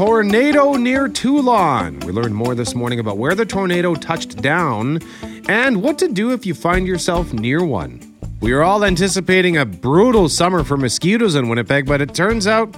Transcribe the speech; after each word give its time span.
tornado 0.00 0.72
near 0.76 1.08
Teulon. 1.08 2.02
We 2.04 2.12
learned 2.12 2.34
more 2.34 2.54
this 2.54 2.74
morning 2.74 3.00
about 3.00 3.18
where 3.18 3.34
the 3.34 3.44
tornado 3.44 3.94
touched 3.94 4.40
down 4.40 5.00
and 5.46 5.82
what 5.82 5.98
to 5.98 6.08
do 6.08 6.32
if 6.32 6.46
you 6.46 6.54
find 6.54 6.86
yourself 6.86 7.34
near 7.34 7.62
one. 7.62 8.00
We 8.40 8.52
are 8.52 8.62
all 8.62 8.82
anticipating 8.82 9.58
a 9.58 9.66
brutal 9.66 10.30
summer 10.30 10.64
for 10.64 10.78
mosquitoes 10.78 11.34
in 11.34 11.50
Winnipeg, 11.50 11.84
but 11.84 12.00
it 12.00 12.14
turns 12.14 12.46
out 12.46 12.74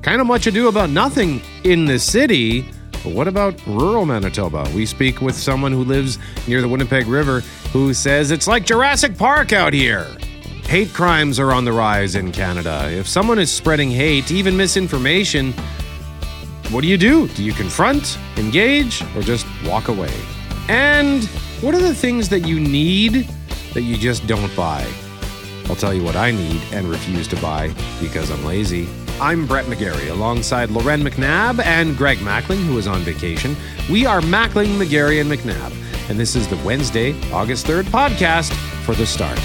kind 0.00 0.22
of 0.22 0.26
much 0.26 0.46
ado 0.46 0.68
about 0.68 0.88
nothing 0.88 1.42
in 1.62 1.84
the 1.84 1.98
city. 1.98 2.62
But 3.04 3.12
what 3.12 3.28
about 3.28 3.60
rural 3.66 4.06
Manitoba? 4.06 4.66
We 4.74 4.86
speak 4.86 5.20
with 5.20 5.34
someone 5.34 5.72
who 5.72 5.84
lives 5.84 6.18
near 6.48 6.62
the 6.62 6.68
Winnipeg 6.68 7.06
River 7.06 7.40
who 7.74 7.92
says 7.92 8.30
it's 8.30 8.48
like 8.48 8.64
Jurassic 8.64 9.18
Park 9.18 9.52
out 9.52 9.74
here. 9.74 10.06
Hate 10.64 10.94
crimes 10.94 11.38
are 11.38 11.52
on 11.52 11.66
the 11.66 11.72
rise 11.72 12.14
in 12.14 12.32
Canada. 12.32 12.88
If 12.90 13.06
someone 13.06 13.38
is 13.38 13.52
spreading 13.52 13.90
hate, 13.90 14.30
even 14.30 14.56
misinformation, 14.56 15.52
what 16.72 16.80
do 16.80 16.88
you 16.88 16.96
do? 16.96 17.28
Do 17.28 17.44
you 17.44 17.52
confront, 17.52 18.18
engage, 18.38 19.02
or 19.14 19.20
just 19.20 19.46
walk 19.66 19.88
away? 19.88 20.12
And 20.68 21.24
what 21.60 21.74
are 21.74 21.80
the 21.80 21.94
things 21.94 22.30
that 22.30 22.40
you 22.40 22.58
need 22.58 23.28
that 23.74 23.82
you 23.82 23.96
just 23.96 24.26
don't 24.26 24.54
buy? 24.56 24.90
I'll 25.66 25.76
tell 25.76 25.92
you 25.92 26.02
what 26.02 26.16
I 26.16 26.30
need 26.30 26.62
and 26.72 26.88
refuse 26.88 27.28
to 27.28 27.36
buy 27.36 27.74
because 28.00 28.30
I'm 28.30 28.44
lazy. 28.44 28.88
I'm 29.20 29.46
Brett 29.46 29.66
McGarry 29.66 30.10
alongside 30.10 30.70
Loren 30.70 31.02
McNabb 31.02 31.62
and 31.64 31.96
Greg 31.96 32.18
Mackling, 32.18 32.64
who 32.64 32.78
is 32.78 32.86
on 32.86 33.00
vacation. 33.00 33.54
We 33.90 34.06
are 34.06 34.20
Mackling, 34.20 34.78
McGarry, 34.78 35.20
and 35.20 35.30
McNabb, 35.30 35.72
and 36.08 36.18
this 36.18 36.34
is 36.34 36.48
the 36.48 36.56
Wednesday, 36.64 37.14
August 37.32 37.66
3rd 37.66 37.84
podcast 37.84 38.52
for 38.84 38.94
the 38.94 39.06
start. 39.06 39.38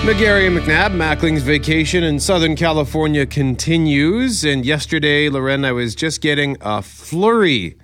McGarry 0.00 0.46
and 0.46 0.56
McNabb, 0.56 0.94
Mackling's 0.94 1.42
vacation 1.42 2.02
in 2.02 2.18
Southern 2.18 2.56
California 2.56 3.26
continues. 3.26 4.44
And 4.44 4.64
yesterday, 4.64 5.28
Loren, 5.28 5.62
I 5.62 5.72
was 5.72 5.94
just 5.94 6.22
getting 6.22 6.56
a 6.62 6.80
flurry 6.80 7.76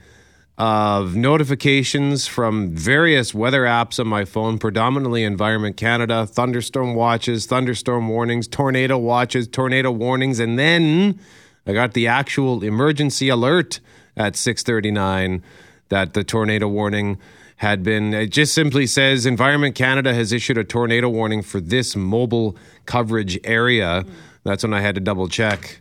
of 0.57 1.15
notifications 1.15 2.27
from 2.27 2.75
various 2.75 3.35
weather 3.35 3.65
apps 3.65 4.01
on 4.01 4.07
my 4.09 4.25
phone, 4.25 4.59
predominantly 4.59 5.25
Environment 5.25 5.77
Canada, 5.77 6.27
thunderstorm 6.27 6.95
watches, 6.95 7.45
thunderstorm 7.45 8.09
warnings, 8.09 8.49
tornado 8.49 8.97
watches, 8.97 9.47
tornado 9.47 9.91
warnings, 9.91 10.41
and 10.41 10.59
then 10.59 11.21
I 11.67 11.75
got 11.75 11.93
the 11.93 12.07
actual 12.07 12.65
emergency 12.65 13.29
alert 13.29 13.79
at 14.17 14.37
6:39 14.37 15.43
that 15.91 16.15
the 16.15 16.25
tornado 16.25 16.67
warning 16.67 17.19
had 17.57 17.83
been 17.83 18.13
it 18.13 18.31
just 18.31 18.55
simply 18.55 18.87
says 18.87 19.27
Environment 19.27 19.75
Canada 19.75 20.13
has 20.13 20.33
issued 20.33 20.59
a 20.59 20.65
tornado 20.65 21.09
warning 21.09 21.43
for 21.43 21.61
this 21.61 21.97
mobile 21.97 22.57
coverage 22.85 23.39
area. 23.45 24.05
That's 24.45 24.63
when 24.63 24.75
I 24.75 24.81
had 24.81 24.95
to 24.95 25.01
double 25.01 25.29
check. 25.29 25.81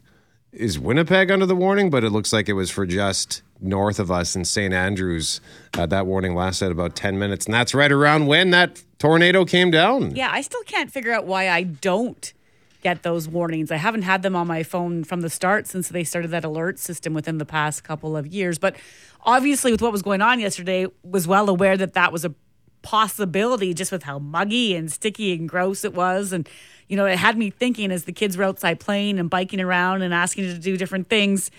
Is 0.51 0.79
Winnipeg 0.79 1.29
under 1.31 1.45
the 1.45 1.55
warning? 1.55 1.89
But 1.89 2.03
it 2.05 2.11
looks 2.11 2.31
like 2.31 2.47
it 2.47 2.53
was 2.53 2.71
for 2.71 2.85
just 2.85 3.41
north 3.59 3.99
of 3.99 4.09
us 4.09 4.35
in 4.35 4.45
St. 4.45 4.73
Andrews. 4.73 5.41
Uh, 5.77 5.85
that 5.87 6.05
warning 6.05 6.33
lasted 6.33 6.71
about 6.71 6.95
10 6.95 7.19
minutes. 7.19 7.45
And 7.45 7.53
that's 7.53 7.73
right 7.73 7.91
around 7.91 8.27
when 8.27 8.51
that 8.51 8.81
tornado 8.97 9.43
came 9.43 9.69
down. 9.69 10.15
Yeah, 10.15 10.29
I 10.31 10.41
still 10.41 10.63
can't 10.63 10.89
figure 10.89 11.11
out 11.11 11.25
why 11.25 11.49
I 11.49 11.63
don't 11.63 12.33
get 12.85 13.01
those 13.03 13.27
warnings. 13.27 13.71
I 13.71 13.77
haven't 13.77 14.03
had 14.03 14.21
them 14.21 14.35
on 14.35 14.45
my 14.45 14.61
phone 14.61 15.03
from 15.03 15.21
the 15.21 15.29
start 15.29 15.67
since 15.67 15.89
they 15.89 16.03
started 16.03 16.29
that 16.29 16.45
alert 16.45 16.77
system 16.77 17.15
within 17.15 17.39
the 17.39 17.45
past 17.45 17.83
couple 17.83 18.15
of 18.15 18.27
years. 18.27 18.59
But 18.59 18.75
obviously, 19.25 19.71
with 19.71 19.81
what 19.81 19.91
was 19.91 20.01
going 20.01 20.21
on 20.21 20.39
yesterday, 20.39 20.87
was 21.03 21.27
well 21.27 21.49
aware 21.49 21.75
that 21.75 21.93
that 21.93 22.11
was 22.11 22.23
a 22.23 22.33
possibility 22.81 23.73
just 23.73 23.91
with 23.91 24.03
how 24.03 24.19
muggy 24.19 24.75
and 24.75 24.91
sticky 24.91 25.33
and 25.33 25.49
gross 25.49 25.83
it 25.83 25.93
was. 25.93 26.31
And, 26.31 26.47
you 26.87 26.95
know, 26.95 27.05
it 27.05 27.17
had 27.17 27.37
me 27.37 27.49
thinking 27.49 27.91
as 27.91 28.03
the 28.05 28.13
kids 28.13 28.37
were 28.37 28.43
outside 28.43 28.79
playing 28.79 29.19
and 29.19 29.29
biking 29.29 29.59
around 29.59 30.03
and 30.03 30.13
asking 30.13 30.45
to 30.45 30.59
do 30.59 30.77
different 30.77 31.09
things 31.09 31.49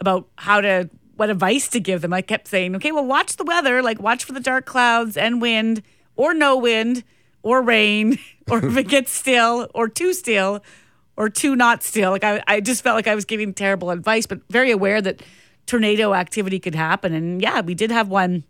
about 0.00 0.28
how 0.36 0.60
to, 0.60 0.90
what 1.16 1.30
advice 1.30 1.68
to 1.68 1.80
give 1.80 2.02
them. 2.02 2.12
I 2.12 2.20
kept 2.20 2.46
saying, 2.46 2.76
okay, 2.76 2.92
well, 2.92 3.06
watch 3.06 3.36
the 3.36 3.44
weather, 3.44 3.82
like 3.82 4.00
watch 4.00 4.24
for 4.24 4.32
the 4.32 4.40
dark 4.40 4.66
clouds 4.66 5.16
and 5.16 5.40
wind 5.40 5.82
or 6.14 6.34
no 6.34 6.56
wind 6.56 7.04
or 7.42 7.62
rain 7.62 8.18
or 8.50 8.64
if 8.64 8.76
it 8.76 8.88
gets 8.88 9.10
still 9.10 9.68
or 9.74 9.88
too 9.88 10.12
still 10.12 10.62
or 11.16 11.30
too 11.30 11.56
not 11.56 11.82
still. 11.82 12.10
Like 12.10 12.24
I, 12.24 12.42
I 12.46 12.60
just 12.60 12.82
felt 12.82 12.96
like 12.96 13.06
I 13.06 13.14
was 13.14 13.24
giving 13.24 13.54
terrible 13.54 13.90
advice, 13.90 14.26
but 14.26 14.40
very 14.50 14.70
aware 14.70 15.00
that 15.00 15.22
tornado 15.66 16.14
activity 16.14 16.58
could 16.58 16.74
happen. 16.74 17.12
And 17.12 17.40
yeah, 17.40 17.60
we 17.60 17.74
did 17.74 17.90
have 17.90 18.08
one 18.08 18.44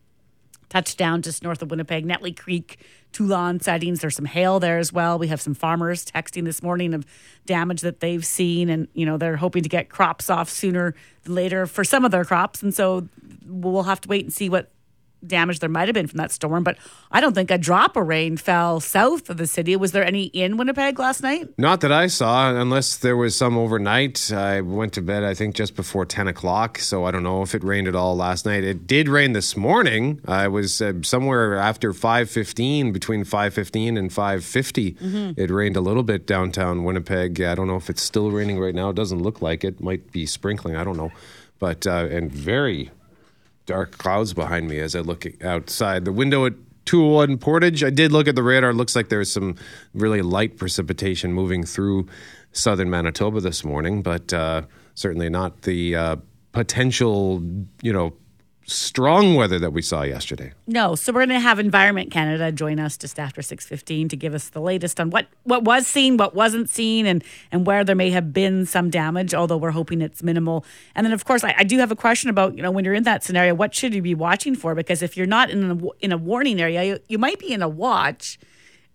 touchdown 0.69 1.21
just 1.21 1.43
north 1.43 1.61
of 1.61 1.71
Winnipeg, 1.71 2.07
Netley 2.07 2.37
Creek, 2.37 2.79
Teulon 3.13 3.63
sightings. 3.63 4.01
There's 4.01 4.17
some 4.17 4.25
hail 4.25 4.61
there 4.61 4.79
as 4.79 4.93
well. 4.93 5.19
We 5.19 5.27
have 5.27 5.41
some 5.41 5.55
farmers 5.55 6.05
texting 6.05 6.45
this 6.45 6.63
morning 6.63 6.95
of 6.95 7.05
damage 7.45 7.83
that 7.83 8.01
they've 8.01 8.25
seen, 8.25 8.71
and 8.71 8.89
you 8.95 9.05
know 9.05 9.19
they're 9.19 9.37
hoping 9.37 9.63
to 9.65 9.69
get 9.69 9.91
crops 9.91 10.31
off 10.31 10.49
sooner 10.49 10.95
than 11.25 11.35
later 11.35 11.67
for 11.67 11.85
some 11.85 12.05
of 12.05 12.13
their 12.13 12.25
crops. 12.25 12.63
And 12.63 12.73
so 12.73 13.09
we'll 13.47 13.83
have 13.83 14.01
to 14.03 14.09
wait 14.09 14.25
and 14.25 14.33
see 14.33 14.49
what 14.49 14.71
damage 15.27 15.59
there 15.59 15.69
might 15.69 15.89
have 15.89 15.95
been 15.95 16.07
from 16.07 16.19
that 16.19 16.33
storm, 16.33 16.65
but 16.65 16.77
I 17.11 17.21
don't 17.21 17.35
think 17.35 17.51
a 17.51 17.59
drop 17.59 17.97
of 17.97 18.07
rain 18.07 18.37
fell 18.37 18.81
south 18.81 19.31
of 19.31 19.37
the 19.37 19.47
city. 19.47 19.77
Was 19.77 19.93
there 19.93 20.05
any 20.05 20.25
in 20.27 20.57
Winnipeg 20.57 20.99
last 20.99 21.23
night? 21.23 21.49
Not 21.59 21.81
that 21.81 21.93
I 21.93 22.07
saw, 22.07 22.55
unless 22.55 22.97
there 22.97 23.17
was 23.17 23.37
some 23.37 23.57
overnight. 23.57 24.33
I 24.33 24.61
went 24.61 24.93
to 24.95 25.03
bed, 25.03 25.25
I 25.25 25.35
think, 25.35 25.55
just 25.55 25.77
before 25.77 26.07
10 26.07 26.29
o'clock, 26.29 26.79
so 26.79 27.05
I 27.05 27.11
don't 27.11 27.23
know 27.23 27.43
if 27.43 27.55
it 27.55 27.65
rained 27.65 27.89
at 27.89 27.95
all 27.95 28.17
last 28.17 28.47
night. 28.47 28.65
It 28.65 28.87
did 28.87 29.09
rain 29.09 29.33
this 29.33 29.57
morning. 29.57 30.21
I 30.27 30.49
was 30.49 30.81
uh, 30.81 30.95
somewhere 31.03 31.57
after 31.57 31.93
5.15, 31.93 32.93
between 32.93 33.25
5.15 33.25 33.99
and 33.99 34.11
5.50. 34.11 34.97
Mm-hmm. 34.97 35.41
It 35.41 35.51
rained 35.51 35.77
a 35.77 35.81
little 35.81 36.03
bit 36.03 36.27
downtown 36.27 36.85
Winnipeg. 36.85 37.41
I 37.41 37.55
don't 37.55 37.67
know 37.67 37.77
if 37.77 37.91
it's 37.91 38.03
still 38.03 38.31
raining 38.31 38.59
right 38.59 38.75
now. 38.75 38.91
It 38.91 38.97
doesn't 38.97 39.23
look 39.23 39.43
like 39.43 39.65
it. 39.65 39.81
Might 39.81 40.13
be 40.13 40.27
sprinkling. 40.27 40.77
I 40.77 40.85
don't 40.85 40.97
know. 40.97 41.13
But, 41.59 41.87
uh, 41.87 42.09
and 42.11 42.33
very 42.33 42.91
dark 43.71 43.97
clouds 43.99 44.35
behind 44.35 44.67
me 44.67 44.81
as 44.81 44.97
I 44.97 45.01
look 45.01 45.25
outside 45.45 46.05
the 46.05 46.11
window 46.11 46.45
at 46.45 46.55
201 46.87 47.39
Portage. 47.39 47.85
I 47.85 47.91
did 47.91 48.11
look 48.11 48.27
at 48.27 48.35
the 48.35 48.43
radar. 48.43 48.71
It 48.71 48.75
looks 48.75 48.97
like 48.97 49.11
there's 49.11 49.31
some 49.31 49.55
really 49.95 50.23
light 50.23 50.57
precipitation 50.57 51.33
moving 51.33 51.63
through 51.63 52.09
southern 52.51 52.91
Manitoba 52.91 53.41
this 53.41 53.65
morning, 53.65 54.03
but 54.03 54.33
uh, 54.33 54.63
certainly 54.97 55.29
not 55.29 55.63
the 55.63 55.95
uh, 55.95 56.17
potential, 56.51 57.45
you 57.81 57.93
know, 57.93 58.13
strong 58.67 59.35
weather 59.35 59.59
that 59.59 59.73
we 59.73 59.83
saw 59.83 60.03
yesterday. 60.03 60.53
No, 60.67 60.95
so 60.95 61.13
we're 61.13 61.27
going 61.27 61.31
to 61.31 61.41
have 61.41 61.59
Environment 61.59 62.11
Canada 62.11 62.53
join 62.53 62.79
us 62.79 62.97
just 62.97 63.19
after 63.19 63.41
6:15 63.41 64.09
to 64.11 64.17
give 64.17 64.35
us 64.35 64.49
the 64.49 64.61
latest 64.61 65.01
on 65.01 65.11
what 65.11 65.27
what 65.45 65.65
was 65.65 65.87
seen, 65.87 66.17
what 66.17 66.35
wasn't 66.35 66.69
seen 66.69 67.07
and 67.07 67.25
and 67.51 67.67
where 67.67 67.85
there 67.85 67.97
may 67.97 68.11
have 68.11 68.33
been 68.33 68.67
some 68.67 68.91
damage, 68.91 69.35
although 69.35 69.57
we're 69.57 69.71
hoping 69.71 70.01
it's 70.01 70.23
minimal. 70.23 70.65
And 70.95 71.05
then 71.05 71.13
of 71.13 71.25
course, 71.25 71.45
I, 71.45 71.55
I 71.59 71.65
do 71.65 71.79
have 71.79 71.91
a 71.91 71.97
question 71.97 72.31
about, 72.31 72.57
you 72.57 72.63
know, 72.63 72.71
when 72.71 72.85
you're 72.85 72.95
in 72.95 73.05
that 73.05 73.25
scenario, 73.25 73.55
what 73.55 73.75
should 73.75 73.95
you 73.95 74.03
be 74.03 74.15
watching 74.15 74.55
for 74.55 74.75
because 74.75 75.03
if 75.03 75.17
you're 75.17 75.27
not 75.27 75.51
in 75.51 75.71
a, 75.71 75.79
in 76.01 76.13
a 76.13 76.19
warning 76.19 76.61
area, 76.61 76.85
you, 76.85 76.99
you 77.09 77.19
might 77.19 77.39
be 77.39 77.53
in 77.53 77.63
a 77.63 77.69
watch. 77.69 78.39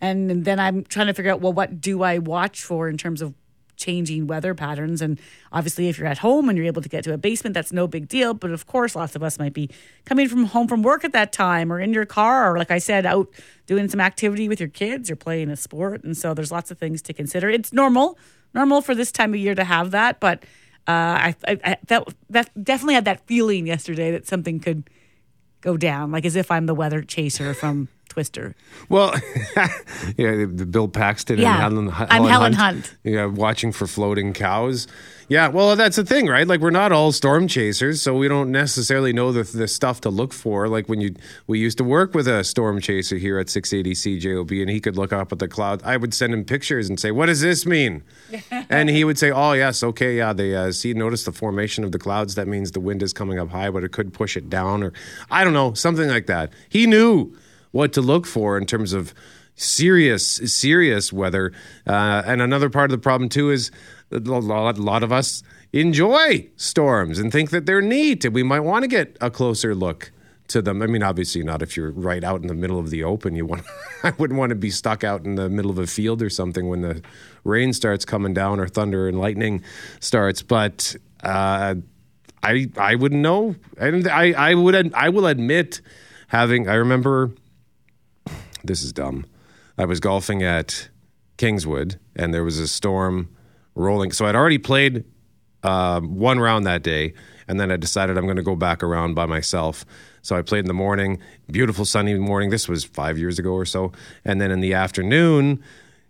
And 0.01 0.45
then 0.45 0.59
I'm 0.59 0.83
trying 0.83 1.07
to 1.07 1.13
figure 1.13 1.31
out 1.31 1.41
well 1.41 1.53
what 1.53 1.81
do 1.81 2.03
I 2.03 2.17
watch 2.19 2.63
for 2.63 2.89
in 2.89 2.97
terms 2.97 3.21
of 3.21 3.33
changing 3.78 4.28
weather 4.28 4.53
patterns. 4.53 5.02
And 5.02 5.19
obviously, 5.52 5.90
if 5.90 5.97
you're 5.97 6.08
at 6.08 6.19
home 6.19 6.50
and 6.50 6.58
you're 6.58 6.68
able 6.68 6.81
to 6.81 6.90
get 6.90 7.03
to 7.06 7.13
a 7.13 7.18
basement, 7.18 7.53
that's 7.53 7.72
no 7.72 7.88
big 7.88 8.08
deal. 8.08 8.34
But 8.34 8.52
of 8.52 8.66
course, 8.66 8.96
lots 8.96 9.16
of 9.16 9.24
us 9.24 9.40
might 9.40 9.53
be 9.53 9.69
coming 10.06 10.28
from 10.28 10.46
home 10.46 10.68
from 10.68 10.84
work 10.84 11.03
at 11.03 11.12
that 11.13 11.31
time 11.31 11.72
or 11.72 11.80
in 11.80 11.94
your 11.94 12.06
car, 12.06 12.52
or 12.53 12.58
like 12.58 12.72
I 12.72 12.80
said, 12.80 13.06
out 13.06 13.30
doing 13.66 13.90
some 13.90 14.00
activity 14.00 14.47
with 14.47 14.59
your 14.59 14.69
kids 14.69 15.09
or 15.09 15.16
playing 15.16 15.50
a 15.50 15.56
sport. 15.56 16.03
And 16.03 16.18
so 16.18 16.34
there's 16.34 16.52
lots 16.52 16.72
of 16.72 16.78
things 16.78 17.02
to 17.03 17.13
consider. 17.13 17.50
It's 17.50 17.74
normal, 17.74 18.18
normal 18.53 18.81
for 18.81 18.96
this 18.96 19.12
time 19.12 19.34
of 19.34 19.40
year 19.40 19.56
to 19.56 19.63
have 19.63 19.92
that. 19.92 20.19
But 20.19 20.44
uh, 20.88 20.92
I, 20.92 21.36
I, 21.47 21.59
I 21.63 21.78
felt 21.88 22.13
that 22.30 22.50
definitely 22.62 22.94
had 22.94 23.06
that 23.06 23.25
feeling 23.25 23.66
yesterday 23.68 24.12
that 24.12 24.28
something 24.28 24.59
could 24.59 24.90
go 25.62 25.78
down, 25.78 26.12
like 26.12 26.25
as 26.25 26.36
if 26.36 26.52
I'm 26.52 26.68
the 26.68 26.75
weather 26.75 27.02
chaser 27.02 27.53
from 27.56 27.90
Twister. 28.15 28.56
Well, 28.88 29.13
yeah, 30.17 30.45
the 30.45 30.65
Bill 30.65 30.88
Paxton 30.88 31.38
yeah, 31.38 31.51
and 31.51 31.59
Helen, 31.62 31.89
Helen 31.89 32.09
I'm 32.09 32.23
Helen 32.23 32.53
Hunt. 32.53 32.85
Hunt. 32.85 32.97
Yeah, 33.03 33.25
watching 33.25 33.73
for 33.73 33.88
floating 33.88 34.31
cows. 34.31 34.88
Yeah, 35.27 35.50
well, 35.50 35.75
that's 35.75 35.97
the 35.97 36.06
thing, 36.06 36.27
right? 36.27 36.47
Like 36.47 36.62
we're 36.62 36.69
not 36.69 36.94
all 36.94 37.12
storm 37.12 37.50
chasers, 37.50 38.01
so 38.01 38.15
we 38.15 38.29
don't 38.29 38.53
necessarily 38.53 39.12
know 39.12 39.33
the, 39.33 39.44
the 39.44 39.67
stuff 39.67 40.00
to 40.01 40.09
look 40.09 40.31
for. 40.31 40.69
Like 40.69 40.88
when 40.88 41.01
you, 41.01 41.13
we 41.45 41.59
used 41.59 41.77
to 41.79 41.83
work 41.83 42.15
with 42.15 42.25
a 42.25 42.45
storm 42.45 42.79
chaser 42.79 43.17
here 43.17 43.38
at 43.38 43.50
680 43.50 44.21
CJOB, 44.21 44.61
and 44.61 44.69
he 44.69 44.79
could 44.79 44.95
look 44.95 45.11
up 45.11 45.33
at 45.33 45.39
the 45.39 45.50
cloud. 45.50 45.81
I 45.83 45.97
would 45.97 46.13
send 46.13 46.33
him 46.33 46.45
pictures 46.45 46.88
and 46.88 46.97
say, 46.97 47.11
"What 47.11 47.25
does 47.25 47.41
this 47.41 47.65
mean?" 47.65 48.01
and 48.69 48.89
he 48.89 49.03
would 49.03 49.19
say, 49.19 49.29
"Oh, 49.29 49.51
yes, 49.51 49.83
okay, 49.83 50.15
yeah, 50.15 50.31
they 50.31 50.56
uh, 50.56 50.71
see, 50.71 50.94
notice 50.94 51.25
the 51.25 51.33
formation 51.33 51.83
of 51.83 51.91
the 51.91 52.00
clouds. 52.00 52.35
That 52.35 52.47
means 52.47 52.71
the 52.71 52.79
wind 52.79 53.03
is 53.03 53.11
coming 53.11 53.39
up 53.39 53.50
high, 53.50 53.71
but 53.71 53.83
it 53.83 53.91
could 53.91 54.13
push 54.13 54.38
it 54.38 54.50
down, 54.50 54.83
or 54.83 54.94
I 55.29 55.44
don't 55.44 55.53
know, 55.53 55.73
something 55.73 56.07
like 56.07 56.27
that." 56.27 56.53
He 56.69 56.88
knew 56.88 57.35
what 57.75 57.92
to 57.92 58.01
look 58.01 58.25
for 58.25 58.57
in 58.57 58.66
terms 58.66 58.94
of 58.94 59.13
serious, 59.56 60.25
serious 60.25 61.12
weather. 61.12 61.51
Uh, 61.86 62.24
and 62.25 62.42
another 62.42 62.69
part 62.69 62.89
of 62.89 62.98
the 62.98 63.01
problem 63.01 63.27
too 63.27 63.51
is 63.51 63.69
a 64.12 64.19
lot, 64.19 64.77
a 64.77 64.81
lot 64.81 65.04
of 65.04 65.12
us 65.12 65.44
enjoy 65.74 66.48
storms 66.56 67.19
and 67.19 67.33
think 67.33 67.50
that 67.50 67.66
they're 67.66 67.81
neat, 67.81 68.24
and 68.24 68.33
we 68.33 68.44
might 68.44 68.62
want 68.62 68.83
to 68.83 68.88
get 68.88 69.18
a 69.19 69.30
closer 69.30 69.75
look 69.75 70.13
to 70.48 70.62
them. 70.62 70.81
I 70.81 70.88
mean, 70.88 71.04
obviously 71.04 71.44
not 71.44 71.62
if 71.62 71.75
you're 71.75 71.92
right 71.92 72.24
out 72.24 72.42
in 72.42 72.48
the 72.48 72.54
middle 72.54 72.80
of 72.80 72.92
the 72.92 73.04
open. 73.04 73.36
You 73.36 73.45
want, 73.45 73.63
I 74.04 74.13
wouldn't 74.18 74.39
want 74.39 74.51
to 74.51 74.56
be 74.56 74.71
stuck 74.71 75.04
out 75.04 75.25
in 75.25 75.36
the 75.36 75.50
middle 75.50 75.71
of 75.71 75.78
a 75.78 75.86
field 75.86 76.21
or 76.21 76.30
something 76.30 76.69
when 76.69 76.80
the 76.80 77.01
rain 77.44 77.74
starts 77.74 78.06
coming 78.06 78.33
down 78.33 78.62
or 78.62 78.69
thunder 78.69 79.10
and 79.10 79.19
lightning 79.19 79.62
starts. 80.00 80.42
But 80.42 80.95
uh, 81.25 81.75
I, 82.42 82.68
I 82.78 82.95
wouldn't 82.95 83.21
know, 83.21 83.56
and 83.78 84.07
I, 84.07 84.31
I 84.31 84.54
would, 84.54 84.94
I 84.94 85.10
will 85.10 85.28
admit, 85.28 85.81
having. 86.30 86.69
I 86.69 86.75
remember, 86.75 87.31
this 88.67 88.83
is 88.83 88.94
dumb. 88.94 89.25
I 89.77 89.85
was 89.85 90.00
golfing 90.00 90.44
at 90.44 90.89
Kingswood, 91.38 92.00
and 92.15 92.33
there 92.33 92.44
was 92.44 92.59
a 92.59 92.67
storm 92.67 93.29
rolling. 93.75 94.12
So 94.12 94.25
I'd 94.25 94.35
already 94.35 94.57
played 94.57 95.03
uh, 95.63 96.00
one 96.01 96.39
round 96.39 96.65
that 96.65 96.83
day, 96.83 97.13
and 97.47 97.59
then 97.59 97.71
I 97.71 97.77
decided 97.77 98.17
I'm 98.17 98.25
going 98.25 98.38
to 98.38 98.44
go 98.44 98.56
back 98.56 98.83
around 98.83 99.15
by 99.15 99.25
myself. 99.25 99.85
So 100.21 100.35
I 100.35 100.41
played 100.41 100.59
in 100.59 100.67
the 100.67 100.73
morning, 100.73 101.21
beautiful 101.51 101.85
sunny 101.85 102.15
morning. 102.15 102.50
This 102.50 102.67
was 102.67 102.83
five 102.83 103.17
years 103.17 103.38
ago 103.38 103.51
or 103.51 103.65
so. 103.65 103.91
And 104.23 104.41
then 104.41 104.50
in 104.50 104.59
the 104.59 104.73
afternoon, 104.73 105.61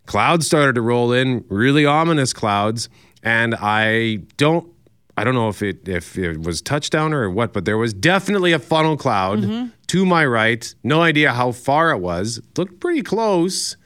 clouds 0.05 0.45
started 0.45 0.75
to 0.75 0.81
roll 0.81 1.11
in, 1.11 1.43
really 1.49 1.85
ominous 1.85 2.31
clouds. 2.33 2.87
And 3.23 3.55
I 3.55 4.17
don't, 4.37 4.71
I 5.17 5.23
don't 5.23 5.35
know 5.35 5.49
if 5.49 5.61
it 5.61 5.87
if 5.87 6.17
it 6.17 6.41
was 6.41 6.61
touchdown 6.61 7.13
or 7.13 7.29
what, 7.29 7.53
but 7.53 7.65
there 7.65 7.77
was 7.77 7.93
definitely 7.93 8.51
a 8.51 8.59
funnel 8.59 8.97
cloud 8.97 9.39
mm-hmm. 9.39 9.67
to 9.87 10.05
my 10.05 10.25
right. 10.25 10.73
No 10.83 11.01
idea 11.01 11.31
how 11.33 11.51
far 11.51 11.91
it 11.91 11.99
was. 11.99 12.39
It 12.39 12.57
looked 12.57 12.79
pretty 12.79 13.01
close. 13.01 13.77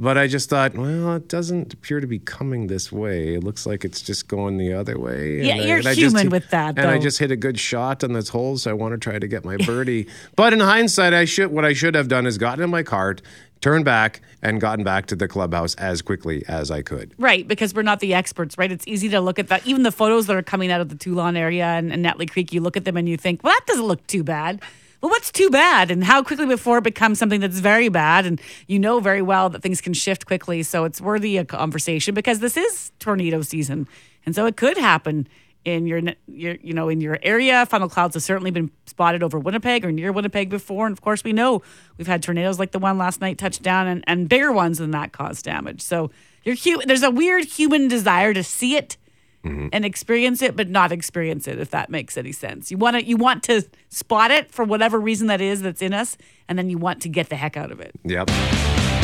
But 0.00 0.16
I 0.16 0.28
just 0.28 0.48
thought, 0.48 0.78
well, 0.78 1.16
it 1.16 1.26
doesn't 1.26 1.74
appear 1.74 1.98
to 1.98 2.06
be 2.06 2.20
coming 2.20 2.68
this 2.68 2.92
way. 2.92 3.34
It 3.34 3.42
looks 3.42 3.66
like 3.66 3.84
it's 3.84 4.00
just 4.00 4.28
going 4.28 4.56
the 4.56 4.72
other 4.72 4.96
way. 4.96 5.42
Yeah, 5.42 5.56
and 5.56 5.64
you're 5.64 5.78
I, 5.78 5.94
human 5.94 6.22
just, 6.22 6.30
with 6.30 6.50
that. 6.50 6.78
And 6.78 6.86
though. 6.86 6.90
I 6.90 6.98
just 6.98 7.18
hit 7.18 7.32
a 7.32 7.36
good 7.36 7.58
shot 7.58 8.04
on 8.04 8.12
this 8.12 8.28
hole, 8.28 8.58
so 8.58 8.70
I 8.70 8.74
want 8.74 8.92
to 8.92 8.98
try 8.98 9.18
to 9.18 9.26
get 9.26 9.44
my 9.44 9.56
birdie. 9.56 10.06
but 10.36 10.52
in 10.52 10.60
hindsight, 10.60 11.14
I 11.14 11.24
should 11.24 11.50
what 11.50 11.64
I 11.64 11.72
should 11.72 11.96
have 11.96 12.06
done 12.06 12.26
is 12.26 12.38
gotten 12.38 12.62
in 12.62 12.70
my 12.70 12.84
cart, 12.84 13.22
turned 13.60 13.84
back, 13.84 14.20
and 14.42 14.60
gotten 14.60 14.84
back 14.84 15.06
to 15.06 15.16
the 15.16 15.28
clubhouse 15.28 15.74
as 15.76 16.02
quickly 16.02 16.44
as 16.48 16.70
I 16.70 16.82
could. 16.82 17.14
Right, 17.18 17.46
because 17.46 17.74
we're 17.74 17.82
not 17.82 18.00
the 18.00 18.14
experts, 18.14 18.56
right? 18.56 18.70
It's 18.70 18.86
easy 18.86 19.08
to 19.10 19.20
look 19.20 19.38
at 19.38 19.48
that. 19.48 19.66
Even 19.66 19.82
the 19.82 19.92
photos 19.92 20.26
that 20.26 20.36
are 20.36 20.42
coming 20.42 20.70
out 20.70 20.80
of 20.80 20.88
the 20.88 20.94
Teulon 20.94 21.36
area 21.36 21.64
and, 21.64 21.92
and 21.92 22.04
Netley 22.04 22.30
Creek, 22.30 22.52
you 22.52 22.60
look 22.60 22.76
at 22.76 22.84
them 22.84 22.96
and 22.96 23.08
you 23.08 23.16
think, 23.16 23.42
well, 23.42 23.54
that 23.54 23.66
doesn't 23.66 23.86
look 23.86 24.06
too 24.06 24.22
bad 24.22 24.60
well, 25.00 25.10
what's 25.10 25.30
too 25.30 25.48
bad 25.48 25.90
and 25.90 26.02
how 26.02 26.22
quickly 26.22 26.46
before 26.46 26.78
it 26.78 26.84
becomes 26.84 27.18
something 27.18 27.40
that's 27.40 27.60
very 27.60 27.88
bad. 27.88 28.26
And 28.26 28.40
you 28.66 28.78
know 28.78 28.98
very 28.98 29.22
well 29.22 29.48
that 29.50 29.62
things 29.62 29.80
can 29.80 29.94
shift 29.94 30.26
quickly. 30.26 30.62
So 30.64 30.84
it's 30.84 31.00
worthy 31.00 31.36
of 31.36 31.46
conversation 31.46 32.14
because 32.14 32.40
this 32.40 32.56
is 32.56 32.90
tornado 32.98 33.42
season. 33.42 33.86
And 34.26 34.34
so 34.34 34.46
it 34.46 34.56
could 34.56 34.76
happen 34.76 35.28
in 35.68 35.86
your, 35.86 36.00
your 36.26 36.56
you 36.62 36.72
know 36.72 36.88
in 36.88 37.00
your 37.00 37.18
area. 37.22 37.66
Funnel 37.66 37.88
clouds 37.88 38.14
have 38.14 38.22
certainly 38.22 38.50
been 38.50 38.70
spotted 38.86 39.22
over 39.22 39.38
Winnipeg 39.38 39.84
or 39.84 39.92
near 39.92 40.12
Winnipeg 40.12 40.48
before, 40.48 40.86
and 40.86 40.92
of 40.92 41.02
course 41.02 41.22
we 41.22 41.32
know 41.32 41.62
we've 41.98 42.06
had 42.06 42.22
tornadoes 42.22 42.58
like 42.58 42.72
the 42.72 42.78
one 42.78 42.96
last 42.96 43.20
night 43.20 43.38
touch 43.38 43.60
down 43.60 43.86
and, 43.86 44.02
and 44.06 44.28
bigger 44.28 44.50
ones 44.52 44.78
than 44.78 44.90
that 44.92 45.12
cause 45.12 45.42
damage. 45.42 45.82
So 45.82 46.10
you're 46.44 46.56
there's 46.86 47.02
a 47.02 47.10
weird 47.10 47.44
human 47.44 47.88
desire 47.88 48.32
to 48.32 48.42
see 48.42 48.76
it 48.76 48.96
mm-hmm. 49.44 49.68
and 49.72 49.84
experience 49.84 50.40
it, 50.40 50.56
but 50.56 50.68
not 50.68 50.90
experience 50.90 51.46
it. 51.46 51.58
If 51.58 51.70
that 51.70 51.90
makes 51.90 52.16
any 52.16 52.32
sense, 52.32 52.70
you 52.70 52.78
want 52.78 52.96
to 52.96 53.04
you 53.04 53.16
want 53.16 53.42
to 53.44 53.66
spot 53.90 54.30
it 54.30 54.50
for 54.50 54.64
whatever 54.64 54.98
reason 54.98 55.26
that 55.26 55.40
is 55.40 55.62
that's 55.62 55.82
in 55.82 55.92
us, 55.92 56.16
and 56.48 56.58
then 56.58 56.70
you 56.70 56.78
want 56.78 57.02
to 57.02 57.08
get 57.08 57.28
the 57.28 57.36
heck 57.36 57.56
out 57.56 57.70
of 57.70 57.80
it. 57.80 57.92
Yep. 58.04 58.97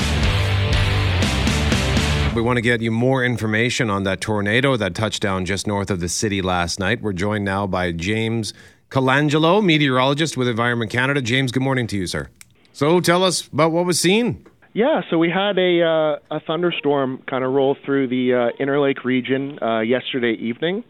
We 2.34 2.42
want 2.42 2.56
to 2.56 2.62
get 2.62 2.80
you 2.80 2.90
more 2.90 3.22
information 3.24 3.90
on 3.90 4.02
that 4.04 4.20
tornado 4.20 4.76
that 4.76 4.96
touched 4.96 5.22
down 5.22 5.44
just 5.44 5.68
north 5.68 5.88
of 5.88 6.00
the 6.00 6.08
city 6.08 6.42
last 6.42 6.80
night. 6.80 7.00
We're 7.00 7.12
joined 7.12 7.44
now 7.44 7.68
by 7.68 7.92
James 7.92 8.52
Colangelo, 8.90 9.64
meteorologist 9.64 10.36
with 10.36 10.48
Environment 10.48 10.90
Canada. 10.90 11.22
James, 11.22 11.52
good 11.52 11.62
morning 11.62 11.86
to 11.86 11.96
you, 11.96 12.08
sir. 12.08 12.28
So 12.72 12.98
tell 12.98 13.22
us 13.22 13.46
about 13.46 13.70
what 13.70 13.84
was 13.84 14.00
seen. 14.00 14.44
Yeah, 14.72 15.02
so 15.08 15.16
we 15.16 15.30
had 15.30 15.56
a 15.58 15.82
uh, 15.82 16.36
a 16.36 16.40
thunderstorm 16.40 17.22
kind 17.28 17.44
of 17.44 17.52
roll 17.52 17.76
through 17.84 18.08
the 18.08 18.34
uh, 18.34 18.60
Interlake 18.60 19.04
region 19.04 19.60
uh, 19.62 19.78
yesterday 19.80 20.32
evening, 20.32 20.82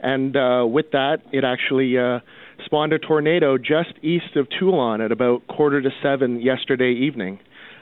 and 0.00 0.36
uh, 0.36 0.66
with 0.68 0.90
that, 0.90 1.22
it 1.32 1.44
actually 1.44 1.96
uh, 1.96 2.20
spawned 2.66 2.92
a 2.92 2.98
tornado 2.98 3.56
just 3.56 3.94
east 4.02 4.36
of 4.36 4.48
Teulon 4.50 5.02
at 5.02 5.12
about 5.12 5.46
quarter 5.46 5.80
to 5.80 5.90
seven 6.02 6.42
yesterday 6.42 6.92
evening. 6.92 7.38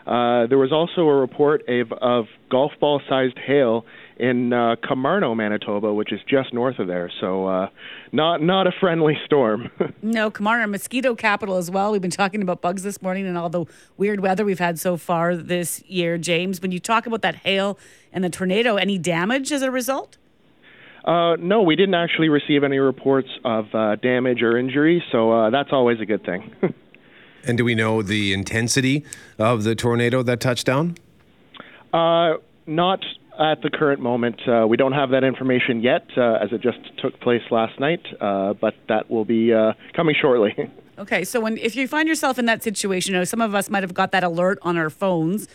Uh, 0.09 0.47
there 0.47 0.57
was 0.57 0.73
also 0.73 1.03
a 1.03 1.15
report 1.15 1.69
of, 1.69 1.93
of 1.93 2.25
golf 2.51 2.73
ball 2.81 3.03
sized 3.11 3.39
hail 3.39 3.85
in 4.17 4.55
uh, 4.55 4.77
Komarno, 4.83 5.37
Manitoba, 5.37 5.93
which 5.93 6.13
is 6.13 6.21
just 6.27 6.55
north 6.55 6.79
of 6.79 6.87
there. 6.87 7.13
So 7.21 7.47
uh, 7.47 7.69
not 8.11 8.41
not 8.41 8.67
a 8.67 8.73
friendly 8.81 9.19
storm. 9.27 9.71
no, 10.03 10.31
Komarno, 10.31 10.71
mosquito 10.71 11.15
capital 11.15 11.59
as 11.59 11.71
well. 11.71 11.93
We've 11.93 12.01
been 12.01 12.11
talking 12.11 12.41
about 12.41 12.63
bugs 12.63 12.83
this 12.83 13.03
morning 13.03 13.27
and 13.27 13.37
all 13.37 13.51
the 13.51 13.67
weird 13.99 14.21
weather 14.21 14.47
we've 14.47 14.59
had 14.59 14.79
so 14.79 14.97
far 14.97 15.37
this 15.37 15.83
year. 15.83 16.17
James, 16.17 16.63
when 16.63 16.73
you 16.73 16.81
talk 16.81 17.07
about 17.07 17.21
that 17.21 17.35
hail 17.37 17.79
and 18.11 18.25
the 18.25 18.31
tornado, 18.31 18.77
any 18.77 18.97
damage 18.97 19.53
as 19.53 19.61
a 19.61 19.71
result? 19.71 20.17
Uh, 21.05 21.37
no, 21.37 21.63
we 21.63 21.77
didn't 21.77 21.95
actually 21.95 22.31
receive 22.31 22.65
any 22.65 22.79
reports 22.79 23.29
of 23.45 23.67
uh, 23.75 23.97
damage 23.97 24.43
or 24.43 24.59
injury, 24.59 25.03
so 25.13 25.31
uh, 25.33 25.51
that's 25.51 25.71
always 25.71 26.01
a 26.01 26.07
good 26.07 26.25
thing. 26.25 26.55
And 27.49 27.57
do 27.57 27.65
we 27.65 27.75
know 27.75 28.03
the 28.03 28.35
intensity 28.35 29.05
of 29.39 29.65
the 29.65 29.75
tornado 29.75 30.23
that 30.23 30.39
touched 30.39 30.67
down? 30.67 30.97
Uh, 31.95 32.35
not 32.67 33.03
at 33.39 33.63
the 33.63 33.71
current 33.71 34.01
moment. 34.01 34.47
Uh, 34.47 34.67
we 34.69 34.77
don't 34.77 34.93
have 34.93 35.11
that 35.11 35.25
information 35.25 35.81
yet, 35.81 36.07
uh, 36.17 36.35
as 36.43 36.53
it 36.53 36.61
just 36.61 36.79
took 36.99 37.19
place 37.21 37.43
last 37.51 37.81
night, 37.81 38.05
uh, 38.21 38.53
but 38.53 38.75
that 38.89 39.11
will 39.11 39.25
be 39.25 39.53
uh, 39.53 39.73
coming 39.95 40.15
shortly. 40.21 40.55
Okay, 40.99 41.23
so 41.23 41.39
when 41.39 41.57
if 41.59 41.77
you 41.77 41.87
find 41.87 42.09
yourself 42.09 42.41
in 42.41 42.47
that 42.47 42.65
situation, 42.65 43.13
you 43.13 43.21
know, 43.21 43.25
some 43.25 43.41
of 43.41 43.55
us 43.55 43.71
might 43.71 43.85
have 43.85 43.95
got 43.95 44.11
that 44.11 44.25
alert 44.25 44.59
on 44.63 44.77
our 44.77 44.91
phones. 44.91 45.47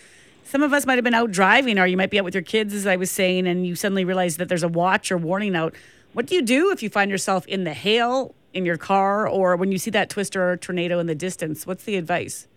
Some 0.45 0.63
of 0.63 0.71
us 0.71 0.85
might 0.85 0.95
have 0.95 1.03
been 1.03 1.13
out 1.13 1.31
driving, 1.31 1.77
or 1.77 1.85
you 1.85 1.97
might 1.97 2.09
be 2.09 2.17
out 2.17 2.23
with 2.23 2.33
your 2.33 2.43
kids, 2.43 2.73
as 2.73 2.87
I 2.87 2.95
was 2.95 3.11
saying, 3.11 3.45
and 3.45 3.67
you 3.67 3.75
suddenly 3.75 4.05
realize 4.05 4.37
that 4.37 4.47
there's 4.47 4.63
a 4.63 4.69
watch 4.69 5.11
or 5.11 5.17
warning 5.17 5.53
out. 5.53 5.75
What 6.13 6.27
do 6.27 6.35
you 6.35 6.41
do 6.41 6.71
if 6.71 6.81
you 6.81 6.89
find 6.89 7.11
yourself 7.11 7.45
in 7.47 7.65
the 7.65 7.73
hail 7.73 8.33
in 8.53 8.65
your 8.65 8.77
car 8.77 9.27
or 9.27 9.55
when 9.55 9.71
you 9.71 9.77
see 9.77 9.91
that 9.91 10.09
twister 10.09 10.51
or 10.51 10.57
tornado 10.57 10.99
in 10.99 11.07
the 11.07 11.15
distance? 11.15 11.67
What's 11.67 11.83
the 11.83 11.95
advice? 11.95 12.47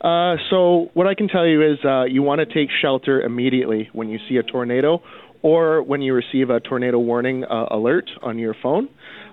Uh, 0.00 0.36
so, 0.48 0.90
what 0.94 1.06
I 1.06 1.14
can 1.14 1.28
tell 1.28 1.46
you 1.46 1.72
is 1.72 1.78
uh, 1.84 2.04
you 2.04 2.22
want 2.22 2.38
to 2.38 2.46
take 2.46 2.70
shelter 2.80 3.20
immediately 3.20 3.90
when 3.92 4.08
you 4.08 4.18
see 4.28 4.38
a 4.38 4.42
tornado 4.42 5.02
or 5.42 5.82
when 5.82 6.00
you 6.00 6.14
receive 6.14 6.48
a 6.48 6.58
tornado 6.60 6.98
warning 6.98 7.44
uh, 7.44 7.66
alert 7.70 8.10
on 8.22 8.38
your 8.38 8.54
phone. 8.62 8.88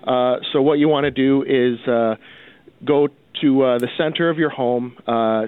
Uh, 0.06 0.36
so, 0.52 0.60
what 0.60 0.78
you 0.78 0.88
want 0.88 1.04
to 1.04 1.10
do 1.10 1.42
is 1.42 1.78
uh, 1.88 2.16
go 2.84 3.08
to 3.40 3.62
uh, 3.62 3.78
the 3.78 3.88
center 3.96 4.28
of 4.28 4.36
your 4.36 4.50
home, 4.50 4.94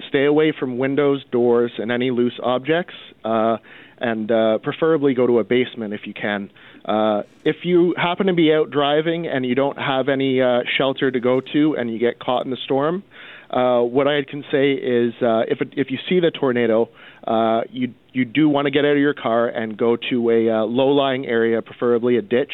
stay 0.09 0.25
away 0.25 0.53
from 0.57 0.79
windows, 0.79 1.23
doors, 1.31 1.71
and 1.77 1.91
any 1.91 2.09
loose 2.09 2.39
objects, 2.41 2.95
and 3.23 4.27
preferably 4.63 5.13
go 5.13 5.27
to 5.27 5.37
a 5.37 5.43
basement 5.43 5.93
if 5.93 6.07
you 6.07 6.13
can. 6.13 6.49
Uh, 6.85 7.23
if 7.45 7.57
you 7.63 7.93
happen 7.97 8.27
to 8.27 8.33
be 8.33 8.51
out 8.53 8.71
driving 8.71 9.27
and 9.27 9.45
you 9.45 9.55
don't 9.55 9.77
have 9.77 10.09
any 10.09 10.41
uh, 10.41 10.61
shelter 10.77 11.11
to 11.11 11.19
go 11.19 11.41
to 11.41 11.75
and 11.77 11.91
you 11.91 11.99
get 11.99 12.19
caught 12.19 12.43
in 12.45 12.51
the 12.51 12.57
storm, 12.65 13.03
uh, 13.49 13.81
what 13.81 14.07
I 14.07 14.23
can 14.23 14.43
say 14.51 14.71
is 14.73 15.13
uh, 15.21 15.41
if, 15.47 15.61
it, 15.61 15.73
if 15.75 15.91
you 15.91 15.97
see 16.07 16.19
the 16.19 16.31
tornado, 16.31 16.89
uh, 17.27 17.61
you, 17.69 17.93
you 18.13 18.25
do 18.25 18.47
want 18.47 18.65
to 18.65 18.71
get 18.71 18.85
out 18.85 18.93
of 18.93 18.97
your 18.97 19.13
car 19.13 19.47
and 19.47 19.77
go 19.77 19.97
to 20.09 20.29
a 20.29 20.49
uh, 20.49 20.63
low 20.63 20.89
lying 20.89 21.25
area, 21.25 21.61
preferably 21.61 22.17
a 22.17 22.21
ditch. 22.21 22.53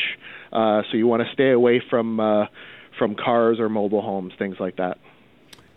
Uh, 0.51 0.81
so 0.89 0.98
you 0.98 1.07
want 1.07 1.22
to 1.22 1.31
stay 1.34 1.51
away 1.51 1.81
from, 1.89 2.19
uh, 2.19 2.46
from 2.98 3.15
cars 3.15 3.60
or 3.60 3.69
mobile 3.69 4.01
homes, 4.01 4.34
things 4.39 4.57
like 4.60 4.77
that. 4.77 4.98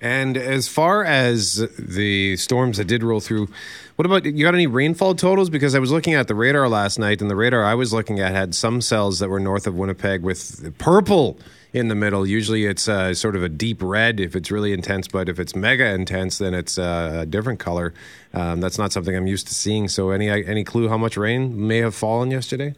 And 0.00 0.36
as 0.36 0.66
far 0.66 1.04
as 1.04 1.56
the 1.78 2.36
storms 2.36 2.78
that 2.78 2.86
did 2.86 3.02
roll 3.02 3.20
through, 3.20 3.48
what 3.96 4.06
about 4.06 4.24
you 4.24 4.44
got 4.44 4.54
any 4.54 4.66
rainfall 4.66 5.14
totals? 5.14 5.50
Because 5.50 5.74
I 5.74 5.78
was 5.78 5.90
looking 5.90 6.14
at 6.14 6.26
the 6.26 6.34
radar 6.34 6.68
last 6.68 6.98
night, 6.98 7.20
and 7.20 7.30
the 7.30 7.36
radar 7.36 7.64
I 7.64 7.74
was 7.74 7.92
looking 7.92 8.18
at 8.18 8.32
had 8.32 8.54
some 8.54 8.80
cells 8.80 9.18
that 9.18 9.28
were 9.28 9.40
north 9.40 9.66
of 9.66 9.74
Winnipeg 9.74 10.22
with 10.22 10.78
purple 10.78 11.38
in 11.72 11.88
the 11.88 11.94
middle. 11.94 12.26
Usually 12.26 12.64
it's 12.64 12.88
uh, 12.88 13.14
sort 13.14 13.36
of 13.36 13.42
a 13.42 13.48
deep 13.48 13.82
red 13.82 14.20
if 14.20 14.34
it's 14.34 14.50
really 14.50 14.72
intense, 14.72 15.06
but 15.06 15.28
if 15.28 15.38
it's 15.38 15.54
mega 15.54 15.86
intense, 15.86 16.38
then 16.38 16.54
it's 16.54 16.78
uh, 16.78 17.18
a 17.20 17.26
different 17.26 17.60
color. 17.60 17.92
Um, 18.32 18.60
that's 18.60 18.78
not 18.78 18.92
something 18.92 19.14
I'm 19.14 19.26
used 19.26 19.46
to 19.48 19.54
seeing. 19.54 19.88
So, 19.88 20.10
any 20.10 20.28
any 20.30 20.64
clue 20.64 20.88
how 20.88 20.96
much 20.96 21.16
rain 21.16 21.66
may 21.66 21.78
have 21.78 21.94
fallen 21.94 22.30
yesterday? 22.30 22.74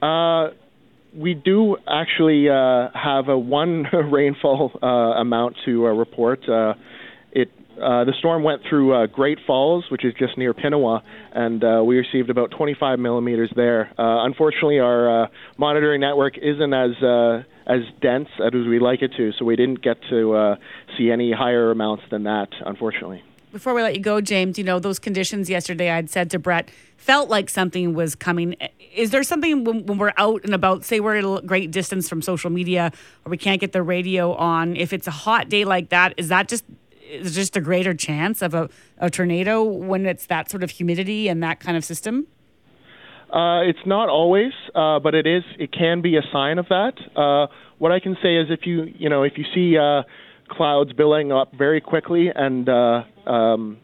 Uh, 0.00 0.50
we 1.14 1.34
do 1.34 1.76
actually 1.86 2.48
uh, 2.48 2.88
have 2.94 3.28
a 3.28 3.38
one 3.38 3.84
rainfall 4.10 4.72
uh, 4.82 4.86
amount 4.86 5.56
to 5.64 5.86
uh, 5.86 5.90
report. 5.90 6.48
Uh, 6.48 6.74
it 7.32 7.50
uh, 7.76 8.04
the 8.04 8.12
storm 8.18 8.42
went 8.42 8.62
through 8.68 8.94
uh, 8.94 9.06
Great 9.06 9.38
Falls, 9.46 9.84
which 9.90 10.04
is 10.04 10.12
just 10.18 10.36
near 10.36 10.52
Pinawa, 10.52 11.00
and 11.34 11.86
we 11.86 11.96
received 11.96 12.30
about 12.30 12.50
25 12.56 12.98
millimeters 12.98 13.50
there. 13.56 13.90
Unfortunately, 13.98 14.78
our 14.78 15.28
monitoring 15.58 16.00
network 16.00 16.34
isn't 16.36 16.72
as 16.72 16.90
as 17.66 17.80
dense 18.00 18.28
as 18.44 18.52
we'd 18.52 18.82
like 18.82 19.02
it 19.02 19.12
to, 19.16 19.30
so 19.38 19.44
we 19.44 19.56
didn't 19.56 19.82
get 19.82 19.96
to 20.10 20.56
see 20.98 21.10
any 21.10 21.32
higher 21.32 21.70
amounts 21.70 22.04
than 22.10 22.24
that, 22.24 22.48
unfortunately. 22.64 23.22
Before 23.52 23.74
we 23.74 23.82
let 23.82 23.94
you 23.94 24.00
go, 24.00 24.20
James, 24.20 24.58
you 24.58 24.64
know, 24.64 24.78
those 24.78 24.98
conditions 24.98 25.48
yesterday, 25.48 25.90
I'd 25.90 26.10
said 26.10 26.30
to 26.30 26.38
Brett, 26.38 26.70
felt 26.96 27.28
like 27.28 27.50
something 27.50 27.94
was 27.94 28.14
coming. 28.14 28.56
Is 28.94 29.10
there 29.10 29.22
something 29.22 29.64
when, 29.64 29.86
when, 29.86 29.98
we're 29.98 30.14
out 30.16 30.42
and 30.44 30.54
about, 30.54 30.84
say 30.84 31.00
we're 31.00 31.16
at 31.16 31.24
a 31.24 31.46
great 31.46 31.70
distance 31.70 32.08
from 32.08 32.22
social 32.22 32.50
media 32.50 32.90
or 33.24 33.30
we 33.30 33.36
can't 33.36 33.60
get 33.60 33.72
the 33.72 33.82
radio 33.82 34.34
on, 34.34 34.74
if 34.76 34.92
it's 34.92 35.06
a 35.06 35.12
hot 35.12 35.48
day 35.48 35.64
like 35.64 35.90
that, 35.90 36.14
is 36.16 36.28
that 36.28 36.48
just 36.48 36.64
is 37.02 37.34
just 37.34 37.56
a 37.56 37.60
greater 37.60 37.92
chance 37.92 38.40
of 38.40 38.54
a, 38.54 38.70
a 38.96 39.10
tornado 39.10 39.62
when 39.62 40.06
it's 40.06 40.26
that 40.26 40.50
sort 40.50 40.62
of 40.62 40.70
humidity 40.70 41.28
and 41.28 41.42
that 41.42 41.60
kind 41.60 41.76
of 41.76 41.84
system? 41.84 42.26
Uh, 43.30 43.60
it's 43.62 43.84
not 43.86 44.08
always, 44.08 44.52
uh, 44.74 44.98
but 44.98 45.14
it 45.14 45.26
is. 45.26 45.42
It 45.58 45.72
can 45.72 46.00
be 46.00 46.16
a 46.16 46.22
sign 46.32 46.58
of 46.58 46.68
that. 46.68 46.94
Uh, 47.16 47.52
what 47.78 47.92
I 47.92 47.98
can 47.98 48.16
say 48.22 48.36
is, 48.36 48.48
if 48.50 48.66
you 48.66 48.92
you 48.98 49.08
know 49.08 49.22
if 49.22 49.32
you 49.36 49.44
see 49.54 49.76
uh, 49.76 50.02
clouds 50.52 50.92
billowing 50.92 51.32
up 51.32 51.52
very 51.56 51.80
quickly 51.80 52.28
and 52.34 52.68
uh, 52.68 53.02
um, 53.26 53.78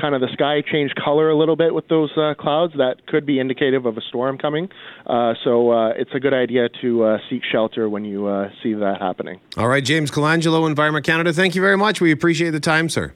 kind 0.00 0.14
of 0.14 0.20
the 0.20 0.28
sky 0.32 0.62
change 0.62 0.92
color 0.94 1.28
a 1.28 1.36
little 1.36 1.56
bit 1.56 1.74
with 1.74 1.86
those 1.88 2.10
uh, 2.16 2.34
clouds, 2.38 2.72
that 2.76 3.06
could 3.06 3.26
be 3.26 3.38
indicative 3.38 3.86
of 3.86 3.96
a 3.96 4.00
storm 4.00 4.38
coming. 4.38 4.68
Uh, 5.06 5.34
so 5.44 5.70
uh, 5.70 5.90
it's 5.90 6.10
a 6.14 6.20
good 6.20 6.34
idea 6.34 6.68
to 6.80 7.04
uh, 7.04 7.18
seek 7.28 7.42
shelter 7.50 7.88
when 7.88 8.04
you 8.04 8.26
uh, 8.26 8.48
see 8.62 8.74
that 8.74 9.00
happening. 9.00 9.40
All 9.56 9.68
right, 9.68 9.84
James 9.84 10.10
Colangelo, 10.10 10.66
Environment 10.66 11.04
Canada, 11.04 11.32
thank 11.32 11.54
you 11.54 11.60
very 11.60 11.76
much. 11.76 12.00
We 12.00 12.12
appreciate 12.12 12.50
the 12.50 12.60
time, 12.60 12.88
sir. 12.88 13.12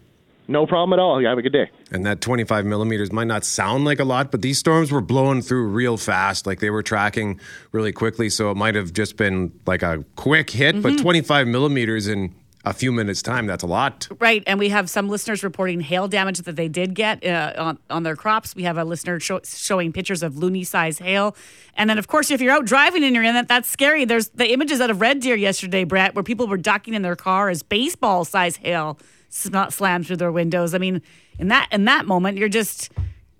No 0.46 0.66
problem 0.66 0.98
at 0.98 1.02
all. 1.02 1.22
You 1.22 1.26
have 1.28 1.38
a 1.38 1.42
good 1.42 1.54
day. 1.54 1.70
And 1.90 2.04
that 2.04 2.20
25 2.20 2.66
millimeters 2.66 3.10
might 3.10 3.26
not 3.26 3.46
sound 3.46 3.86
like 3.86 3.98
a 3.98 4.04
lot, 4.04 4.30
but 4.30 4.42
these 4.42 4.58
storms 4.58 4.92
were 4.92 5.00
blowing 5.00 5.40
through 5.40 5.68
real 5.68 5.96
fast. 5.96 6.46
Like 6.46 6.60
they 6.60 6.68
were 6.68 6.82
tracking 6.82 7.40
really 7.72 7.92
quickly. 7.92 8.28
So 8.28 8.50
it 8.50 8.56
might 8.56 8.74
have 8.74 8.92
just 8.92 9.16
been 9.16 9.58
like 9.66 9.82
a 9.82 10.04
quick 10.16 10.50
hit, 10.50 10.74
mm-hmm. 10.74 10.82
but 10.82 10.98
25 11.00 11.46
millimeters 11.46 12.08
in 12.08 12.34
a 12.64 12.72
few 12.72 12.92
minutes' 12.92 13.22
time. 13.22 13.46
That's 13.46 13.62
a 13.62 13.66
lot. 13.66 14.08
Right. 14.18 14.42
And 14.46 14.58
we 14.58 14.70
have 14.70 14.88
some 14.88 15.08
listeners 15.08 15.44
reporting 15.44 15.80
hail 15.80 16.08
damage 16.08 16.38
that 16.38 16.56
they 16.56 16.68
did 16.68 16.94
get 16.94 17.24
uh, 17.24 17.52
on, 17.56 17.78
on 17.90 18.02
their 18.02 18.16
crops. 18.16 18.54
We 18.54 18.62
have 18.62 18.78
a 18.78 18.84
listener 18.84 19.20
show, 19.20 19.40
showing 19.44 19.92
pictures 19.92 20.22
of 20.22 20.34
loonie 20.34 20.66
size 20.66 20.98
hail. 20.98 21.36
And 21.76 21.90
then, 21.90 21.98
of 21.98 22.08
course, 22.08 22.30
if 22.30 22.40
you're 22.40 22.52
out 22.52 22.64
driving 22.64 23.04
and 23.04 23.14
you're 23.14 23.24
in 23.24 23.34
that, 23.34 23.48
that's 23.48 23.68
scary. 23.68 24.04
There's 24.04 24.28
the 24.28 24.50
images 24.52 24.80
out 24.80 24.90
of 24.90 25.00
Red 25.00 25.20
Deer 25.20 25.36
yesterday, 25.36 25.84
Brett, 25.84 26.14
where 26.14 26.22
people 26.22 26.46
were 26.46 26.56
ducking 26.56 26.94
in 26.94 27.02
their 27.02 27.16
car 27.16 27.50
as 27.50 27.62
baseball 27.62 28.24
size 28.24 28.56
hail 28.56 28.98
slammed 29.28 30.06
through 30.06 30.16
their 30.16 30.32
windows. 30.32 30.74
I 30.74 30.78
mean, 30.78 31.02
in 31.38 31.48
that 31.48 31.68
in 31.72 31.84
that 31.86 32.06
moment, 32.06 32.38
you're 32.38 32.48
just 32.48 32.92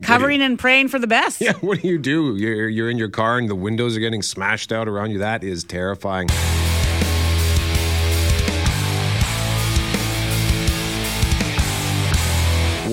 covering 0.03 0.41
you, 0.41 0.47
and 0.47 0.59
praying 0.59 0.89
for 0.89 0.99
the 0.99 1.07
best. 1.07 1.41
Yeah, 1.41 1.53
what 1.61 1.81
do 1.81 1.89
you 1.89 1.99
do? 1.99 2.37
You're, 2.37 2.69
you're 2.69 2.91
in 2.91 2.99
your 2.99 3.11
car 3.11 3.39
and 3.39 3.49
the 3.49 3.55
windows 3.55 3.97
are 3.97 4.01
getting 4.01 4.23
smashed 4.23 4.73
out 4.73 4.89
around 4.89 5.13
you. 5.13 5.19
That 5.19 5.45
is 5.45 5.65
terrifying. 5.65 6.29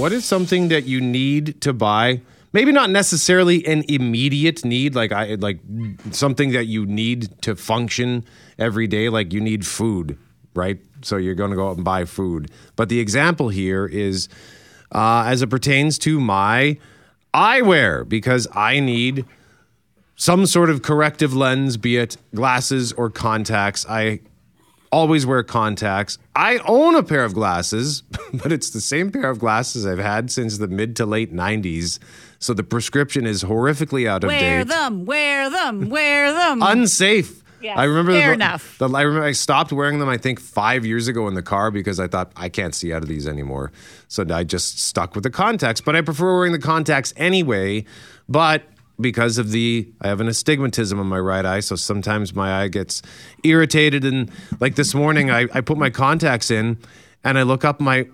What 0.02 0.12
is 0.12 0.26
something 0.26 0.70
that 0.70 0.86
you 0.86 1.00
need 1.00 1.62
to 1.62 1.74
buy? 1.74 2.22
Maybe 2.54 2.72
not 2.72 2.90
necessarily 2.90 3.64
an 3.68 3.84
immediate 3.88 4.66
need, 4.66 4.96
like 4.96 5.12
I 5.12 5.36
like 5.36 5.60
something 6.10 6.54
that 6.54 6.66
you 6.66 6.88
need 6.88 7.40
to 7.44 7.56
function 7.56 8.26
every 8.58 8.88
day, 8.88 9.10
like 9.10 9.32
you 9.32 9.40
need 9.40 9.64
food, 9.64 10.18
right? 10.56 10.80
So 11.04 11.18
you're 11.18 11.36
going 11.36 11.52
to 11.52 11.56
go 11.56 11.70
out 11.70 11.76
and 11.76 11.86
buy 11.86 12.06
food. 12.06 12.50
But 12.76 12.90
the 12.90 13.00
example 13.00 13.50
here 13.50 13.86
is 13.86 14.28
uh, 14.92 15.26
as 15.28 15.44
it 15.44 15.52
pertains 15.52 16.00
to 16.00 16.20
my 16.20 16.80
eyewear, 17.32 18.10
because 18.10 18.48
I 18.56 18.80
need 18.80 19.24
some 20.16 20.48
sort 20.48 20.72
of 20.72 20.82
corrective 20.82 21.36
lens, 21.36 21.78
be 21.78 21.98
it 21.98 22.18
glasses 22.34 22.92
or 22.94 23.12
contacts. 23.12 23.86
I 23.88 24.22
always 24.92 25.26
wear 25.26 25.44
contacts. 25.44 26.18
I 26.36 26.60
own 26.68 26.96
a 26.96 27.04
pair 27.04 27.24
of 27.24 27.34
glasses, 27.34 28.02
but 28.34 28.52
it's 28.52 28.70
the 28.70 28.82
same 28.82 29.12
pair 29.12 29.30
of 29.30 29.40
glasses 29.40 29.86
I've 29.86 30.00
had 30.00 30.32
since 30.32 30.58
the 30.58 30.68
mid 30.68 30.96
to 30.98 31.06
late 31.06 31.34
90s. 31.34 32.00
So 32.40 32.54
the 32.54 32.64
prescription 32.64 33.26
is 33.26 33.44
horrifically 33.44 34.08
out 34.08 34.24
of 34.24 34.30
wear 34.30 34.40
date. 34.40 34.46
Wear 34.46 34.66
them, 34.66 35.06
wear 35.06 35.50
them, 35.50 35.90
wear 35.90 36.34
them. 36.34 36.62
Unsafe. 36.62 37.42
Yeah, 37.62 37.80
I 37.80 37.84
remember 37.84 38.14
fair 38.14 38.30
the, 38.30 38.34
enough. 38.34 38.78
The, 38.80 38.90
I 38.90 39.02
remember 39.02 39.26
I 39.26 39.34
stopped 39.34 39.72
wearing 39.72 40.00
them. 40.00 40.10
I 40.10 40.18
think 40.18 40.40
five 40.40 40.84
years 40.84 41.08
ago 41.08 41.28
in 41.28 41.36
the 41.36 41.44
car 41.44 41.70
because 41.70 42.00
I 42.00 42.08
thought 42.08 42.32
I 42.36 42.50
can't 42.50 42.74
see 42.74 42.92
out 42.92 43.04
of 43.04 43.08
these 43.08 43.28
anymore. 43.28 43.72
So 44.08 44.26
I 44.32 44.44
just 44.44 44.80
stuck 44.80 45.14
with 45.14 45.24
the 45.24 45.30
contacts. 45.30 45.80
But 45.80 45.96
I 45.96 46.02
prefer 46.02 46.38
wearing 46.38 46.54
the 46.54 46.60
contacts 46.60 47.14
anyway. 47.16 47.86
But 48.28 48.64
because 49.02 49.38
of 49.38 49.52
the 49.52 49.88
I 50.02 50.08
have 50.08 50.22
an 50.22 50.28
astigmatism 50.28 51.00
on 51.00 51.08
my 51.08 51.20
right 51.20 51.46
eye, 51.46 51.60
so 51.60 51.76
sometimes 51.76 52.34
my 52.34 52.62
eye 52.62 52.68
gets 52.68 53.02
irritated. 53.44 54.06
And 54.06 54.32
like 54.60 54.76
this 54.76 54.94
morning, 54.94 55.32
I, 55.32 55.48
I 55.54 55.62
put 55.62 55.78
my 55.78 55.90
contacts 55.90 56.52
in, 56.52 56.78
and 57.24 57.38
I 57.38 57.44
look 57.44 57.66
up, 57.66 57.80
my 57.80 58.08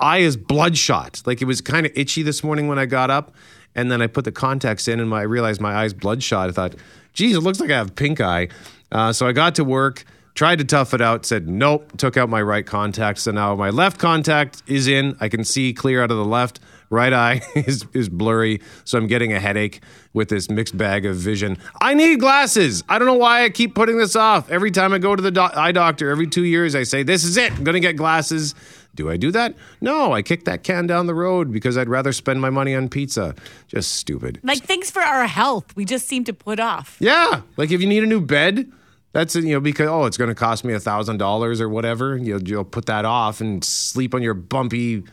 eye 0.00 0.18
is 0.18 0.36
bloodshot. 0.36 1.22
Like 1.26 1.42
it 1.42 1.46
was 1.46 1.60
kind 1.60 1.86
of 1.86 1.92
itchy 1.94 2.22
this 2.22 2.42
morning 2.42 2.68
when 2.68 2.78
I 2.78 2.86
got 2.86 3.10
up, 3.10 3.34
and 3.74 3.90
then 3.90 4.02
I 4.02 4.06
put 4.06 4.24
the 4.24 4.32
contacts 4.32 4.88
in, 4.88 5.00
and 5.00 5.08
my, 5.08 5.20
I 5.20 5.22
realized 5.22 5.60
my 5.60 5.74
eye's 5.74 5.94
bloodshot. 5.94 6.48
I 6.48 6.52
thought, 6.52 6.74
geez, 7.12 7.36
it 7.36 7.40
looks 7.40 7.60
like 7.60 7.70
I 7.70 7.76
have 7.76 7.94
pink 7.94 8.20
eye. 8.20 8.48
Uh, 8.90 9.12
so 9.12 9.26
I 9.26 9.32
got 9.32 9.54
to 9.56 9.64
work. 9.64 10.04
Tried 10.34 10.60
to 10.60 10.64
tough 10.64 10.94
it 10.94 11.02
out, 11.02 11.26
said 11.26 11.46
nope, 11.46 11.98
took 11.98 12.16
out 12.16 12.30
my 12.30 12.40
right 12.40 12.64
contact. 12.64 13.18
So 13.18 13.32
now 13.32 13.54
my 13.54 13.68
left 13.68 13.98
contact 13.98 14.62
is 14.66 14.88
in. 14.88 15.14
I 15.20 15.28
can 15.28 15.44
see 15.44 15.74
clear 15.74 16.02
out 16.02 16.10
of 16.10 16.16
the 16.16 16.24
left 16.24 16.58
right 16.92 17.12
eye 17.12 17.40
is, 17.54 17.86
is 17.94 18.08
blurry, 18.08 18.60
so 18.84 18.98
I'm 18.98 19.06
getting 19.06 19.32
a 19.32 19.40
headache 19.40 19.82
with 20.12 20.28
this 20.28 20.50
mixed 20.50 20.76
bag 20.76 21.06
of 21.06 21.16
vision. 21.16 21.58
I 21.80 21.94
need 21.94 22.20
glasses. 22.20 22.84
I 22.88 22.98
don't 22.98 23.08
know 23.08 23.14
why 23.14 23.44
I 23.44 23.50
keep 23.50 23.74
putting 23.74 23.96
this 23.96 24.14
off. 24.14 24.50
Every 24.50 24.70
time 24.70 24.92
I 24.92 24.98
go 24.98 25.16
to 25.16 25.22
the 25.22 25.30
do- 25.30 25.40
eye 25.40 25.72
doctor, 25.72 26.10
every 26.10 26.26
two 26.26 26.44
years, 26.44 26.74
I 26.74 26.82
say, 26.82 27.02
This 27.02 27.24
is 27.24 27.36
it. 27.36 27.52
I'm 27.52 27.64
going 27.64 27.74
to 27.74 27.80
get 27.80 27.96
glasses. 27.96 28.54
Do 28.94 29.08
I 29.08 29.16
do 29.16 29.30
that? 29.30 29.54
No, 29.80 30.12
I 30.12 30.20
kick 30.20 30.44
that 30.44 30.64
can 30.64 30.86
down 30.86 31.06
the 31.06 31.14
road 31.14 31.50
because 31.50 31.78
I'd 31.78 31.88
rather 31.88 32.12
spend 32.12 32.42
my 32.42 32.50
money 32.50 32.74
on 32.74 32.90
pizza. 32.90 33.34
Just 33.66 33.94
stupid. 33.94 34.38
Like 34.42 34.62
things 34.62 34.90
for 34.90 35.00
our 35.00 35.26
health, 35.26 35.74
we 35.74 35.86
just 35.86 36.06
seem 36.06 36.24
to 36.24 36.34
put 36.34 36.60
off. 36.60 36.98
Yeah. 37.00 37.40
Like 37.56 37.70
if 37.70 37.80
you 37.80 37.86
need 37.86 38.02
a 38.02 38.06
new 38.06 38.20
bed, 38.20 38.70
that's 39.12 39.34
you 39.34 39.52
know 39.54 39.60
because 39.60 39.88
oh 39.88 40.04
it's 40.04 40.18
going 40.18 40.28
to 40.28 40.34
cost 40.34 40.64
me 40.64 40.74
a 40.74 40.80
thousand 40.80 41.18
dollars 41.18 41.58
or 41.58 41.70
whatever. 41.70 42.18
You'll 42.18 42.42
you'll 42.42 42.64
put 42.64 42.86
that 42.86 43.06
off 43.06 43.40
and 43.40 43.64
sleep 43.64 44.14
on 44.14 44.22
your 44.22 44.34
bumpy 44.34 45.04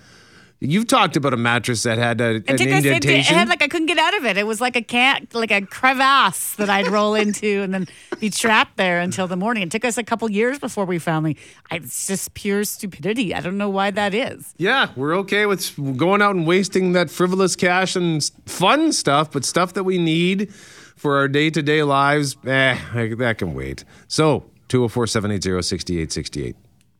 You've 0.62 0.88
talked 0.88 1.16
about 1.16 1.34
a 1.34 1.38
mattress 1.38 1.84
that 1.84 1.98
had 1.98 2.20
a, 2.20 2.26
an 2.26 2.44
indentation. 2.48 3.10
It, 3.10 3.20
it, 3.20 3.26
had 3.26 3.48
like 3.48 3.62
I 3.62 3.70
couldn't 3.70 3.86
get 3.86 3.98
out 3.98 4.14
of 4.18 4.26
it. 4.26 4.38
It 4.38 4.46
was 4.46 4.60
like 4.60 4.76
a 4.76 4.82
cat, 4.82 5.34
like 5.34 5.52
a 5.52 5.62
crevasse 5.62 6.56
that 6.56 6.70
I'd 6.70 6.88
roll 6.88 7.16
into 7.24 7.62
and 7.62 7.74
then 7.74 7.88
be 8.20 8.30
trapped 8.30 8.76
there 8.76 9.00
until 9.00 9.26
the 9.26 9.38
morning. 9.38 9.64
It 9.64 9.72
took 9.72 9.86
us 9.86 9.98
a 9.98 10.04
couple 10.04 10.30
years 10.30 10.60
before 10.60 10.84
we 10.84 11.00
finally. 11.00 11.38
It's 11.72 12.08
just 12.08 12.34
pure 12.34 12.66
stupidity. 12.66 13.34
I 13.34 13.40
don't 13.40 13.58
know 13.58 13.70
why 13.70 13.92
that 13.92 14.14
is. 14.14 14.54
Yeah, 14.58 14.92
we're 14.98 15.16
okay 15.20 15.46
with 15.46 15.74
going 15.96 16.22
out 16.22 16.36
and 16.36 16.46
wasting 16.46 16.92
that 16.92 17.10
frivolous 17.10 17.56
cash 17.56 17.96
and 17.96 18.22
fun 18.46 18.92
stuff, 18.92 19.32
but 19.32 19.46
stuff 19.46 19.74
that 19.76 19.86
we 19.86 19.98
need 19.98 20.54
for 20.54 21.18
our 21.18 21.30
day 21.30 21.50
to 21.50 21.62
day 21.64 21.84
lives, 21.84 22.36
eh, 22.46 22.78
that 22.94 23.38
can 23.38 23.54
wait. 23.54 23.86
So, 24.10 24.52
204 24.68 25.08
780 25.08 25.62
6868. 25.62 26.56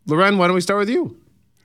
Loren, 0.08 0.38
why 0.38 0.48
don't 0.48 0.56
we 0.56 0.62
start 0.62 0.80
with 0.80 0.90
you? 0.90 1.19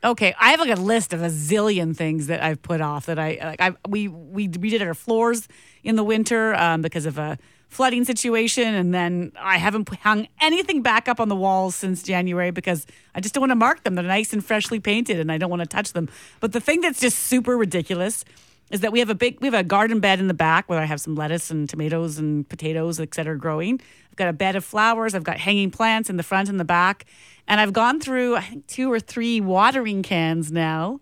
Okay, 0.04 0.34
I 0.38 0.50
have 0.50 0.60
like 0.60 0.76
a 0.76 0.80
list 0.80 1.14
of 1.14 1.22
a 1.22 1.28
zillion 1.28 1.96
things 1.96 2.26
that 2.26 2.42
I've 2.42 2.60
put 2.60 2.82
off 2.82 3.06
that 3.06 3.18
I 3.18 3.38
like. 3.42 3.60
I 3.62 3.74
we 3.88 4.06
we 4.08 4.48
we 4.48 4.68
did 4.68 4.82
our 4.82 4.92
floors 4.92 5.48
in 5.82 5.96
the 5.96 6.04
winter 6.04 6.54
um, 6.56 6.82
because 6.82 7.06
of 7.06 7.16
a 7.16 7.38
flooding 7.68 8.04
situation, 8.04 8.74
and 8.74 8.92
then 8.92 9.32
I 9.40 9.56
haven't 9.56 9.88
hung 9.96 10.28
anything 10.42 10.82
back 10.82 11.08
up 11.08 11.20
on 11.20 11.30
the 11.30 11.34
walls 11.34 11.74
since 11.74 12.02
January 12.02 12.50
because 12.50 12.86
I 13.14 13.20
just 13.20 13.34
don't 13.34 13.40
want 13.40 13.52
to 13.52 13.56
mark 13.56 13.82
them. 13.82 13.94
They're 13.94 14.04
nice 14.04 14.34
and 14.34 14.44
freshly 14.44 14.78
painted, 14.78 15.18
and 15.20 15.32
I 15.32 15.38
don't 15.38 15.48
want 15.48 15.62
to 15.62 15.66
touch 15.68 15.94
them. 15.94 16.10
But 16.38 16.52
the 16.52 16.60
thing 16.60 16.82
that's 16.82 17.00
just 17.00 17.20
super 17.20 17.56
ridiculous 17.56 18.26
is 18.70 18.80
that 18.80 18.92
we 18.92 18.98
have 18.98 19.08
a 19.08 19.14
big 19.14 19.40
we 19.40 19.46
have 19.46 19.54
a 19.54 19.62
garden 19.62 20.00
bed 20.00 20.20
in 20.20 20.28
the 20.28 20.34
back 20.34 20.68
where 20.68 20.78
I 20.78 20.84
have 20.84 21.00
some 21.00 21.14
lettuce 21.14 21.50
and 21.50 21.66
tomatoes 21.66 22.18
and 22.18 22.46
potatoes, 22.46 23.00
et 23.00 23.14
cetera, 23.14 23.38
growing. 23.38 23.80
I've 24.10 24.16
got 24.16 24.28
a 24.28 24.34
bed 24.34 24.54
of 24.54 24.66
flowers. 24.66 25.14
I've 25.14 25.24
got 25.24 25.38
hanging 25.38 25.70
plants 25.70 26.10
in 26.10 26.18
the 26.18 26.22
front 26.22 26.50
and 26.50 26.60
the 26.60 26.64
back. 26.64 27.06
And 27.46 27.60
I've 27.60 27.72
gone 27.72 28.00
through, 28.00 28.36
I 28.36 28.40
think, 28.40 28.66
two 28.66 28.90
or 28.90 29.00
three 29.00 29.40
watering 29.40 30.02
cans 30.02 30.50
now 30.50 31.00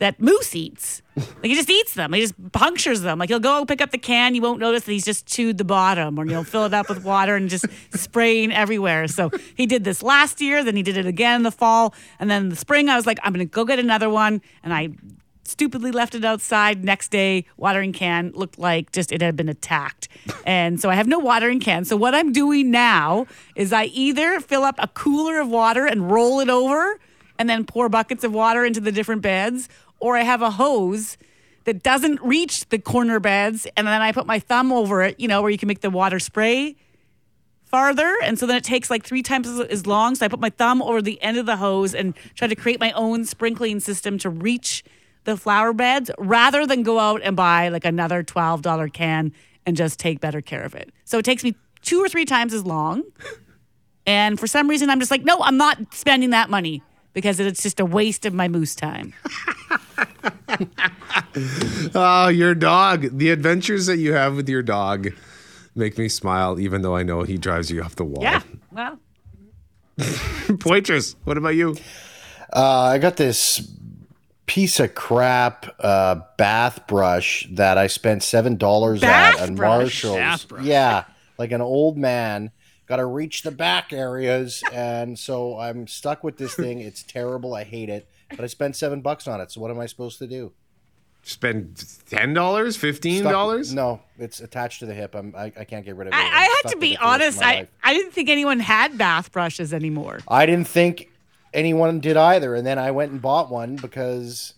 that 0.00 0.18
Moose 0.18 0.56
eats. 0.56 1.02
Like 1.14 1.44
he 1.44 1.54
just 1.54 1.68
eats 1.68 1.94
them. 1.94 2.12
He 2.14 2.20
just 2.22 2.52
punctures 2.52 3.02
them. 3.02 3.18
Like 3.18 3.28
he'll 3.28 3.38
go 3.38 3.64
pick 3.66 3.82
up 3.82 3.90
the 3.90 3.98
can. 3.98 4.34
You 4.34 4.40
won't 4.40 4.58
notice 4.58 4.84
that 4.84 4.92
he's 4.92 5.04
just 5.04 5.26
chewed 5.26 5.58
the 5.58 5.64
bottom, 5.64 6.18
or 6.18 6.24
he'll 6.24 6.42
fill 6.42 6.64
it 6.64 6.74
up 6.74 6.88
with 6.88 7.04
water 7.04 7.36
and 7.36 7.48
just 7.48 7.66
spraying 7.94 8.50
everywhere. 8.50 9.06
So 9.08 9.30
he 9.54 9.66
did 9.66 9.84
this 9.84 10.02
last 10.02 10.40
year. 10.40 10.64
Then 10.64 10.74
he 10.74 10.82
did 10.82 10.96
it 10.96 11.06
again 11.06 11.36
in 11.36 11.42
the 11.42 11.50
fall, 11.50 11.94
and 12.18 12.30
then 12.30 12.44
in 12.44 12.48
the 12.48 12.56
spring. 12.56 12.88
I 12.88 12.96
was 12.96 13.06
like, 13.06 13.18
I'm 13.22 13.34
to 13.34 13.44
go 13.44 13.64
get 13.66 13.78
another 13.78 14.08
one, 14.08 14.40
and 14.64 14.72
I 14.72 14.88
stupidly 15.50 15.90
left 15.90 16.14
it 16.14 16.24
outside. 16.24 16.84
Next 16.84 17.10
day, 17.10 17.44
watering 17.56 17.92
can 17.92 18.32
looked 18.34 18.58
like 18.58 18.92
just 18.92 19.12
it 19.12 19.20
had 19.20 19.36
been 19.36 19.48
attacked. 19.48 20.08
And 20.46 20.80
so 20.80 20.88
I 20.90 20.94
have 20.94 21.06
no 21.06 21.18
watering 21.18 21.60
can. 21.60 21.84
So 21.84 21.96
what 21.96 22.14
I'm 22.14 22.32
doing 22.32 22.70
now 22.70 23.26
is 23.56 23.72
I 23.72 23.84
either 23.84 24.40
fill 24.40 24.62
up 24.62 24.76
a 24.78 24.88
cooler 24.88 25.40
of 25.40 25.48
water 25.48 25.86
and 25.86 26.10
roll 26.10 26.40
it 26.40 26.48
over 26.48 26.98
and 27.38 27.48
then 27.48 27.64
pour 27.64 27.88
buckets 27.88 28.24
of 28.24 28.32
water 28.32 28.64
into 28.64 28.80
the 28.80 28.92
different 28.92 29.22
beds, 29.22 29.68
or 29.98 30.16
I 30.16 30.22
have 30.22 30.42
a 30.42 30.50
hose 30.52 31.16
that 31.64 31.82
doesn't 31.82 32.20
reach 32.22 32.68
the 32.68 32.78
corner 32.78 33.20
beds 33.20 33.66
and 33.76 33.86
then 33.86 34.00
I 34.00 34.12
put 34.12 34.26
my 34.26 34.38
thumb 34.38 34.72
over 34.72 35.02
it, 35.02 35.20
you 35.20 35.28
know, 35.28 35.42
where 35.42 35.50
you 35.50 35.58
can 35.58 35.68
make 35.68 35.80
the 35.80 35.90
water 35.90 36.18
spray 36.18 36.76
farther. 37.64 38.16
And 38.22 38.38
so 38.38 38.46
then 38.46 38.56
it 38.56 38.64
takes 38.64 38.90
like 38.90 39.04
three 39.04 39.22
times 39.22 39.48
as 39.48 39.86
long. 39.86 40.16
So 40.16 40.24
I 40.24 40.28
put 40.28 40.40
my 40.40 40.50
thumb 40.50 40.82
over 40.82 41.00
the 41.00 41.20
end 41.22 41.38
of 41.38 41.46
the 41.46 41.56
hose 41.56 41.94
and 41.94 42.14
try 42.34 42.48
to 42.48 42.56
create 42.56 42.80
my 42.80 42.90
own 42.92 43.24
sprinkling 43.24 43.78
system 43.80 44.18
to 44.18 44.30
reach 44.30 44.82
the 45.24 45.36
flower 45.36 45.72
beds 45.72 46.10
rather 46.18 46.66
than 46.66 46.82
go 46.82 46.98
out 46.98 47.20
and 47.22 47.36
buy 47.36 47.68
like 47.68 47.84
another 47.84 48.22
$12 48.22 48.92
can 48.92 49.32
and 49.66 49.76
just 49.76 49.98
take 49.98 50.20
better 50.20 50.40
care 50.40 50.62
of 50.62 50.74
it. 50.74 50.90
So 51.04 51.18
it 51.18 51.24
takes 51.24 51.44
me 51.44 51.54
two 51.82 52.02
or 52.02 52.08
three 52.08 52.24
times 52.24 52.54
as 52.54 52.64
long. 52.64 53.02
And 54.06 54.40
for 54.40 54.46
some 54.46 54.68
reason, 54.68 54.90
I'm 54.90 54.98
just 54.98 55.10
like, 55.10 55.24
no, 55.24 55.40
I'm 55.42 55.56
not 55.56 55.94
spending 55.94 56.30
that 56.30 56.50
money 56.50 56.82
because 57.12 57.38
it's 57.38 57.62
just 57.62 57.80
a 57.80 57.84
waste 57.84 58.24
of 58.26 58.34
my 58.34 58.48
moose 58.48 58.74
time. 58.74 59.12
Oh, 61.94 62.28
your 62.28 62.54
dog. 62.54 63.18
The 63.18 63.30
adventures 63.30 63.86
that 63.86 63.98
you 63.98 64.12
have 64.14 64.36
with 64.36 64.48
your 64.48 64.62
dog 64.62 65.08
make 65.74 65.96
me 65.96 66.08
smile, 66.08 66.58
even 66.58 66.82
though 66.82 66.96
I 66.96 67.02
know 67.02 67.22
he 67.22 67.38
drives 67.38 67.70
you 67.70 67.82
off 67.82 67.96
the 67.96 68.04
wall. 68.04 68.22
Yeah. 68.22 68.42
Well, 68.72 68.98
Poitras, 69.98 71.14
what 71.24 71.36
about 71.36 71.54
you? 71.54 71.76
Uh, 72.52 72.82
I 72.82 72.98
got 72.98 73.16
this 73.16 73.60
piece 74.50 74.80
of 74.80 74.96
crap 74.96 75.76
uh, 75.78 76.16
bath 76.36 76.84
brush 76.88 77.46
that 77.52 77.78
I 77.78 77.86
spent 77.86 78.24
seven 78.24 78.56
dollars 78.56 79.00
at 79.04 79.06
Bath 79.06 79.40
at 79.42 79.54
brush? 79.54 80.02
Marshalls. 80.02 80.16
Bath 80.16 80.48
brush. 80.48 80.64
Yeah, 80.64 81.04
like 81.38 81.52
an 81.52 81.60
old 81.60 81.96
man. 81.96 82.50
Got 82.86 82.96
to 82.96 83.06
reach 83.06 83.42
the 83.42 83.52
back 83.52 83.92
areas, 83.92 84.64
and 84.72 85.16
so 85.16 85.56
I'm 85.56 85.86
stuck 85.86 86.24
with 86.24 86.36
this 86.36 86.54
thing. 86.54 86.80
It's 86.80 87.04
terrible. 87.04 87.54
I 87.54 87.62
hate 87.62 87.88
it. 87.88 88.08
But 88.30 88.40
I 88.40 88.48
spent 88.48 88.74
seven 88.74 89.02
bucks 89.02 89.28
on 89.28 89.40
it. 89.40 89.52
So 89.52 89.60
what 89.60 89.70
am 89.70 89.78
I 89.78 89.86
supposed 89.86 90.18
to 90.18 90.26
do? 90.26 90.52
Spend 91.22 91.74
$10, 91.74 92.34
$15? 92.34 93.74
No, 93.74 94.00
it's 94.18 94.40
attached 94.40 94.80
to 94.80 94.86
the 94.86 94.94
hip. 94.94 95.14
I'm, 95.14 95.34
I, 95.36 95.52
I 95.56 95.64
can't 95.64 95.84
get 95.84 95.94
rid 95.94 96.08
of 96.08 96.14
it. 96.14 96.16
I, 96.16 96.22
I'm 96.22 96.50
had 96.64 96.70
to 96.70 96.76
be 96.78 96.94
it 96.94 96.98
for 96.98 97.04
the 97.04 97.10
rest 97.10 97.38
of 97.38 97.42
honest. 97.42 97.42
I, 97.42 97.54
life. 97.54 97.68
I 97.84 97.94
didn't 97.94 98.12
think 98.12 98.30
anyone 98.30 98.58
had 98.60 98.96
bath 98.96 99.30
brushes 99.30 99.74
anymore. 99.74 100.20
I 100.28 100.46
didn't 100.46 100.66
think 100.66 101.10
anyone 101.52 102.00
did 102.00 102.16
either. 102.16 102.54
And 102.54 102.66
then 102.66 102.78
I 102.78 102.90
went 102.90 103.12
and 103.12 103.20
bought 103.22 103.50
one 103.50 103.76
because 103.76 104.54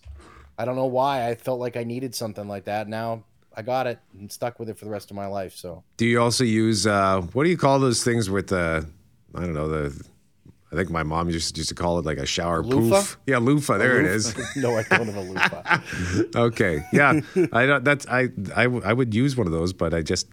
I 0.57 0.65
don't 0.65 0.75
know 0.75 0.85
why. 0.85 1.27
I 1.27 1.35
felt 1.35 1.59
like 1.59 1.77
I 1.77 1.83
needed 1.83 2.15
something 2.15 2.47
like 2.47 2.65
that. 2.65 2.87
Now 2.87 3.23
I 3.55 3.61
got 3.61 3.87
it 3.87 3.99
and 4.19 4.31
stuck 4.31 4.59
with 4.59 4.69
it 4.69 4.77
for 4.77 4.85
the 4.85 4.91
rest 4.91 5.11
of 5.11 5.15
my 5.15 5.27
life. 5.27 5.55
So 5.55 5.83
Do 5.97 6.05
you 6.05 6.21
also 6.21 6.43
use, 6.43 6.87
uh, 6.87 7.21
what 7.33 7.43
do 7.43 7.49
you 7.49 7.57
call 7.57 7.79
those 7.79 8.03
things 8.03 8.29
with 8.29 8.47
the, 8.47 8.87
I 9.35 9.39
don't 9.41 9.53
know, 9.53 9.69
the, 9.69 10.05
I 10.71 10.75
think 10.75 10.89
my 10.89 11.03
mom 11.03 11.29
used, 11.29 11.55
used 11.55 11.69
to 11.69 11.75
call 11.75 11.99
it 11.99 12.05
like 12.05 12.17
a 12.17 12.25
shower 12.25 12.63
Loofah? 12.63 12.95
poof. 12.95 13.17
Yeah, 13.27 13.37
loofah. 13.37 13.77
There 13.77 13.99
it 13.99 14.07
is. 14.07 14.33
no, 14.55 14.75
I 14.75 14.81
don't 14.83 15.07
have 15.07 15.15
a 15.15 15.21
loofah. 15.21 15.81
Okay. 16.35 16.83
Yeah. 16.91 17.21
I 17.51 17.65
don't, 17.67 17.83
that's, 17.83 18.07
I. 18.07 18.29
I 18.55 18.65
would 18.67 19.13
use 19.13 19.37
one 19.37 19.45
of 19.45 19.53
those, 19.53 19.71
but 19.71 19.93
I 19.93 20.01
just, 20.01 20.27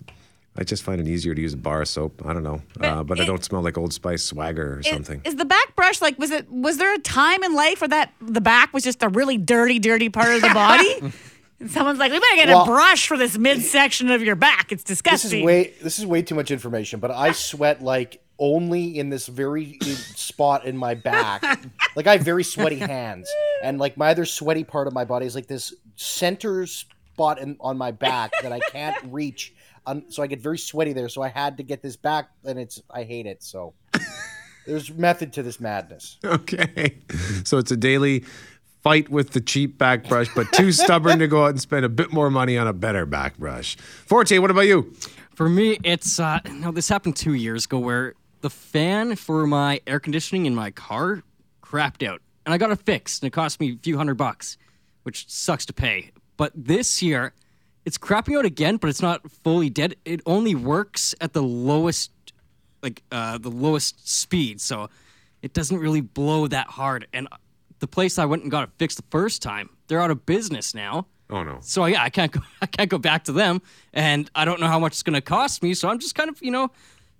I 0.56 0.64
just 0.64 0.82
find 0.82 1.00
it 1.00 1.06
easier 1.08 1.34
to 1.34 1.40
use 1.40 1.54
a 1.54 1.56
bar 1.56 1.82
of 1.82 1.88
soap. 1.88 2.26
I 2.26 2.32
don't 2.32 2.42
know. 2.42 2.60
Uh, 2.80 3.02
but 3.04 3.20
I 3.20 3.24
don't 3.24 3.42
smell 3.44 3.62
like 3.62 3.78
Old 3.78 3.92
Spice 3.92 4.24
swagger 4.24 4.74
or 4.74 4.80
Is- 4.80 4.88
something. 4.88 5.22
Is, 5.24 5.36
the 5.36 5.44
back 5.44 5.76
brush 5.76 6.02
like 6.02 6.18
was 6.18 6.30
it 6.30 6.50
was 6.50 6.76
there 6.78 6.92
a 6.94 6.98
time 6.98 7.42
in 7.44 7.54
life 7.54 7.80
where 7.80 7.88
that 7.88 8.12
the 8.20 8.40
back 8.40 8.72
was 8.74 8.82
just 8.82 9.02
a 9.02 9.08
really 9.08 9.38
dirty, 9.38 9.78
dirty 9.78 10.08
part 10.08 10.34
of 10.34 10.42
the 10.42 10.48
body? 10.48 11.12
and 11.60 11.70
someone's 11.70 11.98
like, 12.00 12.10
we 12.12 12.18
better 12.18 12.36
get 12.36 12.48
Well- 12.48 12.62
a 12.62 12.66
brush 12.66 13.06
for 13.06 13.16
this 13.16 13.38
midsection 13.38 14.10
of 14.10 14.22
your 14.22 14.34
back. 14.36 14.72
It's 14.72 14.82
This 14.82 14.98
is 14.98 15.02
disgusting. 15.02 15.44
way 15.44 15.72
this 15.82 15.98
is 15.98 16.06
way 16.06 16.20
too 16.22 16.34
much 16.34 16.50
information, 16.50 16.98
but 17.00 17.10
I 17.12 17.32
sweat 17.32 17.80
like 17.82 18.20
only 18.38 18.98
in 18.98 19.08
this 19.10 19.26
very 19.28 19.78
spot 19.80 20.64
in 20.64 20.76
my 20.76 20.94
back. 20.94 21.42
like 21.96 22.06
I 22.08 22.12
have 22.16 22.22
very 22.22 22.42
sweaty 22.42 22.78
hands, 22.78 23.30
and 23.62 23.78
like 23.78 23.96
my 23.96 24.10
other 24.10 24.24
sweaty 24.24 24.64
part 24.64 24.88
of 24.88 24.94
my 24.94 25.04
body 25.04 25.26
is 25.26 25.34
like 25.34 25.46
this 25.46 25.74
center 25.96 26.66
spot 26.66 27.38
in, 27.38 27.56
on 27.60 27.76
my 27.78 27.90
back 27.92 28.32
that 28.42 28.50
I 28.52 28.60
can't 28.70 28.96
reach. 29.12 29.52
Um, 29.86 30.04
so 30.08 30.22
I 30.22 30.26
get 30.26 30.40
very 30.40 30.58
sweaty 30.58 30.92
there. 30.92 31.08
So 31.08 31.22
I 31.22 31.28
had 31.28 31.56
to 31.56 31.62
get 31.62 31.82
this 31.82 31.96
back, 31.96 32.30
and 32.44 32.58
it's 32.58 32.82
I 32.90 33.04
hate 33.04 33.26
it. 33.26 33.42
So 33.42 33.74
there's 34.66 34.92
method 34.92 35.32
to 35.34 35.42
this 35.42 35.60
madness. 35.60 36.18
Okay. 36.24 36.98
So 37.44 37.58
it's 37.58 37.70
a 37.70 37.76
daily 37.76 38.24
fight 38.82 39.08
with 39.08 39.30
the 39.30 39.40
cheap 39.40 39.78
back 39.78 40.08
brush, 40.08 40.28
but 40.34 40.50
too 40.52 40.72
stubborn 40.72 41.18
to 41.18 41.28
go 41.28 41.44
out 41.44 41.50
and 41.50 41.60
spend 41.60 41.84
a 41.84 41.88
bit 41.88 42.12
more 42.12 42.30
money 42.30 42.56
on 42.56 42.66
a 42.66 42.72
better 42.72 43.06
back 43.06 43.36
brush. 43.38 43.76
Forte, 43.76 44.38
what 44.38 44.50
about 44.50 44.62
you? 44.66 44.92
For 45.34 45.48
me, 45.48 45.78
it's 45.84 46.20
uh, 46.20 46.40
no. 46.50 46.70
This 46.70 46.88
happened 46.88 47.16
two 47.16 47.34
years 47.34 47.64
ago, 47.64 47.78
where 47.78 48.14
the 48.42 48.50
fan 48.50 49.16
for 49.16 49.46
my 49.46 49.80
air 49.86 50.00
conditioning 50.00 50.46
in 50.46 50.54
my 50.54 50.70
car 50.70 51.22
crapped 51.62 52.06
out, 52.06 52.20
and 52.44 52.52
I 52.52 52.58
got 52.58 52.70
it 52.70 52.80
fixed, 52.80 53.22
and 53.22 53.28
it 53.28 53.32
cost 53.32 53.60
me 53.60 53.72
a 53.72 53.76
few 53.76 53.96
hundred 53.96 54.14
bucks, 54.16 54.58
which 55.04 55.30
sucks 55.30 55.64
to 55.66 55.72
pay. 55.72 56.10
But 56.36 56.52
this 56.54 57.02
year, 57.02 57.32
it's 57.84 57.98
crapping 57.98 58.38
out 58.38 58.44
again, 58.44 58.76
but 58.76 58.88
it's 58.88 59.02
not 59.02 59.28
fully 59.30 59.70
dead. 59.70 59.96
It 60.04 60.20
only 60.26 60.54
works 60.54 61.14
at 61.20 61.32
the 61.32 61.42
lowest, 61.42 62.10
like 62.82 63.02
uh, 63.10 63.38
the 63.38 63.50
lowest 63.50 64.08
speed, 64.08 64.60
so 64.60 64.88
it 65.42 65.52
doesn't 65.52 65.78
really 65.78 66.00
blow 66.00 66.46
that 66.46 66.68
hard. 66.68 67.06
And 67.12 67.28
the 67.78 67.86
place 67.86 68.18
I 68.18 68.26
went 68.26 68.42
and 68.42 68.50
got 68.50 68.64
it 68.64 68.70
fixed 68.78 68.98
the 68.98 69.04
first 69.10 69.42
time, 69.42 69.70
they're 69.88 70.00
out 70.00 70.10
of 70.10 70.26
business 70.26 70.74
now. 70.74 71.06
Oh, 71.30 71.42
no. 71.42 71.58
So 71.62 71.86
yeah, 71.86 72.02
I 72.02 72.10
can't 72.10 72.32
go. 72.32 72.40
I 72.62 72.66
can't 72.66 72.90
go 72.90 72.98
back 72.98 73.24
to 73.24 73.32
them, 73.32 73.62
and 73.92 74.30
I 74.34 74.44
don't 74.44 74.60
know 74.60 74.66
how 74.66 74.78
much 74.78 74.92
it's 74.92 75.02
going 75.02 75.14
to 75.14 75.20
cost 75.20 75.62
me. 75.62 75.74
So 75.74 75.88
I'm 75.88 75.98
just 75.98 76.14
kind 76.14 76.28
of 76.28 76.42
you 76.42 76.50
know 76.50 76.70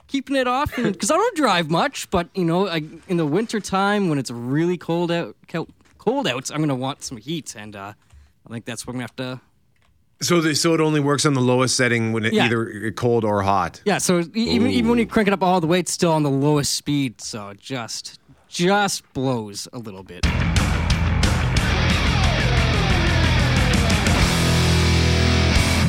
keeping 0.08 0.36
it 0.36 0.48
off 0.48 0.74
because 0.76 1.10
I 1.10 1.16
don't 1.16 1.36
drive 1.36 1.70
much. 1.70 2.10
But 2.10 2.28
you 2.34 2.44
know, 2.44 2.68
I, 2.68 2.82
in 3.08 3.16
the 3.16 3.26
winter 3.26 3.60
time 3.60 4.08
when 4.08 4.18
it's 4.18 4.30
really 4.30 4.76
cold 4.76 5.10
out, 5.10 5.36
co- 5.48 5.68
cold 5.98 6.26
out, 6.26 6.50
I'm 6.50 6.58
going 6.58 6.68
to 6.68 6.74
want 6.74 7.02
some 7.02 7.16
heat, 7.16 7.54
and 7.56 7.74
uh, 7.76 7.92
I 8.46 8.52
think 8.52 8.64
that's 8.64 8.86
what 8.86 8.92
I'm 8.92 8.98
going 8.98 9.08
to 9.08 9.24
have 9.24 9.38
to. 9.38 9.40
So, 10.22 10.40
the, 10.42 10.54
so 10.54 10.74
it 10.74 10.80
only 10.80 11.00
works 11.00 11.24
on 11.24 11.32
the 11.32 11.40
lowest 11.40 11.76
setting 11.76 12.12
when 12.12 12.26
it 12.26 12.34
Yeah. 12.34 12.44
either 12.46 12.90
cold 12.92 13.24
or 13.24 13.40
hot. 13.42 13.80
Yeah. 13.86 13.96
So 13.98 14.20
e- 14.20 14.26
even 14.34 14.68
even 14.70 14.90
when 14.90 14.98
you 14.98 15.06
crank 15.06 15.28
it 15.28 15.32
up 15.34 15.42
all 15.42 15.60
the 15.60 15.66
way, 15.66 15.80
it's 15.80 15.92
still 15.92 16.12
on 16.12 16.22
the 16.22 16.30
lowest 16.30 16.74
speed. 16.74 17.20
So 17.22 17.48
it 17.48 17.60
just 17.60 18.18
just 18.48 19.02
blows 19.14 19.66
a 19.72 19.78
little 19.78 20.02
bit. 20.02 20.26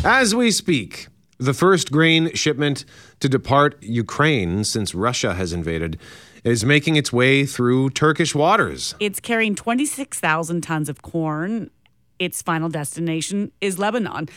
As 0.04 0.34
we 0.34 0.50
speak, 0.50 1.08
the 1.38 1.54
first 1.54 1.92
grain 1.92 2.34
shipment 2.34 2.86
to 3.20 3.30
depart 3.30 3.78
Ukraine 3.84 4.64
since 4.64 4.96
Russia 4.96 5.36
has 5.36 5.54
invaded 5.54 6.00
is 6.44 6.66
making 6.66 6.96
its 6.96 7.14
way 7.14 7.46
through 7.46 7.92
Turkish 7.92 8.34
waters. 8.34 8.96
It's 9.00 9.20
carrying 9.20 9.54
26,000 9.54 10.62
tons 10.62 10.90
of 10.90 11.04
corn. 11.04 11.70
Its 12.22 12.44
final 12.44 12.70
destination 12.70 13.52
is 13.62 13.80
Lebanon. 13.80 14.30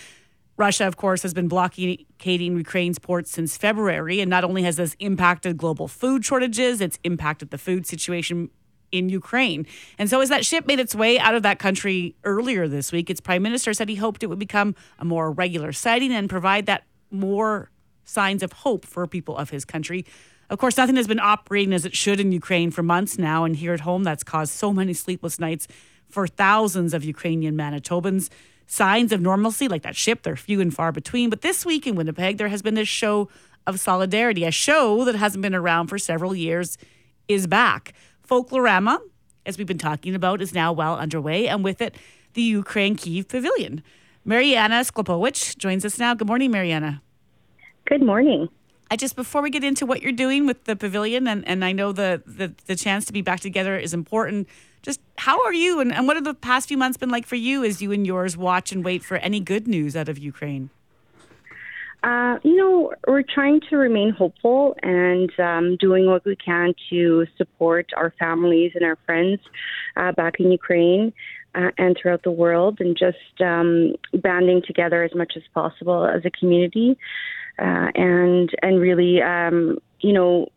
Russia, 0.57 0.87
of 0.87 0.97
course, 0.97 1.23
has 1.23 1.35
been 1.35 1.49
blockading 1.49 2.57
Ukraine's 2.57 2.99
ports 2.99 3.31
since 3.31 3.59
February. 3.59 4.21
And 4.23 4.31
not 4.31 4.43
only 4.43 4.63
has 4.63 4.77
this 4.77 4.97
impacted 5.01 5.59
global 5.59 5.87
food 5.87 6.25
shortages, 6.25 6.81
it's 6.81 6.99
impacted 7.05 7.51
the 7.51 7.59
food 7.59 7.87
situation 7.87 8.49
in 8.91 9.11
Ukraine. 9.11 9.67
And 9.99 10.09
so, 10.09 10.23
as 10.23 10.31
that 10.31 10.47
ship 10.47 10.67
made 10.67 10.81
its 10.81 10.95
way 10.95 11.19
out 11.19 11.35
of 11.35 11.43
that 11.43 11.59
country 11.59 12.17
earlier 12.25 12.67
this 12.69 12.91
week, 12.91 13.11
its 13.11 13.21
prime 13.21 13.43
minister 13.43 13.75
said 13.75 13.91
he 13.91 13.97
hoped 13.97 14.23
it 14.23 14.29
would 14.29 14.39
become 14.39 14.75
a 14.99 15.05
more 15.05 15.31
regular 15.31 15.71
sighting 15.71 16.11
and 16.11 16.31
provide 16.31 16.65
that 16.65 16.85
more 17.11 17.71
signs 18.07 18.43
of 18.43 18.51
hope 18.65 18.87
for 18.87 19.07
people 19.07 19.37
of 19.37 19.51
his 19.51 19.67
country. 19.67 20.07
Of 20.49 20.59
course, 20.59 20.79
nothing 20.79 20.97
has 20.97 21.07
been 21.07 21.21
operating 21.21 21.75
as 21.75 21.85
it 21.85 21.95
should 21.95 22.19
in 22.19 22.33
Ukraine 22.33 22.71
for 22.71 22.83
months 22.83 23.19
now. 23.19 23.45
And 23.45 23.57
here 23.57 23.75
at 23.75 23.81
home, 23.81 24.05
that's 24.05 24.23
caused 24.23 24.55
so 24.55 24.73
many 24.73 24.95
sleepless 24.95 25.39
nights 25.39 25.69
for 26.15 26.27
thousands 26.27 26.95
of 26.95 27.05
Ukrainian 27.05 27.57
Manitobans. 27.57 28.31
Signs 28.67 29.13
of 29.13 29.21
normalcy, 29.21 29.69
like 29.69 29.83
that 29.83 29.97
ship, 29.97 30.23
they're 30.23 30.37
few 30.37 30.61
and 30.61 30.73
far 30.73 30.91
between. 30.93 31.29
But 31.29 31.43
this 31.43 31.67
week 31.67 31.87
in 31.87 31.97
Winnipeg, 31.97 32.39
there 32.39 32.49
has 32.49 32.63
been 32.63 32.75
this 32.75 32.89
show 32.89 33.29
of 33.67 33.79
solidarity. 33.79 34.45
A 34.45 34.51
show 34.51 35.05
that 35.05 35.17
hasn't 35.17 35.43
been 35.43 35.55
around 35.55 35.89
for 35.89 35.99
several 35.99 36.35
years 36.35 36.79
is 37.29 37.47
back. 37.47 37.93
Folklorama, 38.27 39.01
as 39.45 39.59
we've 39.59 39.67
been 39.67 39.77
talking 39.77 40.15
about, 40.15 40.41
is 40.41 40.55
now 40.55 40.73
well 40.73 40.97
underway. 40.97 41.47
And 41.49 41.63
with 41.63 41.83
it, 41.83 41.97
the 42.33 42.43
Ukraine 42.43 42.97
Kiev 42.97 43.29
Pavilion. 43.29 43.83
Mariana 44.25 44.81
Sklopowicz 44.81 45.57
joins 45.59 45.85
us 45.85 45.99
now. 45.99 46.15
Good 46.15 46.29
morning, 46.29 46.51
Mariana. 46.51 47.03
Good 47.85 48.03
morning. 48.03 48.49
I 48.91 48.97
just 48.97 49.17
before 49.17 49.43
we 49.43 49.51
get 49.51 49.65
into 49.65 49.85
what 49.85 50.01
you're 50.03 50.13
doing 50.13 50.47
with 50.47 50.65
the 50.65 50.77
pavilion, 50.77 51.27
and, 51.27 51.47
and 51.47 51.65
I 51.65 51.73
know 51.73 51.93
the, 51.93 52.23
the 52.25 52.55
the 52.67 52.77
chance 52.77 53.05
to 53.07 53.13
be 53.13 53.23
back 53.23 53.41
together 53.41 53.77
is 53.77 53.93
important. 53.93 54.49
Just 54.85 55.01
how 55.17 55.43
are 55.45 55.55
you, 55.55 55.81
and, 55.81 55.93
and 55.93 56.07
what 56.07 56.17
have 56.17 56.25
the 56.25 56.35
past 56.35 56.69
few 56.69 56.77
months 56.77 56.99
been 56.99 57.09
like 57.09 57.25
for 57.25 57.37
you 57.37 57.65
as 57.65 57.81
you 57.81 57.91
and 57.91 58.07
yours 58.07 58.37
watch 58.37 58.71
and 58.71 58.85
wait 58.85 59.03
for 59.03 59.17
any 59.17 59.41
good 59.41 59.67
news 59.67 59.97
out 59.97 60.11
of 60.11 60.19
Ukraine? 60.19 60.69
Uh, 62.03 62.39
you 62.43 62.55
know, 62.55 62.93
we're 63.09 63.23
trying 63.23 63.63
to 63.71 63.77
remain 63.79 64.11
hopeful 64.11 64.77
and 64.83 65.31
um, 65.41 65.79
doing 65.79 66.05
what 66.05 66.23
we 66.27 66.37
can 66.37 66.75
to 66.91 67.25
support 67.39 67.87
our 67.97 68.13
families 68.19 68.73
and 68.75 68.85
our 68.85 68.99
friends 69.07 69.41
uh, 69.97 70.13
back 70.13 70.35
in 70.39 70.53
Ukraine 70.53 71.15
uh, 71.55 71.71
and 71.79 71.97
throughout 71.97 72.23
the 72.23 72.31
world, 72.31 72.79
and 72.79 72.95
just 72.95 73.41
um, 73.41 73.95
banding 74.13 74.61
together 74.67 75.03
as 75.03 75.15
much 75.15 75.33
as 75.35 75.43
possible 75.55 76.05
as 76.05 76.23
a 76.27 76.31
community, 76.31 76.99
uh, 77.59 77.89
and 77.95 78.51
and 78.61 78.81
really, 78.81 79.23
um, 79.23 79.79
you 80.01 80.13
know, 80.13 80.51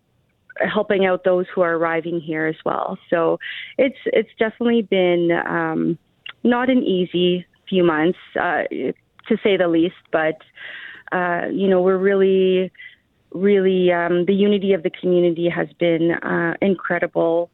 helping 0.59 1.05
out 1.05 1.23
those 1.23 1.45
who 1.53 1.61
are 1.61 1.75
arriving 1.75 2.19
here 2.19 2.45
as 2.45 2.55
well. 2.65 2.97
So 3.09 3.39
it's 3.77 3.97
it's 4.05 4.29
definitely 4.39 4.81
been 4.81 5.31
um, 5.47 5.97
not 6.43 6.69
an 6.69 6.83
easy 6.83 7.45
few 7.69 7.83
months, 7.83 8.19
uh, 8.39 8.63
to 8.69 9.37
say 9.43 9.57
the 9.57 9.67
least, 9.67 9.95
but 10.11 10.37
uh, 11.11 11.47
you 11.51 11.67
know, 11.67 11.81
we're 11.81 11.97
really, 11.97 12.71
really, 13.31 13.91
um, 13.91 14.25
the 14.25 14.33
unity 14.33 14.73
of 14.73 14.83
the 14.83 14.89
community 14.89 15.49
has 15.49 15.67
been 15.79 16.11
uh, 16.11 16.55
incredible. 16.61 17.49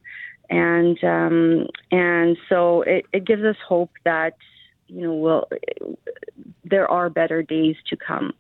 And 0.50 1.02
um, 1.04 1.68
and 1.90 2.38
so 2.50 2.82
it, 2.82 3.06
it 3.14 3.26
gives 3.26 3.44
us 3.44 3.56
hope 3.68 3.92
that 4.04 4.36
you 4.88 5.02
know, 5.02 5.14
will 5.14 5.48
there 6.66 6.88
are 6.88 7.10
better 7.10 7.42
days 7.42 7.76
to 7.90 7.96
come. 7.96 8.34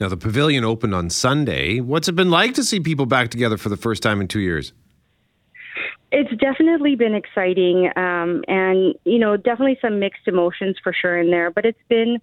Now, 0.00 0.08
the 0.08 0.16
pavilion 0.16 0.64
opened 0.64 0.94
on 0.94 1.10
Sunday. 1.10 1.78
What's 1.78 2.08
it 2.08 2.16
been 2.16 2.30
like 2.30 2.54
to 2.54 2.64
see 2.64 2.80
people 2.80 3.04
back 3.04 3.28
together 3.30 3.58
for 3.58 3.68
the 3.68 3.76
first 3.76 4.02
time 4.02 4.20
in 4.22 4.28
two 4.28 4.40
years? 4.40 4.72
It's 6.10 6.34
definitely 6.40 6.96
been 6.96 7.14
exciting, 7.14 7.90
um, 7.96 8.42
and 8.48 8.94
you 9.04 9.18
know, 9.18 9.36
definitely 9.36 9.78
some 9.80 10.00
mixed 10.00 10.26
emotions 10.26 10.76
for 10.82 10.92
sure 10.92 11.20
in 11.20 11.30
there. 11.30 11.50
But 11.50 11.66
it's 11.66 11.78
been 11.88 12.18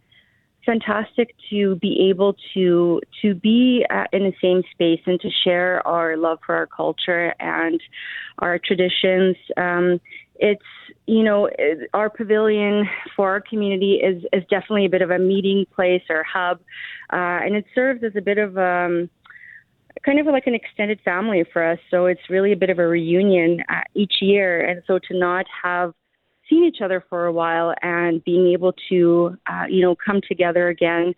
fantastic 0.65 1.33
to 1.49 1.75
be 1.77 2.09
able 2.09 2.35
to 2.53 2.99
to 3.21 3.33
be 3.35 3.85
uh, 3.89 4.03
in 4.11 4.23
the 4.23 4.33
same 4.41 4.63
space 4.71 4.99
and 5.05 5.21
to 5.21 5.29
share 5.43 5.87
our 5.87 6.17
love 6.17 6.39
for 6.45 6.55
our 6.55 6.67
culture 6.67 7.33
and 7.39 7.79
our 8.39 8.59
traditions. 8.59 9.37
Um, 9.55 10.01
it's 10.39 10.61
you 11.05 11.23
know 11.23 11.49
our 11.93 12.09
pavilion 12.09 12.87
for 13.15 13.29
our 13.29 13.41
community 13.41 13.95
is 13.95 14.23
is 14.33 14.43
definitely 14.49 14.85
a 14.85 14.89
bit 14.89 15.01
of 15.01 15.11
a 15.11 15.19
meeting 15.19 15.65
place 15.73 16.03
or 16.09 16.23
hub, 16.23 16.59
uh, 17.11 17.43
and 17.43 17.55
it 17.55 17.65
serves 17.73 18.03
as 18.03 18.13
a 18.15 18.21
bit 18.21 18.37
of 18.37 18.57
um, 18.57 19.09
kind 20.05 20.19
of 20.19 20.25
like 20.27 20.47
an 20.47 20.55
extended 20.55 20.99
family 21.03 21.43
for 21.51 21.63
us. 21.63 21.79
So 21.89 22.05
it's 22.05 22.21
really 22.29 22.51
a 22.51 22.57
bit 22.57 22.69
of 22.69 22.79
a 22.79 22.87
reunion 22.87 23.63
uh, 23.69 23.81
each 23.93 24.15
year, 24.21 24.65
and 24.65 24.81
so 24.87 24.99
to 25.07 25.17
not 25.17 25.45
have 25.63 25.93
seen 26.49 26.63
each 26.63 26.81
other 26.81 27.03
for 27.09 27.25
a 27.25 27.33
while 27.33 27.73
and 27.81 28.23
being 28.23 28.47
able 28.47 28.73
to 28.89 29.37
uh, 29.47 29.65
you 29.69 29.81
know 29.81 29.95
come 29.95 30.21
together 30.27 30.69
again. 30.69 31.13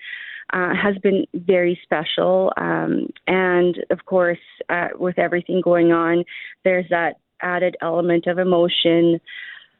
Uh, 0.51 0.73
has 0.73 0.97
been 1.03 1.27
very 1.35 1.79
special. 1.83 2.51
Um, 2.57 3.07
and 3.27 3.77
of 3.91 4.03
course, 4.07 4.39
uh, 4.67 4.87
with 4.95 5.19
everything 5.19 5.61
going 5.63 5.91
on, 5.91 6.23
there's 6.63 6.87
that 6.89 7.17
added 7.41 7.75
element 7.81 8.27
of 8.27 8.39
emotion 8.39 9.19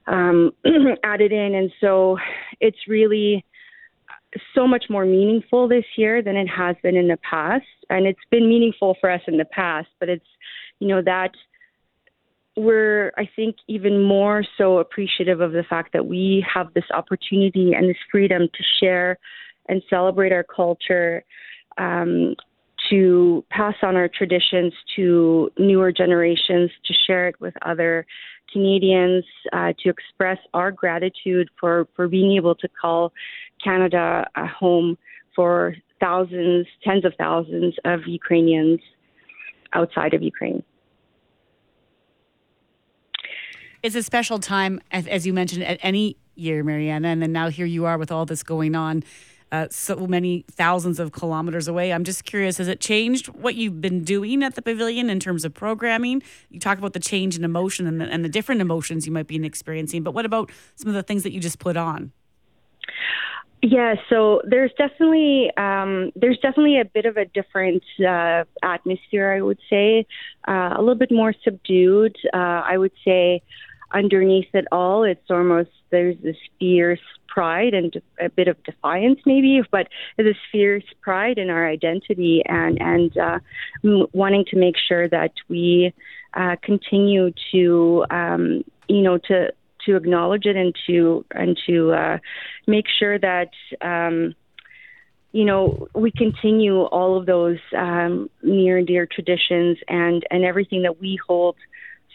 um, 0.08 0.52
added 1.04 1.32
in. 1.32 1.56
And 1.56 1.72
so 1.80 2.18
it's 2.60 2.88
really 2.88 3.46
so 4.56 4.68
much 4.68 4.86
more 4.90 5.06
meaningful 5.06 5.68
this 5.68 5.86
year 5.96 6.22
than 6.22 6.36
it 6.36 6.48
has 6.48 6.76
been 6.84 6.96
in 6.96 7.08
the 7.08 7.18
past. 7.18 7.66
And 7.90 8.06
it's 8.06 8.20
been 8.30 8.48
meaningful 8.48 8.96
for 9.00 9.10
us 9.10 9.22
in 9.28 9.38
the 9.38 9.46
past, 9.46 9.88
but 10.00 10.10
it's, 10.10 10.26
you 10.80 10.88
know, 10.88 11.02
that 11.02 11.32
we're, 12.56 13.12
I 13.18 13.30
think, 13.36 13.56
even 13.68 14.02
more 14.02 14.44
so 14.58 14.80
appreciative 14.80 15.40
of 15.40 15.54
the 15.54 15.64
fact 15.64 15.94
that 15.94 16.06
we 16.06 16.46
have 16.54 16.74
this 16.74 16.84
opportunity 16.94 17.74
and 17.74 17.90
this 17.90 17.98
freedom 18.12 18.48
to 18.54 18.64
share 18.80 19.18
and 19.68 19.82
celebrate 19.90 20.32
our 20.32 20.44
culture 20.44 21.24
um, 21.78 22.36
to 22.90 23.44
pass 23.50 23.76
on 23.82 23.96
our 23.96 24.08
traditions 24.08 24.74
to 24.96 25.50
newer 25.58 25.92
generations, 25.92 26.72
to 26.86 26.94
share 27.06 27.28
it 27.28 27.40
with 27.40 27.54
other 27.62 28.06
Canadians, 28.52 29.24
uh, 29.54 29.74
to 29.84 29.90
express 29.90 30.38
our 30.54 30.72
gratitude 30.72 31.50
for, 31.60 31.88
for 31.96 32.08
being 32.08 32.36
able 32.36 32.56
to 32.56 32.68
call 32.82 33.14
Canada 33.64 34.26
a 34.36 34.48
home 34.48 34.98
for 35.36 35.76
thousands, 36.00 36.66
tens 36.84 37.06
of 37.06 37.14
thousands 37.18 37.76
of 37.86 38.02
Ukrainians 38.08 38.80
outside 39.74 40.14
of 40.14 40.24
Ukraine. 40.24 40.64
It's 43.84 43.96
a 43.96 44.04
special 44.04 44.40
time, 44.40 44.82
as, 44.92 45.08
as 45.08 45.26
you 45.26 45.34
mentioned, 45.34 45.64
at 45.64 45.80
any 45.82 46.18
year, 46.36 46.64
Mariana, 46.64 47.10
and 47.10 47.22
then 47.22 47.32
now 47.32 47.50
here 47.50 47.66
you 47.66 47.86
are 47.86 47.98
with 47.98 48.12
all 48.12 48.26
this 48.26 48.44
going 48.44 48.76
on 48.76 49.04
uh, 49.52 49.68
so 49.70 50.08
many 50.08 50.46
thousands 50.52 51.00
of 51.00 51.12
kilometers 51.12 51.68
away. 51.68 51.92
I'm 51.92 52.04
just 52.04 52.26
curious, 52.26 52.58
has 52.58 52.68
it 52.68 52.80
changed 52.80 53.28
what 53.28 53.56
you've 53.56 53.82
been 53.82 54.04
doing 54.04 54.44
at 54.44 54.56
the 54.56 54.62
pavilion 54.62 55.10
in 55.10 55.20
terms 55.20 55.46
of 55.46 55.54
programming? 55.54 56.22
You 56.50 56.60
talk 56.60 56.78
about 56.78 56.94
the 56.94 57.00
change 57.00 57.38
in 57.38 57.44
emotion 57.44 57.88
and 57.88 58.00
the, 58.00 58.06
and 58.06 58.24
the 58.24 58.30
different 58.30 58.62
emotions 58.62 59.06
you 59.06 59.12
might 59.12 59.28
be 59.28 59.44
experiencing, 59.46 60.04
but 60.04 60.14
what 60.14 60.26
about 60.26 60.52
some 60.76 60.90
of 60.90 60.96
the 60.96 61.04
things 61.04 61.24
that 61.24 61.32
you 61.32 61.40
just 61.40 61.60
put 61.60 61.78
on? 61.78 62.12
Yeah, 63.62 63.96
so 64.10 64.42
there's 64.46 64.72
definitely 64.78 65.52
um, 65.58 66.14
there's 66.16 66.38
definitely 66.38 66.80
a 66.80 66.86
bit 66.86 67.06
of 67.06 67.18
a 67.18 67.26
different 67.26 67.84
uh, 68.00 68.46
atmosphere. 68.64 69.34
I 69.34 69.42
would 69.42 69.60
say 69.70 70.06
uh, 70.48 70.76
a 70.78 70.80
little 70.80 70.96
bit 70.96 71.12
more 71.12 71.34
subdued. 71.44 72.16
Uh, 72.34 72.38
I 72.38 72.78
would 72.78 72.94
say 73.04 73.42
underneath 73.94 74.48
it 74.54 74.66
all, 74.72 75.04
it's 75.04 75.30
almost 75.30 75.70
there's 75.90 76.18
this 76.24 76.38
fierce 76.60 77.00
pride 77.28 77.74
and 77.74 78.02
a 78.20 78.30
bit 78.30 78.48
of 78.48 78.62
defiance, 78.64 79.20
maybe, 79.26 79.62
but 79.72 79.88
this 80.18 80.36
fierce 80.52 80.84
pride 81.02 81.38
in 81.38 81.50
our 81.50 81.68
identity 81.68 82.44
and 82.46 82.80
and 82.82 83.18
uh, 83.18 83.40
m- 83.84 84.08
wanting 84.14 84.46
to 84.46 84.58
make 84.58 84.76
sure 84.88 85.08
that 85.10 85.32
we 85.48 85.94
uh, 86.34 86.56
continue 86.64 87.32
to 87.52 88.06
um, 88.10 88.64
you 88.88 89.02
know 89.02 89.18
to 89.18 89.52
to 89.86 89.96
acknowledge 89.96 90.46
it 90.46 90.56
and 90.56 90.76
to 90.88 91.26
and 91.32 91.58
to 91.68 91.92
uh, 91.92 92.18
make 92.68 92.86
sure 93.00 93.18
that. 93.20 93.52
Um, 93.82 94.36
you 95.32 95.46
know, 95.46 95.88
we 95.94 96.12
continue 96.12 96.82
all 96.82 97.16
of 97.16 97.28
those 97.28 97.60
um, 97.78 98.32
near 98.42 98.80
and 98.80 98.88
dear 98.88 99.06
traditions 99.06 99.78
and, 99.88 100.26
and 100.32 100.44
everything 100.44 100.82
that 100.82 101.00
we 101.00 101.20
hold 101.28 101.56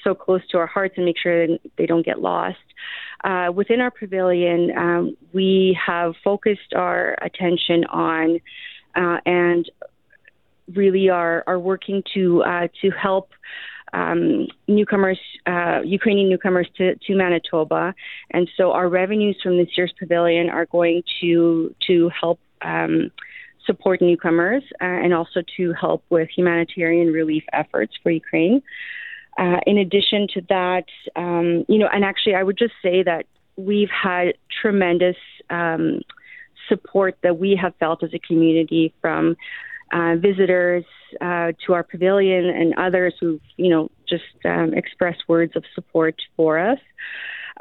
so 0.04 0.14
close 0.14 0.46
to 0.48 0.58
our 0.58 0.66
hearts 0.66 0.94
and 0.96 1.04
make 1.04 1.18
sure 1.18 1.48
they 1.76 1.86
don't 1.86 2.04
get 2.04 2.20
lost. 2.20 2.58
Uh, 3.24 3.50
within 3.52 3.80
our 3.80 3.90
pavilion, 3.90 4.70
um, 4.76 5.16
we 5.32 5.76
have 5.84 6.14
focused 6.22 6.74
our 6.76 7.16
attention 7.22 7.84
on 7.86 8.38
uh, 8.94 9.18
and 9.24 9.70
really 10.72 11.08
are, 11.08 11.42
are 11.46 11.58
working 11.58 12.02
to 12.14 12.42
uh, 12.44 12.68
to 12.82 12.90
help 12.90 13.30
um, 13.92 14.48
newcomers, 14.66 15.18
uh, 15.46 15.80
Ukrainian 15.84 16.28
newcomers 16.28 16.68
to, 16.76 16.96
to 16.96 17.14
Manitoba, 17.14 17.94
and 18.30 18.50
so 18.56 18.72
our 18.72 18.88
revenues 18.88 19.38
from 19.42 19.56
this 19.56 19.68
year's 19.76 19.92
pavilion 19.98 20.50
are 20.50 20.66
going 20.66 21.02
to 21.20 21.74
to 21.86 22.10
help. 22.10 22.38
Um, 22.62 23.10
support 23.66 24.02
newcomers 24.02 24.62
uh, 24.74 24.84
and 24.84 25.14
also 25.14 25.42
to 25.56 25.72
help 25.72 26.04
with 26.10 26.28
humanitarian 26.36 27.10
relief 27.10 27.44
efforts 27.50 27.94
for 28.02 28.10
Ukraine. 28.10 28.62
Uh, 29.38 29.58
in 29.66 29.78
addition 29.78 30.28
to 30.32 30.40
that, 30.48 30.84
um, 31.16 31.64
you 31.68 31.78
know, 31.78 31.88
and 31.92 32.04
actually, 32.04 32.34
I 32.34 32.42
would 32.42 32.56
just 32.56 32.74
say 32.82 33.02
that 33.02 33.26
we've 33.56 33.90
had 33.90 34.34
tremendous 34.62 35.16
um, 35.50 36.00
support 36.68 37.18
that 37.22 37.38
we 37.38 37.58
have 37.60 37.74
felt 37.76 38.02
as 38.02 38.14
a 38.14 38.18
community 38.18 38.94
from 39.00 39.36
uh, 39.92 40.16
visitors 40.16 40.84
uh, 41.20 41.52
to 41.66 41.72
our 41.72 41.82
pavilion 41.82 42.46
and 42.46 42.74
others 42.74 43.14
who've, 43.20 43.40
you 43.56 43.70
know, 43.70 43.90
just 44.08 44.24
um, 44.44 44.72
expressed 44.74 45.22
words 45.28 45.54
of 45.56 45.64
support 45.74 46.20
for 46.36 46.58
us. 46.58 46.78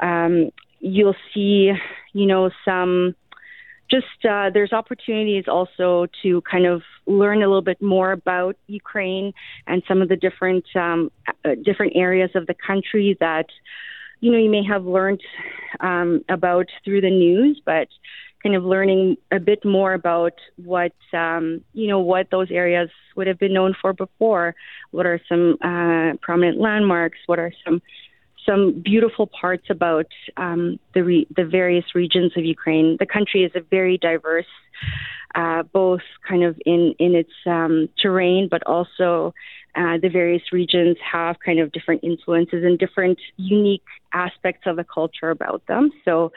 Um, 0.00 0.50
you'll 0.80 1.16
see, 1.32 1.72
you 2.12 2.26
know, 2.26 2.50
some 2.64 3.14
just 3.94 4.24
uh, 4.28 4.50
there's 4.52 4.72
opportunities 4.72 5.44
also 5.46 6.06
to 6.22 6.42
kind 6.50 6.66
of 6.66 6.82
learn 7.06 7.38
a 7.38 7.46
little 7.46 7.62
bit 7.62 7.80
more 7.80 8.12
about 8.12 8.56
Ukraine 8.66 9.32
and 9.66 9.82
some 9.86 10.02
of 10.02 10.08
the 10.08 10.16
different 10.16 10.64
um, 10.74 11.10
uh, 11.44 11.54
different 11.64 11.92
areas 11.94 12.30
of 12.34 12.46
the 12.46 12.54
country 12.54 13.16
that 13.20 13.46
you 14.20 14.32
know 14.32 14.38
you 14.38 14.50
may 14.50 14.64
have 14.64 14.84
learned 14.84 15.22
um, 15.80 16.24
about 16.28 16.66
through 16.84 17.02
the 17.02 17.10
news, 17.10 17.60
but 17.64 17.88
kind 18.42 18.56
of 18.56 18.64
learning 18.64 19.16
a 19.32 19.40
bit 19.40 19.64
more 19.64 19.94
about 19.94 20.34
what 20.56 20.92
um, 21.12 21.60
you 21.72 21.86
know 21.86 22.00
what 22.00 22.30
those 22.30 22.50
areas 22.50 22.90
would 23.16 23.26
have 23.26 23.38
been 23.38 23.54
known 23.54 23.74
for 23.80 23.92
before. 23.92 24.54
What 24.90 25.06
are 25.06 25.20
some 25.28 25.56
uh, 25.62 26.16
prominent 26.20 26.58
landmarks? 26.58 27.18
What 27.26 27.38
are 27.38 27.52
some 27.64 27.80
some 28.46 28.82
beautiful 28.82 29.26
parts 29.26 29.66
about 29.70 30.06
um, 30.36 30.78
the 30.94 31.02
re- 31.02 31.26
the 31.34 31.44
various 31.44 31.94
regions 31.94 32.32
of 32.36 32.44
Ukraine. 32.44 32.96
The 32.98 33.06
country 33.06 33.44
is 33.44 33.52
a 33.54 33.60
very 33.60 33.98
diverse, 33.98 34.52
uh, 35.34 35.62
both 35.72 36.02
kind 36.28 36.44
of 36.44 36.58
in 36.66 36.94
in 36.98 37.14
its 37.14 37.32
um, 37.46 37.88
terrain, 38.00 38.48
but 38.50 38.62
also 38.66 39.34
uh, 39.76 39.98
the 40.00 40.08
various 40.08 40.52
regions 40.52 40.96
have 41.00 41.36
kind 41.44 41.58
of 41.58 41.72
different 41.72 42.04
influences 42.04 42.64
and 42.64 42.78
different 42.78 43.18
unique 43.36 43.82
aspects 44.12 44.62
of 44.66 44.76
the 44.76 44.84
culture 44.84 45.30
about 45.30 45.62
them. 45.66 45.90
So 46.04 46.32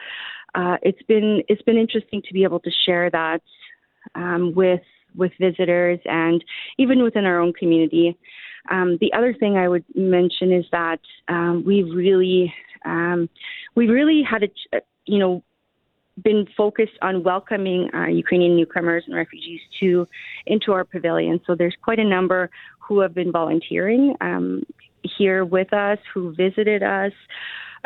uh, 0.55 0.77
it's 0.81 1.01
been 1.03 1.43
it's 1.47 1.61
been 1.61 1.77
interesting 1.77 2.21
to 2.27 2.33
be 2.33 2.43
able 2.43 2.59
to 2.61 2.71
share 2.85 3.09
that 3.11 3.41
um, 4.15 4.53
with 4.55 4.81
with 5.15 5.31
visitors 5.39 5.99
and 6.05 6.43
even 6.77 7.03
within 7.03 7.25
our 7.25 7.39
own 7.39 7.53
community. 7.53 8.17
Um, 8.69 8.97
the 8.99 9.11
other 9.13 9.33
thing 9.33 9.57
I 9.57 9.67
would 9.67 9.85
mention 9.95 10.51
is 10.51 10.65
that 10.71 10.99
um, 11.27 11.63
we've 11.65 11.93
really 11.93 12.53
um, 12.85 13.29
we 13.75 13.87
really 13.87 14.23
had 14.23 14.43
a 14.43 14.81
you 15.05 15.19
know 15.19 15.43
been 16.23 16.47
focused 16.57 16.97
on 17.01 17.23
welcoming 17.23 17.89
uh, 17.93 18.07
Ukrainian 18.07 18.55
newcomers 18.55 19.03
and 19.05 19.15
refugees 19.15 19.61
to 19.79 20.07
into 20.45 20.71
our 20.73 20.83
pavilion. 20.83 21.39
So 21.45 21.55
there's 21.55 21.75
quite 21.81 21.99
a 21.99 22.03
number 22.03 22.49
who 22.79 22.99
have 23.01 23.13
been 23.13 23.31
volunteering 23.31 24.15
um, 24.21 24.63
here 25.17 25.45
with 25.45 25.73
us, 25.73 25.99
who 26.13 26.33
visited 26.33 26.83
us. 26.83 27.13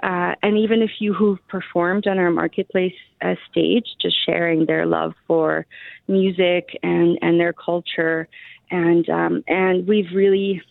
Uh, 0.04 0.34
and 0.42 0.58
even 0.58 0.82
a 0.82 0.88
few 0.88 1.14
who've 1.14 1.46
performed 1.48 2.08
on 2.08 2.18
our 2.18 2.32
marketplace 2.32 2.94
uh, 3.22 3.36
stage, 3.52 3.86
just 4.02 4.16
sharing 4.26 4.66
their 4.66 4.86
love 4.86 5.14
for 5.28 5.66
music 6.08 6.70
and, 6.82 7.20
and 7.22 7.40
their 7.40 7.54
culture, 7.54 8.28
and 8.72 9.08
um, 9.10 9.44
and 9.48 9.88
we've 9.88 10.12
really 10.14 10.62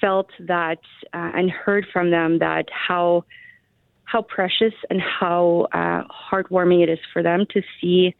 felt 0.00 0.30
that 0.40 0.78
uh, 1.12 1.32
and 1.34 1.50
heard 1.50 1.86
from 1.92 2.10
them 2.10 2.38
that 2.38 2.66
how 2.70 3.24
how 4.04 4.22
precious 4.22 4.74
and 4.88 5.00
how 5.00 5.66
uh, 5.72 6.02
heartwarming 6.08 6.82
it 6.82 6.88
is 6.88 6.98
for 7.12 7.22
them 7.22 7.46
to 7.50 7.62
see 7.80 8.14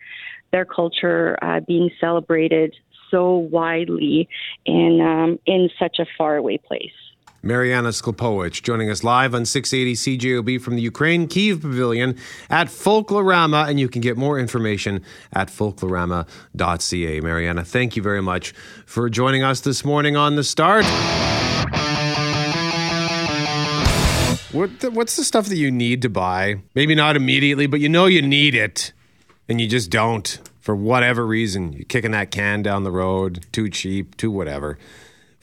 their 0.50 0.64
culture 0.64 1.38
uh, 1.42 1.60
being 1.60 1.90
celebrated 2.00 2.74
so 3.10 3.36
widely 3.36 4.28
in 4.66 5.00
um, 5.00 5.38
in 5.46 5.70
such 5.78 5.98
a 5.98 6.06
faraway 6.16 6.58
place. 6.58 6.90
Mariana 7.48 7.88
Sklopowicz 7.88 8.62
joining 8.62 8.90
us 8.90 9.02
live 9.02 9.34
on 9.34 9.46
680 9.46 10.18
CJOB 10.18 10.60
from 10.60 10.76
the 10.76 10.82
Ukraine 10.82 11.26
Kiev 11.26 11.62
Pavilion 11.62 12.14
at 12.50 12.66
Folklorama, 12.66 13.66
and 13.66 13.80
you 13.80 13.88
can 13.88 14.02
get 14.02 14.18
more 14.18 14.38
information 14.38 15.02
at 15.32 15.48
folklorama.ca. 15.48 17.20
Mariana, 17.22 17.64
thank 17.64 17.96
you 17.96 18.02
very 18.02 18.20
much 18.20 18.52
for 18.84 19.08
joining 19.08 19.42
us 19.42 19.62
this 19.62 19.82
morning 19.82 20.14
on 20.14 20.36
The 20.36 20.44
Start. 20.44 20.84
What 24.52 24.80
the, 24.80 24.90
what's 24.90 25.16
the 25.16 25.24
stuff 25.24 25.46
that 25.46 25.56
you 25.56 25.70
need 25.70 26.02
to 26.02 26.10
buy? 26.10 26.56
Maybe 26.74 26.94
not 26.94 27.16
immediately, 27.16 27.66
but 27.66 27.80
you 27.80 27.88
know 27.88 28.04
you 28.04 28.20
need 28.20 28.54
it, 28.54 28.92
and 29.48 29.58
you 29.58 29.66
just 29.66 29.88
don't 29.88 30.38
for 30.60 30.76
whatever 30.76 31.26
reason. 31.26 31.72
You're 31.72 31.84
kicking 31.84 32.10
that 32.10 32.30
can 32.30 32.60
down 32.60 32.84
the 32.84 32.92
road, 32.92 33.46
too 33.52 33.70
cheap, 33.70 34.18
too 34.18 34.30
whatever. 34.30 34.76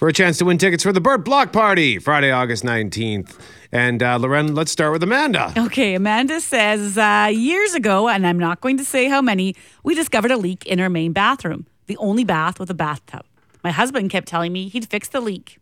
For 0.05 0.09
a 0.09 0.13
chance 0.13 0.37
to 0.37 0.45
win 0.45 0.59
tickets 0.59 0.83
for 0.83 0.93
the 0.93 1.01
Burt 1.01 1.25
Block 1.25 1.51
Party, 1.51 1.97
Friday, 1.97 2.29
August 2.29 2.63
19th. 2.63 3.39
And 3.71 4.03
uh, 4.03 4.19
Loren, 4.19 4.53
let's 4.53 4.71
start 4.71 4.91
with 4.91 5.01
Amanda. 5.01 5.51
Okay, 5.57 5.95
Amanda 5.95 6.39
says 6.41 6.95
uh, 6.95 7.31
years 7.33 7.73
ago, 7.73 8.07
and 8.07 8.27
I'm 8.27 8.37
not 8.37 8.61
going 8.61 8.77
to 8.77 8.85
say 8.85 9.05
how 9.05 9.19
many, 9.19 9.55
we 9.81 9.95
discovered 9.95 10.29
a 10.29 10.37
leak 10.37 10.63
in 10.67 10.79
our 10.79 10.91
main 10.91 11.11
bathroom, 11.11 11.65
the 11.87 11.97
only 11.97 12.23
bath 12.23 12.59
with 12.59 12.69
a 12.69 12.75
bathtub. 12.75 13.23
My 13.63 13.71
husband 13.71 14.11
kept 14.11 14.27
telling 14.27 14.53
me 14.53 14.67
he'd 14.67 14.87
fix 14.87 15.07
the 15.07 15.21
leak. 15.21 15.57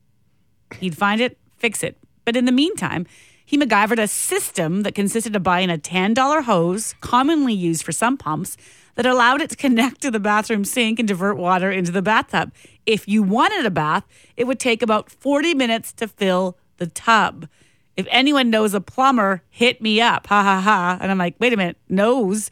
He'd 0.82 0.98
find 0.98 1.22
it, 1.22 1.38
fix 1.56 1.82
it. 1.82 1.98
But 2.26 2.36
in 2.36 2.44
the 2.44 2.52
meantime, 2.52 3.08
he 3.54 3.60
MacGyvered 3.60 4.02
a 4.02 4.08
system 4.08 4.82
that 4.82 4.96
consisted 4.96 5.36
of 5.36 5.44
buying 5.44 5.70
a 5.70 5.78
$10 5.78 6.44
hose, 6.46 6.96
commonly 7.02 7.54
used 7.54 7.84
for 7.84 7.92
some 7.92 8.18
pumps, 8.18 8.58
that 8.96 9.06
allowed 9.06 9.42
it 9.42 9.52
to 9.52 9.56
connect 9.56 10.02
to 10.02 10.10
the 10.10 10.20
bathroom 10.20 10.66
sink 10.66 10.98
and 10.98 11.08
divert 11.08 11.38
water 11.38 11.70
into 11.70 11.92
the 11.92 12.02
bathtub. 12.02 12.52
If 12.88 13.08
you 13.08 13.22
wanted 13.22 13.64
a 13.64 13.70
bath, 13.70 14.06
it 14.36 14.46
would 14.46 14.60
take 14.60 14.82
about 14.82 15.12
40 15.12 15.54
minutes 15.54 15.94
to 15.94 16.08
fill 16.08 16.58
the 16.78 16.88
tub. 16.88 17.48
If 17.96 18.08
anyone 18.10 18.50
knows 18.50 18.74
a 18.74 18.82
plumber, 18.82 19.44
hit 19.52 19.84
me 19.84 20.02
up. 20.02 20.26
Ha 20.26 20.42
ha 20.42 20.60
ha. 20.60 20.98
And 21.00 21.12
I'm 21.12 21.20
like, 21.20 21.36
wait 21.38 21.54
a 21.54 21.58
minute, 21.58 21.78
knows? 21.88 22.50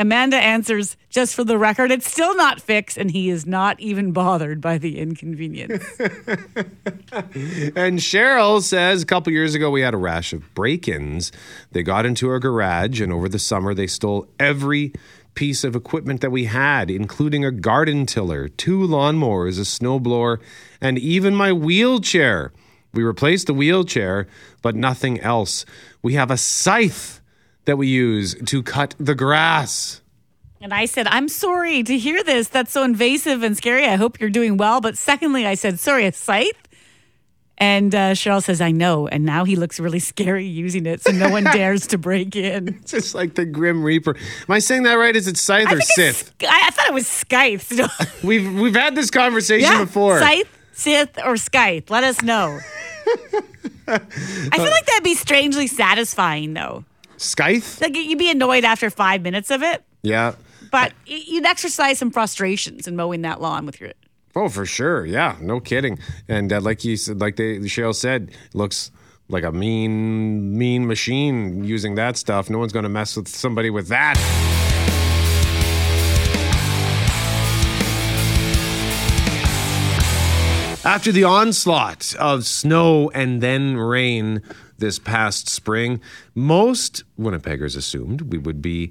Amanda 0.00 0.38
answers, 0.38 0.96
just 1.10 1.34
for 1.34 1.44
the 1.44 1.58
record, 1.58 1.90
it's 1.90 2.10
still 2.10 2.34
not 2.34 2.58
fixed, 2.58 2.96
and 2.96 3.10
he 3.10 3.28
is 3.28 3.44
not 3.44 3.78
even 3.80 4.12
bothered 4.12 4.58
by 4.58 4.78
the 4.78 4.98
inconvenience. 4.98 5.84
And 7.12 7.98
Cheryl 7.98 8.62
says 8.62 9.02
a 9.02 9.06
couple 9.06 9.32
years 9.32 9.54
ago 9.54 9.68
we 9.70 9.82
had 9.82 9.94
a 9.94 9.98
rash 9.98 10.32
of 10.32 10.54
break 10.54 10.86
ins. 10.88 11.32
They 11.72 11.82
got 11.82 12.06
into 12.06 12.28
our 12.30 12.38
garage, 12.38 13.00
and 13.00 13.12
over 13.12 13.28
the 13.28 13.38
summer 13.38 13.74
they 13.74 13.86
stole 13.88 14.28
every 14.38 14.92
piece 15.34 15.64
of 15.64 15.76
equipment 15.76 16.20
that 16.20 16.30
we 16.30 16.44
had, 16.44 16.90
including 16.90 17.44
a 17.44 17.50
garden 17.50 18.06
tiller, 18.06 18.48
two 18.48 18.78
lawnmowers, 18.78 19.58
a 19.58 19.62
snowblower, 19.62 20.38
and 20.80 20.98
even 20.98 21.34
my 21.34 21.52
wheelchair. 21.52 22.52
We 22.94 23.02
replaced 23.02 23.48
the 23.48 23.54
wheelchair, 23.54 24.28
but 24.62 24.74
nothing 24.74 25.20
else. 25.20 25.66
We 26.02 26.14
have 26.14 26.30
a 26.30 26.36
scythe 26.36 27.19
that 27.70 27.76
we 27.76 27.86
use 27.86 28.34
to 28.46 28.64
cut 28.64 28.96
the 28.98 29.14
grass. 29.14 30.02
And 30.60 30.74
I 30.74 30.86
said, 30.86 31.06
I'm 31.06 31.28
sorry 31.28 31.84
to 31.84 31.96
hear 31.96 32.24
this. 32.24 32.48
That's 32.48 32.72
so 32.72 32.82
invasive 32.82 33.44
and 33.44 33.56
scary. 33.56 33.86
I 33.86 33.94
hope 33.94 34.20
you're 34.20 34.28
doing 34.28 34.56
well. 34.56 34.80
But 34.80 34.98
secondly, 34.98 35.46
I 35.46 35.54
said, 35.54 35.78
sorry, 35.78 36.04
a 36.04 36.12
scythe? 36.12 36.66
And 37.58 37.94
uh, 37.94 38.12
Cheryl 38.12 38.42
says, 38.42 38.60
I 38.60 38.72
know. 38.72 39.06
And 39.06 39.24
now 39.24 39.44
he 39.44 39.54
looks 39.54 39.78
really 39.78 40.00
scary 40.00 40.46
using 40.46 40.84
it. 40.84 41.00
So 41.02 41.12
no 41.12 41.30
one 41.30 41.44
dares 41.52 41.86
to 41.88 41.98
break 41.98 42.34
in. 42.34 42.80
Just 42.86 43.14
like 43.14 43.36
the 43.36 43.44
Grim 43.44 43.84
Reaper. 43.84 44.16
Am 44.16 44.52
I 44.52 44.58
saying 44.58 44.82
that 44.82 44.94
right? 44.94 45.14
Is 45.14 45.28
it 45.28 45.36
scythe 45.36 45.66
or 45.66 45.78
think 45.78 45.82
it's 45.82 45.94
scythe? 45.94 46.26
Sc- 46.26 46.44
I, 46.44 46.66
I 46.66 46.70
thought 46.72 46.88
it 46.88 46.94
was 46.94 47.06
scythe. 47.06 48.22
We've 48.24 48.52
we've 48.60 48.74
had 48.74 48.96
this 48.96 49.10
conversation 49.10 49.70
yeah, 49.70 49.84
before. 49.84 50.18
scythe, 50.18 50.48
scythe, 50.72 51.18
or 51.24 51.36
scythe. 51.36 51.88
Let 51.88 52.02
us 52.02 52.20
know. 52.22 52.58
I 53.86 53.98
feel 54.56 54.70
like 54.70 54.86
that'd 54.86 55.04
be 55.04 55.14
strangely 55.14 55.68
satisfying, 55.68 56.54
though. 56.54 56.84
Scythe? 57.20 57.80
Like 57.80 57.94
you'd 57.96 58.18
be 58.18 58.30
annoyed 58.30 58.64
after 58.64 58.88
five 58.90 59.22
minutes 59.22 59.50
of 59.50 59.62
it, 59.62 59.84
Yeah. 60.02 60.34
but 60.70 60.92
you'd 61.06 61.44
exercise 61.44 61.98
some 61.98 62.10
frustrations 62.10 62.86
in 62.88 62.96
mowing 62.96 63.22
that 63.22 63.40
lawn 63.40 63.66
with 63.66 63.80
your. 63.80 63.92
Oh, 64.36 64.48
for 64.48 64.64
sure. 64.64 65.04
Yeah, 65.04 65.36
no 65.40 65.60
kidding. 65.60 65.98
And 66.28 66.52
uh, 66.52 66.60
like 66.60 66.84
you 66.84 66.96
said, 66.96 67.20
like 67.20 67.36
they, 67.36 67.58
Cheryl 67.58 67.94
said, 67.94 68.30
looks 68.54 68.90
like 69.28 69.44
a 69.44 69.52
mean, 69.52 70.56
mean 70.56 70.86
machine 70.86 71.64
using 71.64 71.96
that 71.96 72.16
stuff. 72.16 72.48
No 72.48 72.58
one's 72.58 72.72
going 72.72 72.84
to 72.84 72.88
mess 72.88 73.16
with 73.16 73.28
somebody 73.28 73.70
with 73.70 73.88
that. 73.88 74.16
After 80.82 81.12
the 81.12 81.24
onslaught 81.24 82.14
of 82.18 82.46
snow 82.46 83.10
and 83.10 83.42
then 83.42 83.76
rain 83.76 84.40
this 84.78 84.98
past 84.98 85.46
spring, 85.46 86.00
most 86.34 87.04
Winnipeggers 87.18 87.76
assumed 87.76 88.32
we 88.32 88.38
would 88.38 88.62
be 88.62 88.90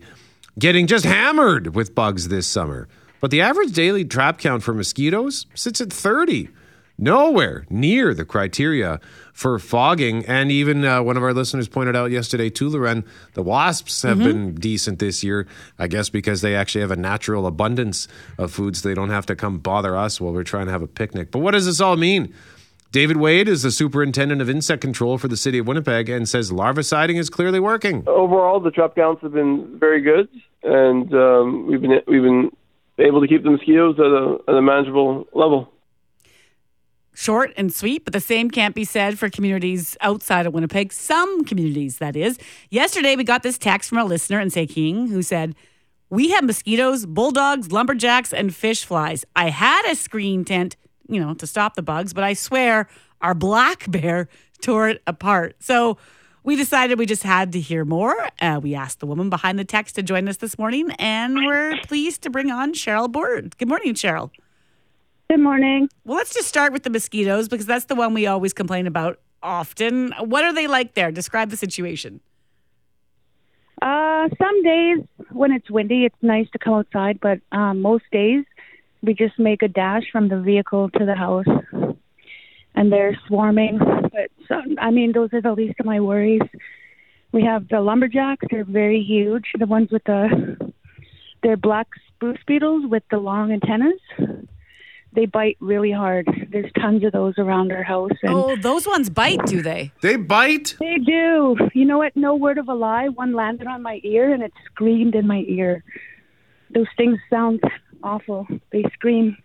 getting 0.60 0.86
just 0.86 1.04
hammered 1.04 1.74
with 1.74 1.96
bugs 1.96 2.28
this 2.28 2.46
summer. 2.46 2.88
But 3.22 3.32
the 3.32 3.42
average 3.42 3.72
daily 3.72 4.06
trap 4.06 4.38
count 4.38 4.62
for 4.62 4.72
mosquitoes 4.72 5.48
sits 5.56 5.82
at 5.82 5.92
30. 5.92 6.50
Nowhere 7.02 7.66
near 7.70 8.14
the 8.14 8.26
criteria 8.26 9.00
for 9.32 9.58
fogging. 9.58 10.26
And 10.26 10.52
even 10.52 10.84
uh, 10.84 11.02
one 11.02 11.16
of 11.16 11.24
our 11.24 11.34
listeners 11.34 11.70
pointed 11.70 11.96
out 11.96 12.12
yesterday, 12.12 12.50
too, 12.50 12.68
Loren, 12.68 13.06
the 13.36 13.42
wasps 13.42 14.02
have 14.02 14.20
been 14.20 14.56
decent 14.56 15.00
this 15.00 15.24
year, 15.24 15.48
I 15.78 15.88
guess 15.88 16.10
because 16.10 16.42
they 16.42 16.56
actually 16.56 16.82
have 16.82 16.92
a 16.92 16.98
natural 16.98 17.48
abundance 17.48 18.10
of 18.38 18.52
foods. 18.52 18.82
They 18.82 18.94
don't 18.94 19.12
have 19.12 19.26
to 19.28 19.36
come 19.36 19.60
bother 19.60 19.96
us 19.96 20.20
while 20.20 20.34
we're 20.34 20.44
trying 20.44 20.66
to 20.66 20.74
have 20.74 20.82
a 20.82 20.88
picnic. 20.88 21.32
But 21.32 21.40
what 21.40 21.52
does 21.52 21.66
this 21.66 21.80
all 21.80 21.96
mean? 21.96 22.34
David 22.92 23.16
Wade 23.16 23.48
is 23.48 23.62
the 23.62 23.72
superintendent 23.72 24.42
of 24.42 24.50
insect 24.50 24.82
control 24.82 25.18
for 25.18 25.30
the 25.30 25.38
city 25.38 25.60
of 25.60 25.68
Winnipeg 25.68 26.10
and 26.10 26.28
says 26.28 26.52
larviciding 26.52 27.18
is 27.18 27.30
clearly 27.30 27.62
working. 27.62 28.04
overall, 28.08 28.60
the 28.60 28.72
trap 28.72 28.96
counts 28.96 29.22
have 29.22 29.32
been 29.32 29.78
very 29.80 30.02
good, 30.02 30.28
and 30.64 31.14
um, 31.14 31.68
we've 31.68 31.82
been 31.82 32.02
we've 32.08 32.24
been 32.24 32.52
able 32.98 33.22
to 33.22 33.28
keep 33.28 33.44
the 33.44 33.52
mosquitoes 33.52 33.96
at 34.00 34.06
a, 34.06 34.38
at 34.50 34.56
a 34.56 34.62
manageable 34.62 35.28
level. 35.34 35.72
Short 37.20 37.52
and 37.58 37.74
sweet, 37.74 38.06
but 38.06 38.14
the 38.14 38.22
same 38.22 38.50
can't 38.50 38.74
be 38.74 38.86
said 38.86 39.20
for 39.20 39.30
communities 39.30 39.98
outside 40.00 40.46
of 40.46 40.54
Winnipeg. 40.54 40.94
Some 40.94 41.44
communities, 41.44 41.98
that 41.98 42.16
is. 42.16 42.40
Yesterday, 42.70 43.18
we 43.18 43.26
got 43.26 43.44
this 43.44 43.58
text 43.58 43.90
from 43.90 43.98
a 43.98 44.06
listener 44.06 44.40
in 44.40 44.50
King 44.50 45.10
who 45.10 45.22
said, 45.22 45.54
We 46.10 46.30
have 46.30 46.46
mosquitoes, 46.46 47.06
bulldogs, 47.06 47.74
lumberjacks, 47.74 48.32
and 48.32 48.56
fish 48.56 48.86
flies. 48.86 49.26
I 49.36 49.50
had 49.50 49.84
a 49.92 49.96
screen 49.96 50.46
tent, 50.46 50.78
you 51.10 51.20
know, 51.20 51.34
to 51.34 51.46
stop 51.46 51.76
the 51.76 51.82
bugs, 51.82 52.14
but 52.14 52.24
I 52.24 52.32
swear 52.32 52.88
our 53.20 53.36
black 53.36 53.92
bear 53.92 54.30
tore 54.62 54.88
it 54.88 55.04
apart. 55.06 55.58
So 55.60 55.98
we 56.46 56.56
decided 56.56 56.98
we 56.98 57.06
just 57.06 57.24
had 57.24 57.52
to 57.52 57.60
hear 57.60 57.84
more. 57.84 58.30
Uh, 58.40 58.62
we 58.64 58.76
asked 58.76 59.02
the 59.02 59.08
woman 59.08 59.30
behind 59.30 59.60
the 59.60 59.66
text 59.66 59.96
to 59.96 60.04
join 60.04 60.30
us 60.30 60.38
this 60.38 60.58
morning, 60.58 60.90
and 60.92 61.36
we're 61.46 61.82
pleased 61.82 62.22
to 62.22 62.30
bring 62.30 62.50
on 62.50 62.74
Cheryl 62.74 63.12
Board. 63.12 63.58
Good 63.58 63.68
morning, 63.68 63.94
Cheryl. 63.94 64.32
Good 65.30 65.42
morning. 65.42 65.90
Well, 66.06 66.18
let's 66.18 66.34
just 66.34 66.48
start 66.48 66.74
with 66.74 66.82
the 66.82 66.90
mosquitoes 66.90 67.48
because 67.48 67.68
that's 67.68 67.86
the 67.86 67.94
one 67.94 68.16
we 68.16 68.26
always 68.26 68.52
complain 68.52 68.88
about 68.88 69.20
often. 69.44 70.12
What 70.18 70.44
are 70.44 70.52
they 70.52 70.66
like 70.66 70.96
there? 70.96 71.12
Describe 71.12 71.52
the 71.52 71.56
situation. 71.56 72.20
Uh, 73.80 74.28
some 74.42 74.64
days 74.64 74.98
when 75.32 75.52
it's 75.52 75.70
windy, 75.70 76.06
it's 76.06 76.16
nice 76.24 76.50
to 76.54 76.58
come 76.58 76.74
outside, 76.74 77.20
but 77.22 77.42
um, 77.52 77.80
most 77.80 78.06
days 78.12 78.44
we 79.04 79.14
just 79.14 79.38
make 79.38 79.62
a 79.62 79.68
dash 79.68 80.02
from 80.12 80.30
the 80.30 80.42
vehicle 80.42 80.90
to 80.98 81.06
the 81.06 81.14
house, 81.14 81.46
and 82.74 82.92
they're 82.92 83.16
swarming. 83.28 83.78
But 83.78 84.32
so, 84.48 84.60
I 84.82 84.90
mean, 84.90 85.12
those 85.12 85.32
are 85.34 85.44
the 85.44 85.54
least 85.54 85.80
of 85.80 85.86
my 85.86 86.00
worries. 86.00 86.42
We 87.32 87.44
have 87.44 87.68
the 87.68 87.82
lumberjacks; 87.82 88.48
they're 88.50 88.66
very 88.66 89.04
huge. 89.04 89.46
The 89.60 89.68
ones 89.68 89.92
with 89.92 90.06
the 90.06 90.74
they're 91.44 91.56
black 91.56 91.88
spruce 92.08 92.42
beetles 92.48 92.90
with 92.90 93.04
the 93.12 93.20
long 93.20 93.52
antennas. 93.52 94.49
They 95.14 95.26
bite 95.26 95.58
really 95.60 95.92
hard. 95.92 96.28
There's 96.52 96.72
tons 96.80 97.04
of 97.04 97.12
those 97.12 97.34
around 97.40 97.72
our 97.72 97.82
house, 97.84 98.12
and 98.22 98.32
Oh, 98.34 98.56
those 98.56 98.86
ones 98.88 99.10
bite, 99.10 99.44
do 99.48 99.62
they? 99.62 99.92
They 100.02 100.18
bite? 100.18 100.76
they 100.80 100.98
do. 100.98 101.58
You 101.74 101.86
know 101.86 101.98
what? 101.98 102.16
No 102.16 102.36
word 102.36 102.58
of 102.60 102.70
a 102.70 102.74
lie. 102.76 103.08
One 103.10 103.34
landed 103.34 103.68
on 103.68 103.82
my 103.82 104.00
ear 104.04 104.32
and 104.34 104.44
it 104.44 104.54
screamed 104.66 105.16
in 105.16 105.26
my 105.26 105.44
ear. 105.48 105.84
Those 106.74 106.88
things 106.96 107.18
sound 107.30 107.60
awful. 108.04 108.48
They 108.72 108.84
scream. 108.94 109.36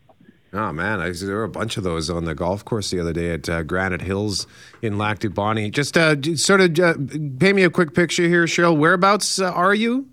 Oh 0.52 0.72
man, 0.72 1.00
I, 1.00 1.10
there 1.10 1.34
were 1.36 1.44
a 1.44 1.48
bunch 1.48 1.76
of 1.78 1.82
those 1.82 2.08
on 2.08 2.26
the 2.26 2.34
golf 2.34 2.64
course 2.64 2.90
the 2.90 3.00
other 3.00 3.12
day 3.12 3.30
at 3.32 3.48
uh, 3.48 3.62
Granite 3.64 4.02
Hills 4.02 4.46
in 4.82 4.98
Lac 4.98 5.18
du 5.18 5.28
Bonnet. 5.30 5.70
Just 5.70 5.96
uh, 5.96 6.14
sort 6.36 6.60
of 6.60 6.78
uh, 6.78 6.94
paint 7.40 7.56
me 7.56 7.64
a 7.64 7.70
quick 7.70 7.92
picture 7.92 8.28
here, 8.28 8.44
Cheryl. 8.44 8.76
Whereabouts 8.76 9.40
uh, 9.40 9.50
are 9.50 9.74
you? 9.74 10.08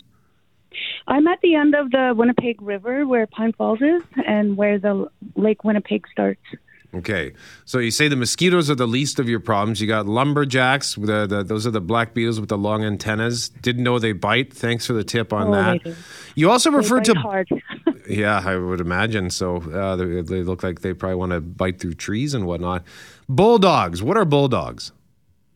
I'm 1.06 1.26
at 1.26 1.40
the 1.42 1.54
end 1.54 1.74
of 1.74 1.90
the 1.90 2.14
Winnipeg 2.16 2.60
River 2.62 3.06
where 3.06 3.26
Pine 3.26 3.52
Falls 3.52 3.80
is 3.80 4.02
and 4.26 4.56
where 4.56 4.78
the 4.78 5.08
Lake 5.36 5.64
Winnipeg 5.64 6.06
starts. 6.10 6.40
Okay, 6.94 7.32
so 7.64 7.78
you 7.78 7.90
say 7.90 8.08
the 8.08 8.16
mosquitoes 8.16 8.68
are 8.68 8.74
the 8.74 8.86
least 8.86 9.18
of 9.18 9.26
your 9.26 9.40
problems. 9.40 9.80
You 9.80 9.86
got 9.88 10.06
lumberjacks. 10.06 10.94
The, 10.94 11.26
the, 11.26 11.42
those 11.42 11.66
are 11.66 11.70
the 11.70 11.80
black 11.80 12.12
beetles 12.12 12.38
with 12.38 12.50
the 12.50 12.58
long 12.58 12.84
antennas. 12.84 13.48
Didn't 13.48 13.82
know 13.82 13.98
they 13.98 14.12
bite. 14.12 14.52
Thanks 14.52 14.86
for 14.86 14.92
the 14.92 15.02
tip 15.02 15.32
on 15.32 15.48
Oh, 15.48 15.52
that. 15.52 15.96
You 16.34 16.50
also 16.50 16.70
They 16.70 17.00
to 17.00 17.14
hard. 17.14 17.48
yeah, 18.10 18.42
I 18.44 18.56
would 18.56 18.80
imagine 18.82 19.30
so. 19.30 19.56
Uh, 19.56 19.96
they, 19.96 20.20
they 20.20 20.42
look 20.42 20.62
like 20.62 20.82
they 20.82 20.92
probably 20.92 21.16
want 21.16 21.32
to 21.32 21.40
bite 21.40 21.80
through 21.80 21.94
trees 21.94 22.34
and 22.34 22.46
whatnot. 22.46 22.84
Bulldogs. 23.26 24.02
What 24.02 24.18
are 24.18 24.26
bulldogs? 24.26 24.92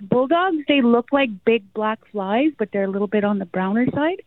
Bulldogs, 0.01 0.59
they 0.69 0.81
look 0.83 1.09
like 1.13 1.29
big 1.45 1.73
black 1.75 1.99
flies, 2.13 2.53
but 2.59 2.71
they're 2.73 2.85
a 2.85 2.91
little 2.91 3.07
bit 3.09 3.25
on 3.25 3.39
the 3.39 3.47
browner 3.47 3.87
side. 3.91 4.23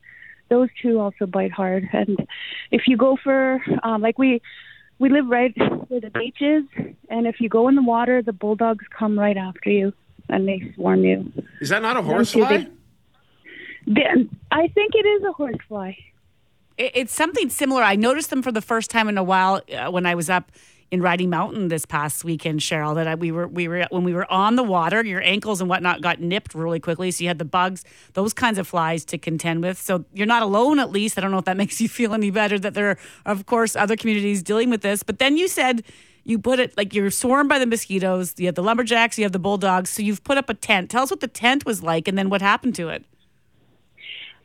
Those 0.49 0.69
two 0.81 0.99
also 0.99 1.25
bite 1.25 1.51
hard. 1.51 1.87
And 1.93 2.27
if 2.71 2.83
you 2.87 2.97
go 2.97 3.17
for, 3.23 3.63
um, 3.83 4.01
like 4.01 4.17
we, 4.17 4.41
we 4.97 5.09
live 5.09 5.27
right 5.27 5.53
where 5.87 6.01
the 6.01 6.09
beach 6.09 6.41
is, 6.41 6.63
and 7.09 7.27
if 7.27 7.39
you 7.39 7.49
go 7.49 7.67
in 7.67 7.75
the 7.75 7.83
water, 7.83 8.21
the 8.21 8.33
bulldogs 8.33 8.85
come 8.97 9.17
right 9.17 9.37
after 9.37 9.69
you 9.69 9.93
and 10.27 10.47
they 10.47 10.71
swarm 10.75 11.03
you. 11.03 11.31
Is 11.61 11.69
that 11.69 11.81
not 11.81 11.97
a 11.97 12.01
Them 12.01 12.11
horsefly? 12.11 12.57
they- 12.57 12.67
they- 13.87 14.29
I 14.51 14.67
think 14.67 14.93
it 14.95 15.05
is 15.05 15.23
a 15.23 15.31
horsefly. 15.31 15.93
It, 16.77 16.91
it's 16.95 17.13
something 17.13 17.49
similar. 17.49 17.81
I 17.83 17.95
noticed 17.95 18.29
them 18.29 18.41
for 18.41 18.51
the 18.51 18.61
first 18.61 18.89
time 18.91 19.07
in 19.07 19.17
a 19.17 19.23
while 19.23 19.61
uh, 19.73 19.89
when 19.91 20.05
I 20.05 20.15
was 20.15 20.29
up 20.29 20.51
in 20.91 21.01
Riding 21.01 21.29
Mountain 21.29 21.67
this 21.67 21.85
past 21.85 22.23
weekend, 22.23 22.59
Cheryl. 22.59 22.95
That 22.95 23.07
I, 23.07 23.15
we 23.15 23.31
were 23.31 23.47
we 23.47 23.67
were 23.67 23.85
when 23.89 24.03
we 24.03 24.13
were 24.13 24.29
on 24.31 24.55
the 24.55 24.63
water, 24.63 25.03
your 25.05 25.21
ankles 25.21 25.61
and 25.61 25.69
whatnot 25.69 26.01
got 26.01 26.19
nipped 26.19 26.55
really 26.55 26.79
quickly. 26.79 27.11
So 27.11 27.23
you 27.23 27.27
had 27.27 27.39
the 27.39 27.45
bugs, 27.45 27.83
those 28.13 28.33
kinds 28.33 28.57
of 28.57 28.67
flies 28.67 29.05
to 29.05 29.17
contend 29.17 29.63
with. 29.63 29.79
So 29.79 30.05
you're 30.13 30.27
not 30.27 30.41
alone, 30.41 30.79
at 30.79 30.91
least. 30.91 31.17
I 31.17 31.21
don't 31.21 31.31
know 31.31 31.37
if 31.37 31.45
that 31.45 31.57
makes 31.63 31.79
you 31.79 31.87
feel 31.87 32.13
any 32.13 32.31
better. 32.31 32.57
That 32.57 32.73
there 32.73 32.89
are, 32.89 32.97
of 33.25 33.45
course, 33.45 33.75
other 33.75 33.95
communities 33.95 34.41
dealing 34.43 34.69
with 34.69 34.81
this. 34.81 35.03
But 35.03 35.19
then 35.19 35.37
you 35.37 35.47
said. 35.47 35.83
You 36.25 36.37
put 36.37 36.59
it 36.59 36.77
like 36.77 36.93
you're 36.93 37.09
swarmed 37.09 37.49
by 37.49 37.57
the 37.57 37.65
mosquitoes. 37.65 38.35
You 38.37 38.47
have 38.47 38.55
the 38.55 38.61
lumberjacks, 38.61 39.17
you 39.17 39.23
have 39.23 39.31
the 39.31 39.39
bulldogs. 39.39 39.89
So 39.89 40.03
you've 40.03 40.23
put 40.23 40.37
up 40.37 40.47
a 40.47 40.53
tent. 40.53 40.91
Tell 40.91 41.01
us 41.01 41.09
what 41.09 41.21
the 41.21 41.27
tent 41.27 41.65
was 41.65 41.81
like 41.81 42.07
and 42.07 42.19
then 42.19 42.29
what 42.29 42.41
happened 42.41 42.75
to 42.75 42.89
it. 42.89 43.03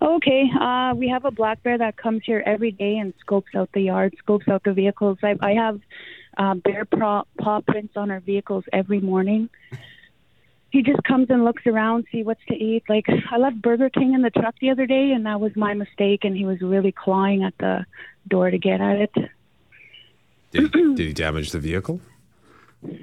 Okay, 0.01 0.51
uh, 0.59 0.95
we 0.97 1.09
have 1.09 1.25
a 1.25 1.31
black 1.31 1.63
bear 1.63 1.77
that 1.77 1.97
comes 1.97 2.23
here 2.25 2.43
every 2.47 2.71
day 2.71 2.97
and 2.97 3.13
scopes 3.21 3.55
out 3.55 3.71
the 3.75 3.83
yard, 3.83 4.15
scopes 4.19 4.47
out 4.49 4.63
the 4.63 4.73
vehicles. 4.73 5.19
I, 5.23 5.37
I 5.41 5.53
have 5.53 5.81
uh, 6.37 6.55
bear 6.55 6.85
paw, 6.85 7.25
paw 7.39 7.61
prints 7.61 7.97
on 7.97 8.11
our 8.11 8.21
vehicles 8.21 8.65
every 8.73 9.01
morning. 9.01 9.49
He 10.71 10.83
just 10.83 11.03
comes 11.05 11.29
and 11.31 11.45
looks 11.45 11.63
around, 11.67 12.07
see 12.11 12.25
what's 12.25 12.45
to 12.49 12.55
eat. 12.55 12.83
Like 12.89 13.07
I 13.31 13.37
left 13.37 13.63
Burger 13.63 13.91
King 13.91 14.15
in 14.15 14.23
the 14.23 14.31
truck 14.31 14.57
the 14.61 14.71
other 14.71 14.87
day, 14.87 15.13
and 15.13 15.25
that 15.27 15.41
was 15.41 15.55
my 15.55 15.73
mistake. 15.75 16.25
And 16.25 16.37
he 16.37 16.45
was 16.45 16.61
really 16.61 16.91
clawing 16.91 17.45
at 17.45 17.57
the 17.59 17.87
door 18.27 18.51
to 18.51 18.59
get 18.59 18.81
at 18.81 18.97
it. 18.97 19.15
Did 20.51 20.75
he, 20.75 20.95
did 20.95 21.07
he 21.07 21.13
damage 21.13 21.53
the 21.53 21.61
vehicle? 21.61 22.01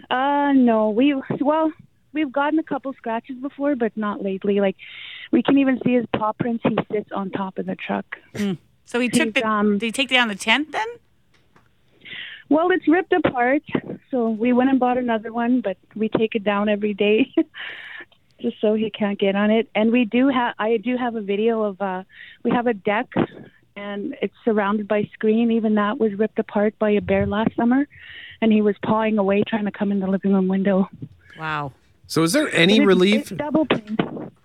Uh, 0.10 0.52
no, 0.54 0.90
we 0.90 1.16
well, 1.40 1.72
we've 2.12 2.32
gotten 2.32 2.60
a 2.60 2.64
couple 2.64 2.92
scratches 2.94 3.38
before, 3.38 3.76
but 3.78 3.96
not 3.96 4.22
lately. 4.22 4.60
Like 4.60 4.76
we 5.32 5.42
can 5.42 5.58
even 5.58 5.80
see 5.86 5.94
his 5.94 6.06
paw 6.14 6.34
prints. 6.34 6.64
He 6.68 6.78
sits 6.92 7.12
on 7.14 7.32
top 7.32 7.58
of 7.58 7.66
the 7.66 7.76
truck. 7.76 8.18
So 8.84 9.00
he 9.00 9.08
took 9.08 9.28
He's, 9.28 9.34
the. 9.36 9.48
um, 9.48 9.78
did 9.78 9.86
he 9.86 9.92
take 9.94 10.10
down 10.10 10.28
the 10.28 10.36
tent 10.36 10.74
then? 10.74 10.88
Well, 12.52 12.70
it's 12.72 12.86
ripped 12.86 13.14
apart, 13.14 13.62
so 14.12 14.30
we 14.30 14.52
went 14.52 14.70
and 14.72 14.78
bought 14.78 14.98
another 14.98 15.32
one, 15.32 15.62
but 15.62 15.78
we 15.96 16.10
take 16.10 16.36
it 16.36 16.44
down 16.44 16.68
every 16.68 16.94
day 16.94 17.34
just 18.42 18.60
so 18.60 18.74
he 18.74 18.90
can't 18.90 19.18
get 19.18 19.38
on 19.38 19.52
it. 19.52 19.70
And 19.74 19.90
we 19.90 20.04
do 20.04 20.28
have 20.28 20.56
I 20.60 20.76
do 20.76 20.98
have 20.98 21.16
a 21.16 21.22
video 21.22 21.64
of 21.64 21.82
uh 21.82 22.04
we 22.44 22.52
have 22.52 22.68
a 22.68 22.74
deck 22.74 23.08
and 23.78 24.18
it's 24.22 24.34
surrounded 24.44 24.90
by 24.90 25.10
screen. 25.14 25.50
Even 25.50 25.76
that 25.76 25.98
was 25.98 26.14
ripped 26.16 26.40
apart 26.40 26.78
by 26.78 26.90
a 26.90 27.00
bear 27.00 27.26
last 27.26 27.56
summer 27.56 27.88
and 28.42 28.52
he 28.52 28.62
was 28.62 28.76
pawing 28.84 29.18
away 29.18 29.46
trying 29.48 29.64
to 29.64 29.72
come 29.72 29.94
in 29.94 30.02
the 30.02 30.08
living 30.08 30.34
room 30.34 30.50
window. 30.50 30.90
Wow. 31.40 31.72
So 32.12 32.24
is 32.24 32.34
there 32.34 32.54
any 32.54 32.74
it's- 32.74 32.88
relief? 32.88 33.22
It's 33.22 33.32
double 33.32 33.66
paned. 33.66 33.98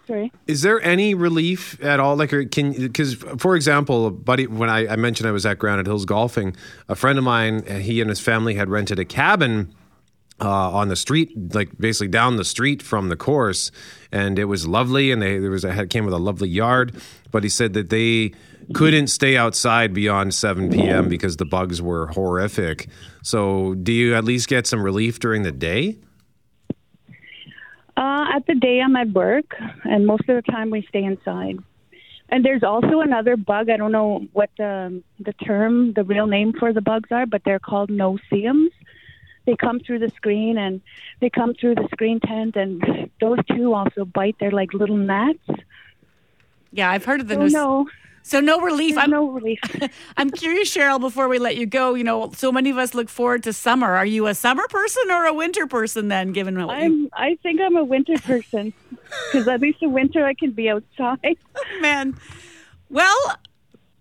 Sorry. 0.06 0.32
Is 0.46 0.62
there 0.62 0.80
any 0.82 1.14
relief 1.14 1.82
at 1.82 1.98
all? 1.98 2.14
Like, 2.14 2.30
can 2.52 2.70
because, 2.70 3.14
for 3.14 3.56
example, 3.56 4.06
a 4.06 4.10
buddy, 4.12 4.46
when 4.46 4.70
I, 4.70 4.86
I 4.86 4.94
mentioned 4.94 5.28
I 5.28 5.32
was 5.32 5.44
at 5.44 5.58
Granite 5.58 5.86
Hills 5.86 6.04
golfing, 6.04 6.54
a 6.88 6.94
friend 6.94 7.18
of 7.18 7.24
mine, 7.24 7.64
uh, 7.68 7.78
he 7.78 8.00
and 8.00 8.08
his 8.08 8.20
family 8.20 8.54
had 8.54 8.70
rented 8.70 9.00
a 9.00 9.04
cabin 9.04 9.74
uh, 10.40 10.70
on 10.70 10.86
the 10.86 10.94
street, 10.94 11.32
like 11.56 11.76
basically 11.76 12.06
down 12.06 12.36
the 12.36 12.44
street 12.44 12.82
from 12.82 13.08
the 13.08 13.16
course, 13.16 13.72
and 14.12 14.38
it 14.38 14.44
was 14.44 14.64
lovely, 14.64 15.10
and 15.10 15.20
they 15.20 15.40
there 15.40 15.50
was 15.50 15.64
a 15.64 15.72
had 15.72 15.90
came 15.90 16.04
with 16.04 16.14
a 16.14 16.18
lovely 16.18 16.48
yard, 16.48 16.94
but 17.32 17.42
he 17.42 17.48
said 17.48 17.72
that 17.72 17.90
they 17.90 18.30
couldn't 18.74 19.08
stay 19.08 19.36
outside 19.36 19.92
beyond 19.92 20.34
7 20.34 20.70
p.m. 20.70 21.08
because 21.08 21.36
the 21.36 21.44
bugs 21.44 21.82
were 21.82 22.06
horrific. 22.08 22.88
So, 23.24 23.74
do 23.74 23.92
you 23.92 24.14
at 24.14 24.22
least 24.22 24.48
get 24.48 24.68
some 24.68 24.84
relief 24.84 25.18
during 25.18 25.42
the 25.42 25.50
day? 25.50 25.98
Uh, 27.96 28.26
at 28.34 28.46
the 28.46 28.54
day 28.54 28.80
I'm 28.80 28.94
at 28.96 29.10
work, 29.10 29.54
and 29.84 30.06
most 30.06 30.28
of 30.28 30.36
the 30.36 30.52
time 30.52 30.70
we 30.70 30.82
stay 30.88 31.02
inside. 31.02 31.58
And 32.28 32.44
there's 32.44 32.62
also 32.62 33.00
another 33.00 33.36
bug. 33.36 33.70
I 33.70 33.76
don't 33.76 33.92
know 33.92 34.26
what 34.32 34.50
the 34.58 35.02
the 35.20 35.32
term, 35.32 35.92
the 35.92 36.04
real 36.04 36.26
name 36.26 36.52
for 36.52 36.72
the 36.72 36.80
bugs 36.80 37.10
are, 37.12 37.24
but 37.24 37.42
they're 37.44 37.60
called 37.60 37.88
no-see-ums. 37.88 38.72
They 39.46 39.54
come 39.56 39.78
through 39.78 40.00
the 40.00 40.10
screen 40.16 40.58
and 40.58 40.80
they 41.20 41.30
come 41.30 41.54
through 41.54 41.76
the 41.76 41.88
screen 41.92 42.18
tent, 42.20 42.56
and 42.56 43.10
those 43.20 43.38
two 43.54 43.72
also 43.72 44.04
bite. 44.04 44.36
They're 44.40 44.50
like 44.50 44.74
little 44.74 44.96
gnats. 44.96 45.48
Yeah, 46.72 46.90
I've 46.90 47.04
heard 47.04 47.20
of 47.20 47.28
the 47.28 47.36
no. 47.36 47.88
So 48.26 48.40
no 48.40 48.60
relief. 48.60 48.96
there's 48.96 49.04
I'm, 49.04 49.10
no 49.10 49.30
relief. 49.30 49.60
I'm 50.16 50.30
curious, 50.30 50.74
Cheryl. 50.74 50.98
Before 50.98 51.28
we 51.28 51.38
let 51.38 51.56
you 51.56 51.64
go, 51.64 51.94
you 51.94 52.02
know, 52.02 52.32
so 52.32 52.50
many 52.50 52.70
of 52.70 52.76
us 52.76 52.92
look 52.92 53.08
forward 53.08 53.44
to 53.44 53.52
summer. 53.52 53.94
Are 53.94 54.04
you 54.04 54.26
a 54.26 54.34
summer 54.34 54.66
person 54.68 55.12
or 55.12 55.26
a 55.26 55.32
winter 55.32 55.68
person? 55.68 56.08
Then, 56.08 56.32
given 56.32 56.58
what 56.58 56.74
I'm. 56.74 57.08
I 57.12 57.38
think 57.44 57.60
I'm 57.60 57.76
a 57.76 57.84
winter 57.84 58.18
person 58.18 58.72
because 59.30 59.46
at 59.46 59.60
least 59.60 59.80
in 59.80 59.92
winter 59.92 60.26
I 60.26 60.34
can 60.34 60.50
be 60.50 60.68
outside. 60.68 61.36
man. 61.80 62.18
Well, 62.90 63.36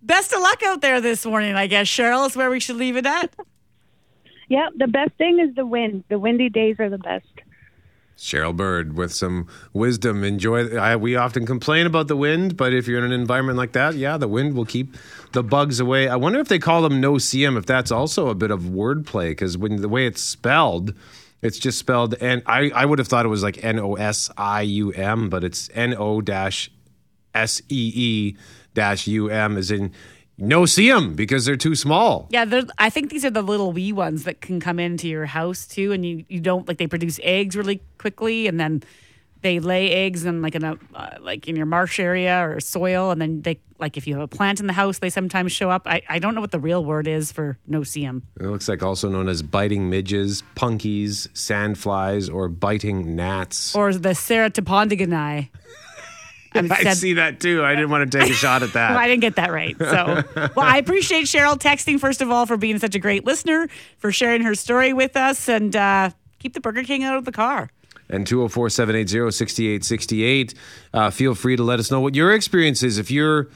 best 0.02 0.34
of 0.34 0.42
luck 0.42 0.64
out 0.64 0.82
there 0.82 1.00
this 1.02 1.24
morning. 1.24 1.54
I 1.54 1.68
guess 1.68 1.86
Cheryl 1.86 2.26
is 2.26 2.36
where 2.36 2.50
we 2.50 2.60
should 2.60 2.78
leave 2.78 2.98
it 2.98 3.06
at. 3.06 3.32
Yeah, 4.48 4.68
the 4.76 4.86
best 4.86 5.14
thing 5.18 5.40
is 5.40 5.56
the 5.56 5.66
wind. 5.66 6.04
The 6.08 6.20
windy 6.20 6.50
days 6.50 6.80
are 6.80 6.88
the 6.88 7.00
best. 7.00 7.26
Cheryl 8.18 8.56
Bird 8.56 8.96
with 8.98 9.14
some 9.14 9.48
wisdom. 9.74 10.24
Enjoy. 10.24 10.78
I, 10.78 10.96
we 10.96 11.16
often 11.16 11.46
complain 11.46 11.86
about 11.86 12.08
the 12.08 12.16
wind, 12.16 12.56
but 12.58 12.74
if 12.74 12.88
you're 12.88 13.00
in 13.00 13.06
an 13.06 13.12
environment 13.12 13.58
like 13.58 13.74
that, 13.74 13.96
yeah, 13.96 14.18
the 14.18 14.28
wind 14.28 14.56
will 14.56 14.66
keep 14.66 14.96
the 15.34 15.44
bugs 15.44 15.80
away. 15.80 16.08
I 16.08 16.16
wonder 16.16 16.40
if 16.40 16.48
they 16.48 16.60
call 16.60 16.82
them 16.82 17.02
no 17.02 17.14
CM, 17.14 17.58
if 17.58 17.66
that's 17.66 17.92
also 17.92 18.30
a 18.30 18.36
bit 18.36 18.52
of 18.52 18.62
wordplay, 18.62 19.30
because 19.30 19.58
when 19.58 19.82
the 19.82 19.90
way 19.90 20.08
it's 20.08 20.22
spelled, 20.22 20.94
it's 21.42 21.60
just 21.60 21.78
spelled, 21.78 22.16
and 22.22 22.42
I, 22.46 22.72
I 22.74 22.86
would 22.86 22.98
have 23.00 23.08
thought 23.08 23.26
it 23.26 23.30
was 23.30 23.44
like 23.44 23.64
N 23.64 23.80
O 23.80 23.96
S 23.96 24.32
I 24.38 24.62
U 24.62 24.92
M, 24.92 25.30
but 25.30 25.44
it's 25.44 25.70
N 25.74 25.94
O 25.96 26.22
dash 26.22 26.72
S 27.34 27.62
E 27.70 27.92
E 27.94 28.38
dash 28.74 29.08
U 29.08 29.30
M, 29.30 29.58
as 29.58 29.70
in 29.70 29.92
no 30.38 30.66
see 30.66 30.90
'em 30.92 31.16
because 31.16 31.46
they're 31.46 31.56
too 31.58 31.76
small. 31.76 32.28
Yeah, 32.30 32.62
I 32.78 32.90
think 32.90 33.10
these 33.10 33.26
are 33.26 33.30
the 33.32 33.42
little 33.42 33.72
wee 33.72 33.94
ones 33.94 34.24
that 34.24 34.42
can 34.42 34.60
come 34.60 34.80
into 34.80 35.08
your 35.08 35.26
house 35.26 35.66
too, 35.68 35.92
and 35.92 36.06
you, 36.06 36.26
you 36.28 36.40
don't 36.40 36.68
like 36.68 36.78
they 36.78 36.88
produce 36.88 37.20
eggs 37.24 37.56
really 37.56 37.82
quickly, 37.98 38.48
and 38.48 38.60
then 38.60 38.84
they 39.42 39.60
lay 39.60 39.92
eggs 39.92 40.26
in 40.26 40.42
like 40.42 40.56
in 40.56 40.64
a 40.64 40.78
uh, 40.96 41.18
like 41.22 41.48
in 41.48 41.56
your 41.56 41.68
marsh 41.68 42.00
area 42.00 42.48
or 42.48 42.60
soil, 42.60 43.12
and 43.12 43.22
then 43.22 43.42
they 43.44 43.60
like 43.78 43.96
if 43.98 44.08
you 44.08 44.14
have 44.16 44.24
a 44.24 44.28
plant 44.28 44.60
in 44.60 44.68
the 44.68 44.74
house, 44.74 45.00
they 45.00 45.10
sometimes 45.10 45.52
show 45.52 45.70
up. 45.70 45.84
I, 45.86 46.02
I 46.10 46.18
don't 46.20 46.34
know 46.34 46.42
what 46.42 46.52
the 46.52 46.60
real 46.60 46.84
word 46.84 47.08
is 47.08 47.32
for 47.32 47.58
no 47.68 47.84
see 47.84 48.06
'em. 48.06 48.24
It 48.40 48.46
looks 48.48 48.68
like 48.68 48.82
also 48.82 49.10
known 49.10 49.28
as 49.30 49.42
biting 49.44 49.90
midges, 49.90 50.44
punkies, 50.56 51.28
sandflies, 51.34 52.34
or 52.34 52.48
biting 52.50 53.16
gnats. 53.16 53.76
or 53.76 53.94
the 53.94 54.10
Ceratopondygoni. 54.10 55.50
I 56.72 56.84
said- 56.84 56.98
see 56.98 57.14
that 57.14 57.40
too. 57.40 57.64
I 57.64 57.76
didn't 57.76 57.90
want 57.90 58.12
to 58.12 58.18
take 58.20 58.30
a 58.30 58.34
shot 58.34 58.64
at 58.64 58.74
that. 58.74 58.92
Well, 58.92 59.00
I 59.04 59.08
didn't 59.08 59.22
get 59.22 59.36
that 59.36 59.52
right. 59.52 59.76
So, 59.78 60.24
well, 60.36 60.52
I 60.66 60.78
appreciate 60.78 61.26
Cheryl 61.26 61.58
texting, 61.58 62.00
first 62.00 62.22
of 62.22 62.32
all, 62.32 62.46
for 62.46 62.58
being 62.58 62.80
such 62.80 62.96
a 62.96 63.00
great 63.00 63.26
listener, 63.26 63.68
for 63.98 64.12
sharing 64.12 64.42
her 64.44 64.56
story 64.56 64.94
with 64.94 65.16
us, 65.18 65.48
and 65.50 65.76
uh, 65.76 66.10
keep 66.40 66.54
the 66.54 66.62
Burger 66.62 66.84
King 66.84 67.04
out 67.04 67.18
of 67.18 67.26
the 67.26 67.32
car. 67.32 67.70
And 68.10 68.28
204 68.28 68.70
780 68.70 69.32
6868. 69.32 70.54
Uh, 70.94 71.10
Feel 71.10 71.34
free 71.36 71.56
to 71.56 71.64
let 71.64 71.80
us 71.80 71.90
know 71.90 72.00
what 72.00 72.14
your 72.16 72.34
experience 72.34 72.84
is. 72.84 72.98
If 73.00 73.10
you're 73.10 73.48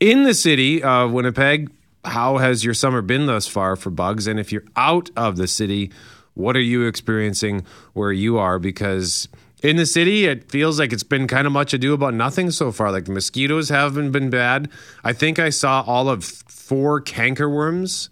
in 0.00 0.24
the 0.24 0.32
city 0.34 0.82
of 0.82 1.12
Winnipeg, 1.12 1.70
how 2.04 2.38
has 2.38 2.64
your 2.64 2.72
summer 2.74 3.02
been 3.02 3.26
thus 3.26 3.46
far 3.46 3.76
for 3.76 3.90
bugs? 3.90 4.26
And 4.26 4.40
if 4.40 4.50
you're 4.50 4.64
out 4.76 5.10
of 5.16 5.36
the 5.36 5.46
city, 5.46 5.90
what 6.34 6.56
are 6.56 6.60
you 6.60 6.86
experiencing 6.86 7.66
where 7.92 8.12
you 8.12 8.38
are? 8.38 8.58
Because 8.58 9.28
in 9.62 9.76
the 9.76 9.86
city, 9.86 10.26
it 10.26 10.50
feels 10.50 10.78
like 10.78 10.92
it's 10.92 11.02
been 11.02 11.26
kind 11.26 11.46
of 11.46 11.52
much 11.52 11.74
ado 11.74 11.92
about 11.92 12.14
nothing 12.14 12.50
so 12.50 12.70
far. 12.70 12.92
Like 12.92 13.06
the 13.06 13.12
mosquitoes 13.12 13.68
haven't 13.68 14.12
been 14.12 14.30
bad. 14.30 14.70
I 15.02 15.12
think 15.12 15.38
I 15.38 15.50
saw 15.50 15.82
all 15.86 16.08
of 16.08 16.24
four 16.24 17.00
cankerworms. 17.00 18.08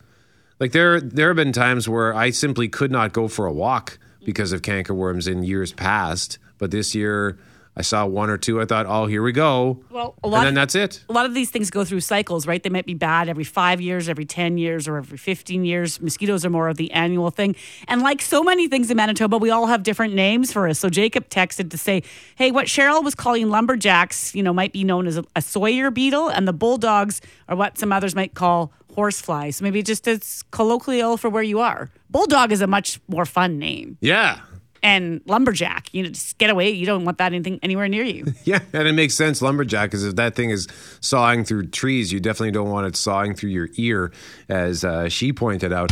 Like 0.59 0.73
there, 0.73 1.01
there 1.01 1.29
have 1.29 1.37
been 1.37 1.53
times 1.53 1.89
where 1.89 2.15
I 2.15 2.31
simply 2.31 2.69
could 2.69 2.91
not 2.91 3.13
go 3.13 3.29
for 3.29 3.47
a 3.47 3.53
walk 3.53 3.99
because 4.25 4.53
of 4.53 4.63
cankerworms 4.63 5.31
in 5.31 5.45
years 5.45 5.73
past. 5.73 6.39
But 6.59 6.71
this 6.71 6.95
year, 6.95 7.39
I 7.79 7.83
saw 7.83 8.07
one 8.07 8.31
or 8.31 8.39
two. 8.39 8.59
I 8.61 8.65
thought, 8.65 8.87
oh, 8.87 9.05
here 9.05 9.23
we 9.23 9.33
go. 9.33 9.85
Well, 9.91 10.15
a 10.25 10.27
and 10.29 10.35
then 10.35 10.47
of- 10.49 10.55
that's 10.55 10.75
it. 10.75 11.05
a 11.11 11.13
lot 11.13 11.27
of 11.27 11.35
these 11.35 11.51
things 11.51 11.71
go 11.71 11.85
through 11.85 12.01
cycles, 12.01 12.47
right? 12.47 12.63
They 12.63 12.71
might 12.71 12.87
be 12.87 12.95
bad 12.95 13.29
every 13.29 13.45
five 13.45 13.83
years, 13.83 14.09
every 14.09 14.25
10 14.25 14.57
years, 14.57 14.89
or 14.89 14.97
every 14.97 15.19
15 15.19 15.65
years. 15.65 16.01
Mosquitoes 16.01 16.45
are 16.47 16.51
more 16.51 16.69
of 16.69 16.79
the 16.79 16.91
annual 16.93 17.31
thing. 17.31 17.55
And 17.87 18.01
like 18.01 18.23
so 18.23 18.43
many 18.43 18.67
things 18.67 18.91
in 18.91 18.97
Manitoba, 18.97 19.37
we 19.37 19.51
all 19.51 19.67
have 19.67 19.83
different 19.83 20.15
names 20.15 20.53
for 20.53 20.67
us. 20.69 20.79
So 20.79 20.89
Jacob 20.89 21.29
texted 21.29 21.71
to 21.71 21.77
say, 21.79 22.03
hey, 22.37 22.51
what 22.51 22.67
Cheryl 22.67 23.05
was 23.05 23.15
calling 23.15 23.51
lumberjacks, 23.51 24.35
you 24.35 24.43
know, 24.43 24.55
might 24.55 24.73
be 24.73 24.83
known 24.83 25.07
as 25.07 25.19
a, 25.19 25.25
a 25.37 25.43
Sawyer 25.43 25.91
beetle, 25.91 26.29
and 26.31 26.49
the 26.49 26.55
bulldogs 26.55 27.21
are 27.49 27.57
what 27.57 27.77
some 27.77 27.93
others 27.93 28.15
might 28.15 28.33
call 28.33 28.73
horseflies. 28.95 29.57
So 29.57 29.65
maybe 29.65 29.83
just 29.83 30.09
as 30.09 30.43
colloquial 30.51 31.19
for 31.19 31.29
where 31.29 31.43
you 31.43 31.61
are. 31.61 31.91
Bulldog 32.09 32.53
is 32.53 32.63
a 32.63 32.67
much 32.67 33.01
more 33.09 33.27
fun 33.27 33.59
name. 33.59 33.99
Yeah. 34.01 34.41
And 34.83 35.21
lumberjack, 35.27 35.93
you 35.93 36.03
know, 36.03 36.11
just 36.11 36.39
get 36.39 36.51
away. 36.51 36.71
You 36.71 36.87
don't 36.87 37.05
want 37.05 37.19
that 37.19 37.33
anything 37.33 37.59
anywhere 37.63 37.89
near 37.89 38.05
you. 38.05 38.27
Yeah, 38.45 38.61
and 38.73 38.87
it 38.87 38.93
makes 38.93 39.15
sense, 39.15 39.43
lumberjack, 39.43 39.91
because 39.91 40.05
if 40.05 40.15
that 40.17 40.37
thing 40.37 40.51
is 40.51 40.69
sawing 41.01 41.45
through 41.45 41.69
trees, 41.69 42.13
you 42.13 42.21
definitely 42.21 42.53
don't 42.53 42.71
want 42.71 42.87
it 42.87 42.95
sawing 42.95 43.35
through 43.35 43.51
your 43.51 43.69
ear, 43.75 44.13
as 44.49 44.85
uh, 44.85 45.09
she 45.09 45.33
pointed 45.33 45.73
out. 45.73 45.91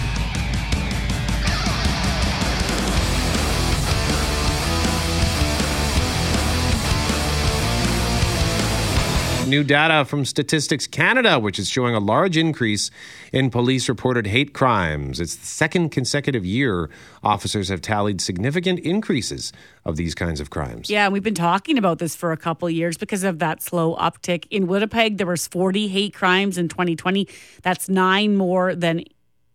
New 9.55 9.63
data 9.63 10.05
from 10.05 10.25
Statistics 10.25 10.89
Canada, 10.89 11.39
which 11.39 11.61
is 11.61 11.69
showing 11.69 11.95
a 11.95 12.01
large 12.01 12.37
increase 12.37 12.91
in 13.33 13.51
police 13.51 13.89
reported 13.89 14.27
hate 14.27 14.53
crimes. 14.53 15.21
It's 15.21 15.37
the 15.37 15.47
second 15.47 15.91
consecutive 15.91 16.45
year 16.45 16.91
officers 17.23 17.69
have 17.69 17.81
tallied 17.81 18.21
significant 18.21 18.81
increases 18.81 19.53
of 19.85 19.95
these 19.95 20.13
kinds 20.13 20.41
of 20.41 20.51
crimes. 20.51 20.91
Yeah, 20.91 21.05
and 21.05 21.13
we've 21.13 21.23
been 21.23 21.37
talking 21.37 21.79
about 21.79 22.01
this 22.01 22.17
for 22.17 22.33
a 22.33 22.37
couple 22.37 22.69
years 22.69 22.97
because 22.97 23.23
of 23.23 23.39
that 23.39 23.63
slow 23.63 23.95
uptick. 23.95 24.47
In 24.51 24.67
Winnipeg, 24.67 25.19
there 25.19 25.27
was 25.29 25.47
40 25.47 25.87
hate 25.87 26.15
crimes 26.15 26.59
in 26.59 26.69
2020. 26.69 27.29
That's 27.63 27.89
nine 27.89 28.35
more 28.37 28.75
than 28.75 29.05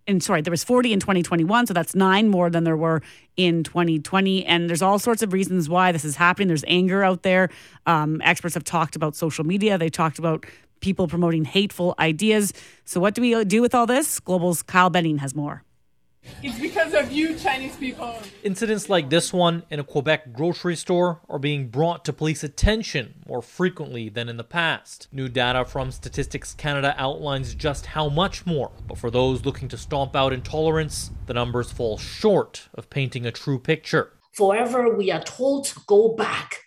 and 0.09 0.23
sorry, 0.23 0.41
there 0.41 0.51
was 0.51 0.63
40 0.63 0.91
in 0.91 0.99
2021, 0.99 1.67
so 1.67 1.73
that's 1.73 1.93
nine 1.93 2.29
more 2.29 2.49
than 2.49 2.63
there 2.63 2.75
were 2.75 3.01
in 3.37 3.63
2020. 3.63 4.43
And 4.45 4.67
there's 4.67 4.81
all 4.81 4.97
sorts 4.97 5.21
of 5.21 5.33
reasons 5.33 5.69
why 5.69 5.91
this 5.91 6.03
is 6.03 6.15
happening. 6.15 6.47
There's 6.47 6.65
anger 6.67 7.03
out 7.03 7.21
there. 7.21 7.49
Um, 7.85 8.19
experts 8.23 8.55
have 8.55 8.63
talked 8.63 8.95
about 8.95 9.15
social 9.15 9.45
media. 9.45 9.77
They 9.77 9.89
talked 9.89 10.17
about 10.17 10.47
people 10.79 11.07
promoting 11.07 11.45
hateful 11.45 11.93
ideas. 11.99 12.53
So 12.85 12.99
what 12.99 13.13
do 13.13 13.21
we 13.21 13.45
do 13.45 13.61
with 13.61 13.75
all 13.75 13.85
this? 13.85 14.19
Global's 14.19 14.63
Kyle 14.63 14.89
Benning 14.89 15.19
has 15.19 15.35
more. 15.35 15.63
It's 16.41 16.59
because 16.59 16.93
of 16.93 17.11
you, 17.11 17.35
Chinese 17.35 17.75
people. 17.75 18.17
Incidents 18.43 18.89
like 18.89 19.09
this 19.09 19.33
one 19.33 19.63
in 19.69 19.79
a 19.79 19.83
Quebec 19.83 20.31
grocery 20.31 20.75
store 20.75 21.19
are 21.27 21.39
being 21.39 21.67
brought 21.67 22.05
to 22.05 22.13
police 22.13 22.43
attention 22.43 23.15
more 23.27 23.41
frequently 23.41 24.07
than 24.07 24.29
in 24.29 24.37
the 24.37 24.43
past. 24.43 25.09
New 25.11 25.27
data 25.27 25.65
from 25.65 25.91
Statistics 25.91 26.53
Canada 26.53 26.95
outlines 26.97 27.55
just 27.55 27.87
how 27.87 28.07
much 28.07 28.45
more, 28.45 28.71
but 28.87 28.97
for 28.97 29.11
those 29.11 29.45
looking 29.45 29.67
to 29.67 29.77
stomp 29.77 30.15
out 30.15 30.31
intolerance, 30.31 31.11
the 31.25 31.33
numbers 31.33 31.71
fall 31.71 31.97
short 31.97 32.69
of 32.73 32.89
painting 32.89 33.25
a 33.25 33.31
true 33.31 33.59
picture. 33.59 34.13
Forever, 34.31 34.95
we 34.95 35.11
are 35.11 35.23
told 35.23 35.65
to 35.65 35.79
go 35.87 36.15
back 36.15 36.63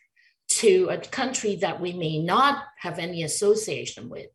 to 0.48 0.88
a 0.90 0.98
country 0.98 1.56
that 1.56 1.80
we 1.80 1.94
may 1.94 2.18
not 2.18 2.64
have 2.80 2.98
any 2.98 3.22
association 3.22 4.10
with. 4.10 4.26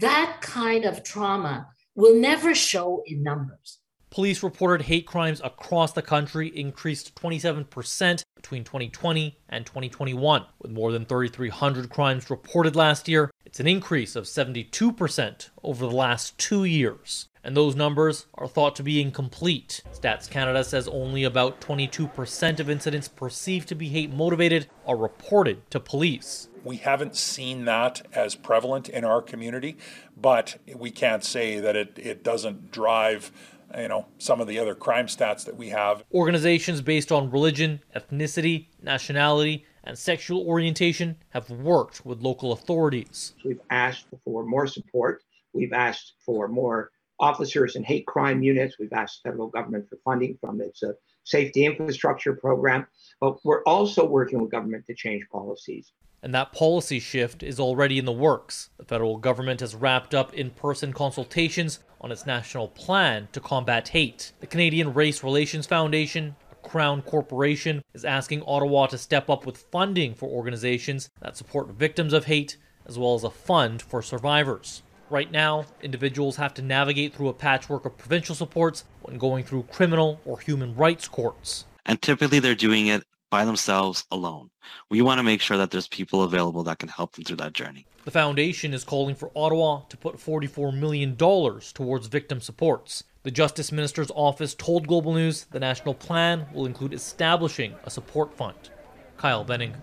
That 0.00 0.38
kind 0.40 0.84
of 0.84 1.04
trauma 1.04 1.68
will 1.94 2.16
never 2.16 2.56
show 2.56 3.04
in 3.06 3.22
numbers. 3.22 3.78
Police 4.14 4.44
reported 4.44 4.84
hate 4.84 5.08
crimes 5.08 5.40
across 5.42 5.90
the 5.90 6.00
country 6.00 6.46
increased 6.46 7.16
27% 7.16 8.22
between 8.36 8.62
2020 8.62 9.36
and 9.48 9.66
2021. 9.66 10.46
With 10.60 10.70
more 10.70 10.92
than 10.92 11.04
3,300 11.04 11.90
crimes 11.90 12.30
reported 12.30 12.76
last 12.76 13.08
year, 13.08 13.32
it's 13.44 13.58
an 13.58 13.66
increase 13.66 14.14
of 14.14 14.26
72% 14.26 15.50
over 15.64 15.84
the 15.84 15.90
last 15.90 16.38
two 16.38 16.62
years. 16.62 17.26
And 17.42 17.56
those 17.56 17.74
numbers 17.74 18.26
are 18.34 18.46
thought 18.46 18.76
to 18.76 18.84
be 18.84 19.02
incomplete. 19.02 19.82
Stats 19.92 20.30
Canada 20.30 20.62
says 20.62 20.86
only 20.86 21.24
about 21.24 21.60
22% 21.60 22.60
of 22.60 22.70
incidents 22.70 23.08
perceived 23.08 23.66
to 23.66 23.74
be 23.74 23.88
hate 23.88 24.12
motivated 24.12 24.68
are 24.86 24.96
reported 24.96 25.68
to 25.72 25.80
police. 25.80 26.48
We 26.62 26.76
haven't 26.76 27.16
seen 27.16 27.66
that 27.66 28.06
as 28.14 28.34
prevalent 28.36 28.88
in 28.88 29.04
our 29.04 29.20
community, 29.20 29.76
but 30.16 30.56
we 30.74 30.90
can't 30.90 31.22
say 31.22 31.60
that 31.60 31.76
it, 31.76 31.98
it 31.98 32.24
doesn't 32.24 32.70
drive 32.70 33.30
you 33.76 33.88
know 33.88 34.06
some 34.18 34.40
of 34.40 34.46
the 34.46 34.58
other 34.58 34.74
crime 34.74 35.06
stats 35.06 35.44
that 35.44 35.56
we 35.56 35.68
have. 35.68 36.04
Organizations 36.12 36.80
based 36.80 37.12
on 37.12 37.30
religion, 37.30 37.80
ethnicity, 37.94 38.66
nationality, 38.82 39.64
and 39.84 39.98
sexual 39.98 40.46
orientation 40.46 41.16
have 41.30 41.50
worked 41.50 42.04
with 42.04 42.20
local 42.20 42.52
authorities. 42.52 43.34
We've 43.44 43.60
asked 43.70 44.06
for 44.24 44.44
more 44.44 44.66
support. 44.66 45.22
We've 45.52 45.72
asked 45.72 46.14
for 46.24 46.48
more 46.48 46.90
officers 47.20 47.76
in 47.76 47.84
hate 47.84 48.06
crime 48.06 48.42
units. 48.42 48.76
We've 48.78 48.92
asked 48.92 49.22
the 49.22 49.30
federal 49.30 49.48
government 49.48 49.88
for 49.88 49.98
funding 50.04 50.36
from 50.40 50.60
its 50.60 50.82
uh, 50.82 50.92
safety 51.24 51.64
infrastructure 51.64 52.34
program. 52.34 52.86
But 53.20 53.44
we're 53.44 53.62
also 53.64 54.04
working 54.04 54.40
with 54.40 54.50
government 54.50 54.86
to 54.86 54.94
change 54.94 55.24
policies. 55.30 55.92
And 56.24 56.32
that 56.32 56.54
policy 56.54 57.00
shift 57.00 57.42
is 57.42 57.60
already 57.60 57.98
in 57.98 58.06
the 58.06 58.10
works. 58.12 58.70
The 58.78 58.84
federal 58.86 59.18
government 59.18 59.60
has 59.60 59.74
wrapped 59.74 60.14
up 60.14 60.32
in 60.32 60.48
person 60.48 60.94
consultations 60.94 61.80
on 62.00 62.10
its 62.10 62.24
national 62.24 62.68
plan 62.68 63.28
to 63.32 63.40
combat 63.40 63.88
hate. 63.88 64.32
The 64.40 64.46
Canadian 64.46 64.94
Race 64.94 65.22
Relations 65.22 65.66
Foundation, 65.66 66.34
a 66.50 66.66
crown 66.66 67.02
corporation, 67.02 67.84
is 67.92 68.06
asking 68.06 68.42
Ottawa 68.46 68.86
to 68.86 68.96
step 68.96 69.28
up 69.28 69.44
with 69.44 69.66
funding 69.70 70.14
for 70.14 70.26
organizations 70.30 71.10
that 71.20 71.36
support 71.36 71.68
victims 71.68 72.14
of 72.14 72.24
hate, 72.24 72.56
as 72.86 72.98
well 72.98 73.14
as 73.14 73.24
a 73.24 73.30
fund 73.30 73.82
for 73.82 74.00
survivors. 74.00 74.82
Right 75.10 75.30
now, 75.30 75.66
individuals 75.82 76.36
have 76.36 76.54
to 76.54 76.62
navigate 76.62 77.14
through 77.14 77.28
a 77.28 77.34
patchwork 77.34 77.84
of 77.84 77.98
provincial 77.98 78.34
supports 78.34 78.84
when 79.02 79.18
going 79.18 79.44
through 79.44 79.64
criminal 79.64 80.22
or 80.24 80.40
human 80.40 80.74
rights 80.74 81.06
courts. 81.06 81.66
And 81.84 82.00
typically 82.00 82.38
they're 82.38 82.54
doing 82.54 82.86
it 82.86 83.04
by 83.34 83.44
themselves 83.44 84.04
alone. 84.12 84.48
We 84.90 85.02
want 85.02 85.18
to 85.18 85.24
make 85.24 85.40
sure 85.40 85.56
that 85.56 85.72
there's 85.72 85.88
people 85.88 86.22
available 86.22 86.62
that 86.62 86.78
can 86.78 86.88
help 86.88 87.16
them 87.16 87.24
through 87.24 87.38
that 87.38 87.52
journey. 87.52 87.84
The 88.04 88.12
foundation 88.12 88.72
is 88.72 88.84
calling 88.84 89.16
for 89.16 89.32
Ottawa 89.34 89.80
to 89.88 89.96
put 89.96 90.18
$44 90.18 90.72
million 90.78 91.16
towards 91.16 92.06
victim 92.06 92.40
supports. 92.40 93.02
The 93.24 93.32
Justice 93.32 93.72
Minister's 93.72 94.12
office 94.14 94.54
told 94.54 94.86
Global 94.86 95.14
News 95.14 95.46
the 95.50 95.58
national 95.58 95.94
plan 95.94 96.46
will 96.54 96.64
include 96.64 96.94
establishing 96.94 97.74
a 97.82 97.90
support 97.90 98.32
fund. 98.36 98.70
Kyle 99.16 99.42
Benning, 99.42 99.74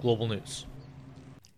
Global 0.00 0.28
News. 0.28 0.66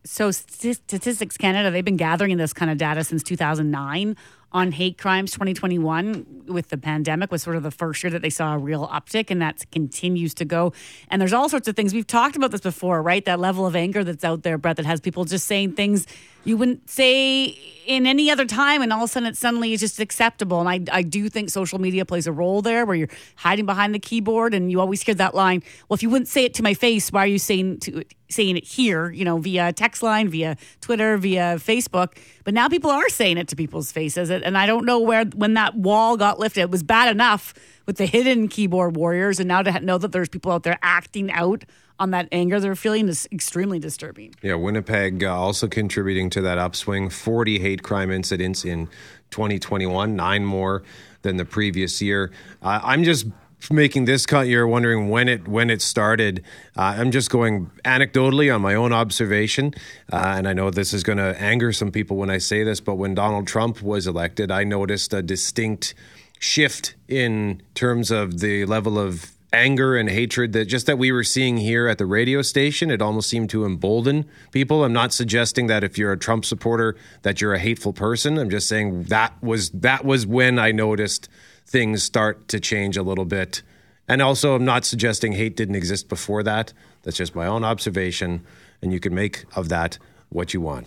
So 0.06 0.30
Statistics 0.30 1.36
Canada, 1.36 1.70
they've 1.70 1.84
been 1.84 1.98
gathering 1.98 2.38
this 2.38 2.54
kind 2.54 2.70
of 2.70 2.78
data 2.78 3.04
since 3.04 3.22
2009 3.22 4.16
on 4.54 4.70
hate 4.70 4.96
crimes 4.96 5.32
2021 5.32 6.44
with 6.46 6.68
the 6.68 6.78
pandemic 6.78 7.32
was 7.32 7.42
sort 7.42 7.56
of 7.56 7.64
the 7.64 7.72
first 7.72 8.04
year 8.04 8.10
that 8.10 8.22
they 8.22 8.30
saw 8.30 8.54
a 8.54 8.58
real 8.58 8.86
uptick 8.86 9.28
and 9.28 9.42
that 9.42 9.68
continues 9.72 10.32
to 10.32 10.44
go. 10.44 10.72
And 11.08 11.20
there's 11.20 11.32
all 11.32 11.48
sorts 11.48 11.66
of 11.66 11.74
things. 11.74 11.92
We've 11.92 12.06
talked 12.06 12.36
about 12.36 12.52
this 12.52 12.60
before 12.60 13.02
right? 13.02 13.24
That 13.24 13.40
level 13.40 13.66
of 13.66 13.74
anger 13.74 14.04
that's 14.04 14.22
out 14.22 14.44
there 14.44 14.56
brett 14.56 14.76
that 14.76 14.86
has 14.86 15.00
people 15.00 15.24
just 15.24 15.46
saying 15.48 15.72
things 15.72 16.06
you 16.44 16.56
wouldn't 16.56 16.88
say 16.88 17.46
in 17.86 18.06
any 18.06 18.30
other 18.30 18.44
time 18.44 18.80
and 18.80 18.92
all 18.92 19.04
of 19.04 19.10
a 19.10 19.12
sudden 19.12 19.28
it 19.28 19.36
suddenly 19.36 19.72
is 19.72 19.80
just 19.80 19.98
acceptable. 19.98 20.60
And 20.60 20.68
I, 20.68 20.98
I 20.98 21.02
do 21.02 21.28
think 21.28 21.50
social 21.50 21.80
media 21.80 22.04
plays 22.04 22.28
a 22.28 22.32
role 22.32 22.62
there 22.62 22.86
where 22.86 22.94
you're 22.94 23.08
hiding 23.34 23.66
behind 23.66 23.92
the 23.92 23.98
keyboard 23.98 24.54
and 24.54 24.70
you 24.70 24.80
always 24.80 25.02
hear 25.02 25.14
that 25.16 25.34
line 25.34 25.62
well 25.88 25.94
if 25.94 26.02
you 26.02 26.10
wouldn't 26.10 26.28
say 26.28 26.44
it 26.44 26.54
to 26.54 26.62
my 26.62 26.74
face 26.74 27.10
why 27.10 27.24
are 27.24 27.26
you 27.26 27.38
saying 27.38 27.80
to 27.80 28.04
saying 28.34 28.56
it 28.56 28.64
here 28.64 29.10
you 29.10 29.24
know 29.24 29.38
via 29.38 29.72
text 29.72 30.02
line 30.02 30.28
via 30.28 30.56
twitter 30.80 31.16
via 31.16 31.56
facebook 31.56 32.16
but 32.44 32.52
now 32.52 32.68
people 32.68 32.90
are 32.90 33.08
saying 33.08 33.38
it 33.38 33.48
to 33.48 33.56
people's 33.56 33.90
faces 33.92 34.30
and 34.30 34.58
i 34.58 34.66
don't 34.66 34.84
know 34.84 34.98
where 34.98 35.24
when 35.24 35.54
that 35.54 35.74
wall 35.76 36.16
got 36.16 36.38
lifted 36.38 36.60
it 36.60 36.70
was 36.70 36.82
bad 36.82 37.10
enough 37.10 37.54
with 37.86 37.96
the 37.96 38.06
hidden 38.06 38.48
keyboard 38.48 38.96
warriors 38.96 39.38
and 39.40 39.48
now 39.48 39.62
to 39.62 39.80
know 39.80 39.98
that 39.98 40.12
there's 40.12 40.28
people 40.28 40.52
out 40.52 40.62
there 40.62 40.78
acting 40.82 41.30
out 41.30 41.64
on 41.98 42.10
that 42.10 42.28
anger 42.32 42.58
they're 42.58 42.74
feeling 42.74 43.08
is 43.08 43.28
extremely 43.30 43.78
disturbing. 43.78 44.34
Yeah, 44.42 44.54
Winnipeg 44.54 45.22
uh, 45.22 45.34
also 45.34 45.68
contributing 45.68 46.28
to 46.30 46.40
that 46.42 46.58
upswing. 46.58 47.08
40 47.08 47.58
hate 47.58 47.82
crime 47.82 48.10
incidents 48.10 48.64
in 48.64 48.88
2021, 49.30 50.16
nine 50.16 50.44
more 50.44 50.82
than 51.22 51.36
the 51.36 51.44
previous 51.44 52.02
year. 52.02 52.32
Uh, 52.62 52.80
I'm 52.82 53.04
just 53.04 53.26
making 53.70 54.04
this 54.04 54.26
cut 54.26 54.46
you're 54.46 54.66
wondering 54.66 55.08
when 55.08 55.28
it 55.28 55.48
when 55.48 55.70
it 55.70 55.82
started. 55.82 56.42
Uh, 56.76 56.94
i'm 56.98 57.10
just 57.10 57.30
going 57.30 57.70
anecdotally 57.84 58.54
on 58.54 58.60
my 58.60 58.74
own 58.74 58.92
observation 58.92 59.74
uh, 60.12 60.34
and 60.36 60.48
i 60.48 60.52
know 60.52 60.70
this 60.70 60.92
is 60.92 61.02
going 61.02 61.18
to 61.18 61.40
anger 61.40 61.72
some 61.72 61.90
people 61.90 62.16
when 62.16 62.30
i 62.30 62.38
say 62.38 62.64
this 62.64 62.80
but 62.80 62.96
when 62.96 63.14
donald 63.14 63.46
trump 63.46 63.80
was 63.82 64.06
elected 64.06 64.50
i 64.50 64.64
noticed 64.64 65.12
a 65.14 65.22
distinct 65.22 65.94
shift 66.38 66.94
in 67.08 67.62
terms 67.74 68.10
of 68.10 68.40
the 68.40 68.64
level 68.66 68.98
of 68.98 69.34
anger 69.54 69.96
and 69.96 70.10
hatred 70.10 70.52
that 70.52 70.64
just 70.66 70.86
that 70.86 70.98
we 70.98 71.12
were 71.12 71.22
seeing 71.24 71.56
here 71.56 71.86
at 71.86 71.96
the 71.96 72.06
radio 72.06 72.42
station. 72.42 72.90
It 72.90 73.00
almost 73.00 73.30
seemed 73.30 73.50
to 73.50 73.64
embolden 73.64 74.28
people. 74.50 74.84
I'm 74.84 74.92
not 74.92 75.12
suggesting 75.12 75.68
that 75.68 75.84
if 75.84 75.96
you're 75.96 76.12
a 76.12 76.18
trump 76.18 76.44
supporter 76.44 76.96
that 77.22 77.40
you're 77.40 77.54
a 77.54 77.58
hateful 77.58 77.92
person. 77.92 78.36
I'm 78.36 78.50
just 78.50 78.68
saying 78.68 79.04
that 79.04 79.40
was 79.42 79.70
that 79.70 80.04
was 80.04 80.26
when 80.26 80.58
i 80.58 80.72
noticed 80.72 81.28
things 81.66 82.02
start 82.02 82.48
to 82.48 82.60
change 82.60 82.96
a 82.96 83.02
little 83.02 83.24
bit 83.24 83.62
And 84.06 84.20
also, 84.20 84.54
I'm 84.54 84.64
not 84.64 84.84
suggesting 84.84 85.32
hate 85.32 85.56
didn't 85.56 85.76
exist 85.76 86.08
before 86.08 86.42
that. 86.42 86.74
That's 87.02 87.16
just 87.16 87.34
my 87.34 87.46
own 87.46 87.64
observation, 87.64 88.44
and 88.82 88.92
you 88.92 89.00
can 89.00 89.14
make 89.14 89.46
of 89.56 89.70
that 89.70 89.98
what 90.28 90.52
you 90.52 90.60
want. 90.60 90.86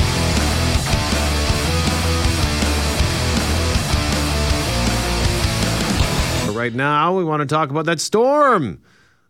But 6.46 6.54
right 6.54 6.74
now, 6.74 7.18
we 7.18 7.24
want 7.24 7.42
to 7.42 7.48
talk 7.48 7.72
about 7.72 7.88
that 7.88 8.00
storm 8.00 8.80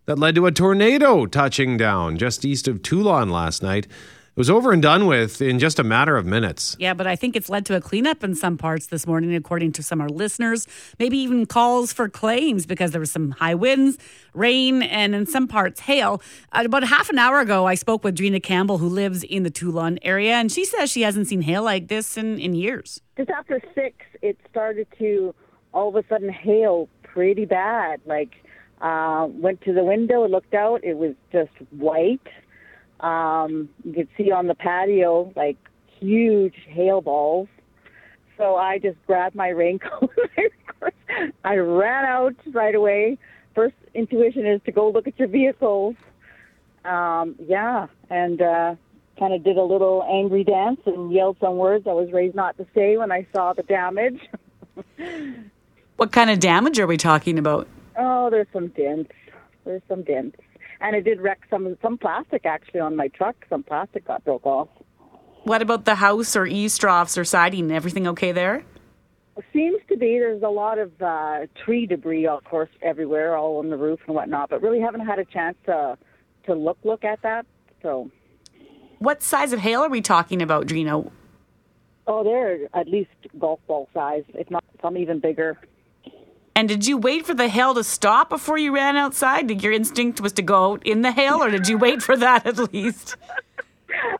that 0.05 0.19
led 0.19 0.35
to 0.35 0.45
a 0.45 0.51
tornado 0.51 1.25
touching 1.25 1.77
down 1.77 2.17
just 2.17 2.43
east 2.43 2.67
of 2.67 2.81
Teulon 2.81 3.31
last 3.31 3.63
night. 3.63 3.87
It 4.37 4.41
was 4.41 4.51
over 4.51 4.71
and 4.71 4.83
done 4.83 5.07
with 5.07 5.41
in 5.41 5.57
just 5.57 5.79
a 5.79 5.83
matter 5.83 6.15
of 6.15 6.23
minutes. 6.23 6.75
Yeah, 6.77 6.93
but 6.93 7.07
I 7.07 7.15
think 7.15 7.35
it's 7.35 7.49
led 7.49 7.65
to 7.65 7.75
a 7.75 7.81
cleanup 7.81 8.23
in 8.23 8.35
some 8.35 8.55
parts 8.55 8.85
this 8.85 9.07
morning, 9.07 9.33
according 9.33 9.71
to 9.71 9.81
some 9.81 9.99
of 9.99 10.03
our 10.03 10.09
listeners. 10.09 10.67
Maybe 10.99 11.17
even 11.17 11.47
calls 11.47 11.91
for 11.91 12.07
claims 12.07 12.67
because 12.67 12.91
there 12.91 12.99
was 12.99 13.09
some 13.09 13.31
high 13.31 13.55
winds, 13.55 13.97
rain, 14.35 14.83
and 14.83 15.15
in 15.15 15.25
some 15.25 15.47
parts, 15.47 15.79
hail. 15.79 16.21
Uh, 16.51 16.61
about 16.65 16.83
half 16.83 17.09
an 17.09 17.17
hour 17.17 17.39
ago, 17.39 17.65
I 17.65 17.73
spoke 17.73 18.03
with 18.03 18.15
Drina 18.15 18.39
Campbell, 18.39 18.77
who 18.77 18.87
lives 18.87 19.23
in 19.23 19.41
the 19.41 19.49
Teulon 19.49 19.97
area, 20.03 20.35
and 20.35 20.51
she 20.51 20.65
says 20.65 20.91
she 20.91 21.01
hasn't 21.01 21.25
seen 21.25 21.41
hail 21.41 21.63
like 21.63 21.87
this 21.87 22.15
in, 22.15 22.37
in 22.37 22.53
years. 22.53 23.01
Just 23.17 23.31
after 23.31 23.59
six, 23.73 24.05
it 24.21 24.37
started 24.51 24.85
to 24.99 25.33
all 25.73 25.89
of 25.89 25.95
a 25.95 26.07
sudden 26.07 26.29
hail 26.29 26.89
pretty 27.01 27.45
bad. 27.45 28.01
Like, 28.05 28.35
uh, 28.81 29.25
went 29.31 29.61
to 29.61 29.73
the 29.73 29.83
window, 29.83 30.27
looked 30.27 30.53
out, 30.53 30.83
it 30.83 30.97
was 30.97 31.15
just 31.31 31.49
white. 31.71 32.21
Um, 32.99 33.69
you 33.83 33.93
could 33.93 34.07
see 34.17 34.31
on 34.31 34.47
the 34.47 34.55
patio 34.55 35.31
like 35.35 35.57
huge 35.99 36.55
hail 36.67 37.01
balls. 37.01 37.47
So 38.37 38.55
I 38.55 38.79
just 38.79 38.97
grabbed 39.07 39.35
my 39.35 39.49
raincoat. 39.49 40.11
I 41.43 41.55
ran 41.55 42.05
out 42.05 42.35
right 42.53 42.75
away. 42.75 43.17
First 43.55 43.75
intuition 43.93 44.45
is 44.45 44.61
to 44.65 44.71
go 44.71 44.89
look 44.89 45.07
at 45.07 45.17
your 45.17 45.27
vehicles. 45.27 45.95
Um, 46.85 47.35
yeah, 47.39 47.87
and 48.09 48.41
uh, 48.41 48.75
kind 49.17 49.33
of 49.33 49.43
did 49.43 49.57
a 49.57 49.63
little 49.63 50.03
angry 50.09 50.43
dance 50.43 50.79
and 50.85 51.11
yelled 51.11 51.37
some 51.41 51.57
words 51.57 51.87
I 51.87 51.93
was 51.93 52.11
raised 52.11 52.35
not 52.35 52.57
to 52.57 52.67
say 52.75 52.97
when 52.97 53.11
I 53.11 53.25
saw 53.33 53.53
the 53.53 53.63
damage. 53.63 54.21
What 55.97 56.11
kind 56.11 56.29
of 56.29 56.39
damage 56.39 56.79
are 56.79 56.85
we 56.85 56.95
talking 56.95 57.39
about? 57.39 57.67
Oh, 57.97 58.29
there's 58.29 58.47
some 58.53 58.67
dents. 58.67 59.11
There's 59.65 59.81
some 59.89 60.03
dents, 60.03 60.37
and 60.81 60.95
it 60.95 61.03
did 61.03 61.19
wreck 61.21 61.39
some 61.49 61.77
some 61.81 61.97
plastic 61.97 62.45
actually 62.45 62.79
on 62.79 62.95
my 62.95 63.07
truck. 63.09 63.35
Some 63.49 63.63
plastic 63.63 64.05
got 64.05 64.23
broke 64.23 64.45
off. 64.45 64.69
What 65.43 65.61
about 65.61 65.85
the 65.85 65.95
house 65.95 66.35
or 66.35 66.45
eavestroughs 66.45 67.17
or 67.17 67.23
siding? 67.23 67.71
Everything 67.71 68.07
okay 68.07 68.31
there? 68.31 68.63
Seems 69.53 69.79
to 69.89 69.95
be 69.97 70.17
there's 70.19 70.41
a 70.41 70.49
lot 70.49 70.79
of 70.79 70.91
uh, 71.01 71.45
tree 71.63 71.85
debris, 71.85 72.25
of 72.25 72.43
course, 72.43 72.69
everywhere, 72.81 73.37
all 73.37 73.59
on 73.59 73.69
the 73.69 73.77
roof 73.77 73.99
and 74.07 74.15
whatnot. 74.15 74.49
But 74.49 74.61
really 74.61 74.79
haven't 74.81 75.05
had 75.05 75.19
a 75.19 75.25
chance 75.25 75.55
to 75.65 75.97
to 76.45 76.53
look 76.53 76.77
look 76.83 77.03
at 77.03 77.21
that. 77.21 77.45
So, 77.83 78.09
What 78.99 79.21
size 79.21 79.53
of 79.53 79.59
hail 79.59 79.81
are 79.81 79.89
we 79.89 80.01
talking 80.01 80.41
about, 80.41 80.65
Drina? 80.65 81.03
oh, 82.09 82.23
they're 82.23 82.67
at 82.73 82.87
least 82.87 83.11
golf 83.37 83.59
ball 83.67 83.89
size, 83.93 84.23
if 84.33 84.49
not 84.49 84.63
some 84.81 84.97
even 84.97 85.19
bigger. 85.19 85.57
And 86.57 86.67
did 86.67 86.87
you 86.87 86.97
wait 86.97 87.23
for 87.23 87.35
the 87.35 87.49
hail 87.49 87.75
to 87.75 87.83
stop 87.83 88.29
before 88.29 88.57
you 88.57 88.73
ran 88.73 88.97
outside? 88.97 89.45
Did 89.45 89.61
your 89.61 89.71
instinct 89.71 90.19
was 90.19 90.33
to 90.33 90.41
go 90.41 90.71
out 90.71 90.87
in 90.87 91.03
the 91.03 91.11
hail, 91.11 91.35
or 91.35 91.51
did 91.51 91.67
you 91.67 91.77
wait 91.77 92.01
for 92.01 92.17
that 92.17 92.47
at 92.47 92.73
least? 92.73 93.15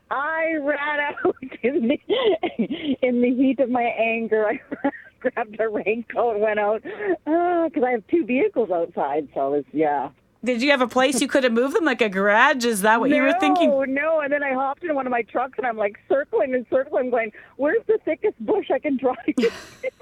I 0.08 0.54
ran 0.60 1.00
out 1.00 1.34
in 1.64 1.88
the, 1.88 2.96
in 3.02 3.22
the 3.22 3.34
heat 3.34 3.58
of 3.58 3.70
my 3.70 3.82
anger. 3.82 4.46
I 4.46 4.60
grabbed 5.20 5.58
a 5.58 5.68
raincoat, 5.68 6.36
and 6.36 6.44
went 6.44 6.60
out 6.60 6.84
ah, 7.26 7.64
because 7.64 7.82
I 7.82 7.90
have 7.90 8.06
two 8.06 8.24
vehicles 8.24 8.70
outside. 8.70 9.26
So 9.34 9.54
it's 9.54 9.68
yeah. 9.72 10.10
Did 10.44 10.62
you 10.62 10.70
have 10.70 10.80
a 10.80 10.86
place 10.86 11.20
you 11.20 11.26
could 11.26 11.42
have 11.42 11.52
moved 11.52 11.74
them, 11.74 11.84
like 11.84 12.00
a 12.00 12.08
garage? 12.08 12.64
Is 12.64 12.82
that 12.82 13.00
what 13.00 13.10
no, 13.10 13.16
you 13.16 13.22
were 13.22 13.34
thinking? 13.40 13.70
No, 13.70 13.82
no, 13.82 14.20
and 14.20 14.32
then 14.32 14.44
I 14.44 14.52
hopped 14.52 14.84
in 14.84 14.94
one 14.94 15.08
of 15.08 15.10
my 15.10 15.22
trucks 15.22 15.58
and 15.58 15.66
I'm 15.66 15.76
like 15.76 15.98
circling 16.08 16.54
and 16.54 16.64
circling, 16.70 17.10
going, 17.10 17.32
"Where's 17.56 17.84
the 17.88 17.98
thickest 18.04 18.38
bush 18.46 18.70
I 18.72 18.78
can 18.78 18.96
drive?" 18.96 19.16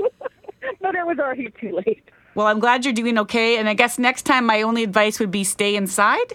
but 0.82 0.94
it 0.94 1.06
was 1.06 1.18
already 1.18 1.50
too 1.58 1.80
late. 1.86 2.04
Well, 2.36 2.46
I'm 2.46 2.60
glad 2.60 2.84
you're 2.84 2.92
doing 2.92 3.18
okay. 3.18 3.56
And 3.56 3.66
I 3.66 3.72
guess 3.72 3.98
next 3.98 4.22
time, 4.22 4.44
my 4.44 4.60
only 4.60 4.82
advice 4.82 5.18
would 5.18 5.30
be 5.30 5.42
stay 5.42 5.74
inside. 5.74 6.34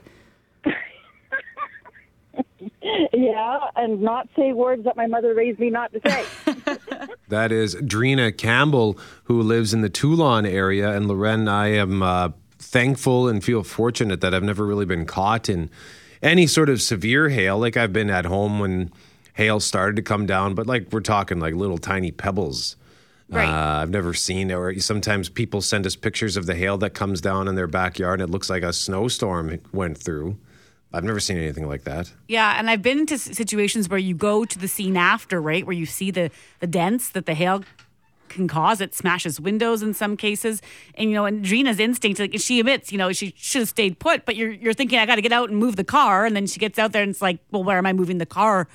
Yeah, 3.13 3.59
and 3.75 4.01
not 4.01 4.27
say 4.35 4.53
words 4.53 4.83
that 4.85 4.97
my 4.97 5.05
mother 5.05 5.33
raised 5.33 5.59
me 5.59 5.69
not 5.69 5.91
to 5.93 6.01
say. 6.05 6.25
That 7.29 7.51
is 7.51 7.75
Drina 7.75 8.31
Campbell, 8.31 8.97
who 9.25 9.41
lives 9.41 9.73
in 9.73 9.81
the 9.81 9.89
Teulon 9.89 10.45
area. 10.45 10.91
And 10.91 11.07
Loren, 11.07 11.47
I 11.47 11.67
am 11.67 12.03
uh, 12.03 12.29
thankful 12.57 13.29
and 13.29 13.43
feel 13.43 13.63
fortunate 13.63 14.19
that 14.21 14.33
I've 14.33 14.43
never 14.43 14.65
really 14.65 14.85
been 14.85 15.05
caught 15.05 15.47
in 15.47 15.69
any 16.21 16.47
sort 16.47 16.69
of 16.69 16.81
severe 16.81 17.29
hail. 17.29 17.57
Like 17.57 17.77
I've 17.77 17.93
been 17.93 18.09
at 18.09 18.25
home 18.25 18.59
when 18.59 18.91
hail 19.35 19.59
started 19.59 19.95
to 19.95 20.01
come 20.01 20.25
down, 20.25 20.55
but 20.55 20.67
like 20.67 20.91
we're 20.91 20.99
talking 20.99 21.39
like 21.39 21.53
little 21.53 21.77
tiny 21.77 22.11
pebbles. 22.11 22.75
Right. 23.31 23.47
Uh, 23.47 23.81
I've 23.81 23.89
never 23.89 24.13
seen, 24.13 24.51
or 24.51 24.77
sometimes 24.79 25.29
people 25.29 25.61
send 25.61 25.85
us 25.85 25.95
pictures 25.95 26.35
of 26.35 26.45
the 26.45 26.55
hail 26.55 26.77
that 26.79 26.93
comes 26.93 27.21
down 27.21 27.47
in 27.47 27.55
their 27.55 27.67
backyard 27.67 28.19
and 28.19 28.29
it 28.29 28.31
looks 28.31 28.49
like 28.49 28.61
a 28.61 28.73
snowstorm 28.73 29.57
went 29.71 29.97
through. 29.97 30.37
I've 30.93 31.05
never 31.05 31.21
seen 31.21 31.37
anything 31.37 31.67
like 31.67 31.85
that. 31.85 32.11
Yeah, 32.27 32.55
and 32.59 32.69
I've 32.69 32.81
been 32.81 32.99
into 32.99 33.17
situations 33.17 33.87
where 33.87 33.99
you 33.99 34.13
go 34.13 34.43
to 34.43 34.59
the 34.59 34.67
scene 34.67 34.97
after, 34.97 35.41
right, 35.41 35.65
where 35.65 35.75
you 35.75 35.85
see 35.85 36.11
the 36.11 36.29
the 36.59 36.67
dents 36.67 37.09
that 37.11 37.25
the 37.25 37.33
hail 37.33 37.63
can 38.27 38.47
cause. 38.47 38.81
It 38.81 38.93
smashes 38.93 39.39
windows 39.39 39.81
in 39.81 39.93
some 39.93 40.17
cases, 40.17 40.61
and 40.95 41.09
you 41.09 41.15
know, 41.15 41.25
and 41.25 41.43
Drina's 41.43 41.79
instinct, 41.79 42.19
like 42.19 42.37
she 42.39 42.59
admits, 42.59 42.91
you 42.91 42.97
know, 42.97 43.13
she 43.13 43.33
should 43.37 43.61
have 43.61 43.69
stayed 43.69 43.99
put, 43.99 44.25
but 44.25 44.35
you're 44.35 44.51
you're 44.51 44.73
thinking, 44.73 44.99
I 44.99 45.05
got 45.05 45.15
to 45.15 45.21
get 45.21 45.31
out 45.31 45.49
and 45.49 45.57
move 45.57 45.77
the 45.77 45.85
car, 45.85 46.25
and 46.25 46.35
then 46.35 46.45
she 46.45 46.59
gets 46.59 46.77
out 46.77 46.91
there 46.91 47.03
and 47.03 47.11
it's 47.11 47.21
like, 47.21 47.39
well, 47.51 47.63
where 47.63 47.77
am 47.77 47.85
I 47.85 47.93
moving 47.93 48.17
the 48.17 48.25
car? 48.25 48.67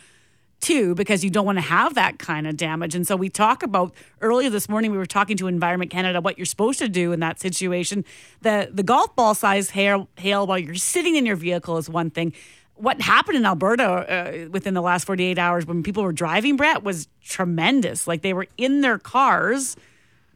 To 0.63 0.95
because 0.97 1.23
you 1.23 1.31
don't 1.31 1.47
want 1.47 1.59
to 1.59 1.63
have 1.63 1.95
that 1.95 2.19
kind 2.19 2.47
of 2.47 2.57
damage. 2.57 2.95
And 2.95 3.07
so 3.07 3.15
we 3.15 3.29
talk 3.29 3.63
about 3.63 3.95
earlier 4.21 4.51
this 4.51 4.69
morning 4.69 4.91
we 4.91 4.97
were 4.97 5.07
talking 5.07 5.37
to 5.37 5.47
Environment 5.47 5.91
Canada 5.91 6.21
what 6.21 6.39
you're 6.39 6.47
supposed 6.47 6.81
to 6.81 6.89
do 6.89 7.13
in 7.13 7.21
that 7.21 7.39
situation. 7.39 8.05
The 8.41 8.69
the 8.73 8.83
golf 8.83 9.15
ball 9.15 9.35
size 9.35 9.71
hail 9.71 10.09
hail 10.17 10.47
while 10.47 10.59
you're 10.59 10.75
sitting 10.75 11.15
in 11.15 11.25
your 11.25 11.37
vehicle 11.37 11.77
is 11.77 11.89
one 11.89 12.11
thing. 12.11 12.33
What 12.75 13.01
happened 13.01 13.37
in 13.37 13.47
Alberta 13.47 13.85
uh, 13.85 14.49
within 14.51 14.75
the 14.75 14.83
last 14.83 15.05
48 15.05 15.39
hours 15.39 15.67
when 15.67 15.83
people 15.83 16.03
were 16.03 16.13
driving, 16.13 16.57
Brett, 16.57 16.83
was 16.83 17.07
tremendous. 17.23 18.07
Like 18.09 18.23
they 18.23 18.33
were 18.33 18.49
in 18.57 18.81
their 18.81 18.99
cars 18.99 19.77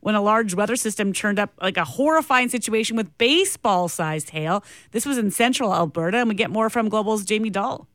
when 0.01 0.15
a 0.15 0.23
large 0.23 0.55
weather 0.55 0.77
system 0.77 1.13
turned 1.13 1.39
up 1.39 1.53
like 1.61 1.77
a 1.77 1.85
horrifying 1.85 2.49
situation 2.49 2.97
with 2.97 3.17
baseball 3.19 3.89
sized 3.89 4.31
hail. 4.31 4.65
This 4.93 5.07
was 5.07 5.19
in 5.19 5.31
central 5.31 5.73
Alberta, 5.73 6.19
and 6.19 6.29
we 6.29 6.35
get 6.35 6.51
more 6.51 6.69
from 6.71 6.89
Global's 6.89 7.25
Jayme 7.25 7.53
Doll. 7.53 7.87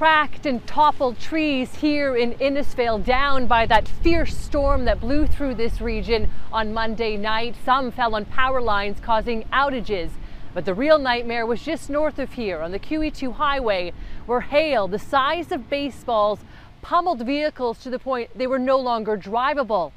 Cracked 0.00 0.46
and 0.46 0.66
toppled 0.66 1.18
trees 1.18 1.74
here 1.74 2.16
in 2.16 2.32
Innisfail 2.36 3.04
down 3.04 3.46
by 3.46 3.66
that 3.66 3.86
fierce 3.86 4.34
storm 4.34 4.86
that 4.86 4.98
blew 4.98 5.26
through 5.26 5.54
this 5.54 5.78
region 5.78 6.30
on 6.50 6.72
Monday 6.72 7.18
night. 7.18 7.54
Some 7.66 7.90
fell 7.90 8.14
on 8.14 8.24
power 8.24 8.62
lines, 8.62 8.98
causing 8.98 9.42
outages. 9.52 10.08
But 10.54 10.64
the 10.64 10.72
real 10.72 10.98
nightmare 10.98 11.44
was 11.44 11.62
just 11.62 11.90
north 11.90 12.18
of 12.18 12.32
here 12.32 12.62
on 12.62 12.72
the 12.72 12.78
QE2 12.78 13.34
highway, 13.34 13.92
where 14.24 14.40
hail 14.40 14.88
the 14.88 14.98
size 14.98 15.52
of 15.52 15.68
baseballs 15.68 16.38
pummeled 16.80 17.26
vehicles 17.26 17.78
to 17.80 17.90
the 17.90 17.98
point 17.98 18.30
they 18.34 18.46
were 18.46 18.58
no 18.58 18.78
longer 18.78 19.18
drivable, 19.18 19.92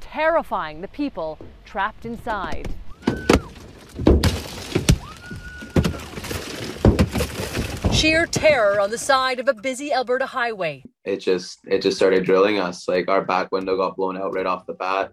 terrifying 0.00 0.82
the 0.82 0.86
people 0.86 1.36
trapped 1.64 2.06
inside. 2.06 2.72
Sheer 7.98 8.26
terror 8.26 8.78
on 8.78 8.90
the 8.90 8.96
side 8.96 9.40
of 9.40 9.48
a 9.48 9.54
busy 9.54 9.92
Alberta 9.92 10.24
highway. 10.24 10.84
it 11.04 11.16
just 11.16 11.58
it 11.66 11.82
just 11.82 11.96
started 11.96 12.24
drilling 12.24 12.60
us. 12.60 12.86
Like 12.86 13.08
our 13.08 13.24
back 13.24 13.50
window 13.50 13.76
got 13.76 13.96
blown 13.96 14.16
out 14.16 14.32
right 14.32 14.46
off 14.46 14.66
the 14.66 14.74
bat. 14.74 15.10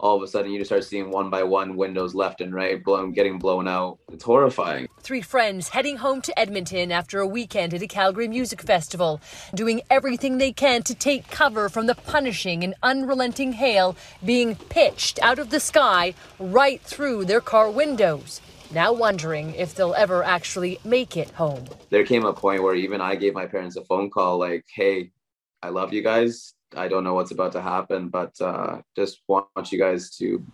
All 0.00 0.16
of 0.16 0.22
a 0.22 0.26
sudden, 0.26 0.50
you 0.50 0.58
just 0.58 0.70
start 0.70 0.84
seeing 0.84 1.10
one 1.10 1.28
by 1.28 1.42
one 1.42 1.76
windows 1.76 2.14
left 2.14 2.40
and 2.40 2.54
right 2.54 2.82
blown, 2.82 3.12
getting 3.12 3.38
blown 3.38 3.68
out. 3.68 3.98
It's 4.10 4.24
horrifying. 4.24 4.88
Three 5.00 5.20
friends 5.20 5.68
heading 5.68 5.98
home 5.98 6.22
to 6.22 6.38
Edmonton 6.38 6.90
after 6.92 7.20
a 7.20 7.26
weekend 7.26 7.74
at 7.74 7.82
a 7.82 7.86
Calgary 7.86 8.28
Music 8.28 8.62
Festival, 8.62 9.20
doing 9.54 9.82
everything 9.90 10.38
they 10.38 10.52
can 10.52 10.82
to 10.84 10.94
take 10.94 11.30
cover 11.30 11.68
from 11.68 11.88
the 11.88 11.94
punishing 11.94 12.64
and 12.64 12.74
unrelenting 12.82 13.52
hail 13.52 13.96
being 14.24 14.56
pitched 14.56 15.18
out 15.20 15.38
of 15.38 15.50
the 15.50 15.60
sky 15.60 16.14
right 16.38 16.80
through 16.80 17.26
their 17.26 17.42
car 17.42 17.70
windows. 17.70 18.40
Now 18.70 18.92
wondering 18.92 19.54
if 19.54 19.74
they'll 19.74 19.94
ever 19.94 20.22
actually 20.22 20.78
make 20.84 21.16
it 21.16 21.30
home. 21.30 21.64
There 21.88 22.04
came 22.04 22.24
a 22.26 22.34
point 22.34 22.62
where 22.62 22.74
even 22.74 23.00
I 23.00 23.14
gave 23.14 23.32
my 23.32 23.46
parents 23.46 23.76
a 23.76 23.84
phone 23.84 24.10
call, 24.10 24.38
like, 24.38 24.66
"Hey, 24.68 25.10
I 25.62 25.70
love 25.70 25.92
you 25.92 26.02
guys. 26.02 26.54
I 26.76 26.86
don't 26.88 27.02
know 27.02 27.14
what's 27.14 27.30
about 27.30 27.52
to 27.52 27.62
happen, 27.62 28.08
but 28.10 28.38
uh, 28.40 28.82
just 28.94 29.22
want 29.26 29.72
you 29.72 29.78
guys 29.78 30.10
to 30.18 30.44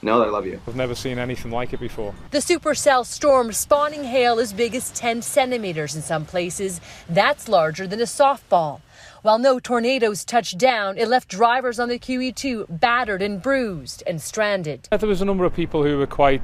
know 0.00 0.20
that 0.20 0.28
I 0.28 0.30
love 0.30 0.46
you." 0.46 0.60
I've 0.68 0.76
never 0.76 0.94
seen 0.94 1.18
anything 1.18 1.50
like 1.50 1.72
it 1.72 1.80
before. 1.80 2.14
The 2.30 2.38
supercell 2.38 3.04
storm 3.04 3.52
spawning 3.52 4.04
hail 4.04 4.38
as 4.38 4.52
big 4.52 4.76
as 4.76 4.92
10 4.92 5.20
centimeters 5.22 5.96
in 5.96 6.02
some 6.02 6.24
places. 6.24 6.80
That's 7.08 7.48
larger 7.48 7.88
than 7.88 8.00
a 8.00 8.04
softball. 8.04 8.80
While 9.24 9.38
no 9.38 9.58
tornadoes 9.58 10.22
touched 10.22 10.58
down, 10.58 10.98
it 10.98 11.08
left 11.08 11.28
drivers 11.28 11.80
on 11.80 11.88
the 11.88 11.98
QE2 11.98 12.78
battered 12.78 13.22
and 13.22 13.40
bruised 13.40 14.02
and 14.06 14.20
stranded. 14.20 14.86
There 14.90 15.08
was 15.08 15.22
a 15.22 15.24
number 15.24 15.46
of 15.46 15.54
people 15.54 15.82
who 15.82 15.96
were 15.96 16.06
quite 16.06 16.42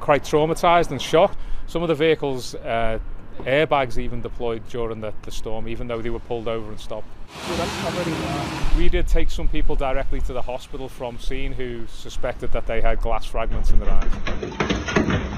quite 0.00 0.24
traumatized 0.24 0.90
and 0.90 1.00
shocked. 1.00 1.38
Some 1.68 1.80
of 1.80 1.88
the 1.88 1.94
vehicles, 1.94 2.54
uh, 2.56 2.98
airbags 3.44 3.96
even 3.96 4.20
deployed 4.20 4.68
during 4.68 5.00
the, 5.00 5.14
the 5.22 5.30
storm, 5.30 5.68
even 5.68 5.86
though 5.86 6.02
they 6.02 6.10
were 6.10 6.18
pulled 6.18 6.48
over 6.48 6.70
and 6.70 6.78
stopped. 6.78 7.08
We 8.76 8.90
did 8.90 9.08
take 9.08 9.30
some 9.30 9.48
people 9.48 9.74
directly 9.74 10.20
to 10.20 10.34
the 10.34 10.42
hospital 10.42 10.90
from 10.90 11.18
scene 11.18 11.54
who 11.54 11.86
suspected 11.86 12.52
that 12.52 12.66
they 12.66 12.82
had 12.82 13.00
glass 13.00 13.24
fragments 13.24 13.70
in 13.70 13.80
their 13.80 13.88
eyes. 13.88 15.37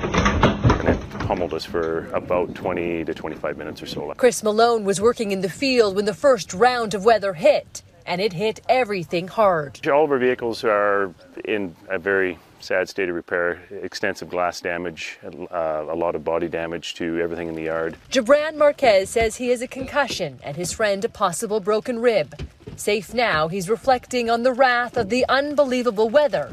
Pummeled 1.31 1.55
us 1.55 1.64
for 1.64 2.09
about 2.09 2.57
20 2.57 3.05
to 3.05 3.14
25 3.14 3.57
minutes 3.57 3.81
or 3.81 3.87
so. 3.87 4.12
Chris 4.16 4.43
Malone 4.43 4.83
was 4.83 5.01
working 5.01 5.31
in 5.31 5.43
the 5.43 5.49
field 5.49 5.95
when 5.95 6.05
the 6.05 6.12
first 6.12 6.53
round 6.53 6.93
of 6.93 7.05
weather 7.05 7.35
hit, 7.35 7.85
and 8.05 8.20
it 8.20 8.33
hit 8.33 8.59
everything 8.68 9.28
hard. 9.28 9.87
All 9.87 10.07
of 10.07 10.11
our 10.11 10.18
vehicles 10.18 10.64
are 10.64 11.14
in 11.45 11.76
a 11.89 12.01
very 12.01 12.37
sad 12.59 12.89
state 12.89 13.09
of 13.09 13.14
repair, 13.14 13.62
extensive 13.70 14.28
glass 14.28 14.61
damage, 14.61 15.20
uh, 15.22 15.85
a 15.89 15.95
lot 15.95 16.16
of 16.16 16.24
body 16.24 16.49
damage 16.49 16.95
to 16.95 17.20
everything 17.20 17.47
in 17.47 17.55
the 17.55 17.62
yard. 17.62 17.97
Jabran 18.11 18.57
Marquez 18.57 19.09
says 19.09 19.37
he 19.37 19.51
has 19.51 19.62
a 19.62 19.68
concussion 19.68 20.41
and 20.43 20.57
his 20.57 20.72
friend 20.72 21.05
a 21.05 21.09
possible 21.09 21.61
broken 21.61 22.01
rib. 22.01 22.35
Safe 22.74 23.14
now, 23.14 23.47
he's 23.47 23.70
reflecting 23.70 24.28
on 24.28 24.43
the 24.43 24.53
wrath 24.53 24.97
of 24.97 25.11
the 25.11 25.24
unbelievable 25.28 26.09
weather 26.09 26.51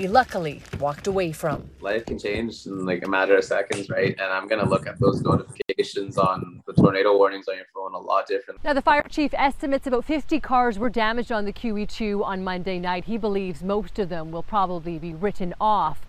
he 0.00 0.08
luckily 0.08 0.62
walked 0.78 1.06
away 1.06 1.30
from. 1.30 1.68
Life 1.80 2.06
can 2.06 2.18
change 2.18 2.64
in 2.64 2.86
like 2.86 3.04
a 3.04 3.08
matter 3.08 3.36
of 3.36 3.44
seconds, 3.44 3.90
right? 3.90 4.18
And 4.18 4.32
I'm 4.32 4.48
gonna 4.48 4.66
look 4.66 4.86
at 4.86 4.98
those 4.98 5.20
notifications 5.20 6.16
on 6.16 6.62
the 6.66 6.72
tornado 6.72 7.18
warnings 7.18 7.48
on 7.48 7.56
your 7.56 7.66
phone 7.74 7.92
a 7.92 7.98
lot 7.98 8.26
different. 8.26 8.64
Now, 8.64 8.72
the 8.72 8.80
fire 8.80 9.04
chief 9.10 9.34
estimates 9.34 9.86
about 9.86 10.06
50 10.06 10.40
cars 10.40 10.78
were 10.78 10.88
damaged 10.88 11.30
on 11.30 11.44
the 11.44 11.52
QE2 11.52 12.24
on 12.24 12.42
Monday 12.42 12.78
night. 12.78 13.04
He 13.04 13.18
believes 13.18 13.62
most 13.62 13.98
of 13.98 14.08
them 14.08 14.30
will 14.30 14.42
probably 14.42 14.98
be 14.98 15.12
written 15.12 15.54
off. 15.60 16.00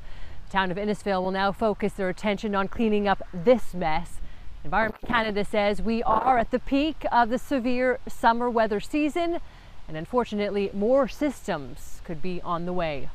The 0.46 0.54
town 0.54 0.72
of 0.72 0.78
Innisfail 0.78 1.22
will 1.22 1.32
now 1.32 1.52
focus 1.52 1.92
their 1.92 2.08
attention 2.08 2.56
on 2.56 2.70
cleaning 2.70 3.10
up 3.10 3.22
this 3.34 3.74
mess. 3.74 4.22
Environment 4.64 5.06
Canada 5.06 5.44
says 5.44 5.82
we 5.82 6.02
are 6.04 6.38
at 6.38 6.52
the 6.52 6.60
peak 6.60 7.06
of 7.12 7.28
the 7.28 7.38
severe 7.38 8.00
summer 8.08 8.50
weather 8.50 8.80
season, 8.80 9.39
and 9.86 9.98
unfortunately, 9.98 10.72
more 10.74 11.10
systems 11.10 12.00
could 12.06 12.22
be 12.22 12.42
on 12.44 12.66
the 12.66 12.72
way. 12.72 13.10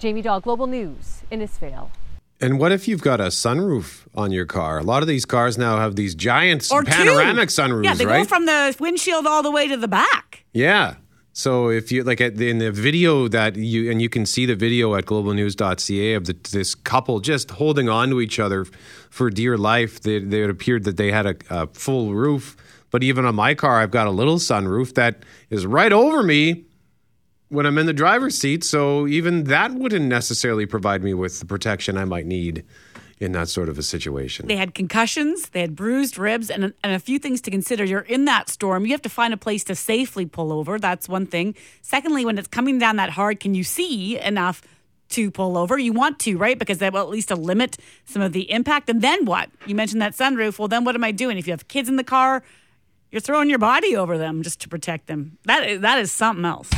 Jayme 0.00 0.22
Doll, 0.22 0.40
Global 0.40 0.66
News, 0.66 1.22
Innisfail. 1.30 1.90
And 2.40 2.58
what 2.58 2.72
if 2.72 2.88
you've 2.88 3.00
got 3.00 3.20
a 3.20 3.26
sunroof 3.28 4.06
on 4.14 4.30
your 4.32 4.44
car? 4.44 4.78
A 4.78 4.82
lot 4.82 5.02
of 5.02 5.08
these 5.08 5.24
cars 5.24 5.56
now 5.56 5.78
have 5.78 5.96
these 5.96 6.14
giant 6.14 6.68
Or 6.70 6.82
panoramic 6.82 7.48
two. 7.48 7.62
sunroofs, 7.62 7.84
Yeah, 7.84 7.94
they 7.94 8.06
right? 8.06 8.18
go 8.22 8.24
from 8.28 8.44
the 8.46 8.76
windshield 8.80 9.26
all 9.26 9.42
the 9.42 9.50
way 9.50 9.68
to 9.68 9.76
the 9.76 9.88
back. 9.88 10.44
yeah. 10.52 10.96
So 11.36 11.68
if 11.68 11.90
you 11.90 12.04
like 12.04 12.20
at 12.20 12.36
the, 12.36 12.48
in 12.48 12.58
the 12.58 12.70
video 12.70 13.26
that 13.26 13.56
you 13.56 13.90
and 13.90 14.00
you 14.00 14.08
can 14.08 14.24
see 14.24 14.46
the 14.46 14.54
video 14.54 14.94
at 14.94 15.04
globalnews.ca 15.06 16.12
of 16.14 16.26
the, 16.26 16.36
this 16.52 16.76
couple 16.76 17.18
just 17.18 17.50
holding 17.50 17.88
on 17.88 18.10
to 18.10 18.20
each 18.20 18.38
other 18.38 18.64
for 19.10 19.30
dear 19.30 19.58
life. 19.58 20.00
They, 20.00 20.20
they 20.20 20.42
it 20.44 20.50
appeared 20.50 20.84
that 20.84 20.96
they 20.96 21.10
had 21.10 21.26
a, 21.26 21.34
a 21.50 21.66
full 21.72 22.14
roof, 22.14 22.56
but 22.92 23.02
even 23.02 23.24
on 23.24 23.34
my 23.34 23.54
car, 23.54 23.80
I've 23.80 23.90
got 23.90 24.06
a 24.06 24.12
little 24.12 24.36
sunroof 24.36 24.94
that 24.94 25.24
is 25.50 25.66
right 25.66 25.92
over 25.92 26.22
me 26.22 26.66
when 27.54 27.66
I'm 27.66 27.78
in 27.78 27.86
the 27.86 27.92
driver's 27.92 28.36
seat. 28.36 28.64
So 28.64 29.06
even 29.06 29.44
that 29.44 29.72
wouldn't 29.72 30.06
necessarily 30.06 30.66
provide 30.66 31.02
me 31.02 31.14
with 31.14 31.40
the 31.40 31.46
protection 31.46 31.96
I 31.96 32.04
might 32.04 32.26
need 32.26 32.64
in 33.20 33.32
that 33.32 33.48
sort 33.48 33.68
of 33.68 33.78
a 33.78 33.82
situation. 33.82 34.46
They 34.48 34.56
had 34.56 34.74
concussions, 34.74 35.50
they 35.50 35.60
had 35.60 35.76
bruised 35.76 36.18
ribs, 36.18 36.50
and, 36.50 36.74
and 36.82 36.94
a 36.94 36.98
few 36.98 37.18
things 37.18 37.40
to 37.42 37.50
consider. 37.50 37.84
You're 37.84 38.00
in 38.00 38.24
that 38.24 38.48
storm. 38.48 38.84
You 38.84 38.92
have 38.92 39.02
to 39.02 39.08
find 39.08 39.32
a 39.32 39.36
place 39.36 39.64
to 39.64 39.74
safely 39.74 40.26
pull 40.26 40.52
over. 40.52 40.78
That's 40.78 41.08
one 41.08 41.26
thing. 41.26 41.54
Secondly, 41.80 42.24
when 42.24 42.36
it's 42.38 42.48
coming 42.48 42.78
down 42.78 42.96
that 42.96 43.10
hard, 43.10 43.40
can 43.40 43.54
you 43.54 43.64
see 43.64 44.18
enough 44.18 44.62
to 45.10 45.30
pull 45.30 45.56
over? 45.56 45.78
You 45.78 45.92
want 45.92 46.18
to, 46.20 46.36
right? 46.36 46.58
Because 46.58 46.78
that 46.78 46.92
will 46.92 47.02
at 47.02 47.08
least 47.08 47.30
limit 47.30 47.76
some 48.04 48.20
of 48.20 48.32
the 48.32 48.50
impact. 48.50 48.90
And 48.90 49.00
then 49.00 49.24
what? 49.24 49.48
You 49.64 49.76
mentioned 49.76 50.02
that 50.02 50.14
sunroof. 50.14 50.58
Well, 50.58 50.68
then 50.68 50.84
what 50.84 50.96
am 50.96 51.04
I 51.04 51.12
doing? 51.12 51.38
If 51.38 51.46
you 51.46 51.52
have 51.52 51.68
kids 51.68 51.88
in 51.88 51.96
the 51.96 52.04
car, 52.04 52.42
you're 53.12 53.20
throwing 53.20 53.48
your 53.48 53.60
body 53.60 53.94
over 53.94 54.18
them 54.18 54.42
just 54.42 54.60
to 54.62 54.68
protect 54.68 55.06
them. 55.06 55.38
That 55.44 55.68
is, 55.68 55.80
that 55.82 55.98
is 56.00 56.10
something 56.10 56.44
else. 56.44 56.68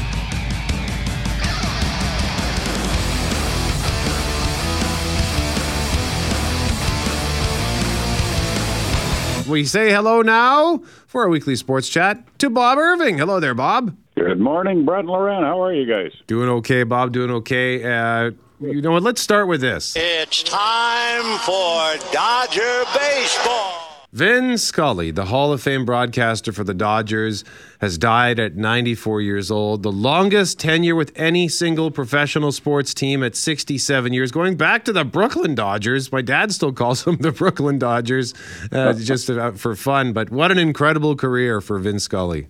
We 9.49 9.65
say 9.65 9.93
hello 9.93 10.23
now 10.23 10.79
for 11.07 11.23
our 11.23 11.29
weekly 11.29 11.55
sports 11.55 11.89
chat 11.89 12.39
to 12.39 12.51
Bob 12.51 12.79
Irving. 12.79 13.19
Hello 13.19 13.39
there, 13.39 13.55
Bob. 13.55 13.97
Good 14.17 14.41
morning, 14.41 14.85
Brett 14.85 15.01
and 15.01 15.09
Loren. 15.09 15.45
How 15.45 15.63
are 15.63 15.73
you 15.73 15.87
guys? 15.87 16.13
Doing 16.27 16.49
okay, 16.49 16.83
Bob. 16.83 17.13
Doing 17.13 17.31
okay. 17.31 17.85
Uh, 17.85 18.33
you 18.61 18.83
know 18.83 18.93
what? 18.93 19.05
Let's 19.05 19.21
start 19.21 19.47
with 19.47 19.61
this. 19.61 19.95
It's 19.97 20.43
time 20.43 21.39
for 21.41 22.13
Dodger 22.13 22.85
baseball. 22.95 23.86
Vin 24.17 24.57
Scully, 24.57 25.11
the 25.11 25.27
Hall 25.27 25.53
of 25.53 25.63
Fame 25.63 25.85
broadcaster 25.85 26.51
for 26.51 26.65
the 26.65 26.73
Dodgers, 26.73 27.45
has 27.83 27.99
died 27.99 28.41
at 28.41 28.57
94 28.57 29.21
years 29.21 29.51
old. 29.51 29.83
The 29.83 29.93
longest 29.93 30.59
tenure 30.59 30.95
with 30.95 31.13
any 31.17 31.49
single 31.49 31.91
professional 31.91 32.51
sports 32.51 32.95
team 32.95 33.23
at 33.23 33.37
67 33.37 34.15
years, 34.15 34.33
going 34.33 34.57
back 34.57 34.87
to 34.87 34.93
the 34.95 35.05
Brooklyn 35.05 35.55
Dodgers. 35.55 36.11
My 36.11 36.23
dad 36.23 36.51
still 36.51 36.73
calls 36.73 37.05
them 37.05 37.19
the 37.19 37.31
Brooklyn 37.31 37.79
Dodgers, 37.79 38.33
uh, 38.73 38.95
just 38.99 39.29
uh, 39.29 39.53
for 39.53 39.77
fun. 39.77 40.15
But 40.15 40.31
what 40.31 40.51
an 40.51 40.57
incredible 40.57 41.15
career 41.15 41.61
for 41.61 41.79
Vin 41.79 42.01
Scully. 42.01 42.49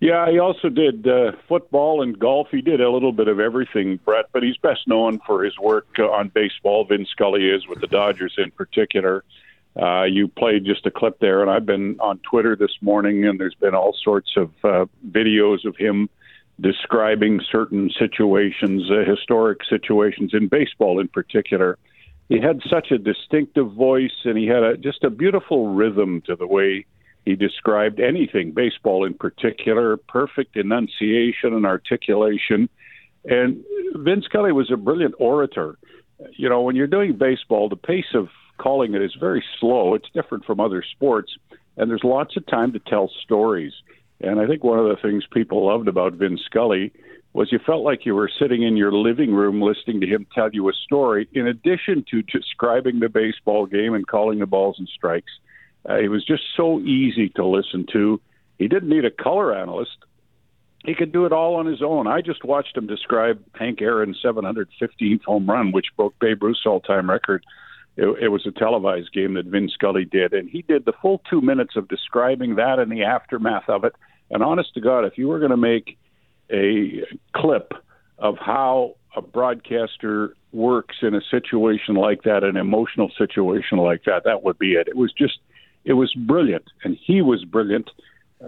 Yeah, 0.00 0.30
he 0.30 0.38
also 0.38 0.70
did 0.70 1.06
uh, 1.06 1.32
football 1.46 2.02
and 2.02 2.18
golf. 2.18 2.48
He 2.50 2.62
did 2.62 2.80
a 2.80 2.88
little 2.88 3.12
bit 3.12 3.28
of 3.28 3.40
everything, 3.40 4.00
Brett, 4.06 4.30
but 4.32 4.42
he's 4.42 4.56
best 4.56 4.88
known 4.88 5.20
for 5.26 5.44
his 5.44 5.58
work 5.58 5.86
uh, 5.98 6.08
on 6.08 6.28
baseball. 6.28 6.86
Vin 6.86 7.04
Scully 7.04 7.50
is 7.50 7.66
with 7.66 7.82
the 7.82 7.86
Dodgers 7.88 8.36
in 8.38 8.50
particular. 8.52 9.22
Uh, 9.80 10.04
you 10.04 10.28
played 10.28 10.64
just 10.64 10.86
a 10.86 10.90
clip 10.90 11.18
there, 11.18 11.42
and 11.42 11.50
I've 11.50 11.66
been 11.66 11.98
on 12.00 12.18
Twitter 12.18 12.54
this 12.54 12.76
morning, 12.80 13.24
and 13.26 13.40
there's 13.40 13.56
been 13.56 13.74
all 13.74 13.96
sorts 14.04 14.30
of 14.36 14.50
uh, 14.62 14.86
videos 15.10 15.64
of 15.64 15.76
him 15.76 16.08
describing 16.60 17.40
certain 17.50 17.90
situations, 17.98 18.88
uh, 18.90 19.08
historic 19.08 19.58
situations 19.68 20.30
in 20.32 20.46
baseball 20.46 21.00
in 21.00 21.08
particular. 21.08 21.76
He 22.28 22.40
had 22.40 22.60
such 22.70 22.92
a 22.92 22.98
distinctive 22.98 23.72
voice, 23.72 24.14
and 24.24 24.38
he 24.38 24.46
had 24.46 24.62
a, 24.62 24.76
just 24.76 25.02
a 25.02 25.10
beautiful 25.10 25.74
rhythm 25.74 26.22
to 26.26 26.36
the 26.36 26.46
way 26.46 26.86
he 27.24 27.34
described 27.34 27.98
anything, 28.00 28.52
baseball 28.52 29.04
in 29.04 29.14
particular, 29.14 29.96
perfect 29.96 30.56
enunciation 30.56 31.52
and 31.54 31.66
articulation. 31.66 32.68
And 33.24 33.64
Vin 33.96 34.22
Scully 34.22 34.52
was 34.52 34.70
a 34.70 34.76
brilliant 34.76 35.14
orator. 35.18 35.78
You 36.32 36.48
know, 36.48 36.60
when 36.60 36.76
you're 36.76 36.86
doing 36.86 37.16
baseball, 37.16 37.68
the 37.68 37.76
pace 37.76 38.14
of 38.14 38.28
calling 38.58 38.94
it 38.94 39.02
is 39.02 39.14
very 39.18 39.44
slow. 39.60 39.94
It's 39.94 40.08
different 40.14 40.44
from 40.44 40.60
other 40.60 40.82
sports, 40.82 41.32
and 41.76 41.90
there's 41.90 42.04
lots 42.04 42.36
of 42.36 42.46
time 42.46 42.72
to 42.72 42.78
tell 42.78 43.10
stories. 43.22 43.72
And 44.20 44.40
I 44.40 44.46
think 44.46 44.64
one 44.64 44.78
of 44.78 44.86
the 44.86 45.00
things 45.02 45.24
people 45.30 45.66
loved 45.66 45.88
about 45.88 46.14
Vin 46.14 46.38
Scully 46.46 46.92
was 47.32 47.50
you 47.50 47.58
felt 47.58 47.82
like 47.82 48.06
you 48.06 48.14
were 48.14 48.30
sitting 48.38 48.62
in 48.62 48.76
your 48.76 48.92
living 48.92 49.34
room 49.34 49.60
listening 49.60 50.00
to 50.00 50.06
him 50.06 50.26
tell 50.32 50.50
you 50.52 50.68
a 50.68 50.72
story, 50.72 51.28
in 51.32 51.48
addition 51.48 52.04
to 52.10 52.22
describing 52.22 53.00
the 53.00 53.08
baseball 53.08 53.66
game 53.66 53.92
and 53.92 54.06
calling 54.06 54.38
the 54.38 54.46
balls 54.46 54.76
and 54.78 54.88
strikes. 54.88 55.32
Uh, 55.88 55.98
it 55.98 56.08
was 56.08 56.24
just 56.24 56.42
so 56.56 56.78
easy 56.80 57.28
to 57.30 57.44
listen 57.44 57.86
to. 57.92 58.20
He 58.58 58.68
didn't 58.68 58.88
need 58.88 59.04
a 59.04 59.10
color 59.10 59.54
analyst. 59.54 59.96
He 60.84 60.94
could 60.94 61.12
do 61.12 61.26
it 61.26 61.32
all 61.32 61.56
on 61.56 61.66
his 61.66 61.82
own. 61.82 62.06
I 62.06 62.20
just 62.20 62.44
watched 62.44 62.76
him 62.76 62.86
describe 62.86 63.42
Hank 63.54 63.82
Aaron's 63.82 64.20
715th 64.24 65.24
home 65.24 65.48
run, 65.48 65.72
which 65.72 65.86
broke 65.96 66.14
Babe 66.20 66.42
Ruth's 66.42 66.66
all-time 66.66 67.10
record. 67.10 67.44
It, 67.96 68.24
it 68.24 68.28
was 68.28 68.46
a 68.46 68.50
televised 68.50 69.12
game 69.12 69.34
that 69.34 69.46
Vin 69.46 69.68
Scully 69.68 70.04
did, 70.04 70.32
and 70.32 70.48
he 70.48 70.62
did 70.62 70.84
the 70.84 70.92
full 71.00 71.20
two 71.30 71.40
minutes 71.40 71.76
of 71.76 71.88
describing 71.88 72.56
that 72.56 72.78
and 72.78 72.90
the 72.90 73.04
aftermath 73.04 73.68
of 73.68 73.84
it. 73.84 73.94
And 74.30 74.42
honest 74.42 74.74
to 74.74 74.80
God, 74.80 75.04
if 75.04 75.16
you 75.16 75.28
were 75.28 75.38
going 75.38 75.50
to 75.50 75.56
make 75.56 75.96
a 76.50 77.02
clip 77.34 77.72
of 78.18 78.36
how 78.38 78.96
a 79.16 79.22
broadcaster 79.22 80.34
works 80.52 80.96
in 81.02 81.14
a 81.14 81.20
situation 81.30 81.94
like 81.94 82.22
that, 82.22 82.42
an 82.42 82.56
emotional 82.56 83.10
situation 83.16 83.78
like 83.78 84.04
that, 84.04 84.24
that 84.24 84.42
would 84.42 84.58
be 84.58 84.74
it. 84.74 84.88
It 84.88 84.96
was 84.96 85.12
just, 85.12 85.38
it 85.84 85.92
was 85.92 86.12
brilliant, 86.14 86.64
and 86.82 86.96
he 87.04 87.22
was 87.22 87.44
brilliant. 87.44 87.90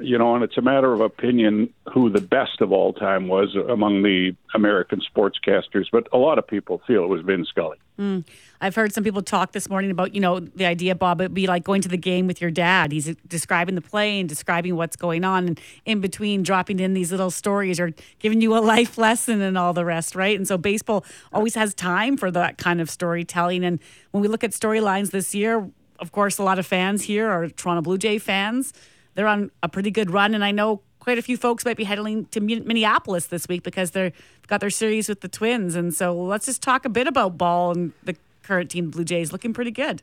You 0.01 0.18
know, 0.18 0.34
and 0.34 0.44
it's 0.44 0.57
a 0.57 0.62
matter 0.62 0.92
of 0.92 1.01
opinion 1.01 1.72
who 1.92 2.11
the 2.11 2.20
best 2.20 2.61
of 2.61 2.72
all 2.72 2.92
time 2.92 3.28
was 3.28 3.55
among 3.68 4.03
the 4.03 4.36
American 4.55 5.01
sportscasters, 5.01 5.86
but 5.92 6.09
a 6.12 6.18
lot 6.18 6.38
of 6.38 6.47
people 6.47 6.82
feel 6.86 7.05
it 7.05 7.09
was 7.09 7.22
Vin 7.22 7.44
Scully. 7.44 7.78
Mm. 7.99 8.24
I've 8.61 8.74
heard 8.74 8.92
some 8.92 9.05
people 9.05 9.22
talk 9.22 9.53
this 9.53 9.68
morning 9.68 9.90
about, 9.90 10.14
you 10.14 10.20
know, 10.20 10.40
the 10.40 10.66
idea, 10.66 10.94
Bob, 10.94 11.20
it'd 11.20 11.34
be 11.34 11.47
like 11.47 11.64
going 11.64 11.80
to 11.82 11.88
the 11.88 11.97
game 11.97 12.26
with 12.26 12.40
your 12.40 12.51
dad. 12.51 12.92
He's 12.92 13.14
describing 13.26 13.74
the 13.74 13.80
play 13.80 14.20
and 14.20 14.28
describing 14.28 14.76
what's 14.76 14.97
going 14.97 15.24
on, 15.24 15.47
and 15.47 15.61
in 15.84 16.01
between 16.01 16.42
dropping 16.42 16.80
in 16.80 16.94
these 16.94 17.11
little 17.11 17.30
stories 17.30 17.80
or 17.80 17.92
giving 18.18 18.40
you 18.40 18.57
a 18.57 18.61
life 18.61 18.99
lesson 19.07 19.40
and 19.40 19.57
all 19.57 19.72
the 19.72 19.84
rest, 19.84 20.14
right? 20.14 20.36
And 20.36 20.47
so 20.47 20.59
baseball 20.59 21.05
always 21.32 21.55
has 21.55 21.74
time 21.74 22.16
for 22.16 22.30
that 22.30 22.59
kind 22.59 22.80
of 22.80 22.90
storytelling. 22.90 23.64
And 23.64 23.80
when 24.11 24.20
we 24.20 24.28
look 24.28 24.44
at 24.44 24.51
storylines 24.51 25.11
this 25.11 25.34
year, 25.34 25.70
of 25.99 26.12
course, 26.12 26.38
a 26.38 26.42
lot 26.42 26.59
of 26.59 26.66
fans 26.66 27.05
here 27.05 27.28
are 27.30 27.49
Toronto 27.49 27.82
Blue 27.82 27.99
Jay 27.99 28.18
fans. 28.18 28.72
They're 29.17 29.27
on 29.27 29.51
a 29.62 29.69
pretty 29.69 29.91
good 29.91 30.11
run, 30.11 30.35
and 30.35 30.45
I 30.45 30.53
know 30.53 30.83
quite 31.01 31.19
a 31.19 31.23
few 31.23 31.37
folks 31.37 31.64
might 31.64 31.77
be 31.77 31.85
heading 31.85 32.27
to 32.27 32.41
Minneapolis 32.41 33.27
this 33.27 33.49
week 33.49 33.62
because 33.62 33.93
they've 33.93 34.12
got 34.47 34.61
their 34.61 34.71
series 34.71 35.09
with 35.09 35.23
the 35.23 35.29
Twins. 35.29 35.75
And 35.75 35.95
so 35.95 36.14
let's 36.14 36.47
just 36.47 36.62
talk 36.62 36.85
a 36.85 36.89
bit 36.89 37.07
about 37.07 37.39
ball 37.39 37.73
and 37.73 37.93
the 38.05 38.14
current 38.43 38.71
team, 38.71 38.91
Blue 38.91 39.05
Jays, 39.05 39.33
looking 39.33 39.55
pretty 39.55 39.71
good. 39.71 40.03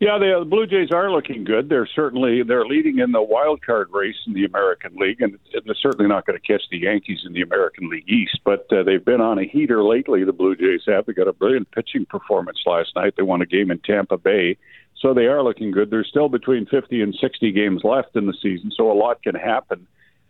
Yeah, 0.00 0.18
the, 0.18 0.40
the 0.40 0.44
Blue 0.44 0.66
Jays 0.66 0.90
are 0.90 1.10
looking 1.10 1.44
good. 1.44 1.68
They're 1.68 1.88
certainly 1.94 2.42
they're 2.42 2.66
leading 2.66 2.98
in 2.98 3.12
the 3.12 3.22
wild 3.22 3.62
card 3.64 3.88
race 3.92 4.16
in 4.26 4.32
the 4.32 4.44
American 4.44 4.96
League, 4.96 5.20
and, 5.20 5.38
and 5.52 5.62
they're 5.64 5.74
certainly 5.76 6.08
not 6.08 6.26
going 6.26 6.38
to 6.38 6.46
catch 6.46 6.62
the 6.70 6.78
Yankees 6.78 7.20
in 7.24 7.32
the 7.32 7.42
American 7.42 7.88
League 7.88 8.08
East. 8.08 8.40
But 8.44 8.66
uh, 8.72 8.82
they've 8.82 9.04
been 9.04 9.20
on 9.20 9.38
a 9.38 9.44
heater 9.44 9.84
lately. 9.84 10.24
The 10.24 10.32
Blue 10.32 10.56
Jays 10.56 10.82
have. 10.88 11.06
They 11.06 11.12
got 11.12 11.28
a 11.28 11.32
brilliant 11.32 11.70
pitching 11.70 12.06
performance 12.06 12.58
last 12.66 12.90
night. 12.96 13.14
They 13.16 13.22
won 13.22 13.40
a 13.40 13.46
game 13.46 13.70
in 13.70 13.78
Tampa 13.78 14.18
Bay, 14.18 14.56
so 15.00 15.14
they 15.14 15.26
are 15.26 15.44
looking 15.44 15.70
good. 15.70 15.90
There's 15.90 16.08
still 16.08 16.28
between 16.28 16.66
50 16.66 17.00
and 17.00 17.14
60 17.14 17.52
games 17.52 17.82
left 17.84 18.16
in 18.16 18.26
the 18.26 18.34
season, 18.42 18.72
so 18.76 18.90
a 18.90 18.94
lot 18.94 19.22
can 19.22 19.36
happen. 19.36 19.86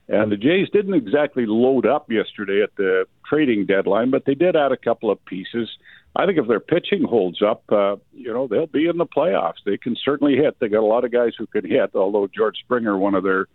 And 0.08 0.30
the 0.30 0.36
Jays 0.36 0.68
didn't 0.70 0.94
exactly 0.94 1.46
load 1.46 1.86
up 1.86 2.10
yesterday 2.10 2.62
at 2.62 2.76
the 2.76 3.06
trading 3.26 3.64
deadline, 3.64 4.10
but 4.10 4.26
they 4.26 4.34
did 4.34 4.54
add 4.56 4.72
a 4.72 4.76
couple 4.76 5.10
of 5.10 5.24
pieces. 5.24 5.70
I 6.16 6.26
think 6.26 6.38
if 6.38 6.46
their 6.46 6.60
pitching 6.60 7.02
holds 7.02 7.42
up, 7.42 7.64
uh, 7.72 7.96
you 8.12 8.32
know, 8.32 8.46
they'll 8.46 8.66
be 8.66 8.86
in 8.86 8.98
the 8.98 9.06
playoffs. 9.06 9.64
They 9.64 9.76
can 9.76 9.96
certainly 9.96 10.36
hit. 10.36 10.58
They 10.60 10.68
got 10.68 10.80
a 10.80 10.86
lot 10.86 11.04
of 11.04 11.10
guys 11.10 11.32
who 11.36 11.46
can 11.46 11.68
hit, 11.68 11.90
although 11.94 12.28
George 12.28 12.56
Springer, 12.58 12.96
one 12.96 13.14
of 13.14 13.24
their 13.24 13.46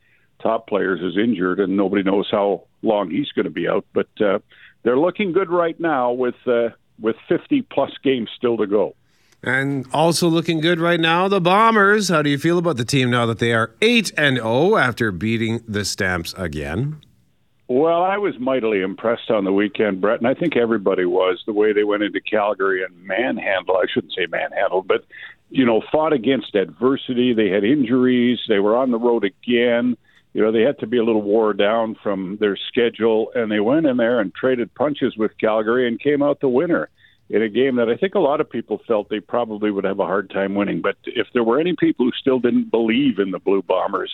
top 0.42 0.68
players, 0.68 1.00
is 1.02 1.18
injured, 1.18 1.60
and 1.62 1.78
nobody 1.78 2.04
knows 2.04 2.28
how 2.30 2.66
long 2.82 3.10
he's 3.12 3.32
going 3.32 3.46
to 3.46 3.52
be 3.52 3.68
out. 3.70 3.86
But 3.94 4.10
uh, 4.20 4.40
they're 4.84 5.00
looking 5.00 5.32
good 5.32 5.50
right 5.50 5.80
now 5.80 6.12
with 6.12 6.36
uh, 6.46 6.70
with 7.00 7.16
50 7.30 7.62
plus 7.64 7.92
games 8.04 8.30
still 8.36 8.58
to 8.58 8.68
go. 8.68 8.96
And 9.42 9.88
also 9.94 10.28
looking 10.28 10.60
good 10.60 10.82
right 10.82 11.00
now, 11.00 11.30
the 11.30 11.40
Bombers. 11.40 12.10
How 12.10 12.22
do 12.22 12.30
you 12.30 12.38
feel 12.38 12.58
about 12.58 12.76
the 12.76 12.84
team 12.84 13.10
now 13.10 13.26
that 13.26 13.40
they 13.40 13.54
are 13.54 13.72
8 13.82 14.12
and 14.18 14.36
0 14.36 14.76
after 14.76 15.14
beating 15.14 15.64
the 15.66 15.86
Stamps 15.86 16.34
again? 16.38 17.02
Well, 17.70 18.02
I 18.02 18.18
was 18.18 18.34
mightily 18.40 18.82
impressed 18.82 19.30
on 19.30 19.44
the 19.44 19.54
weekend, 19.54 20.02
Brett, 20.02 20.18
and 20.18 20.28
I 20.28 20.34
think 20.34 20.58
everybody 20.58 21.06
was 21.06 21.44
the 21.46 21.54
way 21.54 21.72
they 21.72 21.84
went 21.84 22.02
into 22.02 22.20
Calgary 22.20 22.84
and 22.84 23.06
manhandled. 23.06 23.78
I 23.80 23.86
shouldn't 23.94 24.14
say 24.14 24.26
manhandled, 24.26 24.88
but 24.88 25.06
you 25.52 25.68
know, 25.68 25.84
fought 25.92 26.12
against 26.12 26.56
adversity. 26.56 27.32
They 27.32 27.50
had 27.50 27.64
injuries. 27.64 28.40
They 28.48 28.58
were 28.58 28.76
on 28.76 28.90
the 28.90 28.98
road 28.98 29.24
again. 29.24 29.96
You 30.34 30.42
know, 30.42 30.52
they 30.52 30.62
had 30.62 30.80
to 30.80 30.88
be 30.88 30.98
a 30.98 31.04
little 31.04 31.22
wore 31.22 31.54
down 31.54 31.96
from 32.02 32.38
their 32.40 32.58
schedule, 32.70 33.32
and 33.36 33.52
they 33.52 33.60
went 33.60 33.86
in 33.86 33.98
there 33.98 34.20
and 34.20 34.34
traded 34.34 34.74
punches 34.74 35.16
with 35.16 35.38
Calgary 35.38 35.88
and 35.88 36.00
came 36.00 36.24
out 36.24 36.40
the 36.40 36.50
winner 36.50 36.90
in 37.30 37.44
a 37.44 37.50
game 37.50 37.76
that 37.76 37.90
I 37.90 37.98
think 37.98 38.16
a 38.16 38.20
lot 38.20 38.42
of 38.42 38.50
people 38.50 38.82
felt 38.88 39.10
they 39.10 39.20
probably 39.20 39.70
would 39.70 39.84
have 39.84 40.00
a 40.00 40.06
hard 40.06 40.32
time 40.32 40.56
winning. 40.56 40.82
But 40.82 40.96
if 41.06 41.28
there 41.36 41.44
were 41.44 41.60
any 41.60 41.76
people 41.76 42.08
who 42.08 42.12
still 42.20 42.40
didn't 42.40 42.72
believe 42.72 43.20
in 43.20 43.30
the 43.30 43.38
Blue 43.38 43.62
Bombers, 43.62 44.12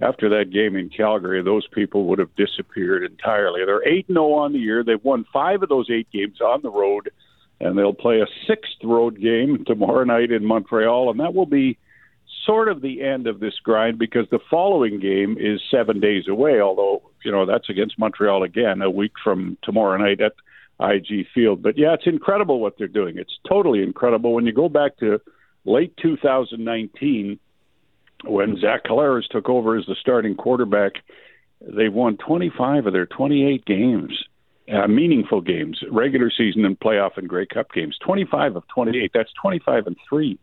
after 0.00 0.28
that 0.28 0.50
game 0.52 0.76
in 0.76 0.90
Calgary, 0.90 1.42
those 1.42 1.66
people 1.68 2.04
would 2.06 2.18
have 2.18 2.34
disappeared 2.36 3.04
entirely. 3.04 3.64
They're 3.64 3.86
8 3.86 4.06
0 4.06 4.32
on 4.32 4.52
the 4.52 4.58
year. 4.58 4.84
They've 4.84 5.02
won 5.02 5.24
five 5.32 5.62
of 5.62 5.68
those 5.68 5.90
eight 5.90 6.08
games 6.12 6.40
on 6.40 6.62
the 6.62 6.70
road, 6.70 7.10
and 7.60 7.76
they'll 7.76 7.94
play 7.94 8.20
a 8.20 8.26
sixth 8.46 8.82
road 8.84 9.20
game 9.20 9.64
tomorrow 9.66 10.04
night 10.04 10.30
in 10.30 10.44
Montreal, 10.44 11.10
and 11.10 11.20
that 11.20 11.34
will 11.34 11.46
be 11.46 11.78
sort 12.46 12.68
of 12.68 12.80
the 12.80 13.02
end 13.02 13.26
of 13.26 13.40
this 13.40 13.54
grind 13.62 13.98
because 13.98 14.26
the 14.30 14.38
following 14.50 15.00
game 15.00 15.36
is 15.38 15.60
seven 15.70 16.00
days 16.00 16.28
away, 16.28 16.60
although, 16.60 17.02
you 17.24 17.32
know, 17.32 17.44
that's 17.44 17.68
against 17.68 17.98
Montreal 17.98 18.42
again 18.42 18.80
a 18.80 18.90
week 18.90 19.12
from 19.22 19.58
tomorrow 19.62 19.98
night 19.98 20.20
at 20.20 20.32
IG 20.80 21.26
Field. 21.34 21.62
But 21.62 21.76
yeah, 21.76 21.94
it's 21.94 22.06
incredible 22.06 22.60
what 22.60 22.78
they're 22.78 22.86
doing. 22.86 23.18
It's 23.18 23.36
totally 23.48 23.82
incredible. 23.82 24.32
When 24.32 24.46
you 24.46 24.52
go 24.52 24.68
back 24.68 24.96
to 24.98 25.20
late 25.64 25.94
2019, 26.00 27.38
when 28.24 28.56
Zach 28.58 28.84
Collaros 28.84 29.28
took 29.28 29.48
over 29.48 29.76
as 29.76 29.86
the 29.86 29.96
starting 30.00 30.34
quarterback, 30.34 30.92
they've 31.60 31.92
won 31.92 32.16
25 32.16 32.86
of 32.86 32.92
their 32.92 33.06
28 33.06 33.64
games, 33.64 34.24
uh, 34.72 34.86
meaningful 34.86 35.40
games, 35.40 35.80
regular 35.90 36.30
season 36.36 36.64
and 36.64 36.78
playoff 36.78 37.16
and 37.16 37.28
Grey 37.28 37.46
Cup 37.46 37.72
games. 37.72 37.96
25 38.04 38.56
of 38.56 38.68
28. 38.68 39.10
That's 39.14 39.32
25 39.40 39.86
and 39.86 39.96
three. 40.08 40.38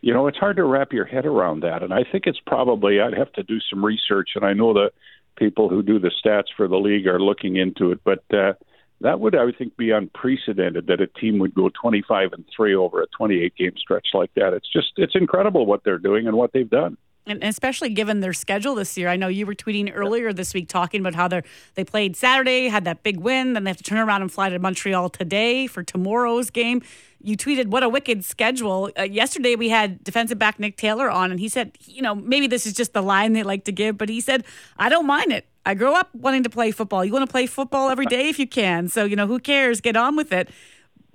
You 0.00 0.14
know, 0.14 0.26
it's 0.28 0.38
hard 0.38 0.56
to 0.56 0.64
wrap 0.64 0.92
your 0.92 1.04
head 1.04 1.26
around 1.26 1.60
that, 1.60 1.82
and 1.82 1.92
I 1.92 2.04
think 2.04 2.26
it's 2.26 2.40
probably 2.46 3.00
I'd 3.00 3.18
have 3.18 3.32
to 3.32 3.42
do 3.42 3.58
some 3.68 3.84
research, 3.84 4.30
and 4.36 4.44
I 4.44 4.52
know 4.52 4.72
the 4.72 4.92
people 5.36 5.68
who 5.68 5.82
do 5.82 5.98
the 5.98 6.12
stats 6.24 6.46
for 6.56 6.68
the 6.68 6.76
league 6.76 7.06
are 7.06 7.20
looking 7.20 7.56
into 7.56 7.92
it, 7.92 8.00
but. 8.04 8.24
uh 8.32 8.54
that 9.00 9.20
would, 9.20 9.36
I 9.36 9.44
would 9.44 9.56
think, 9.56 9.76
be 9.76 9.92
unprecedented 9.92 10.88
that 10.88 11.00
a 11.00 11.06
team 11.06 11.38
would 11.38 11.54
go 11.54 11.70
25 11.80 12.32
and 12.32 12.44
three 12.56 12.74
over 12.74 13.00
a 13.00 13.06
28 13.16 13.54
game 13.54 13.74
stretch 13.78 14.08
like 14.12 14.34
that. 14.34 14.54
It's 14.54 14.68
just, 14.68 14.88
it's 14.96 15.14
incredible 15.14 15.66
what 15.66 15.84
they're 15.84 16.00
doing 16.00 16.26
and 16.26 16.36
what 16.36 16.52
they've 16.52 16.68
done 16.68 16.96
and 17.28 17.42
especially 17.42 17.90
given 17.90 18.20
their 18.20 18.32
schedule 18.32 18.74
this 18.74 18.96
year. 18.96 19.08
I 19.08 19.16
know 19.16 19.28
you 19.28 19.46
were 19.46 19.54
tweeting 19.54 19.90
earlier 19.94 20.32
this 20.32 20.54
week 20.54 20.68
talking 20.68 21.00
about 21.00 21.14
how 21.14 21.28
they 21.28 21.42
they 21.74 21.84
played 21.84 22.16
Saturday, 22.16 22.68
had 22.68 22.84
that 22.84 23.02
big 23.02 23.18
win, 23.18 23.52
then 23.52 23.64
they 23.64 23.70
have 23.70 23.76
to 23.76 23.84
turn 23.84 23.98
around 23.98 24.22
and 24.22 24.32
fly 24.32 24.48
to 24.48 24.58
Montreal 24.58 25.10
today 25.10 25.66
for 25.66 25.82
tomorrow's 25.82 26.50
game. 26.50 26.82
You 27.20 27.36
tweeted, 27.36 27.66
"What 27.66 27.82
a 27.82 27.88
wicked 27.88 28.24
schedule." 28.24 28.90
Uh, 28.98 29.02
yesterday 29.02 29.56
we 29.56 29.68
had 29.68 30.04
defensive 30.04 30.38
back 30.38 30.58
Nick 30.58 30.76
Taylor 30.76 31.10
on, 31.10 31.30
and 31.30 31.40
he 31.40 31.48
said, 31.48 31.72
"You 31.84 32.02
know, 32.02 32.14
maybe 32.14 32.46
this 32.46 32.66
is 32.66 32.72
just 32.72 32.92
the 32.92 33.02
line 33.02 33.32
they 33.32 33.42
like 33.42 33.64
to 33.64 33.72
give, 33.72 33.98
but 33.98 34.08
he 34.08 34.20
said, 34.20 34.44
I 34.78 34.88
don't 34.88 35.06
mind 35.06 35.32
it. 35.32 35.46
I 35.66 35.74
grew 35.74 35.94
up 35.94 36.14
wanting 36.14 36.44
to 36.44 36.50
play 36.50 36.70
football. 36.70 37.04
You 37.04 37.12
want 37.12 37.26
to 37.26 37.30
play 37.30 37.46
football 37.46 37.90
every 37.90 38.06
day 38.06 38.28
if 38.28 38.38
you 38.38 38.46
can. 38.46 38.88
So 38.88 39.04
you 39.04 39.16
know, 39.16 39.26
who 39.26 39.38
cares? 39.38 39.80
Get 39.80 39.96
on 39.96 40.16
with 40.16 40.32
it." 40.32 40.48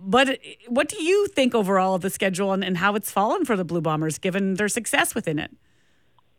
But 0.05 0.39
what 0.67 0.89
do 0.89 1.01
you 1.01 1.27
think 1.27 1.55
overall 1.55 1.95
of 1.95 2.01
the 2.01 2.09
schedule 2.09 2.51
and, 2.51 2.63
and 2.63 2.77
how 2.77 2.95
it's 2.95 3.09
fallen 3.09 3.45
for 3.45 3.55
the 3.55 3.63
Blue 3.63 3.79
Bombers, 3.79 4.17
given 4.17 4.55
their 4.55 4.67
success 4.67 5.15
within 5.15 5.39
it? 5.39 5.51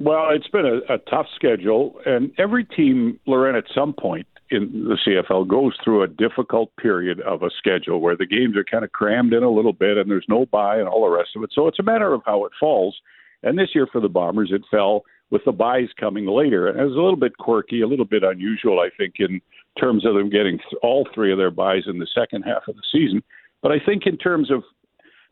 Well, 0.00 0.30
it's 0.30 0.48
been 0.48 0.66
a, 0.66 0.94
a 0.94 0.98
tough 0.98 1.26
schedule, 1.34 2.00
and 2.04 2.32
every 2.38 2.64
team, 2.64 3.20
Loren, 3.26 3.54
at 3.54 3.64
some 3.74 3.92
point 3.92 4.26
in 4.50 4.88
the 4.88 4.98
CFL 5.06 5.48
goes 5.48 5.74
through 5.82 6.02
a 6.02 6.08
difficult 6.08 6.74
period 6.76 7.20
of 7.20 7.42
a 7.42 7.50
schedule 7.58 8.00
where 8.00 8.16
the 8.16 8.26
games 8.26 8.56
are 8.56 8.64
kind 8.64 8.84
of 8.84 8.92
crammed 8.92 9.32
in 9.32 9.42
a 9.42 9.50
little 9.50 9.72
bit 9.72 9.96
and 9.96 10.10
there's 10.10 10.26
no 10.28 10.46
buy 10.46 10.76
and 10.76 10.88
all 10.88 11.04
the 11.04 11.16
rest 11.16 11.30
of 11.34 11.42
it. 11.42 11.50
So 11.52 11.66
it's 11.66 11.78
a 11.78 11.84
matter 11.84 12.12
of 12.12 12.22
how 12.26 12.44
it 12.44 12.52
falls. 12.60 12.96
And 13.42 13.58
this 13.58 13.70
year 13.74 13.86
for 13.90 14.00
the 14.00 14.08
Bombers, 14.08 14.50
it 14.52 14.62
fell 14.70 15.04
with 15.30 15.42
the 15.44 15.52
buys 15.52 15.88
coming 15.98 16.26
later. 16.26 16.68
And 16.68 16.78
it 16.78 16.84
was 16.84 16.96
a 16.96 17.00
little 17.00 17.16
bit 17.16 17.36
quirky, 17.38 17.80
a 17.80 17.86
little 17.86 18.04
bit 18.04 18.22
unusual, 18.22 18.80
I 18.80 18.90
think, 18.96 19.14
in 19.18 19.40
terms 19.78 20.06
of 20.06 20.14
them 20.14 20.30
getting 20.30 20.58
all 20.82 21.08
three 21.14 21.32
of 21.32 21.38
their 21.38 21.50
buys 21.50 21.84
in 21.86 21.98
the 21.98 22.06
second 22.14 22.42
half 22.42 22.68
of 22.68 22.76
the 22.76 22.82
season. 22.92 23.22
But 23.62 23.72
I 23.72 23.78
think 23.84 24.06
in 24.06 24.18
terms 24.18 24.50
of 24.50 24.62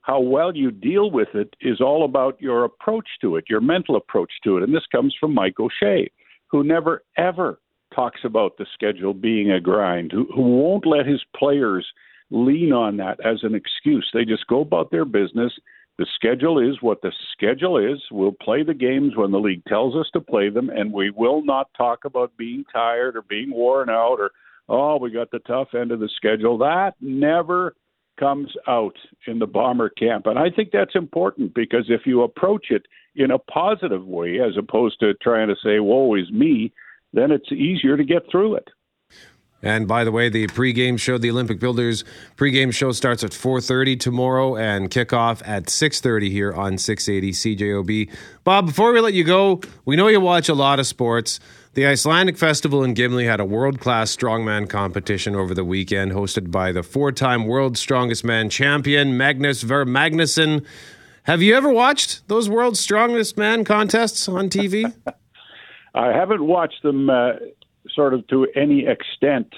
how 0.03 0.21
well 0.21 0.55
you 0.55 0.71
deal 0.71 1.11
with 1.11 1.29
it 1.35 1.55
is 1.61 1.81
all 1.81 2.05
about 2.05 2.41
your 2.41 2.65
approach 2.65 3.07
to 3.21 3.37
it, 3.37 3.45
your 3.49 3.61
mental 3.61 3.97
approach 3.97 4.33
to 4.45 4.57
it. 4.57 4.63
And 4.63 4.75
this 4.75 4.87
comes 4.91 5.15
from 5.19 5.33
Mike 5.33 5.59
O'Shea, 5.59 6.11
who 6.49 6.65
never, 6.65 7.05
ever 7.17 7.61
talks 7.95 8.21
about 8.25 8.59
the 8.59 8.67
schedule 8.75 9.15
being 9.15 9.53
a 9.53 9.61
grind, 9.61 10.11
who, 10.13 10.27
who 10.35 10.43
won't 10.43 10.87
let 10.87 11.07
his 11.07 11.23
players 11.37 11.87
lean 12.31 12.73
on 12.73 12.97
that 12.97 13.19
as 13.25 13.39
an 13.43 13.55
excuse. 13.55 14.09
They 14.13 14.25
just 14.25 14.47
go 14.49 14.61
about 14.61 14.91
their 14.91 15.05
business. 15.05 15.53
The 15.99 16.07
schedule 16.17 16.59
is 16.59 16.81
what 16.81 17.03
the 17.03 17.13
schedule 17.33 17.79
is. 17.79 18.01
We'll 18.11 18.33
play 18.33 18.65
the 18.65 18.75
games 18.75 19.13
when 19.15 19.31
the 19.31 19.39
league 19.39 19.65
tells 19.67 19.95
us 19.95 20.09
to 20.15 20.21
play 20.21 20.49
them, 20.49 20.69
and 20.71 20.93
we 20.93 21.11
will 21.11 21.45
not 21.45 21.69
talk 21.77 22.05
about 22.07 22.37
being 22.37 22.65
tired 22.73 23.17
or 23.17 23.23
being 23.23 23.53
worn 23.53 23.89
out 23.89 24.19
or, 24.19 24.31
oh, 24.69 24.97
we 24.97 25.11
got 25.11 25.31
the 25.31 25.39
tough 25.41 25.75
end 25.75 25.93
of 25.93 26.01
the 26.01 26.09
schedule. 26.17 26.59
That 26.59 26.95
never 27.01 27.75
comes 28.23 28.55
out 28.69 28.95
in 29.27 29.41
the 29.41 29.47
bomber 29.47 29.89
camp. 29.89 30.27
And 30.27 30.39
I 30.39 30.49
think 30.49 30.71
that's 30.73 30.95
important 30.95 31.55
because 31.55 31.87
if 31.89 32.03
you 32.07 32.23
approach 32.23 32.67
it 32.71 32.87
in 33.17 33.33
a 33.33 33.39
positive 33.39 34.07
way 34.07 34.39
as 34.39 34.57
opposed 34.57 35.01
to 35.01 35.15
trying 35.15 35.49
to 35.49 35.57
say, 35.63 35.81
woe 35.81 36.15
is 36.15 36.31
me, 36.31 36.73
then 37.13 37.33
it's 37.33 37.51
easier 37.51 37.97
to 37.97 38.05
get 38.05 38.23
through 38.31 38.55
it. 38.55 38.69
And 39.61 39.89
by 39.89 40.05
the 40.05 40.13
way, 40.13 40.29
the 40.29 40.47
pregame 40.49 40.99
show, 40.99 41.19
the 41.19 41.31
Olympic 41.31 41.59
Builders 41.61 42.05
pregame 42.37 42.73
show 42.73 42.93
starts 42.93 43.23
at 43.23 43.31
4:30 43.31 43.97
tomorrow 43.97 44.57
and 44.57 44.91
kickoff 44.91 45.41
at 45.47 45.71
6:30 45.71 46.31
here 46.31 46.53
on 46.53 46.79
680 46.79 47.33
CJOB. 47.33 48.11
Bob, 48.43 48.67
before 48.67 48.93
we 48.93 49.01
let 49.01 49.15
you 49.15 49.23
go, 49.23 49.61
we 49.85 49.95
know 49.95 50.09
you 50.09 50.21
watch 50.21 50.49
a 50.49 50.55
lot 50.55 50.81
of 50.81 50.87
sports. 50.87 51.39
The 51.75 51.87
Icelandic 51.87 52.37
Festival 52.37 52.85
in 52.85 52.93
Gimli 52.93 53.25
had 53.25 53.41
a 53.41 53.47
world 53.47 53.81
class 53.81 54.15
strongman 54.15 54.69
competition 54.69 55.35
over 55.35 55.55
the 55.55 55.65
weekend, 55.65 56.13
hosted 56.13 56.51
by 56.51 56.71
the 56.71 56.83
four 56.83 57.13
time 57.13 57.47
world's 57.47 57.81
strongest 57.81 58.25
man 58.25 58.51
champion, 58.51 59.17
Magnus 59.17 59.63
Ver 59.63 59.87
Magnusson. 59.87 60.67
Have 61.23 61.41
you 61.41 61.55
ever 61.55 61.71
watched 61.71 62.29
those 62.29 62.51
world's 62.51 62.79
strongest 62.79 63.39
man 63.39 63.65
contests 63.65 64.29
on 64.29 64.51
TV? 64.51 64.93
I 65.95 66.09
haven't 66.09 66.45
watched 66.45 66.83
them 66.83 67.09
uh, 67.09 67.37
sort 67.95 68.13
of 68.13 68.27
to 68.27 68.47
any 68.55 68.87
extent, 68.87 69.55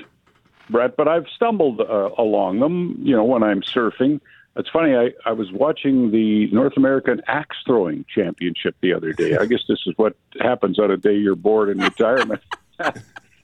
Brett, 0.70 0.96
but 0.96 1.08
I've 1.08 1.26
stumbled 1.34 1.80
uh, 1.80 2.10
along 2.16 2.60
them, 2.60 2.96
you 3.02 3.16
know, 3.16 3.24
when 3.24 3.42
I'm 3.42 3.60
surfing. 3.60 4.20
It's 4.56 4.68
funny. 4.70 4.94
I, 4.94 5.10
I 5.26 5.32
was 5.32 5.50
watching 5.50 6.12
the 6.12 6.46
North 6.52 6.76
American 6.76 7.20
Axe 7.26 7.56
Throwing 7.66 8.04
Championship 8.12 8.76
the 8.80 8.92
other 8.92 9.12
day. 9.12 9.36
I 9.36 9.46
guess 9.46 9.62
this 9.68 9.80
is 9.86 9.94
what 9.96 10.16
happens 10.40 10.78
on 10.78 10.90
a 10.90 10.96
day 10.96 11.14
you're 11.14 11.34
bored 11.34 11.70
in 11.70 11.78
retirement, 11.78 12.40
and 12.78 12.94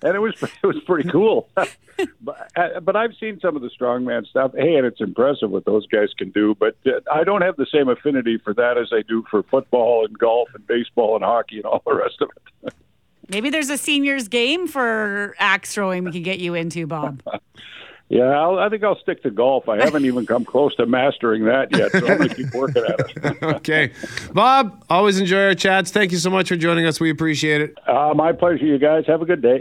it 0.03 0.21
was 0.21 0.41
it 0.41 0.67
was 0.67 0.79
pretty 0.87 1.09
cool. 1.09 1.49
but 2.21 2.51
uh, 2.55 2.79
but 2.81 2.95
I've 2.95 3.15
seen 3.19 3.41
some 3.41 3.57
of 3.57 3.63
the 3.63 3.71
strongman 3.71 4.25
stuff. 4.27 4.53
Hey, 4.57 4.77
and 4.77 4.87
it's 4.87 5.01
impressive 5.01 5.51
what 5.51 5.65
those 5.65 5.85
guys 5.89 6.11
can 6.17 6.31
do. 6.31 6.55
But 6.55 6.77
uh, 6.87 7.01
I 7.13 7.25
don't 7.25 7.43
have 7.43 7.57
the 7.57 7.67
same 7.67 7.89
affinity 7.89 8.39
for 8.39 8.55
that 8.55 8.79
as 8.79 8.93
I 8.93 9.03
do 9.03 9.25
for 9.29 9.43
football 9.43 10.05
and 10.05 10.17
golf 10.17 10.49
and 10.55 10.65
baseball 10.69 11.17
and 11.17 11.25
hockey 11.25 11.57
and 11.57 11.67
all 11.67 11.83
the 11.85 11.95
rest 11.95 12.21
of 12.21 12.31
it. 12.65 12.73
Maybe 13.29 13.51
there's 13.51 13.71
a 13.71 13.79
seniors 13.79 14.29
game 14.29 14.67
for 14.67 15.35
axe 15.39 15.75
throwing 15.75 16.05
we 16.05 16.13
can 16.13 16.23
get 16.23 16.41
you 16.41 16.55
into, 16.55 16.87
Bob. 16.87 17.23
Yeah, 18.11 18.25
I'll, 18.25 18.59
I 18.59 18.69
think 18.69 18.83
I'll 18.83 18.99
stick 18.99 19.23
to 19.23 19.31
golf. 19.31 19.69
I 19.69 19.77
haven't 19.77 20.05
even 20.05 20.27
come 20.27 20.45
close 20.45 20.75
to 20.77 20.87
mastering 20.87 21.45
that 21.45 21.75
yet, 21.75 21.93
so 21.93 22.09
I'm 22.09 22.19
going 22.19 22.29
to 22.29 22.35
keep 22.35 22.53
working 22.53 22.83
at 22.83 22.99
it. 22.99 23.43
okay. 23.43 23.93
Bob, 24.33 24.85
always 24.91 25.21
enjoy 25.21 25.45
our 25.45 25.55
chats. 25.55 25.93
Thank 25.93 26.11
you 26.11 26.19
so 26.19 26.29
much 26.29 26.49
for 26.49 26.57
joining 26.57 26.87
us. 26.87 26.99
We 26.99 27.11
appreciate 27.11 27.61
it. 27.61 27.79
Uh, 27.87 28.13
my 28.15 28.33
pleasure, 28.33 28.67
you 28.67 28.79
guys. 28.79 29.07
Have 29.07 29.23
a 29.23 29.27
good 29.27 29.43
day. 29.43 29.61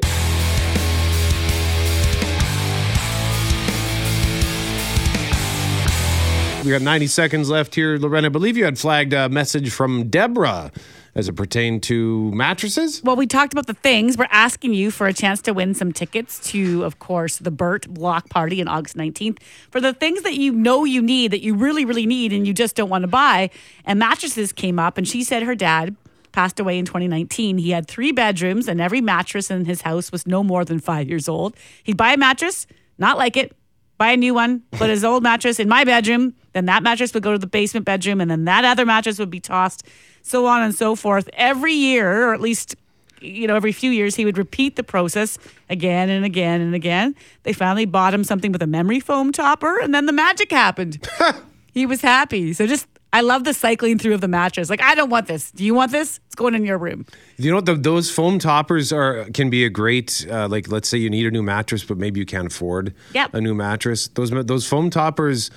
We 6.69 6.73
got 6.73 6.83
90 6.83 7.07
seconds 7.07 7.49
left 7.49 7.73
here, 7.73 7.97
Lorena. 7.97 8.27
I 8.27 8.29
believe 8.29 8.55
you 8.55 8.63
had 8.63 8.77
flagged 8.77 9.11
a 9.11 9.27
message 9.27 9.71
from 9.71 10.07
Deborah 10.07 10.71
as 11.15 11.27
it 11.27 11.33
pertained 11.33 11.81
to 11.83 12.31
mattresses. 12.31 13.01
Well, 13.03 13.15
we 13.15 13.25
talked 13.25 13.53
about 13.53 13.65
the 13.65 13.73
things. 13.73 14.19
We're 14.19 14.27
asking 14.29 14.75
you 14.75 14.91
for 14.91 15.07
a 15.07 15.13
chance 15.13 15.41
to 15.41 15.51
win 15.51 15.73
some 15.73 15.91
tickets 15.91 16.39
to, 16.51 16.83
of 16.85 16.99
course, 16.99 17.37
the 17.37 17.49
Burt 17.49 17.91
Block 17.91 18.29
Party 18.29 18.61
on 18.61 18.67
August 18.67 18.95
19th 18.95 19.39
for 19.71 19.81
the 19.81 19.93
things 19.93 20.21
that 20.21 20.35
you 20.35 20.51
know 20.51 20.85
you 20.85 21.01
need, 21.01 21.31
that 21.31 21.41
you 21.41 21.55
really, 21.55 21.85
really 21.85 22.05
need, 22.05 22.31
and 22.33 22.45
you 22.45 22.53
just 22.53 22.75
don't 22.75 22.89
want 22.89 23.01
to 23.01 23.07
buy. 23.07 23.49
And 23.83 23.97
mattresses 23.97 24.51
came 24.51 24.77
up, 24.77 24.99
and 24.99 25.07
she 25.07 25.23
said 25.23 25.41
her 25.41 25.55
dad 25.55 25.95
passed 26.33 26.59
away 26.59 26.77
in 26.77 26.85
2019. 26.85 27.57
He 27.57 27.71
had 27.71 27.87
three 27.87 28.11
bedrooms, 28.11 28.67
and 28.67 28.79
every 28.79 29.01
mattress 29.01 29.49
in 29.49 29.65
his 29.65 29.81
house 29.81 30.11
was 30.11 30.27
no 30.27 30.43
more 30.43 30.63
than 30.63 30.77
five 30.77 31.09
years 31.09 31.27
old. 31.27 31.55
He'd 31.81 31.97
buy 31.97 32.13
a 32.13 32.17
mattress, 32.17 32.67
not 32.99 33.17
like 33.17 33.35
it, 33.35 33.57
buy 33.97 34.11
a 34.11 34.17
new 34.17 34.35
one, 34.35 34.61
put 34.73 34.91
his 34.91 35.03
old 35.03 35.23
mattress 35.23 35.59
in 35.59 35.67
my 35.67 35.83
bedroom. 35.83 36.35
Then 36.53 36.65
that 36.65 36.83
mattress 36.83 37.13
would 37.13 37.23
go 37.23 37.31
to 37.31 37.37
the 37.37 37.47
basement 37.47 37.85
bedroom, 37.85 38.21
and 38.21 38.29
then 38.29 38.45
that 38.45 38.65
other 38.65 38.85
mattress 38.85 39.19
would 39.19 39.29
be 39.29 39.39
tossed, 39.39 39.83
so 40.21 40.45
on 40.45 40.61
and 40.61 40.73
so 40.73 40.95
forth. 40.95 41.29
Every 41.33 41.73
year, 41.73 42.27
or 42.29 42.33
at 42.33 42.41
least, 42.41 42.75
you 43.21 43.47
know, 43.47 43.55
every 43.55 43.71
few 43.71 43.91
years, 43.91 44.15
he 44.15 44.25
would 44.25 44.37
repeat 44.37 44.75
the 44.75 44.83
process 44.83 45.37
again 45.69 46.09
and 46.09 46.25
again 46.25 46.61
and 46.61 46.73
again. 46.73 47.15
They 47.43 47.53
finally 47.53 47.85
bought 47.85 48.13
him 48.13 48.23
something 48.23 48.51
with 48.51 48.61
a 48.61 48.67
memory 48.67 48.99
foam 48.99 49.31
topper, 49.31 49.79
and 49.79 49.93
then 49.93 50.05
the 50.05 50.13
magic 50.13 50.51
happened. 50.51 51.05
he 51.73 51.85
was 51.85 52.01
happy. 52.01 52.53
So 52.53 52.65
just, 52.65 52.87
I 53.11 53.21
love 53.21 53.43
the 53.43 53.53
cycling 53.53 53.97
through 53.97 54.13
of 54.13 54.21
the 54.21 54.27
mattress. 54.27 54.69
Like, 54.69 54.81
I 54.81 54.93
don't 54.95 55.09
want 55.09 55.27
this. 55.27 55.51
Do 55.51 55.63
you 55.65 55.73
want 55.73 55.91
this? 55.91 56.19
It's 56.27 56.35
going 56.35 56.53
in 56.55 56.63
your 56.63 56.77
room. 56.77 57.05
You 57.37 57.51
know? 57.51 57.59
The, 57.61 57.73
those 57.75 58.09
foam 58.11 58.37
toppers 58.39 58.93
are 58.93 59.25
can 59.33 59.49
be 59.49 59.65
a 59.65 59.69
great 59.69 60.27
uh, 60.29 60.47
like. 60.47 60.71
Let's 60.71 60.87
say 60.87 60.97
you 60.99 61.09
need 61.09 61.25
a 61.25 61.31
new 61.31 61.41
mattress, 61.43 61.83
but 61.83 61.97
maybe 61.97 62.19
you 62.19 62.25
can't 62.25 62.47
afford 62.47 62.93
Yep. 63.13 63.33
a 63.33 63.41
new 63.41 63.55
mattress. 63.55 64.07
Those 64.09 64.29
those 64.45 64.67
foam 64.67 64.89
toppers 64.91 65.49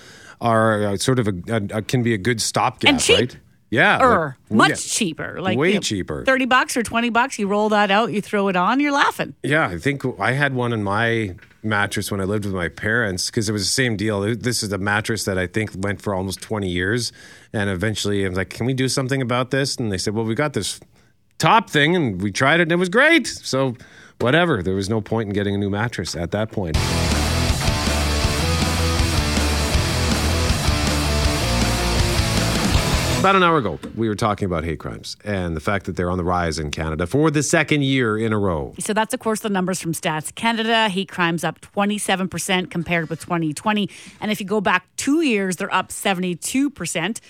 are 0.43 0.85
uh, 0.89 0.97
sort 0.99 1.19
of 1.19 1.29
a, 1.29 1.33
a, 1.49 1.79
a 1.79 1.83
can 1.83 2.03
be 2.03 2.13
a 2.13 2.19
good 2.19 2.41
stopgap, 2.43 2.91
And 2.91 3.01
cheap. 3.01 3.19
right? 3.19 3.37
Yeah, 3.71 4.05
Or 4.05 4.37
like- 4.51 4.57
much 4.59 4.71
yeah. 4.71 4.77
cheaper. 4.77 5.41
Like 5.41 5.57
way 5.57 5.69
you 5.69 5.75
know, 5.77 5.81
cheaper. 5.81 6.25
30 6.27 6.45
bucks 6.45 6.77
or 6.77 6.83
20 6.83 7.09
bucks. 7.09 7.39
You 7.39 7.47
roll 7.49 7.71
that 7.71 7.91
out, 7.91 8.13
you 8.13 8.21
throw 8.21 8.49
it 8.49 8.57
on, 8.57 8.81
you're 8.81 8.93
laughing. 8.93 9.35
Yeah, 9.43 9.67
I 9.67 9.79
think 9.79 10.03
I 10.21 10.33
had 10.33 10.53
one 10.55 10.75
in 10.75 10.83
my 10.83 11.37
mattress 11.63 12.11
when 12.11 12.21
I 12.21 12.25
lived 12.25 12.45
with 12.45 12.53
my 12.55 12.69
parents 12.69 13.31
because 13.31 13.49
it 13.49 13.53
was 13.53 13.63
the 13.63 13.71
same 13.71 13.97
deal. 13.97 14.21
This 14.37 14.63
is 14.63 14.73
a 14.73 14.79
mattress 14.79 15.25
that 15.25 15.39
I 15.39 15.47
think 15.47 15.71
went 15.79 16.03
for 16.03 16.15
almost 16.15 16.43
20 16.43 16.69
years. 16.69 17.13
And 17.55 17.71
eventually 17.71 18.27
I 18.27 18.29
was 18.29 18.37
like, 18.37 18.51
can 18.51 18.67
we 18.67 18.75
do 18.75 18.89
something 18.91 19.23
about 19.23 19.53
this? 19.53 19.77
And 19.77 19.91
they 19.91 19.97
said, 19.99 20.13
well, 20.15 20.27
we 20.27 20.35
got 20.35 20.53
this 20.53 20.79
top 21.39 21.71
thing 21.71 21.97
and 21.97 22.21
we 22.21 22.31
tried 22.31 22.61
it 22.61 22.65
and 22.65 22.73
it 22.73 22.77
was 22.77 22.91
great. 22.91 23.27
So, 23.27 23.75
whatever. 24.21 24.63
There 24.63 24.75
was 24.75 24.91
no 24.91 25.01
point 25.01 25.29
in 25.29 25.33
getting 25.33 25.55
a 25.55 25.59
new 25.59 25.71
mattress 25.71 26.15
at 26.15 26.31
that 26.33 26.53
point. 26.53 26.77
About 33.23 33.37
an 33.37 33.45
hour 33.45 33.59
ago, 33.59 33.79
we 33.95 34.09
were 34.09 34.17
talking 34.17 34.47
about 34.47 34.65
hate 34.65 34.81
crimes 34.81 35.17
and 35.25 35.55
the 35.55 35.61
fact 35.61 35.87
that 35.87 35.95
they're 35.95 36.11
on 36.11 36.19
the 36.19 36.25
rise 36.25 36.59
in 36.59 36.73
Canada 36.73 37.07
for 37.07 37.31
the 37.31 37.45
second 37.45 37.85
year 37.85 38.19
in 38.19 38.33
a 38.33 38.37
row. 38.37 38.75
So 38.81 38.93
that's, 38.93 39.15
of 39.15 39.21
course, 39.21 39.39
the 39.39 39.49
numbers 39.49 39.81
from 39.81 39.93
Stats 39.93 40.35
Canada. 40.35 40.89
Hate 40.89 41.09
crimes 41.09 41.45
up 41.45 41.61
27% 41.61 42.69
compared 42.69 43.09
with 43.09 43.21
2020. 43.21 43.89
And 44.21 44.33
if 44.33 44.41
you 44.41 44.47
go 44.47 44.61
back 44.61 44.89
two 44.97 45.21
years, 45.21 45.55
they're 45.55 45.73
up 45.73 45.91
72%. 45.91 47.21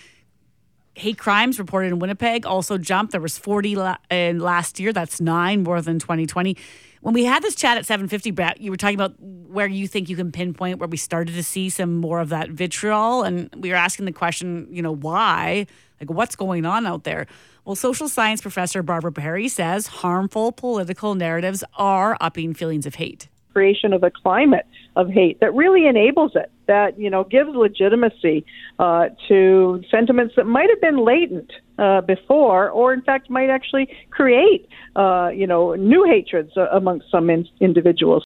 Hate 0.94 1.18
crimes 1.18 1.58
reported 1.58 1.88
in 1.88 1.98
Winnipeg 1.98 2.46
also 2.46 2.78
jumped. 2.78 3.12
There 3.12 3.20
was 3.20 3.36
40 3.36 3.76
la- 3.76 3.98
last 4.10 4.80
year. 4.80 4.94
That's 4.94 5.20
nine 5.20 5.62
more 5.62 5.82
than 5.82 5.98
2020. 5.98 6.56
When 7.02 7.14
we 7.14 7.24
had 7.24 7.42
this 7.42 7.56
chat 7.56 7.76
at 7.76 7.84
750, 7.84 8.30
Brett, 8.30 8.60
you 8.60 8.70
were 8.70 8.76
talking 8.76 8.94
about 8.94 9.20
where 9.20 9.66
you 9.66 9.88
think 9.88 10.08
you 10.08 10.14
can 10.14 10.30
pinpoint 10.30 10.78
where 10.78 10.88
we 10.88 10.96
started 10.96 11.34
to 11.34 11.42
see 11.42 11.68
some 11.68 11.96
more 11.96 12.20
of 12.20 12.28
that 12.28 12.50
vitriol. 12.50 13.24
And 13.24 13.52
we 13.58 13.70
were 13.70 13.76
asking 13.76 14.04
the 14.04 14.12
question, 14.12 14.68
you 14.70 14.82
know, 14.82 14.94
why? 14.94 15.66
Like, 16.00 16.10
what's 16.10 16.36
going 16.36 16.64
on 16.64 16.86
out 16.86 17.02
there? 17.02 17.26
Well, 17.64 17.74
social 17.74 18.08
science 18.08 18.40
professor 18.40 18.84
Barbara 18.84 19.10
Perry 19.10 19.48
says 19.48 19.88
harmful 19.88 20.52
political 20.52 21.16
narratives 21.16 21.64
are 21.76 22.16
upping 22.20 22.54
feelings 22.54 22.86
of 22.86 22.94
hate. 22.94 23.28
creation 23.52 23.92
of 23.92 24.02
a 24.02 24.10
climate 24.10 24.66
of 24.96 25.08
hate 25.08 25.40
that 25.40 25.54
really 25.54 25.86
enables 25.86 26.32
it, 26.34 26.50
that 26.66 26.98
you 26.98 27.10
know 27.10 27.24
gives 27.24 27.50
legitimacy 27.54 28.44
uh, 28.78 29.08
to 29.28 29.82
sentiments 29.90 30.34
that 30.36 30.44
might 30.44 30.68
have 30.70 30.80
been 30.80 31.04
latent 31.04 31.52
uh, 31.78 32.00
before, 32.02 32.70
or 32.70 32.92
in 32.92 33.02
fact 33.02 33.30
might 33.30 33.50
actually 33.50 33.88
create 34.10 34.68
uh, 34.96 35.30
you 35.34 35.46
know 35.46 35.74
new 35.74 36.04
hatreds 36.04 36.56
uh, 36.56 36.68
amongst 36.72 37.10
some 37.10 37.30
in- 37.30 37.48
individuals. 37.60 38.24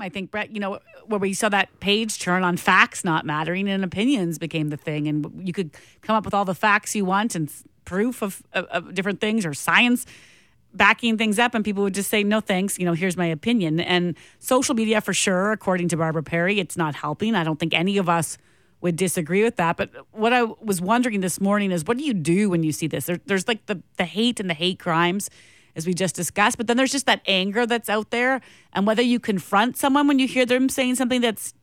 I 0.00 0.08
think 0.08 0.30
Brett, 0.30 0.50
you 0.50 0.58
know, 0.58 0.80
where 1.06 1.20
we 1.20 1.34
saw 1.34 1.50
that 1.50 1.78
page 1.80 2.18
turn 2.18 2.44
on 2.44 2.56
facts 2.56 3.04
not 3.04 3.26
mattering 3.26 3.68
and 3.68 3.84
opinions 3.84 4.38
became 4.38 4.70
the 4.70 4.76
thing, 4.76 5.06
and 5.06 5.46
you 5.46 5.52
could 5.52 5.70
come 6.00 6.16
up 6.16 6.24
with 6.24 6.32
all 6.32 6.46
the 6.46 6.54
facts 6.54 6.96
you 6.96 7.04
want 7.04 7.34
and 7.34 7.52
proof 7.84 8.22
of, 8.22 8.42
of, 8.54 8.64
of 8.66 8.94
different 8.94 9.20
things 9.20 9.44
or 9.44 9.52
science 9.52 10.06
backing 10.74 11.18
things 11.18 11.38
up, 11.38 11.54
and 11.54 11.64
people 11.64 11.82
would 11.82 11.94
just 11.94 12.10
say, 12.10 12.22
"No 12.24 12.40
thanks," 12.40 12.78
you 12.78 12.84
know, 12.84 12.92
here's 12.92 13.16
my 13.16 13.26
opinion. 13.26 13.80
And 13.80 14.16
social 14.38 14.74
media, 14.74 15.00
for 15.00 15.12
sure, 15.12 15.52
according 15.52 15.88
to 15.88 15.96
Barbara 15.96 16.22
Perry, 16.22 16.58
it's 16.58 16.76
not 16.76 16.94
helping. 16.94 17.34
I 17.34 17.44
don't 17.44 17.58
think 17.58 17.74
any 17.74 17.98
of 17.98 18.08
us 18.08 18.38
would 18.80 18.96
disagree 18.96 19.44
with 19.44 19.56
that. 19.56 19.76
But 19.76 19.90
what 20.10 20.32
I 20.32 20.42
was 20.42 20.80
wondering 20.80 21.20
this 21.20 21.40
morning 21.40 21.70
is, 21.70 21.84
what 21.84 21.96
do 21.98 22.04
you 22.04 22.14
do 22.14 22.50
when 22.50 22.62
you 22.62 22.72
see 22.72 22.86
this? 22.86 23.06
There, 23.06 23.20
there's 23.26 23.48
like 23.48 23.66
the 23.66 23.82
the 23.96 24.04
hate 24.04 24.40
and 24.40 24.50
the 24.50 24.54
hate 24.54 24.78
crimes 24.78 25.30
as 25.74 25.86
we 25.86 25.94
just 25.94 26.14
discussed. 26.14 26.56
But 26.56 26.66
then 26.66 26.76
there's 26.76 26.92
just 26.92 27.06
that 27.06 27.22
anger 27.26 27.66
that's 27.66 27.88
out 27.88 28.10
there. 28.10 28.40
And 28.72 28.86
whether 28.86 29.02
you 29.02 29.18
confront 29.18 29.76
someone 29.76 30.06
when 30.06 30.18
you 30.18 30.28
hear 30.28 30.46
them 30.46 30.68
saying 30.68 30.96
something 30.96 31.20
that's 31.20 31.54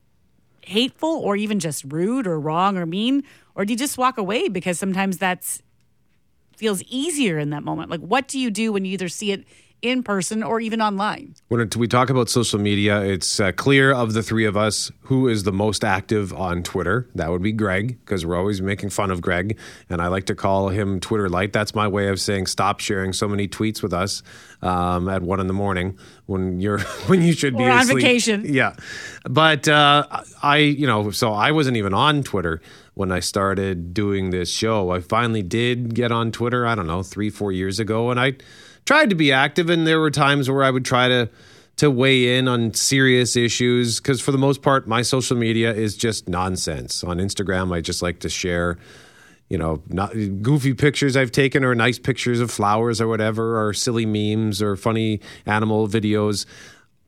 hateful 0.63 1.09
or 1.09 1.35
even 1.35 1.59
just 1.59 1.83
rude 1.85 2.27
or 2.27 2.39
wrong 2.39 2.77
or 2.77 2.85
mean, 2.85 3.23
or 3.55 3.65
do 3.65 3.73
you 3.73 3.77
just 3.77 3.97
walk 3.97 4.17
away 4.17 4.47
because 4.47 4.79
sometimes 4.79 5.17
that's 5.17 5.61
feels 6.59 6.83
easier 6.83 7.39
in 7.39 7.49
that 7.51 7.63
moment? 7.63 7.89
Like, 7.89 8.01
what 8.01 8.27
do 8.27 8.37
you 8.37 8.51
do 8.51 8.73
when 8.73 8.83
you 8.83 8.91
either 8.91 9.07
see 9.07 9.31
it 9.31 9.45
in 9.81 10.03
person 10.03 10.43
or 10.43 10.59
even 10.59 10.81
online? 10.81 11.33
When 11.47 11.67
we 11.77 11.87
talk 11.87 12.09
about 12.09 12.29
social 12.29 12.59
media, 12.59 13.01
it's 13.01 13.39
uh, 13.39 13.53
clear 13.53 13.93
of 13.93 14.11
the 14.13 14.21
three 14.21 14.43
of 14.43 14.57
us 14.57 14.91
who 15.03 15.29
is 15.29 15.43
the 15.43 15.53
most 15.53 15.85
active 15.85 16.33
on 16.33 16.63
Twitter. 16.63 17.07
That 17.15 17.29
would 17.31 17.41
be 17.41 17.53
Greg, 17.53 17.97
because 18.03 18.25
we're 18.25 18.35
always 18.35 18.61
making 18.61 18.89
fun 18.89 19.09
of 19.09 19.21
Greg. 19.21 19.57
And 19.89 20.01
I 20.01 20.07
like 20.07 20.25
to 20.25 20.35
call 20.35 20.67
him 20.67 20.99
Twitter 20.99 21.29
Light. 21.29 21.53
That's 21.53 21.73
my 21.73 21.87
way 21.87 22.09
of 22.09 22.19
saying 22.19 22.47
stop 22.47 22.81
sharing 22.81 23.13
so 23.13 23.27
many 23.27 23.47
tweets 23.47 23.81
with 23.81 23.93
us 23.93 24.21
um, 24.61 25.07
at 25.07 25.21
one 25.21 25.39
in 25.39 25.47
the 25.47 25.53
morning 25.53 25.97
when 26.25 26.59
you're 26.59 26.79
when 27.07 27.21
you 27.21 27.31
should 27.31 27.57
be 27.57 27.63
on 27.63 27.87
vacation. 27.87 28.43
Yeah. 28.45 28.75
But 29.23 29.67
uh, 29.67 30.05
I, 30.43 30.57
you 30.57 30.87
know, 30.87 31.11
so 31.11 31.31
I 31.31 31.51
wasn't 31.51 31.77
even 31.77 31.93
on 31.93 32.23
Twitter 32.23 32.61
when 32.99 33.13
I 33.13 33.21
started 33.21 33.93
doing 33.93 34.29
this 34.29 34.51
show. 34.51 34.91
I 34.91 34.99
finally 34.99 35.41
did 35.41 35.95
get 35.95 36.11
on 36.11 36.33
Twitter, 36.33 36.67
I 36.67 36.75
don't 36.75 36.85
know, 36.85 37.01
three, 37.01 37.29
four 37.29 37.49
years 37.53 37.79
ago. 37.79 38.11
And 38.11 38.19
I 38.19 38.33
tried 38.83 39.09
to 39.11 39.15
be 39.15 39.31
active. 39.31 39.69
And 39.69 39.87
there 39.87 40.01
were 40.01 40.11
times 40.11 40.49
where 40.49 40.65
I 40.65 40.69
would 40.69 40.83
try 40.83 41.07
to, 41.07 41.29
to 41.77 41.89
weigh 41.89 42.37
in 42.37 42.49
on 42.49 42.73
serious 42.73 43.37
issues. 43.37 44.01
Because 44.01 44.19
for 44.19 44.33
the 44.33 44.37
most 44.37 44.61
part, 44.61 44.85
my 44.85 45.01
social 45.01 45.37
media 45.37 45.73
is 45.73 45.95
just 45.95 46.27
nonsense. 46.27 47.01
On 47.01 47.19
Instagram, 47.19 47.73
I 47.73 47.79
just 47.79 48.01
like 48.01 48.19
to 48.19 48.29
share 48.29 48.77
you 49.47 49.57
know, 49.57 49.81
not 49.87 50.11
goofy 50.41 50.73
pictures 50.73 51.15
I've 51.15 51.31
taken 51.31 51.63
or 51.63 51.73
nice 51.73 51.97
pictures 51.97 52.41
of 52.41 52.51
flowers 52.51 52.99
or 53.01 53.07
whatever, 53.07 53.65
or 53.65 53.73
silly 53.73 54.05
memes 54.05 54.61
or 54.61 54.75
funny 54.75 55.21
animal 55.45 55.87
videos. 55.87 56.45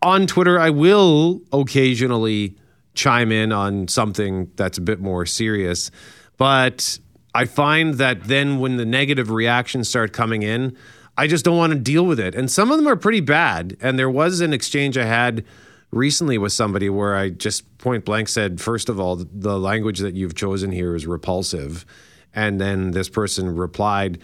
On 0.01 0.25
Twitter, 0.25 0.57
I 0.57 0.69
will 0.71 1.41
occasionally 1.51 2.55
chime 2.93 3.31
in 3.31 3.51
on 3.51 3.87
something 3.87 4.51
that's 4.55 4.77
a 4.77 4.81
bit 4.81 4.99
more 4.99 5.25
serious. 5.25 5.91
But 6.37 6.99
I 7.33 7.45
find 7.45 7.95
that 7.95 8.25
then 8.25 8.59
when 8.59 8.77
the 8.77 8.85
negative 8.85 9.31
reactions 9.31 9.89
start 9.89 10.13
coming 10.13 10.43
in, 10.43 10.75
I 11.17 11.27
just 11.27 11.45
don't 11.45 11.57
want 11.57 11.73
to 11.73 11.79
deal 11.79 12.05
with 12.05 12.19
it. 12.19 12.35
And 12.35 12.49
some 12.49 12.71
of 12.71 12.77
them 12.77 12.87
are 12.87 12.95
pretty 12.95 13.21
bad. 13.21 13.77
And 13.81 13.99
there 13.99 14.09
was 14.09 14.41
an 14.41 14.53
exchange 14.53 14.97
I 14.97 15.05
had 15.05 15.45
recently 15.91 16.37
with 16.37 16.53
somebody 16.53 16.89
where 16.89 17.15
I 17.15 17.29
just 17.29 17.77
point 17.77 18.05
blank 18.05 18.29
said, 18.29 18.61
first 18.61 18.89
of 18.89 18.99
all, 18.99 19.17
the 19.17 19.59
language 19.59 19.99
that 19.99 20.15
you've 20.15 20.35
chosen 20.35 20.71
here 20.71 20.95
is 20.95 21.05
repulsive. 21.05 21.85
And 22.33 22.59
then 22.61 22.91
this 22.91 23.09
person 23.09 23.55
replied 23.55 24.19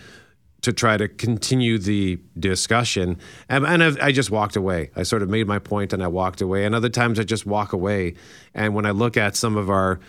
to 0.68 0.74
try 0.74 0.98
to 0.98 1.08
continue 1.08 1.78
the 1.80 2.20
discussion. 2.40 3.18
And, 3.50 3.66
and 3.66 3.84
I've- 3.84 4.00
I 4.02 4.12
just 4.12 4.30
walked 4.32 4.56
away. 4.56 4.92
I 4.96 5.04
sort 5.04 5.22
of 5.24 5.30
made 5.30 5.48
my 5.48 5.60
point 5.60 5.94
and 5.94 6.04
I 6.04 6.08
walked 6.08 6.42
away. 6.42 6.66
And 6.66 6.76
other 6.76 6.90
times 6.90 7.20
I 7.20 7.24
just 7.24 7.46
walk 7.46 7.74
away. 7.74 8.14
And 8.54 8.76
when 8.76 8.86
I 8.86 8.92
look 8.92 9.18
at 9.18 9.36
some 9.36 9.58
of 9.58 9.70
our 9.70 10.00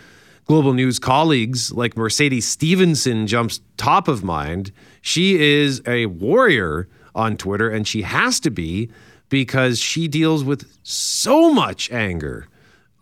global 0.47 0.73
news 0.75 0.99
colleagues, 0.99 1.73
like 1.73 1.97
Mercedes 1.97 2.47
Stephenson 2.49 3.27
jumps 3.27 3.61
top 3.77 4.09
of 4.09 4.25
mind. 4.25 4.73
She 5.01 5.39
is 5.41 5.81
a 5.87 6.07
warrior 6.07 6.89
on 7.15 7.37
Twitter, 7.37 7.69
and 7.71 7.87
she 7.87 8.03
has 8.03 8.41
to 8.41 8.51
be 8.51 8.91
because 9.29 9.79
she 9.79 10.09
deals 10.09 10.43
with 10.45 10.67
so 10.83 11.53
much 11.53 11.91
anger 11.93 12.47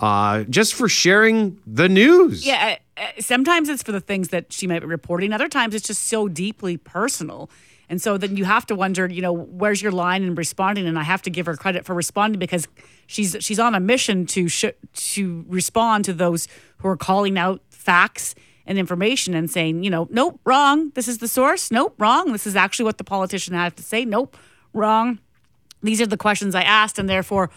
uh, 0.00 0.42
just 0.44 0.74
for 0.74 0.88
sharing 0.88 1.58
the 1.66 1.88
news. 1.88 2.44
Yeah, 2.46 2.76
Eh, 2.96 3.20
sometimes 3.20 3.68
it's 3.68 3.82
for 3.82 3.92
the 3.92 4.00
things 4.00 4.28
that 4.28 4.52
she 4.52 4.66
might 4.66 4.80
be 4.80 4.86
reporting. 4.86 5.32
Other 5.32 5.48
times 5.48 5.74
it's 5.74 5.86
just 5.86 6.08
so 6.08 6.28
deeply 6.28 6.76
personal. 6.76 7.50
And 7.88 8.02
so 8.02 8.18
then 8.18 8.36
you 8.36 8.44
have 8.44 8.66
to 8.66 8.74
wonder, 8.74 9.06
you 9.06 9.22
know, 9.22 9.32
where's 9.32 9.80
your 9.80 9.92
line 9.92 10.24
in 10.24 10.34
responding? 10.34 10.86
And 10.86 10.98
I 10.98 11.04
have 11.04 11.22
to 11.22 11.30
give 11.30 11.46
her 11.46 11.56
credit 11.56 11.84
for 11.84 11.94
responding 11.94 12.38
because 12.38 12.66
she's 13.06 13.36
she's 13.40 13.60
on 13.60 13.74
a 13.74 13.80
mission 13.80 14.26
to 14.26 14.48
sh- 14.48 14.64
to 14.94 15.44
respond 15.48 16.04
to 16.06 16.12
those 16.12 16.48
who 16.78 16.88
are 16.88 16.96
calling 16.96 17.38
out 17.38 17.62
facts 17.70 18.34
and 18.66 18.78
information 18.78 19.34
and 19.34 19.48
saying, 19.48 19.84
you 19.84 19.90
know, 19.90 20.08
nope, 20.10 20.40
wrong. 20.44 20.90
This 20.94 21.06
is 21.06 21.18
the 21.18 21.28
source. 21.28 21.70
Nope, 21.70 21.94
wrong. 21.98 22.32
This 22.32 22.46
is 22.46 22.56
actually 22.56 22.86
what 22.86 22.98
the 22.98 23.04
politician 23.04 23.54
had 23.54 23.76
to 23.76 23.82
say. 23.82 24.04
Nope, 24.04 24.36
wrong. 24.72 25.20
These 25.82 26.00
are 26.00 26.06
the 26.06 26.16
questions 26.16 26.56
I 26.56 26.62
asked, 26.62 26.98
and 26.98 27.08
therefore, 27.08 27.50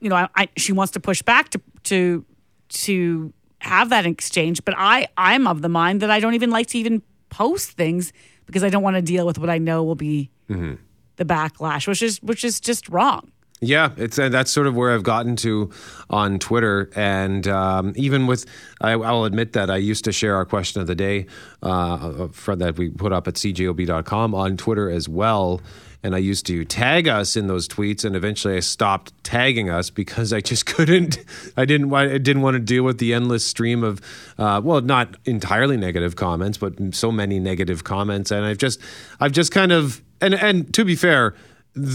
you 0.00 0.08
know, 0.08 0.16
I, 0.16 0.28
I, 0.34 0.48
she 0.56 0.72
wants 0.72 0.92
to 0.92 1.00
push 1.00 1.22
back 1.22 1.50
to 1.50 1.60
to 1.84 2.24
to 2.68 3.32
have 3.66 3.90
that 3.90 4.06
exchange. 4.06 4.64
But 4.64 4.74
I 4.78 5.08
I'm 5.16 5.46
of 5.46 5.60
the 5.62 5.68
mind 5.68 6.00
that 6.02 6.10
I 6.10 6.20
don't 6.20 6.34
even 6.34 6.50
like 6.50 6.66
to 6.68 6.78
even 6.78 7.02
post 7.28 7.72
things 7.72 8.12
because 8.46 8.62
I 8.64 8.70
don't 8.70 8.82
want 8.82 8.96
to 8.96 9.02
deal 9.02 9.26
with 9.26 9.38
what 9.38 9.50
I 9.50 9.58
know 9.58 9.82
will 9.84 9.94
be 9.96 10.30
Mm-hmm. 10.48 10.74
the 11.16 11.24
backlash, 11.24 11.88
which 11.88 12.02
is 12.02 12.22
which 12.22 12.44
is 12.44 12.60
just 12.60 12.88
wrong. 12.88 13.32
Yeah, 13.60 13.92
it's 13.96 14.18
uh, 14.18 14.28
that's 14.28 14.50
sort 14.52 14.66
of 14.66 14.76
where 14.76 14.92
I've 14.94 15.02
gotten 15.02 15.34
to 15.36 15.70
on 16.10 16.38
Twitter, 16.38 16.90
and 16.94 17.48
um, 17.48 17.94
even 17.96 18.26
with 18.26 18.44
I, 18.80 18.92
I'll 18.92 19.24
admit 19.24 19.54
that 19.54 19.70
I 19.70 19.78
used 19.78 20.04
to 20.04 20.12
share 20.12 20.36
our 20.36 20.44
question 20.44 20.80
of 20.82 20.86
the 20.86 20.94
day 20.94 21.26
uh, 21.62 22.28
that 22.46 22.74
we 22.76 22.90
put 22.90 23.12
up 23.12 23.26
at 23.26 23.34
cjob.com 23.34 24.34
on 24.34 24.56
Twitter 24.58 24.90
as 24.90 25.08
well, 25.08 25.62
and 26.06 26.14
I 26.14 26.18
used 26.18 26.46
to 26.46 26.64
tag 26.64 27.08
us 27.08 27.36
in 27.36 27.48
those 27.48 27.66
tweets, 27.66 28.04
and 28.04 28.14
eventually 28.14 28.56
I 28.56 28.60
stopped 28.60 29.12
tagging 29.24 29.68
us 29.68 29.90
because 29.90 30.32
I 30.32 30.40
just 30.40 30.64
couldn't. 30.74 31.18
I 31.56 31.64
didn't. 31.64 31.92
I 31.92 32.18
didn't 32.18 32.42
want 32.42 32.54
to 32.54 32.60
deal 32.60 32.84
with 32.84 32.98
the 32.98 33.12
endless 33.12 33.44
stream 33.44 33.82
of, 33.82 34.00
uh, 34.38 34.60
well, 34.62 34.80
not 34.80 35.16
entirely 35.24 35.76
negative 35.76 36.14
comments, 36.14 36.58
but 36.58 36.74
so 36.94 37.10
many 37.10 37.40
negative 37.40 37.82
comments, 37.84 38.30
and 38.30 38.46
I've 38.46 38.58
just, 38.58 38.80
I've 39.18 39.32
just 39.32 39.50
kind 39.50 39.72
of, 39.72 40.00
and 40.20 40.34
and 40.34 40.72
to 40.74 40.84
be 40.84 40.94
fair 40.94 41.34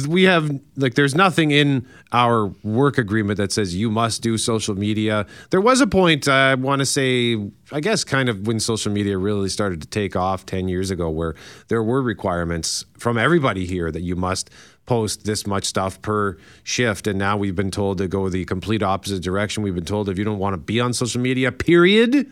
we 0.07 0.23
have 0.23 0.59
like 0.75 0.93
there's 0.93 1.15
nothing 1.15 1.51
in 1.51 1.87
our 2.11 2.47
work 2.63 2.97
agreement 2.97 3.37
that 3.37 3.51
says 3.51 3.75
you 3.75 3.89
must 3.89 4.21
do 4.21 4.37
social 4.37 4.75
media. 4.75 5.25
There 5.49 5.61
was 5.61 5.81
a 5.81 5.87
point 5.87 6.27
uh, 6.27 6.31
i 6.31 6.55
want 6.55 6.79
to 6.79 6.85
say 6.85 7.37
i 7.71 7.79
guess 7.79 8.03
kind 8.03 8.29
of 8.29 8.47
when 8.47 8.59
social 8.59 8.91
media 8.91 9.17
really 9.17 9.49
started 9.49 9.81
to 9.81 9.87
take 9.87 10.15
off 10.15 10.45
10 10.45 10.67
years 10.67 10.91
ago 10.91 11.09
where 11.09 11.35
there 11.67 11.81
were 11.81 12.01
requirements 12.01 12.85
from 12.97 13.17
everybody 13.17 13.65
here 13.65 13.91
that 13.91 14.01
you 14.01 14.15
must 14.15 14.49
post 14.85 15.23
this 15.23 15.47
much 15.47 15.63
stuff 15.63 16.01
per 16.01 16.37
shift. 16.63 17.07
And 17.07 17.17
now 17.17 17.37
we've 17.37 17.55
been 17.55 17.71
told 17.71 17.99
to 17.99 18.07
go 18.07 18.27
the 18.29 18.45
complete 18.45 18.83
opposite 18.83 19.21
direction. 19.21 19.63
We've 19.63 19.75
been 19.75 19.85
told 19.85 20.09
if 20.09 20.17
you 20.17 20.25
don't 20.25 20.39
want 20.39 20.53
to 20.53 20.57
be 20.57 20.81
on 20.81 20.91
social 20.93 21.21
media 21.21 21.51
period 21.51 22.29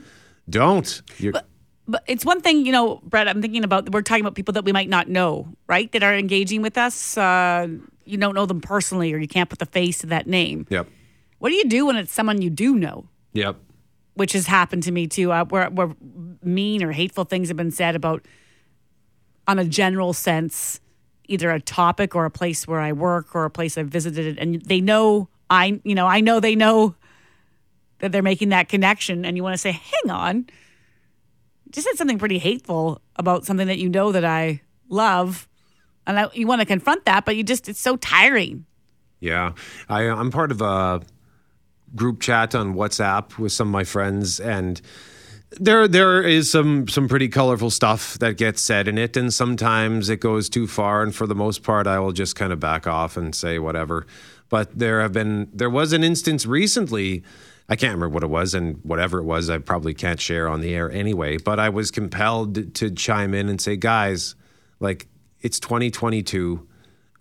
don't. 0.49 1.01
You're, 1.17 1.33
But 1.89 2.03
it's 2.07 2.23
one 2.23 2.39
thing, 2.39 2.65
you 2.65 2.71
know, 2.71 3.01
Brett. 3.03 3.27
I'm 3.27 3.41
thinking 3.41 3.63
about 3.63 3.91
we're 3.91 4.03
talking 4.03 4.23
about 4.23 4.35
people 4.35 4.53
that 4.53 4.63
we 4.63 4.71
might 4.71 4.89
not 4.89 5.09
know, 5.09 5.47
right? 5.67 5.91
That 5.91 6.03
are 6.03 6.15
engaging 6.15 6.61
with 6.61 6.77
us. 6.77 7.17
Uh, 7.17 7.67
you 8.05 8.17
don't 8.17 8.35
know 8.35 8.45
them 8.45 8.61
personally, 8.61 9.11
or 9.11 9.17
you 9.17 9.27
can't 9.27 9.49
put 9.49 9.59
the 9.59 9.65
face 9.65 9.97
to 9.99 10.07
that 10.07 10.27
name. 10.27 10.67
yep 10.69 10.87
What 11.39 11.49
do 11.49 11.55
you 11.55 11.65
do 11.65 11.87
when 11.87 11.95
it's 11.95 12.13
someone 12.13 12.41
you 12.41 12.49
do 12.49 12.75
know? 12.75 13.07
yep 13.33 13.57
which 14.19 14.33
has 14.33 14.47
happened 14.47 14.83
to 14.83 14.91
me 14.91 15.07
too, 15.07 15.31
uh, 15.31 15.45
where, 15.45 15.69
where 15.69 15.95
mean 16.43 16.83
or 16.83 16.91
hateful 16.91 17.23
things 17.23 17.47
have 17.47 17.55
been 17.55 17.71
said 17.71 17.95
about, 17.95 18.25
on 19.47 19.57
a 19.57 19.63
general 19.63 20.11
sense, 20.11 20.81
either 21.29 21.49
a 21.51 21.61
topic 21.61 22.15
or 22.15 22.25
a 22.25 22.29
place 22.29 22.67
where 22.67 22.81
I 22.81 22.91
work 22.91 23.33
or 23.33 23.45
a 23.45 23.49
place 23.49 23.77
I've 23.77 23.87
visited, 23.87 24.37
and 24.37 24.61
they 24.63 24.81
know 24.81 25.29
I, 25.49 25.79
you 25.83 25.95
know, 25.95 26.05
I 26.05 26.19
know 26.19 26.39
they 26.39 26.55
know 26.55 26.95
that 27.99 28.11
they're 28.11 28.21
making 28.21 28.49
that 28.49 28.67
connection, 28.69 29.25
and 29.25 29.37
you 29.37 29.43
want 29.43 29.53
to 29.53 29.57
say, 29.57 29.71
"Hang 29.71 30.11
on," 30.11 30.47
just 31.71 31.87
said 31.87 31.97
something 31.97 32.19
pretty 32.19 32.39
hateful 32.39 33.01
about 33.15 33.45
something 33.45 33.67
that 33.67 33.77
you 33.77 33.89
know 33.89 34.11
that 34.11 34.25
I 34.25 34.61
love, 34.89 35.47
and 36.07 36.19
I, 36.19 36.29
you 36.33 36.47
want 36.47 36.61
to 36.61 36.65
confront 36.65 37.05
that, 37.05 37.25
but 37.25 37.35
you 37.35 37.43
just 37.43 37.69
it's 37.69 37.79
so 37.79 37.97
tiring. 37.97 38.65
Yeah, 39.19 39.53
I, 39.87 40.03
I'm 40.03 40.31
part 40.31 40.51
of 40.51 40.61
a 40.61 41.01
group 41.95 42.21
chat 42.21 42.55
on 42.55 42.75
WhatsApp 42.75 43.37
with 43.37 43.51
some 43.51 43.67
of 43.67 43.71
my 43.71 43.83
friends, 43.83 44.39
and 44.39 44.81
there 45.51 45.87
there 45.87 46.21
is 46.21 46.49
some 46.49 46.87
some 46.87 47.07
pretty 47.07 47.27
colorful 47.27 47.69
stuff 47.69 48.17
that 48.19 48.37
gets 48.37 48.61
said 48.61 48.87
in 48.87 48.97
it, 48.97 49.17
and 49.17 49.33
sometimes 49.33 50.09
it 50.09 50.19
goes 50.19 50.49
too 50.49 50.67
far. 50.67 51.03
And 51.03 51.13
for 51.13 51.27
the 51.27 51.35
most 51.35 51.63
part, 51.63 51.87
I 51.87 51.99
will 51.99 52.11
just 52.11 52.35
kind 52.35 52.53
of 52.53 52.59
back 52.59 52.87
off 52.87 53.17
and 53.17 53.33
say 53.33 53.59
whatever. 53.59 54.05
But 54.49 54.77
there 54.77 55.01
have 55.01 55.13
been 55.13 55.49
there 55.53 55.69
was 55.69 55.93
an 55.93 56.03
instance 56.03 56.45
recently. 56.45 57.23
I 57.69 57.75
can't 57.75 57.93
remember 57.93 58.09
what 58.09 58.23
it 58.23 58.29
was, 58.29 58.55
and 58.55 58.79
whatever 58.83 59.19
it 59.19 59.23
was, 59.23 59.49
I 59.49 59.59
probably 59.59 59.93
can't 59.93 60.19
share 60.19 60.49
on 60.49 60.61
the 60.61 60.73
air 60.73 60.91
anyway. 60.91 61.37
But 61.37 61.59
I 61.59 61.69
was 61.69 61.91
compelled 61.91 62.73
to 62.75 62.91
chime 62.91 63.33
in 63.33 63.47
and 63.47 63.61
say, 63.61 63.77
guys, 63.77 64.35
like 64.79 65.07
it's 65.41 65.59
2022 65.59 66.67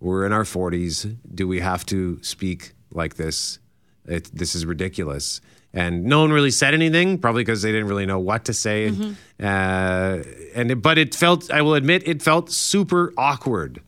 we're 0.01 0.25
in 0.25 0.33
our 0.33 0.45
40s. 0.45 1.17
Do 1.35 1.49
we 1.49 1.61
have 1.61 1.85
to 1.87 2.23
speak 2.23 2.73
like 2.93 3.17
this? 3.17 3.59
It, 4.07 4.31
this 4.33 4.55
is 4.55 4.65
ridiculous. 4.65 5.41
And 5.73 6.05
no 6.05 6.21
one 6.21 6.33
really 6.33 6.51
said 6.51 6.73
anything, 6.73 7.19
probably 7.19 7.43
because 7.43 7.63
they 7.63 7.73
didn't 7.73 7.89
really 7.89 8.07
know 8.07 8.19
what 8.19 8.47
to 8.47 8.55
say. 8.55 8.91
Mm-hmm. 8.91 9.13
Uh, 9.45 10.23
and 10.55 10.71
it, 10.71 10.77
but 10.77 10.99
it 10.99 11.15
felt, 11.15 11.51
I 11.51 11.63
will 11.63 11.75
admit, 11.75 12.07
it 12.07 12.23
felt 12.23 12.51
super 12.51 13.13
awkward 13.17 13.83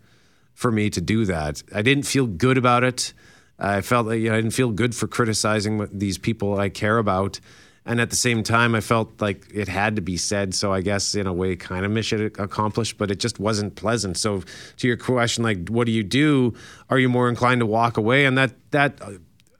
for 0.53 0.71
me 0.71 0.91
to 0.91 1.01
do 1.01 1.25
that. 1.25 1.63
I 1.75 1.83
didn't 1.83 2.05
feel 2.05 2.27
good 2.27 2.59
about 2.59 2.85
it. 2.85 3.15
I 3.61 3.81
felt 3.83 4.07
like 4.07 4.21
you 4.21 4.31
know, 4.31 4.35
I 4.35 4.41
didn't 4.41 4.55
feel 4.55 4.71
good 4.71 4.95
for 4.95 5.07
criticizing 5.07 5.87
these 5.93 6.19
people 6.19 6.59
I 6.59 6.69
care 6.69 6.99
about. 6.99 7.41
And 7.87 8.01
at 8.01 8.11
the 8.11 8.17
same 8.17 8.43
time, 8.43 8.75
I 8.75 8.81
felt 8.81 9.21
like 9.21 9.47
it 9.55 9.67
had 9.67 9.97
to 9.97 10.03
be 10.03 10.17
said. 10.17 10.55
So 10.55 10.73
I 10.73 10.81
guess 10.81 11.15
in 11.15 11.27
a 11.27 11.33
way, 11.33 11.57
kind 11.57 11.85
of 11.85 11.91
mission 11.91 12.31
accomplished, 12.39 12.99
but 12.99 13.11
it 13.11 13.19
just 13.19 13.41
wasn't 13.41 13.75
pleasant. 13.75 14.19
So 14.19 14.43
to 14.77 14.87
your 14.87 14.97
question, 14.97 15.43
like, 15.43 15.69
what 15.69 15.87
do 15.87 15.93
you 15.93 16.03
do? 16.03 16.55
Are 16.91 16.99
you 16.99 17.09
more 17.09 17.29
inclined 17.29 17.61
to 17.61 17.67
walk 17.67 17.97
away? 17.97 18.27
And 18.27 18.37
that 18.37 18.53
that 18.71 19.01
uh, 19.01 19.13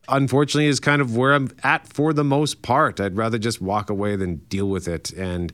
unfortunately 0.09 0.67
is 0.67 0.81
kind 0.81 1.01
of 1.01 1.17
where 1.17 1.33
I'm 1.33 1.51
at 1.63 1.89
for 1.89 2.13
the 2.13 2.25
most 2.25 2.63
part. 2.63 3.01
I'd 3.01 3.17
rather 3.17 3.39
just 3.39 3.61
walk 3.61 3.89
away 3.91 4.17
than 4.17 4.37
deal 4.37 4.69
with 4.69 4.87
it. 4.87 5.13
And 5.13 5.53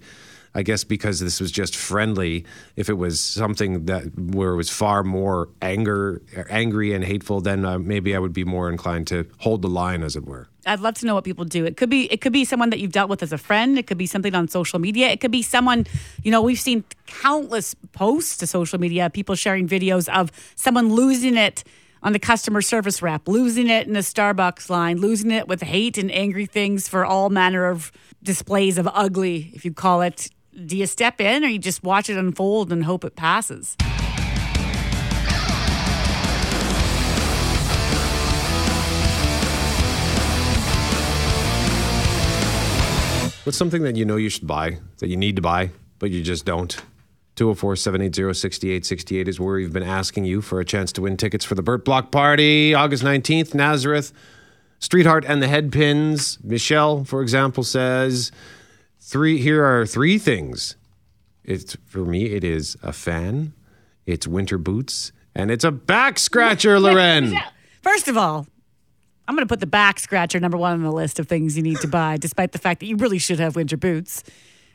I 0.56 0.62
guess 0.62 0.84
because 0.84 1.20
this 1.20 1.38
was 1.38 1.52
just 1.52 1.76
friendly, 1.76 2.46
if 2.76 2.88
it 2.88 2.94
was 2.94 3.20
something 3.20 3.84
that 3.84 4.18
where 4.18 4.52
it 4.52 4.56
was 4.56 4.70
far 4.70 5.04
more 5.04 5.50
anger, 5.60 6.22
angry 6.48 6.94
and 6.94 7.04
hateful, 7.04 7.42
then 7.42 7.66
uh, 7.66 7.78
maybe 7.78 8.16
I 8.16 8.18
would 8.18 8.32
be 8.32 8.42
more 8.42 8.70
inclined 8.70 9.06
to 9.08 9.26
hold 9.36 9.60
the 9.60 9.68
line, 9.68 10.02
as 10.02 10.16
it 10.16 10.24
were. 10.24 10.48
I'd 10.64 10.80
love 10.80 10.94
to 10.94 11.06
know 11.06 11.14
what 11.14 11.24
people 11.24 11.44
do. 11.44 11.66
It 11.66 11.76
could 11.76 11.90
be 11.90 12.10
it 12.10 12.22
could 12.22 12.32
be 12.32 12.46
someone 12.46 12.70
that 12.70 12.80
you've 12.80 12.92
dealt 12.92 13.10
with 13.10 13.22
as 13.22 13.34
a 13.34 13.38
friend. 13.38 13.78
It 13.78 13.86
could 13.86 13.98
be 13.98 14.06
something 14.06 14.34
on 14.34 14.48
social 14.48 14.78
media. 14.78 15.08
It 15.08 15.20
could 15.20 15.30
be 15.30 15.42
someone, 15.42 15.86
you 16.24 16.30
know, 16.30 16.40
we've 16.40 16.58
seen 16.58 16.84
countless 17.06 17.74
posts 17.92 18.38
to 18.38 18.46
social 18.46 18.80
media, 18.80 19.10
people 19.10 19.34
sharing 19.34 19.68
videos 19.68 20.08
of 20.08 20.32
someone 20.54 20.88
losing 20.90 21.36
it 21.36 21.64
on 22.02 22.14
the 22.14 22.18
customer 22.18 22.62
service 22.62 23.02
rep, 23.02 23.28
losing 23.28 23.68
it 23.68 23.86
in 23.86 23.92
the 23.92 24.00
Starbucks 24.00 24.70
line, 24.70 24.98
losing 24.98 25.30
it 25.30 25.48
with 25.48 25.60
hate 25.60 25.98
and 25.98 26.10
angry 26.10 26.46
things 26.46 26.88
for 26.88 27.04
all 27.04 27.28
manner 27.28 27.66
of 27.66 27.92
displays 28.22 28.78
of 28.78 28.88
ugly, 28.94 29.50
if 29.54 29.64
you 29.66 29.72
call 29.74 30.00
it. 30.00 30.30
Do 30.64 30.74
you 30.74 30.86
step 30.86 31.20
in 31.20 31.44
or 31.44 31.48
you 31.48 31.58
just 31.58 31.82
watch 31.84 32.08
it 32.08 32.16
unfold 32.16 32.72
and 32.72 32.82
hope 32.82 33.04
it 33.04 33.14
passes? 33.14 33.76
What's 43.44 43.58
something 43.58 43.82
that 43.82 43.96
you 43.96 44.06
know 44.06 44.16
you 44.16 44.30
should 44.30 44.46
buy, 44.46 44.78
that 44.98 45.08
you 45.08 45.16
need 45.18 45.36
to 45.36 45.42
buy, 45.42 45.72
but 45.98 46.10
you 46.10 46.22
just 46.22 46.46
don't? 46.46 46.74
204 47.34 47.76
780 47.76 48.32
6868 48.32 49.28
is 49.28 49.38
where 49.38 49.56
we've 49.56 49.74
been 49.74 49.82
asking 49.82 50.24
you 50.24 50.40
for 50.40 50.58
a 50.58 50.64
chance 50.64 50.90
to 50.92 51.02
win 51.02 51.18
tickets 51.18 51.44
for 51.44 51.54
the 51.54 51.62
Burt 51.62 51.84
Block 51.84 52.10
Party, 52.10 52.72
August 52.72 53.04
19th, 53.04 53.52
Nazareth, 53.54 54.10
Streetheart, 54.78 55.26
and 55.26 55.42
the 55.42 55.46
Headpins. 55.46 56.42
Michelle, 56.42 57.04
for 57.04 57.20
example, 57.20 57.62
says, 57.62 58.32
three. 59.06 59.38
here 59.38 59.64
are 59.64 59.86
three 59.86 60.18
things. 60.18 60.76
It's 61.44 61.76
For 61.86 62.04
me, 62.04 62.26
it 62.26 62.42
is 62.42 62.76
a 62.82 62.92
fan, 62.92 63.54
it's 64.04 64.26
winter 64.26 64.58
boots, 64.58 65.12
and 65.34 65.50
it's 65.50 65.64
a 65.64 65.70
back 65.70 66.18
scratcher, 66.18 66.78
Loren. 66.80 67.36
First 67.82 68.08
of 68.08 68.16
all, 68.16 68.46
I'm 69.28 69.34
going 69.36 69.46
to 69.46 69.52
put 69.52 69.60
the 69.60 69.66
back 69.66 70.00
scratcher 70.00 70.40
number 70.40 70.56
one 70.56 70.72
on 70.72 70.82
the 70.82 70.90
list 70.90 71.18
of 71.18 71.28
things 71.28 71.56
you 71.56 71.62
need 71.62 71.78
to 71.80 71.88
buy, 71.88 72.16
despite 72.16 72.52
the 72.52 72.58
fact 72.58 72.80
that 72.80 72.86
you 72.86 72.96
really 72.96 73.18
should 73.18 73.38
have 73.38 73.54
winter 73.56 73.76
boots. 73.76 74.24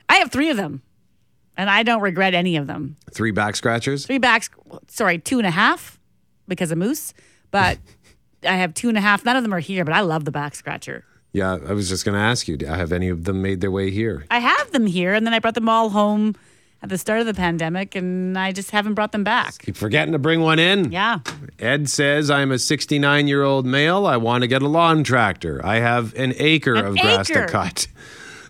I 0.08 0.16
have 0.16 0.32
three 0.32 0.50
of 0.50 0.58
them, 0.58 0.82
and 1.58 1.70
I 1.70 1.84
don't 1.84 2.02
regret 2.02 2.34
any 2.34 2.56
of 2.56 2.68
them. 2.68 2.96
Three 3.12 3.32
back 3.32 3.56
scratchers? 3.56 4.06
Three 4.06 4.18
backs, 4.18 4.50
sorry, 4.88 5.20
two 5.20 5.40
and 5.40 5.48
a 5.48 5.52
half 5.52 6.00
because 6.48 6.72
of 6.72 6.78
moose, 6.78 7.14
but 7.50 7.80
I 8.48 8.56
have 8.56 8.74
two 8.74 8.90
and 8.90 8.98
a 8.98 9.02
half. 9.02 9.26
None 9.26 9.36
of 9.36 9.44
them 9.44 9.54
are 9.54 9.60
here, 9.60 9.84
but 9.84 9.94
I 9.94 10.02
love 10.02 10.26
the 10.26 10.32
back 10.32 10.56
scratcher. 10.56 11.06
Yeah, 11.34 11.58
I 11.68 11.74
was 11.74 11.88
just 11.88 12.04
going 12.04 12.16
to 12.16 12.22
ask 12.22 12.48
you, 12.48 12.58
have 12.66 12.92
any 12.92 13.08
of 13.08 13.24
them 13.24 13.42
made 13.42 13.62
their 13.62 13.72
way 13.72 13.90
here? 13.90 14.26
I 14.30 14.40
have 14.40 14.72
them 14.72 14.86
here, 14.86 15.14
and 15.14 15.26
then 15.26 15.34
I 15.34 15.40
brought 15.40 15.56
them 15.56 15.70
all 15.70 15.90
home 15.90 16.36
at 16.84 16.90
the 16.90 16.98
start 16.98 17.20
of 17.22 17.26
the 17.26 17.34
pandemic, 17.34 17.96
and 17.96 18.38
I 18.38 18.52
just 18.52 18.72
haven't 18.72 18.96
brought 18.96 19.12
them 19.12 19.24
back. 19.24 19.60
Keep 19.60 19.78
forgetting 19.78 20.12
to 20.14 20.20
bring 20.20 20.42
one 20.42 20.60
in. 20.60 20.92
Yeah. 20.92 21.20
Ed 21.60 21.90
says, 21.90 22.30
I'm 22.30 22.52
a 22.52 22.60
69 22.60 23.28
year 23.28 23.44
old 23.44 23.66
male. 23.66 24.06
I 24.06 24.18
want 24.18 24.42
to 24.42 24.48
get 24.48 24.62
a 24.62 24.68
lawn 24.68 25.04
tractor. 25.04 25.66
I 25.66 25.78
have 25.78 26.14
an 26.16 26.34
acre 26.38 26.76
An 26.76 26.86
of 26.86 26.98
grass 26.98 27.28
to 27.28 27.48
cut. 27.48 27.88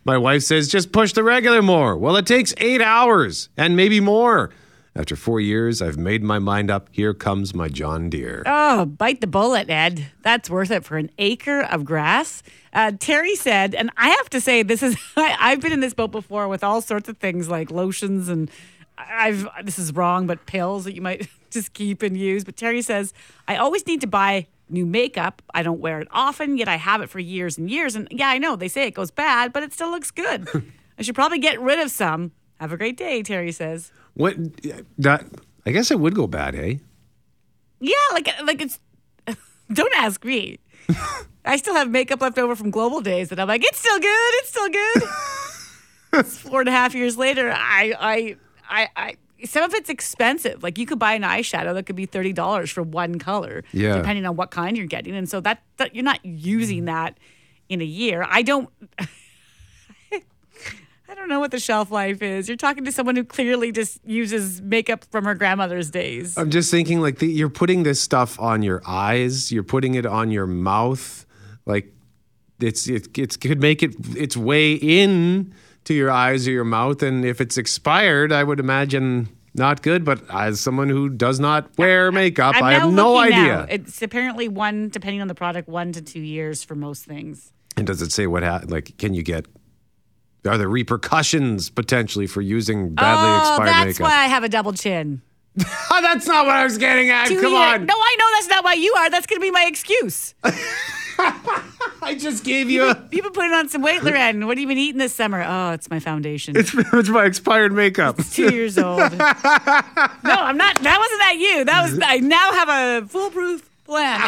My 0.03 0.17
wife 0.17 0.41
says, 0.41 0.67
just 0.67 0.91
push 0.91 1.13
the 1.13 1.23
regular 1.23 1.61
mower. 1.61 1.95
Well, 1.95 2.15
it 2.15 2.25
takes 2.25 2.55
eight 2.57 2.81
hours 2.81 3.49
and 3.55 3.75
maybe 3.75 3.99
more. 3.99 4.49
After 4.93 5.15
four 5.15 5.39
years, 5.39 5.81
I've 5.81 5.97
made 5.97 6.21
my 6.21 6.37
mind 6.37 6.69
up. 6.69 6.89
Here 6.91 7.13
comes 7.13 7.53
my 7.53 7.69
John 7.69 8.09
Deere. 8.09 8.43
Oh, 8.45 8.85
bite 8.85 9.21
the 9.21 9.27
bullet, 9.27 9.69
Ed. 9.69 10.07
That's 10.21 10.49
worth 10.49 10.69
it 10.69 10.83
for 10.83 10.97
an 10.97 11.09
acre 11.17 11.61
of 11.61 11.85
grass. 11.85 12.43
Uh, 12.73 12.91
Terry 12.99 13.35
said, 13.35 13.73
and 13.73 13.89
I 13.95 14.09
have 14.09 14.29
to 14.31 14.41
say, 14.41 14.63
this 14.63 14.83
is 14.83 14.97
I, 15.15 15.37
I've 15.39 15.61
been 15.61 15.71
in 15.71 15.79
this 15.79 15.93
boat 15.93 16.11
before 16.11 16.49
with 16.49 16.63
all 16.63 16.81
sorts 16.81 17.07
of 17.07 17.17
things 17.17 17.47
like 17.47 17.71
lotions 17.71 18.27
and 18.27 18.51
I've 18.97 19.47
this 19.63 19.79
is 19.79 19.93
wrong, 19.93 20.27
but 20.27 20.45
pills 20.45 20.83
that 20.83 20.93
you 20.93 21.01
might 21.01 21.27
just 21.49 21.73
keep 21.73 22.01
and 22.01 22.17
use. 22.17 22.43
But 22.43 22.57
Terry 22.57 22.81
says, 22.81 23.13
I 23.47 23.55
always 23.55 23.87
need 23.87 24.01
to 24.01 24.07
buy 24.07 24.47
new 24.69 24.85
makeup. 24.85 25.41
I 25.53 25.63
don't 25.63 25.79
wear 25.79 25.99
it 25.99 26.07
often, 26.11 26.57
yet 26.57 26.67
I 26.67 26.75
have 26.75 27.01
it 27.01 27.09
for 27.09 27.19
years 27.19 27.57
and 27.57 27.69
years. 27.69 27.95
And 27.95 28.07
yeah, 28.11 28.29
I 28.29 28.37
know 28.37 28.55
they 28.55 28.67
say 28.67 28.87
it 28.87 28.91
goes 28.93 29.11
bad, 29.11 29.53
but 29.53 29.63
it 29.63 29.73
still 29.73 29.89
looks 29.89 30.11
good. 30.11 30.47
I 30.97 31.01
should 31.01 31.15
probably 31.15 31.39
get 31.39 31.59
rid 31.59 31.79
of 31.79 31.91
some. 31.91 32.31
Have 32.59 32.71
a 32.71 32.77
great 32.77 32.97
day, 32.97 33.23
Terry 33.23 33.51
says. 33.51 33.91
What? 34.13 34.35
That, 34.97 35.25
I 35.65 35.71
guess 35.71 35.91
it 35.91 35.99
would 35.99 36.15
go 36.15 36.27
bad, 36.27 36.53
hey? 36.55 36.79
Yeah, 37.79 37.95
like 38.13 38.29
like 38.45 38.61
it's. 38.61 38.79
Don't 39.73 39.93
ask 39.95 40.23
me. 40.25 40.59
I 41.45 41.57
still 41.57 41.73
have 41.75 41.89
makeup 41.89 42.21
left 42.21 42.37
over 42.37 42.55
from 42.55 42.69
global 42.71 43.01
days, 43.01 43.31
and 43.31 43.39
I'm 43.39 43.47
like, 43.47 43.63
it's 43.63 43.79
still 43.79 43.99
good. 43.99 44.31
It's 44.35 44.49
still 44.49 44.69
good. 44.69 45.03
it's 46.13 46.37
four 46.49 46.59
and 46.59 46.69
a 46.69 46.71
half 46.71 46.93
years 46.93 47.17
later. 47.17 47.51
I 47.51 47.93
I 47.99 48.35
I 48.69 48.87
I. 48.95 49.15
Some 49.45 49.63
of 49.63 49.73
it's 49.73 49.89
expensive. 49.89 50.61
Like 50.61 50.77
you 50.77 50.85
could 50.85 50.99
buy 50.99 51.13
an 51.13 51.23
eyeshadow 51.23 51.73
that 51.73 51.87
could 51.87 51.95
be 51.95 52.05
thirty 52.05 52.33
dollars 52.33 52.69
for 52.69 52.83
one 52.83 53.17
color, 53.17 53.63
Yeah. 53.71 53.95
depending 53.97 54.25
on 54.27 54.35
what 54.35 54.51
kind 54.51 54.77
you're 54.77 54.85
getting. 54.85 55.15
And 55.15 55.27
so 55.27 55.39
that, 55.41 55.63
that 55.77 55.95
you're 55.95 56.03
not 56.03 56.23
using 56.23 56.85
that 56.85 57.17
in 57.69 57.81
a 57.81 57.85
year. 57.85 58.23
I 58.29 58.43
don't. 58.43 58.69
I 61.21 61.23
don't 61.23 61.29
know 61.29 61.39
what 61.39 61.51
the 61.51 61.59
shelf 61.59 61.91
life 61.91 62.23
is. 62.23 62.47
You're 62.47 62.57
talking 62.57 62.83
to 62.83 62.91
someone 62.91 63.15
who 63.15 63.23
clearly 63.23 63.71
just 63.71 63.99
uses 64.03 64.59
makeup 64.59 65.05
from 65.11 65.25
her 65.25 65.35
grandmother's 65.35 65.91
days. 65.91 66.35
I'm 66.35 66.49
just 66.49 66.71
thinking 66.71 66.99
like 66.99 67.19
the, 67.19 67.27
you're 67.27 67.47
putting 67.47 67.83
this 67.83 68.01
stuff 68.01 68.39
on 68.39 68.63
your 68.63 68.81
eyes, 68.87 69.51
you're 69.51 69.61
putting 69.61 69.93
it 69.93 70.07
on 70.07 70.31
your 70.31 70.47
mouth, 70.47 71.27
like 71.67 71.93
it's 72.59 72.87
it 72.87 73.15
it's 73.19 73.37
could 73.37 73.61
make 73.61 73.83
it 73.83 73.93
its 74.17 74.35
way 74.35 74.73
in 74.73 75.53
to 75.83 75.93
your 75.93 76.09
eyes 76.09 76.47
or 76.47 76.51
your 76.53 76.63
mouth, 76.63 77.03
and 77.03 77.23
if 77.23 77.39
it's 77.39 77.55
expired, 77.55 78.31
I 78.31 78.43
would 78.43 78.59
imagine 78.59 79.29
not 79.53 79.83
good. 79.83 80.03
But 80.03 80.23
as 80.31 80.59
someone 80.59 80.89
who 80.89 81.07
does 81.07 81.39
not 81.39 81.69
wear 81.77 82.11
makeup, 82.11 82.55
I'm 82.55 82.63
I 82.63 82.73
have 82.73 82.91
no 82.91 83.15
idea. 83.19 83.37
now. 83.37 83.65
It's 83.69 84.01
apparently 84.01 84.47
one, 84.47 84.89
depending 84.89 85.21
on 85.21 85.27
the 85.27 85.35
product, 85.35 85.69
one 85.69 85.91
to 85.91 86.01
two 86.01 86.21
years 86.21 86.63
for 86.63 86.73
most 86.73 87.05
things. 87.05 87.53
And 87.77 87.85
does 87.85 88.01
it 88.01 88.11
say 88.11 88.25
what 88.25 88.41
ha- 88.41 88.61
like 88.67 88.97
can 88.97 89.13
you 89.13 89.21
get? 89.21 89.45
Are 90.45 90.57
there 90.57 90.69
repercussions 90.69 91.69
potentially 91.69 92.27
for 92.27 92.41
using 92.41 92.95
badly 92.95 93.29
oh, 93.29 93.37
expired 93.37 93.67
that's 93.67 93.99
makeup? 93.99 94.11
why 94.11 94.23
I 94.23 94.27
have 94.27 94.43
a 94.43 94.49
double 94.49 94.73
chin. 94.73 95.21
that's 95.55 96.25
not 96.25 96.45
what 96.45 96.55
I 96.55 96.63
was 96.63 96.77
getting 96.77 97.09
at. 97.09 97.27
Two 97.27 97.41
Come 97.41 97.51
year- 97.51 97.61
on. 97.61 97.85
No, 97.85 97.93
I 97.95 98.15
know 98.17 98.25
that's 98.33 98.47
not 98.47 98.63
why 98.63 98.73
you 98.73 98.93
are. 98.93 99.09
That's 99.09 99.27
going 99.27 99.39
to 99.39 99.45
be 99.45 99.51
my 99.51 99.65
excuse. 99.67 100.33
I 102.03 102.15
just 102.17 102.43
gave 102.43 102.69
you 102.69 102.85
a. 102.89 103.07
You've 103.11 103.23
been 103.23 103.33
putting 103.33 103.51
on 103.51 103.69
some 103.69 103.83
weight, 103.83 104.01
Loren. 104.03 104.47
What 104.47 104.57
have 104.57 104.61
you 104.61 104.67
been 104.67 104.77
eating 104.79 104.97
this 104.97 105.13
summer? 105.13 105.43
Oh, 105.45 105.71
it's 105.71 105.89
my 105.89 105.99
foundation. 105.99 106.57
It's, 106.57 106.73
it's 106.75 107.09
my 107.09 107.25
expired 107.25 107.73
makeup. 107.73 108.17
two 108.31 108.53
years 108.53 108.77
old. 108.79 108.97
no, 108.99 109.07
I'm 109.19 110.57
not. 110.57 110.81
That 110.81 110.97
wasn't 110.97 111.19
that 111.19 111.35
you. 111.37 111.65
That 111.65 111.83
was. 111.83 111.99
I 112.01 112.17
now 112.17 112.51
have 112.53 112.69
a 112.69 113.07
foolproof 113.07 113.69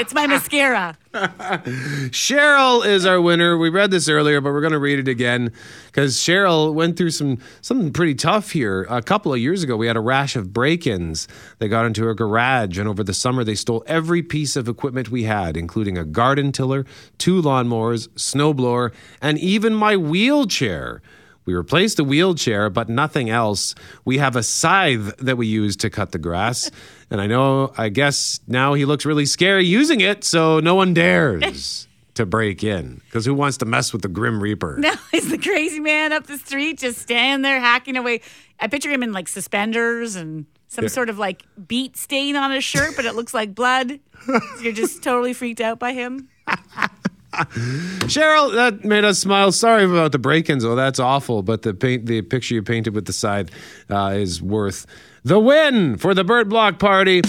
It's 0.02 0.14
my 0.14 0.28
mascara. 0.28 0.98
Cheryl 1.14 2.86
is 2.86 3.06
our 3.06 3.22
winner. 3.22 3.58
We 3.58 3.70
read 3.70 3.92
this 3.92 4.10
earlier, 4.10 4.42
but 4.42 4.52
we're 4.52 4.62
going 4.62 4.74
to 4.74 4.80
read 4.80 5.00
it 5.00 5.08
again 5.08 5.54
because 5.86 6.16
Cheryl 6.18 6.74
went 6.74 6.98
through 6.98 7.12
some 7.12 7.38
something 7.62 7.94
pretty 7.94 8.16
tough 8.16 8.52
here. 8.52 8.86
A 8.90 9.02
couple 9.02 9.34
of 9.34 9.40
years 9.40 9.64
ago, 9.64 9.78
we 9.78 9.88
had 9.88 9.96
a 9.96 10.02
rash 10.02 10.36
of 10.36 10.52
break-ins. 10.52 11.30
They 11.60 11.70
got 11.70 11.86
into 11.86 12.04
her 12.04 12.14
garage, 12.14 12.78
and 12.78 12.90
over 12.90 13.04
the 13.04 13.14
summer, 13.14 13.46
they 13.46 13.56
stole 13.56 13.84
every 13.88 14.22
piece 14.22 14.56
of 14.58 14.68
equipment 14.68 15.10
we 15.10 15.24
had, 15.24 15.56
including 15.56 15.98
a 15.98 16.04
garden 16.04 16.52
tiller, 16.52 16.86
two 17.18 17.42
lawnmowers, 17.42 18.10
snowblower, 18.10 18.92
and 19.22 19.38
even 19.40 19.74
my 19.74 19.96
wheelchair. 19.96 21.02
We 21.46 21.54
replaced 21.54 21.98
the 21.98 22.04
wheelchair, 22.04 22.70
but 22.70 22.88
nothing 22.90 23.30
else. 23.30 23.76
We 24.06 24.18
have 24.20 24.36
a 24.36 24.44
scythe 24.44 25.18
that 25.18 25.36
we 25.38 25.46
use 25.48 25.76
to 25.78 25.90
cut 25.90 26.12
the 26.12 26.20
grass. 26.20 26.70
And 27.12 27.22
I 27.22 27.28
know, 27.28 27.72
I 27.78 27.90
guess 27.90 28.40
now 28.48 28.74
he 28.74 28.86
looks 28.86 29.06
really 29.06 29.28
scary 29.28 29.66
using 29.68 30.02
it, 30.02 30.24
so 30.24 30.60
no 30.60 30.74
one 30.74 30.96
dares 30.96 31.88
to 32.16 32.26
break 32.26 32.64
in. 32.64 33.02
Because 33.06 33.24
who 33.24 33.36
wants 33.36 33.58
to 33.58 33.66
mess 33.66 33.94
with 33.94 34.02
the 34.02 34.08
Grim 34.08 34.42
Reaper? 34.42 34.78
Now 34.80 34.96
is 35.14 35.30
the 35.30 35.38
crazy 35.38 35.80
man 35.80 36.12
up 36.12 36.26
the 36.26 36.40
street 36.40 36.80
just 36.80 36.98
standing 37.00 37.44
there 37.44 37.60
hacking 37.60 37.98
away. 37.98 38.22
I 38.60 38.66
picture 38.68 38.90
him 38.90 39.04
in 39.04 39.12
like 39.14 39.28
suspenders 39.28 40.16
and 40.16 40.48
some 40.70 40.86
Yeah. 40.86 40.90
sort 40.90 41.10
of 41.10 41.20
like 41.20 41.44
beat 41.68 41.98
stain 41.98 42.36
on 42.36 42.50
his 42.50 42.64
shirt, 42.64 42.96
but 42.96 43.06
it 43.06 43.14
looks 43.14 43.36
like 43.36 43.54
blood. 43.54 44.00
So 44.26 44.40
you're 44.62 44.74
just 44.74 45.04
totally 45.04 45.34
freaked 45.34 45.62
out 45.62 45.78
by 45.78 45.94
him. 45.94 46.30
Cheryl, 48.06 48.54
that 48.54 48.86
made 48.86 49.04
us 49.04 49.18
smile. 49.18 49.52
Sorry 49.52 49.86
about 49.86 50.12
the 50.12 50.20
break-ins. 50.20 50.64
Oh, 50.64 50.76
that's 50.76 51.00
awful. 51.00 51.42
But 51.42 51.64
the 51.64 51.74
paint, 51.74 52.06
the 52.06 52.22
picture 52.22 52.54
you 52.54 52.62
painted 52.62 52.94
with 52.94 53.06
the 53.06 53.14
scythe 53.14 53.50
uh, 53.90 54.14
is 54.16 54.40
worth 54.42 54.86
the 55.24 55.40
win 55.40 55.98
for 55.98 56.14
the 56.14 56.24
Burt 56.24 56.48
Block 56.48 56.78
Party. 56.78 57.22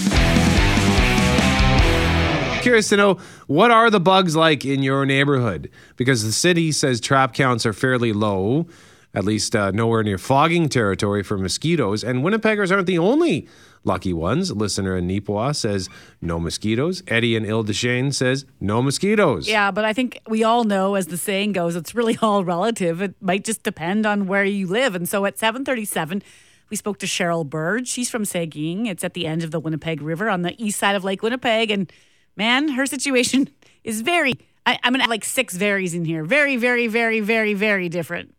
Curious 2.61 2.89
to 2.89 2.97
know 2.97 3.17
what 3.47 3.71
are 3.71 3.89
the 3.89 3.99
bugs 3.99 4.35
like 4.35 4.63
in 4.63 4.83
your 4.83 5.05
neighborhood? 5.05 5.71
Because 5.97 6.23
the 6.23 6.31
city 6.31 6.71
says 6.71 7.01
trap 7.01 7.33
counts 7.33 7.65
are 7.65 7.73
fairly 7.73 8.13
low, 8.13 8.67
at 9.13 9.23
least 9.23 9.55
uh, 9.55 9.71
nowhere 9.71 10.03
near 10.03 10.17
fogging 10.19 10.69
territory 10.69 11.23
for 11.23 11.37
mosquitoes. 11.37 12.03
And 12.03 12.23
Winnipeggers 12.23 12.71
aren't 12.71 12.87
the 12.87 12.99
only 12.99 13.47
lucky 13.85 14.13
ones. 14.13 14.51
Listener 14.51 14.97
in 14.97 15.07
Neepawa 15.07 15.55
says 15.55 15.89
no 16.21 16.39
mosquitoes. 16.39 17.03
Eddie 17.07 17.35
in 17.35 17.45
Île-des-Chênes 17.45 18.15
says 18.15 18.45
no 18.59 18.81
mosquitoes. 18.81 19.47
Yeah, 19.47 19.71
but 19.71 19.85
I 19.85 19.93
think 19.93 20.19
we 20.27 20.43
all 20.43 20.63
know, 20.63 20.95
as 20.95 21.07
the 21.07 21.17
saying 21.17 21.53
goes, 21.53 21.75
it's 21.75 21.95
really 21.95 22.17
all 22.21 22.43
relative. 22.43 23.01
It 23.01 23.15
might 23.21 23.45
just 23.45 23.63
depend 23.63 24.05
on 24.05 24.27
where 24.27 24.43
you 24.43 24.67
live. 24.67 24.95
And 24.95 25.07
so 25.07 25.25
at 25.25 25.37
737, 25.37 26.23
we 26.69 26.75
spoke 26.75 26.97
to 26.99 27.05
Cheryl 27.05 27.47
Bird. 27.47 27.87
She's 27.87 28.09
from 28.09 28.23
Sagkeeng. 28.23 28.87
It's 28.87 29.03
at 29.03 29.13
the 29.13 29.27
end 29.27 29.43
of 29.43 29.51
the 29.51 29.59
Winnipeg 29.59 30.01
River 30.01 30.29
on 30.29 30.41
the 30.41 30.61
east 30.61 30.79
side 30.79 30.95
of 30.95 31.03
Lake 31.03 31.21
Winnipeg. 31.21 31.69
And 31.69 31.91
man, 32.35 32.69
her 32.69 32.85
situation 32.85 33.49
is 33.83 34.01
very, 34.01 34.33
I, 34.65 34.79
I'm 34.83 34.93
going 34.93 34.99
to 34.99 35.03
have 35.03 35.09
like 35.09 35.25
six 35.25 35.55
varies 35.55 35.93
in 35.93 36.05
here. 36.05 36.23
Very, 36.23 36.57
very, 36.57 36.87
very, 36.87 37.19
very, 37.19 37.53
very 37.53 37.87
different. 37.87 38.33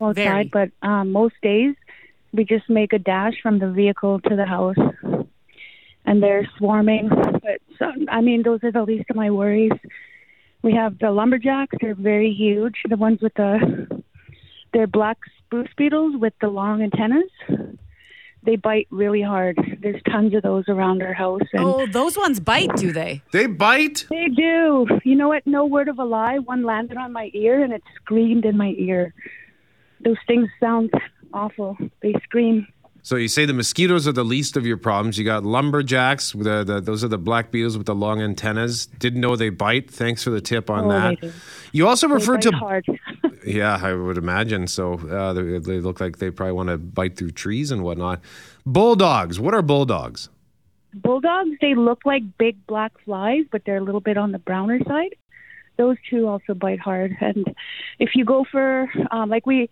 outside, 0.00 0.50
but 0.52 0.70
um, 0.82 1.10
most 1.10 1.34
days 1.42 1.74
we 2.32 2.44
just 2.44 2.68
make 2.68 2.92
a 2.92 2.98
dash 2.98 3.34
from 3.42 3.58
the 3.58 3.70
vehicle 3.70 4.20
to 4.20 4.36
the 4.36 4.44
house, 4.44 4.76
and 6.04 6.22
they're 6.22 6.48
swarming. 6.58 7.08
But 7.08 7.60
some, 7.78 8.06
I 8.10 8.20
mean, 8.20 8.42
those 8.42 8.62
are 8.62 8.72
the 8.72 8.82
least 8.82 9.10
of 9.10 9.16
my 9.16 9.30
worries. 9.30 9.72
We 10.62 10.74
have 10.74 10.98
the 10.98 11.10
lumberjacks; 11.10 11.76
they're 11.80 11.94
very 11.94 12.32
huge. 12.32 12.76
The 12.88 12.96
ones 12.96 13.20
with 13.20 13.34
the 13.34 14.02
they're 14.72 14.86
black 14.86 15.18
spruce 15.38 15.70
beetles 15.76 16.16
with 16.16 16.34
the 16.40 16.48
long 16.48 16.82
antennas. 16.82 17.30
They 18.44 18.56
bite 18.56 18.86
really 18.90 19.20
hard. 19.20 19.58
There's 19.82 20.00
tons 20.10 20.34
of 20.34 20.42
those 20.42 20.64
around 20.68 21.02
our 21.02 21.12
house. 21.12 21.42
And 21.52 21.64
Oh, 21.64 21.86
those 21.86 22.16
ones 22.16 22.38
bite, 22.38 22.74
do 22.76 22.92
they? 22.92 23.20
They 23.32 23.46
bite? 23.46 24.06
They 24.08 24.28
do. 24.28 24.86
You 25.04 25.16
know 25.16 25.28
what? 25.28 25.46
No 25.46 25.66
word 25.66 25.88
of 25.88 25.98
a 25.98 26.04
lie. 26.04 26.38
One 26.38 26.62
landed 26.62 26.96
on 26.96 27.12
my 27.12 27.30
ear 27.34 27.62
and 27.62 27.72
it 27.72 27.82
screamed 27.96 28.44
in 28.44 28.56
my 28.56 28.74
ear. 28.78 29.12
Those 30.04 30.16
things 30.26 30.48
sound 30.60 30.92
awful. 31.32 31.76
They 32.02 32.14
scream. 32.22 32.66
So 33.02 33.16
you 33.16 33.28
say 33.28 33.46
the 33.46 33.54
mosquitoes 33.54 34.06
are 34.08 34.12
the 34.12 34.24
least 34.24 34.56
of 34.56 34.66
your 34.66 34.76
problems. 34.76 35.16
You 35.18 35.24
got 35.24 35.44
lumberjacks. 35.44 36.32
The, 36.32 36.64
the, 36.64 36.80
those 36.80 37.02
are 37.04 37.08
the 37.08 37.16
black 37.16 37.50
beetles 37.50 37.78
with 37.78 37.86
the 37.86 37.94
long 37.94 38.20
antennas. 38.20 38.86
Didn't 38.86 39.20
know 39.20 39.34
they 39.36 39.48
bite. 39.50 39.90
Thanks 39.90 40.22
for 40.24 40.30
the 40.30 40.40
tip 40.40 40.68
on 40.68 40.86
Oh, 40.86 40.88
that. 40.90 41.32
You 41.72 41.86
also 41.88 42.08
They 42.08 42.14
referred 42.14 42.42
bite 42.44 42.50
to. 42.50 42.56
hard. 42.56 42.86
Yeah, 43.46 43.78
I 43.80 43.94
would 43.94 44.18
imagine 44.18 44.66
so. 44.66 44.94
Uh, 44.94 45.32
they, 45.32 45.58
they 45.58 45.80
look 45.80 46.00
like 46.00 46.18
they 46.18 46.30
probably 46.30 46.52
want 46.52 46.68
to 46.68 46.76
bite 46.76 47.16
through 47.16 47.30
trees 47.30 47.70
and 47.70 47.82
whatnot. 47.82 48.20
Bulldogs. 48.66 49.40
What 49.40 49.54
are 49.54 49.62
bulldogs? 49.62 50.28
Bulldogs, 50.92 51.50
they 51.62 51.74
look 51.74 52.00
like 52.04 52.22
big 52.36 52.66
black 52.66 52.92
flies, 53.04 53.44
but 53.50 53.62
they're 53.64 53.76
a 53.78 53.82
little 53.82 54.00
bit 54.02 54.18
on 54.18 54.32
the 54.32 54.38
browner 54.38 54.80
side. 54.86 55.14
Those 55.78 55.96
two 56.10 56.26
also 56.26 56.52
bite 56.52 56.80
hard. 56.80 57.16
And 57.20 57.46
if 57.98 58.10
you 58.16 58.24
go 58.24 58.44
for, 58.50 58.90
um, 59.10 59.30
like 59.30 59.46
we, 59.46 59.70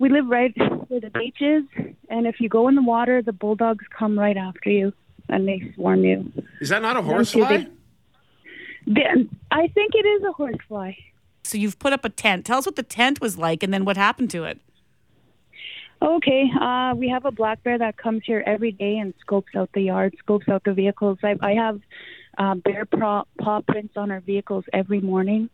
we 0.00 0.08
live 0.08 0.26
right 0.26 0.52
where 0.88 0.98
the 0.98 1.10
beach 1.10 1.40
is, 1.40 1.62
and 2.08 2.26
if 2.26 2.40
you 2.40 2.48
go 2.48 2.66
in 2.68 2.74
the 2.74 2.82
water, 2.82 3.22
the 3.22 3.32
bulldogs 3.32 3.84
come 3.96 4.18
right 4.18 4.36
after 4.36 4.70
you 4.70 4.92
and 5.28 5.46
they 5.46 5.72
swarm 5.74 6.02
you. 6.02 6.32
Is 6.60 6.70
that 6.70 6.82
not 6.82 6.96
a 6.96 7.02
Don't 7.02 7.34
you 7.34 7.66
Then 8.86 9.28
I 9.50 9.68
think 9.68 9.94
it 9.94 10.06
is 10.06 10.24
a 10.24 10.32
horsefly. 10.32 10.94
So 11.44 11.58
you've 11.58 11.78
put 11.78 11.92
up 11.92 12.04
a 12.04 12.08
tent. 12.08 12.46
Tell 12.46 12.58
us 12.58 12.66
what 12.66 12.76
the 12.76 12.82
tent 12.82 13.20
was 13.20 13.36
like 13.36 13.62
and 13.62 13.72
then 13.72 13.84
what 13.84 13.96
happened 13.96 14.30
to 14.30 14.44
it. 14.44 14.58
Okay, 16.02 16.50
uh, 16.58 16.94
we 16.96 17.10
have 17.10 17.26
a 17.26 17.30
black 17.30 17.62
bear 17.62 17.76
that 17.76 17.98
comes 17.98 18.22
here 18.24 18.42
every 18.46 18.72
day 18.72 18.96
and 18.96 19.12
scopes 19.20 19.54
out 19.54 19.68
the 19.74 19.82
yard, 19.82 20.14
scopes 20.18 20.48
out 20.48 20.64
the 20.64 20.72
vehicles. 20.72 21.18
I, 21.22 21.36
I 21.42 21.52
have 21.52 21.78
uh, 22.38 22.54
bear 22.54 22.86
paw, 22.86 23.24
paw 23.38 23.60
prints 23.60 23.98
on 23.98 24.10
our 24.10 24.20
vehicles 24.20 24.64
every 24.72 25.02
morning. 25.02 25.50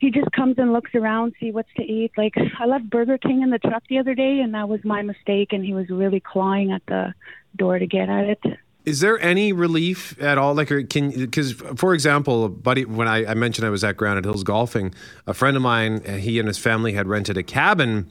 He 0.00 0.10
just 0.10 0.30
comes 0.32 0.56
and 0.58 0.72
looks 0.72 0.94
around, 0.94 1.34
see 1.40 1.50
what's 1.50 1.72
to 1.76 1.82
eat. 1.82 2.12
Like 2.16 2.34
I 2.58 2.66
left 2.66 2.88
Burger 2.88 3.18
King 3.18 3.42
in 3.42 3.50
the 3.50 3.58
truck 3.58 3.82
the 3.88 3.98
other 3.98 4.14
day, 4.14 4.40
and 4.40 4.54
that 4.54 4.68
was 4.68 4.84
my 4.84 5.02
mistake. 5.02 5.52
And 5.52 5.64
he 5.64 5.74
was 5.74 5.88
really 5.88 6.20
clawing 6.20 6.70
at 6.70 6.82
the 6.86 7.14
door 7.56 7.78
to 7.78 7.86
get 7.86 8.08
at 8.08 8.24
it. 8.24 8.58
Is 8.84 9.00
there 9.00 9.20
any 9.20 9.52
relief 9.52 10.20
at 10.22 10.38
all? 10.38 10.54
Like, 10.54 10.68
can 10.88 11.10
because, 11.10 11.52
for 11.52 11.92
example, 11.92 12.48
buddy, 12.48 12.84
when 12.84 13.06
I, 13.06 13.26
I 13.26 13.34
mentioned 13.34 13.66
I 13.66 13.70
was 13.70 13.84
at 13.84 13.96
Granite 13.96 14.24
Hills 14.24 14.44
golfing, 14.44 14.94
a 15.26 15.34
friend 15.34 15.56
of 15.56 15.62
mine, 15.62 16.02
he 16.20 16.38
and 16.38 16.48
his 16.48 16.56
family 16.56 16.94
had 16.94 17.06
rented 17.06 17.36
a 17.36 17.42
cabin 17.42 18.10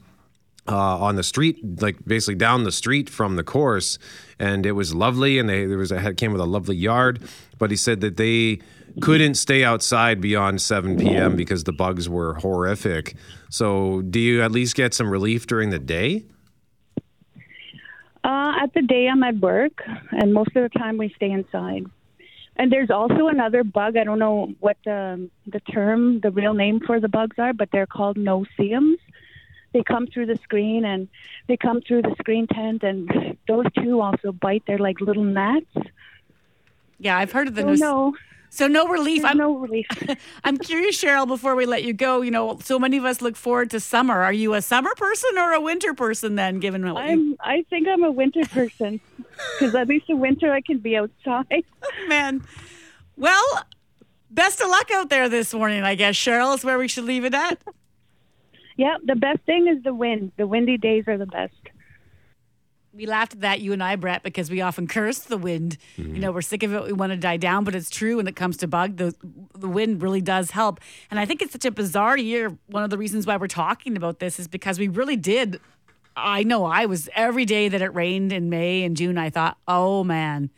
uh, 0.68 1.00
on 1.00 1.16
the 1.16 1.24
street, 1.24 1.82
like 1.82 1.98
basically 2.06 2.36
down 2.36 2.64
the 2.64 2.72
street 2.72 3.10
from 3.10 3.38
the 3.38 3.44
course, 3.44 3.98
and 4.38 4.66
it 4.66 4.74
was 4.74 4.94
lovely. 4.94 5.40
And 5.40 5.50
they 5.50 5.66
there 5.66 5.78
was 5.78 5.92
a 5.92 6.00
had 6.00 6.18
came 6.18 6.32
with 6.32 6.42
a 6.42 6.46
lovely 6.46 6.76
yard, 6.76 7.22
but 7.58 7.72
he 7.72 7.78
said 7.78 8.02
that 8.02 8.18
they 8.18 8.60
couldn't 9.02 9.36
stay 9.36 9.64
outside 9.64 10.22
beyond 10.22 10.62
7 10.62 10.98
p.m. 10.98 11.36
because 11.36 11.64
the 11.64 11.74
bugs 11.74 12.10
were 12.10 12.36
horrific. 12.36 13.16
So, 13.50 14.02
do 14.02 14.20
you 14.20 14.42
at 14.42 14.52
least 14.52 14.76
get 14.76 14.94
some 14.94 15.10
relief 15.10 15.48
during 15.48 15.70
the 15.70 15.80
day? 15.80 16.26
Uh, 18.24 18.54
at 18.62 18.74
the 18.74 18.82
day, 18.82 19.08
I'm 19.08 19.24
at 19.24 19.38
work, 19.38 19.84
and 20.12 20.34
most 20.34 20.50
of 20.56 20.64
the 20.64 20.80
time 20.80 20.98
we 20.98 21.10
stay 21.16 21.32
inside. 21.32 21.86
And 22.58 22.72
there's 22.72 22.90
also 22.90 23.28
another 23.28 23.64
bug. 23.64 23.96
I 23.98 24.04
don't 24.04 24.20
know 24.20 24.54
what 24.60 24.78
the 24.84 25.30
the 25.46 25.60
term, 25.60 26.20
the 26.22 26.32
real 26.32 26.54
name 26.56 26.80
for 26.80 27.00
the 27.00 27.08
bugs 27.08 27.38
are, 27.38 27.54
but 27.54 27.70
they're 27.72 27.86
called 27.86 28.18
no-see-ums. 28.18 28.98
They 29.74 29.84
come 29.84 30.08
through 30.08 30.26
the 30.26 30.38
screen 30.38 30.84
and 30.84 31.08
they 31.48 31.56
come 31.56 31.82
through 31.82 32.02
the 32.02 32.16
screen 32.18 32.48
tent, 32.48 32.82
and 32.84 33.38
those 33.48 33.66
two 33.82 34.02
also 34.02 34.32
bite. 34.32 34.64
They're 34.66 34.80
like 34.80 35.00
little 35.02 35.24
gnats. 35.24 35.68
Yeah, 37.00 37.16
I've 37.18 37.32
heard 37.32 37.48
of 37.48 37.54
the 37.56 37.62
So 37.62 37.68
no- 37.68 37.76
no. 37.76 38.16
So 38.50 38.68
no 38.68 38.88
relief. 38.88 39.24
I'm, 39.26 39.38
no 39.38 39.58
relief. 39.58 39.88
I'm 40.44 40.58
curious, 40.58 41.02
Cheryl. 41.02 41.28
Before 41.28 41.56
we 41.56 41.66
let 41.66 41.84
you 41.84 41.94
go, 41.94 42.22
you 42.22 42.32
know, 42.32 42.60
so 42.64 42.80
many 42.80 42.98
of 42.98 43.06
us 43.06 43.22
look 43.22 43.36
forward 43.36 43.70
to 43.72 43.80
summer. 43.80 44.22
Are 44.22 44.34
you 44.34 44.54
a 44.54 44.62
summer 44.62 44.94
person 44.96 45.38
or 45.38 45.54
a 45.54 45.62
winter 45.62 45.94
person? 45.94 46.36
Then, 46.36 46.60
given 46.60 46.86
what 46.92 47.04
I'm. 47.04 47.36
I 47.40 47.64
think 47.70 47.88
I'm 47.88 48.04
a 48.04 48.12
winter 48.12 48.46
person 48.46 49.00
because 49.60 49.76
at 49.76 49.88
least 49.88 50.10
in 50.10 50.20
winter 50.20 50.52
I 50.52 50.62
can 50.62 50.80
be 50.80 50.96
outside. 50.96 51.64
Man, 52.08 52.44
well, 53.16 53.66
best 54.32 54.62
of 54.62 54.70
luck 54.70 54.90
out 54.92 55.10
there 55.10 55.30
this 55.30 55.54
morning. 55.54 55.84
I 55.84 55.96
guess 55.96 56.16
Cheryl 56.16 56.56
is 56.56 56.64
where 56.64 56.78
we 56.78 56.88
should 56.88 57.06
leave 57.06 57.26
it 57.26 57.34
at. 57.34 57.60
Yeah, 58.78 58.98
the 59.04 59.16
best 59.16 59.40
thing 59.42 59.68
is 59.68 59.84
the 59.84 59.94
wind. 59.94 60.32
The 60.38 60.48
windy 60.48 60.78
days 60.78 61.06
are 61.08 61.18
the 61.18 61.26
best. 61.26 61.56
We 62.98 63.06
laughed 63.06 63.34
at 63.34 63.42
that, 63.42 63.62
you 63.62 63.74
and 63.74 63.84
I, 63.84 63.96
Brett, 63.96 64.24
because 64.24 64.50
we 64.50 64.60
often 64.60 64.88
curse 64.88 65.20
the 65.20 65.38
wind. 65.38 65.78
You 65.98 66.04
mm-hmm. 66.04 66.20
know, 66.20 66.32
we're 66.32 66.42
sick 66.42 66.64
of 66.64 66.74
it. 66.74 66.84
We 66.84 66.94
want 66.94 67.12
to 67.12 67.16
die 67.18 67.38
down, 67.38 67.64
but 67.64 67.76
it's 67.76 67.92
true 67.92 68.18
when 68.18 68.28
it 68.28 68.36
comes 68.36 68.58
to 68.58 68.68
bug. 68.68 68.98
The, 68.98 69.14
the 69.54 69.68
wind 69.68 70.02
really 70.02 70.20
does 70.20 70.50
help. 70.50 70.80
And 71.12 71.20
I 71.20 71.26
think 71.28 71.44
it's 71.44 71.52
such 71.52 71.66
a 71.66 71.70
bizarre 71.70 72.18
year. 72.18 72.58
One 72.66 72.84
of 72.84 72.90
the 72.90 72.98
reasons 72.98 73.28
why 73.28 73.38
we're 73.38 73.48
talking 73.48 73.96
about 73.98 74.18
this 74.18 74.40
is 74.40 74.48
because 74.48 74.80
we 74.80 74.88
really 74.88 75.16
did. 75.16 75.60
I 76.16 76.42
know 76.42 76.66
I 76.66 76.88
was 76.88 77.08
every 77.14 77.46
day 77.46 77.70
that 77.70 77.84
it 77.84 77.94
rained 77.94 78.34
in 78.34 78.50
May 78.50 78.82
and 78.82 78.98
June, 78.98 79.20
I 79.20 79.30
thought, 79.30 79.58
oh 79.68 80.04
man, 80.04 80.50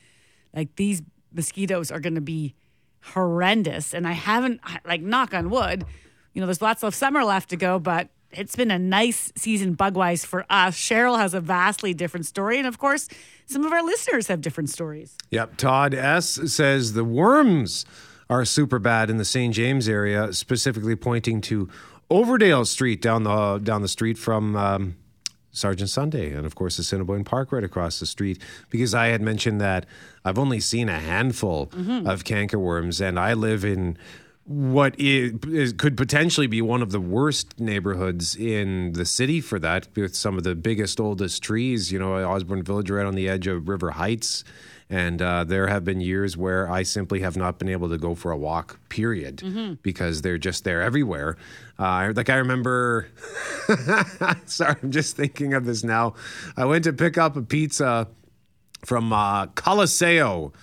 like 0.56 0.74
these 0.78 1.02
mosquitoes 1.34 1.91
are 1.91 1.99
going 1.99 2.16
to 2.16 2.22
be 2.22 2.56
horrendous. 3.02 3.94
And 3.94 4.07
I 4.07 4.14
haven't, 4.14 4.61
like, 4.86 5.02
knock 5.02 5.34
on 5.34 5.49
wood, 5.49 5.84
you 6.34 6.40
know, 6.40 6.48
there's 6.48 6.61
lots 6.61 6.84
of 6.84 6.95
summer 6.95 7.26
left 7.26 7.49
to 7.49 7.57
go, 7.57 7.80
but 7.80 8.07
it's 8.31 8.56
been 8.56 8.72
a 8.72 8.80
nice 8.80 9.31
season 9.35 9.73
bug 9.73 9.95
wise 9.95 10.23
for 10.26 10.45
us. 10.49 10.76
Cheryl 10.77 11.18
has 11.18 11.34
a 11.34 11.41
vastly 11.41 11.93
different 11.93 12.26
story. 12.26 12.57
And 12.57 12.68
of 12.68 12.77
course, 12.77 13.07
some 13.45 13.65
of 13.65 13.72
our 13.72 13.84
listeners 13.84 14.27
have 14.27 14.41
different 14.41 14.69
stories. 14.69 15.18
Yep. 15.31 15.57
Todd 15.57 15.93
S 15.93 16.39
says 16.53 16.93
the 16.93 17.03
worms 17.03 17.85
are 18.30 18.45
super 18.45 18.77
bad 18.80 19.10
in 19.10 19.18
the 19.18 19.26
St. 19.26 19.53
James 19.53 19.89
area, 19.89 20.31
specifically 20.34 20.95
pointing 20.95 21.41
to 21.41 21.68
Overdale 22.11 22.65
Street 22.68 23.01
down 23.01 23.23
the 23.23 23.57
down 23.60 23.81
the 23.81 23.88
street 23.88 24.18
from 24.18 24.56
um, 24.56 24.95
Sargent 25.51 25.89
Sundae, 25.89 26.31
and 26.34 26.45
of 26.45 26.53
course 26.56 26.77
the 26.77 26.81
Assiniboine 26.81 27.23
Park 27.23 27.51
right 27.51 27.64
across 27.64 27.99
the 27.99 28.06
street. 28.06 28.39
Because 28.69 28.93
I 28.93 29.07
had 29.07 29.22
mentioned 29.22 29.60
that 29.61 29.88
I've 30.23 30.38
only 30.38 30.60
seen 30.60 30.89
a 30.89 30.99
handful 30.99 31.68
Mhm. 31.68 32.07
of 32.07 32.23
cankerworms, 32.23 33.01
and 33.01 33.19
I 33.19 33.34
live 33.34 33.65
in 33.65 33.97
what 34.49 34.99
is, 34.99 35.34
is, 35.47 35.73
could 35.73 35.95
potentially 35.95 36.47
be 36.47 36.59
one 36.59 36.81
of 36.81 36.91
the 36.91 36.99
worst 36.99 37.59
neighborhoods 37.59 38.35
in 38.35 38.93
the 38.93 39.05
city 39.05 39.41
for 39.41 39.59
that, 39.59 39.88
with 39.95 40.15
some 40.15 40.38
of 40.39 40.43
the 40.43 40.55
biggest, 40.55 40.99
oldest 40.99 41.43
trees. 41.43 41.91
You 41.91 41.99
know, 41.99 42.15
Osborne 42.27 42.63
Village, 42.63 42.89
right 42.89 43.05
on 43.05 43.13
the 43.13 43.30
edge 43.30 43.45
of 43.45 43.69
River 43.69 43.91
Heights. 43.91 44.43
And 44.89 45.21
uh, 45.21 45.43
there 45.43 45.67
have 45.67 45.85
been 45.85 46.01
years 46.01 46.35
where 46.35 46.67
I 46.67 46.81
simply 46.81 47.19
have 47.19 47.38
not 47.38 47.59
been 47.59 47.69
able 47.69 47.89
to 47.89 47.97
go 47.99 48.15
for 48.15 48.31
a 48.31 48.38
walk, 48.38 48.80
period, 48.89 49.38
Mhm. 49.38 49.77
because 49.84 50.23
they're 50.23 50.39
just 50.39 50.63
there 50.63 50.81
everywhere. 50.81 51.38
Uh, 51.77 52.11
like 52.15 52.31
I 52.31 52.38
remember, 52.38 53.07
sorry, 54.45 54.76
I'm 54.81 54.89
just 54.89 55.15
thinking 55.15 55.53
of 55.53 55.65
this 55.65 55.84
now. 55.84 56.15
I 56.57 56.65
went 56.65 56.85
to 56.85 56.93
pick 56.93 57.19
up 57.19 57.35
a 57.35 57.43
pizza 57.43 58.07
from 58.84 59.13
uh, 59.13 59.45
Coliseo. 59.47 60.53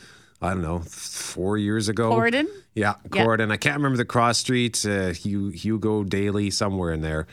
I 0.43 0.51
don't 0.51 0.63
know, 0.63 0.81
four 0.81 1.57
years 1.57 1.89
ago. 1.89 2.11
Corydon? 2.11 2.47
Yeah, 2.75 2.95
Yeah. 3.15 3.25
Corydon. 3.25 3.51
I 3.51 3.57
can't 3.57 3.77
remember 3.77 3.97
the 3.97 4.05
cross 4.05 4.39
street, 4.39 4.85
uh, 4.85 5.09
Hugo 5.13 6.05
Daly, 6.05 6.51
somewhere 6.51 6.93
in 6.93 7.01
there. 7.01 7.27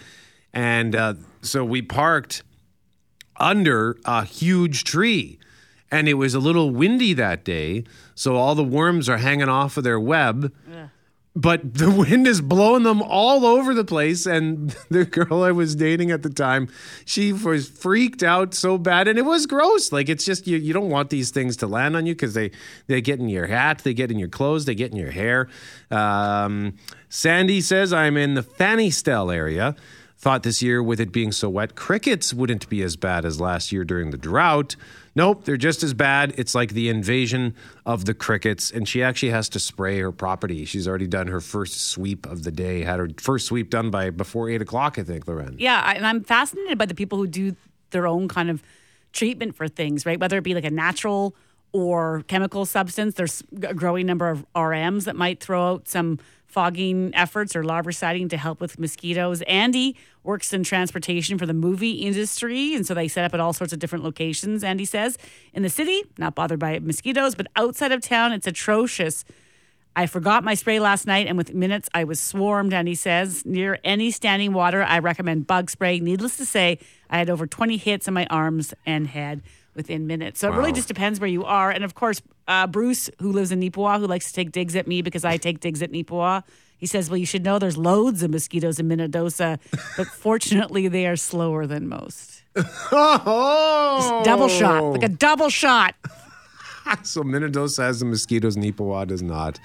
And 0.54 0.96
uh, 0.96 1.16
so 1.42 1.66
we 1.66 1.82
parked 1.82 2.44
under 3.38 3.98
a 4.06 4.24
huge 4.24 4.84
tree. 4.84 5.40
And 5.92 6.08
it 6.08 6.16
was 6.16 6.34
a 6.34 6.40
little 6.40 6.72
windy 6.72 7.14
that 7.14 7.44
day. 7.44 7.84
So 8.16 8.36
all 8.36 8.56
the 8.56 8.64
worms 8.64 9.10
are 9.10 9.18
hanging 9.18 9.50
off 9.50 9.78
of 9.78 9.84
their 9.84 10.00
web. 10.00 10.52
But 11.36 11.74
the 11.74 11.90
wind 12.10 12.28
is 12.28 12.42
blowing 12.42 12.84
them 12.84 13.02
all 13.02 13.46
over 13.46 13.74
the 13.74 13.86
place. 13.86 14.26
And 14.26 14.70
the 14.90 15.06
girl 15.06 15.44
I 15.44 15.52
was 15.52 15.76
dating 15.76 16.12
at 16.12 16.24
the 16.24 16.30
time, 16.30 16.70
she 17.06 17.34
was 17.34 17.68
freaked 17.68 18.24
out 18.24 18.54
so 18.54 18.78
bad. 18.78 19.08
And 19.08 19.18
it 19.18 19.26
was 19.26 19.46
gross. 19.46 19.92
Like, 19.92 20.10
it's 20.10 20.26
just, 20.26 20.48
you, 20.48 20.58
you 20.58 20.74
don't 20.74 20.90
want 20.90 21.10
these 21.10 21.32
things 21.32 21.58
to 21.58 21.68
land 21.68 21.96
on 21.96 22.06
you 22.06 22.14
because 22.14 22.34
they, 22.34 22.52
they 22.88 23.02
get 23.02 23.20
in 23.20 23.30
your 23.30 23.48
hat, 23.48 23.80
they 23.80 23.94
get 23.94 24.12
in 24.12 24.20
your 24.20 24.30
clothes, 24.30 24.66
they 24.66 24.76
get 24.76 24.92
in 24.92 24.98
your 24.98 25.12
hair. 25.12 25.50
Um, 25.90 26.78
Sandy 27.10 27.62
says, 27.62 27.94
I'm 27.94 28.18
in 28.18 28.34
the 28.34 28.44
Fanny 28.44 28.90
Stell 28.90 29.32
area. 29.32 29.76
Thought 30.24 30.44
this 30.44 30.62
year, 30.62 30.82
with 30.82 31.02
it 31.02 31.12
being 31.12 31.34
so 31.34 31.50
wet, 31.50 31.76
crickets 31.76 32.34
wouldn't 32.34 32.70
be 32.70 32.82
as 32.82 32.96
bad 32.96 33.26
as 33.26 33.42
last 33.42 33.74
year 33.74 33.84
during 33.84 34.12
the 34.12 34.18
drought. 34.18 34.78
Nope, 35.18 35.44
they're 35.44 35.58
just 35.58 35.84
as 35.84 35.94
bad. 35.94 36.34
It's 36.38 36.56
like 36.56 36.72
the 36.72 36.88
invasion 36.88 37.56
of 37.86 38.06
the 38.06 38.14
crickets, 38.14 38.72
and 38.72 38.88
she 38.88 39.04
actually 39.04 39.32
has 39.32 39.50
to 39.50 39.60
spray 39.60 40.00
her 40.00 40.14
property. 40.14 40.64
She's 40.64 40.88
already 40.88 41.08
done 41.08 41.28
her 41.28 41.42
first 41.42 41.90
sweep 41.90 42.26
of 42.26 42.44
the 42.46 42.52
day. 42.54 42.84
Had 42.84 43.00
her 43.00 43.10
first 43.20 43.48
sweep 43.48 43.70
done 43.70 43.92
by 43.92 44.12
before 44.12 44.50
eight 44.50 44.62
o'clock, 44.62 44.98
I 44.98 45.04
think, 45.04 45.28
Loren. 45.28 45.58
Yeah, 45.60 45.82
I- 45.84 45.96
and 45.96 46.08
I'm 46.08 46.24
fascinated 46.24 46.78
by 46.78 46.86
the 46.86 46.96
people 46.96 47.18
who 47.18 47.28
do 47.28 47.58
their 47.90 48.08
own 48.08 48.30
kind 48.30 48.50
of 48.50 48.64
treatment 49.12 49.58
for 49.58 49.68
things, 49.68 50.06
right? 50.06 50.22
Whether 50.22 50.38
it 50.38 50.44
be 50.46 50.54
like 50.54 50.64
a 50.64 50.72
natural 50.72 51.36
or 51.74 52.24
chemical 52.30 52.66
substance. 52.66 53.16
There's 53.16 53.44
a 53.62 53.74
growing 53.74 54.06
number 54.06 54.30
of 54.30 54.46
RMs 54.56 55.04
that 55.04 55.18
might 55.18 55.42
throw 55.42 55.72
out 55.72 55.90
some 55.90 56.18
fogging 56.54 57.10
efforts 57.16 57.56
or 57.56 57.64
larviciding 57.64 58.30
to 58.30 58.38
help 58.38 58.62
with 58.62 58.78
mosquitoes. 58.78 59.42
Andy 59.44 59.98
works 60.24 60.54
in 60.54 60.64
transportation 60.64 61.38
for 61.40 61.48
the 61.48 61.54
movie 61.54 61.94
industry, 61.94 62.76
and 62.76 62.86
so 62.86 62.94
they 62.94 63.08
set 63.08 63.26
up 63.26 63.34
at 63.34 63.40
all 63.40 63.54
sorts 63.54 63.74
of 63.74 63.80
different 63.80 64.04
locations. 64.04 64.64
Andy 64.64 64.86
says 64.86 65.18
in 65.52 65.64
the 65.64 65.70
city, 65.70 66.04
not 66.20 66.36
bothered 66.36 66.60
by 66.60 66.78
mosquitoes, 66.78 67.34
but 67.34 67.48
outside 67.56 67.92
of 67.92 68.02
town, 68.02 68.32
it's 68.32 68.46
atrocious. 68.46 69.26
I 69.96 70.06
forgot 70.06 70.44
my 70.44 70.54
spray 70.54 70.80
last 70.80 71.08
night, 71.08 71.26
and 71.26 71.38
with 71.38 71.54
minutes 71.56 71.90
I 71.94 72.04
was 72.04 72.20
swarmed. 72.20 72.74
And 72.74 72.88
he 72.88 72.96
says, 72.96 73.46
near 73.46 73.80
any 73.84 74.12
standing 74.12 74.54
water, 74.54 74.84
I 74.84 75.00
recommend 75.00 75.48
bug 75.48 75.72
spray. 75.72 76.00
Needless 76.00 76.38
to 76.38 76.46
say, 76.46 76.78
I 77.10 77.18
had 77.18 77.30
over 77.30 77.48
20 77.48 77.78
hits 77.78 78.08
on 78.08 78.14
my 78.14 78.28
arms 78.28 78.74
and 78.86 79.08
head 79.08 79.42
within 79.76 80.08
minutes. 80.08 80.40
So 80.40 80.52
it 80.52 80.56
really 80.56 80.72
just 80.72 80.88
depends 80.88 81.20
where 81.20 81.30
you 81.30 81.44
are. 81.46 81.72
And 81.72 81.84
of 81.84 81.96
course, 81.96 82.22
uh, 82.48 82.68
Bruce, 82.68 83.10
who 83.20 83.32
lives 83.32 83.52
in 83.52 83.60
Neepawa, 83.60 84.00
who 84.00 84.08
likes 84.08 84.28
to 84.28 84.34
take 84.34 84.52
digs 84.52 84.76
at 84.76 84.88
me 84.88 85.02
because 85.02 85.26
I 85.26 85.38
take 85.38 85.60
digs 85.60 85.82
at 85.82 85.92
Neepawa, 85.92 86.44
he 86.78 86.88
says, 86.88 87.10
Well, 87.10 87.18
you 87.18 87.26
should 87.26 87.46
know 87.46 87.60
there's 87.60 87.78
loads 87.78 88.24
of 88.24 88.32
mosquitoes 88.32 88.80
in 88.80 88.90
Minnedosa, 88.90 89.58
but 89.96 90.08
fortunately, 90.26 90.88
they 90.90 91.08
are 91.08 91.16
slower 91.16 91.66
than 91.66 91.88
most. 91.88 92.44
Oh, 92.92 94.22
Double 94.26 94.50
shot, 94.50 94.84
like 94.84 95.04
a 95.04 95.08
double 95.10 95.50
shot. 95.50 95.96
so 97.04 97.24
Minnedosa 97.24 97.84
has 97.84 98.00
the 98.00 98.06
mosquitoes, 98.06 98.58
Neepawa 98.58 99.08
does 99.08 99.22
not, 99.22 99.60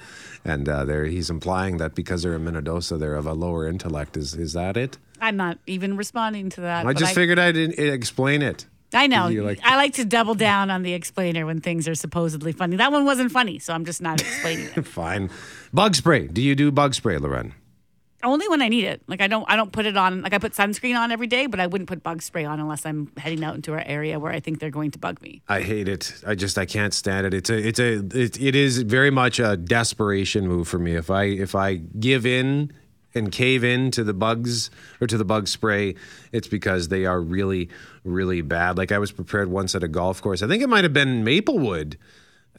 and 0.45 0.69
uh, 0.69 0.85
there 0.85 1.05
he's 1.07 1.29
implying 1.29 1.79
that 1.79 1.95
because 1.95 2.23
they're 2.23 2.37
in 2.37 2.45
Minnedosa, 2.45 2.99
they're 2.99 3.17
of 3.17 3.27
a 3.27 3.35
lower 3.35 3.67
intellect. 3.67 4.17
Is 4.17 4.35
is 4.35 4.53
that 4.53 4.77
it? 4.77 4.97
I'm 5.21 5.37
not 5.37 5.59
even 5.67 5.97
responding 5.97 6.51
to 6.51 6.61
that. 6.63 6.87
I 6.87 6.93
just 6.93 7.15
figured 7.15 7.39
I'd 7.39 7.57
explain 7.57 8.43
it. 8.43 8.67
I 8.93 9.07
know. 9.07 9.29
Like- 9.29 9.61
I 9.63 9.77
like 9.77 9.95
to 9.95 10.05
double 10.05 10.35
down 10.35 10.71
on 10.71 10.83
the 10.83 10.95
explainer 10.95 11.45
when 11.45 11.61
things 11.61 11.87
are 11.89 11.95
supposedly 11.95 12.53
funny. 12.53 12.77
That 12.77 12.91
one 12.93 13.05
wasn't 13.05 13.33
funny, 13.33 13.59
so 13.59 13.75
I'm 13.75 13.85
just 13.85 14.01
not 14.01 14.21
explaining 14.21 14.69
it. 14.75 14.83
Fine. 14.87 15.31
Bug 15.73 15.95
spray. 15.95 16.27
Do 16.27 16.41
you 16.41 16.55
do 16.55 16.71
bug 16.73 16.95
spray, 16.95 17.19
Loren? 17.19 17.55
Only 18.25 18.49
when 18.49 18.61
I 18.63 18.69
need 18.69 18.85
it. 18.85 19.01
Like 19.07 19.21
I 19.21 19.29
don't 19.29 19.45
I 19.49 19.55
don't 19.55 19.71
put 19.71 19.87
it 19.87 19.97
on 19.97 20.23
like 20.23 20.33
I 20.33 20.39
put 20.39 20.53
sunscreen 20.53 20.99
on 20.99 21.13
every 21.13 21.29
day, 21.29 21.47
but 21.47 21.61
I 21.61 21.69
wouldn't 21.69 21.87
put 21.89 22.03
bug 22.03 22.21
spray 22.21 22.45
on 22.45 22.59
unless 22.59 22.85
I'm 22.85 23.13
heading 23.17 23.45
out 23.45 23.55
into 23.55 23.75
an 23.75 23.85
area 23.85 24.19
where 24.19 24.33
I 24.33 24.41
think 24.41 24.59
they're 24.59 24.71
going 24.71 24.91
to 24.91 24.99
bug 24.99 25.23
me. 25.23 25.41
I 25.49 25.61
hate 25.63 25.87
it. 25.87 26.13
I 26.27 26.35
just 26.35 26.59
I 26.59 26.67
can't 26.67 26.93
stand 26.93 27.29
it. 27.29 27.35
It's 27.35 27.49
a 27.49 27.57
it's 27.69 27.79
a 27.79 28.05
it, 28.13 28.41
it 28.43 28.57
is 28.57 28.79
very 28.83 29.13
much 29.13 29.39
a 29.39 29.57
desperation 29.57 30.49
move 30.49 30.67
for 30.67 30.81
me. 30.81 30.97
If 30.97 31.11
I 31.11 31.25
if 31.25 31.55
I 31.55 31.77
give 31.77 32.27
in 32.27 32.73
and 33.19 33.31
cave 33.31 33.65
in 33.65 33.91
to 33.91 34.05
the 34.05 34.15
bugs 34.15 34.71
or 35.01 35.07
to 35.07 35.19
the 35.19 35.25
bug 35.25 35.49
spray, 35.49 35.95
it's 36.33 36.49
because 36.49 36.89
they 36.89 37.05
are 37.05 37.21
really 37.21 37.69
really 38.05 38.41
bad. 38.41 38.79
Like 38.79 38.93
I 38.93 38.99
was 38.99 39.13
prepared 39.13 39.51
once 39.51 39.75
at 39.75 39.83
a 39.83 39.89
golf 39.89 40.23
course. 40.23 40.43
I 40.43 40.49
think 40.49 40.63
it 40.63 40.69
might 40.69 40.85
have 40.85 40.93
been 40.93 41.25
Maplewood 41.25 41.99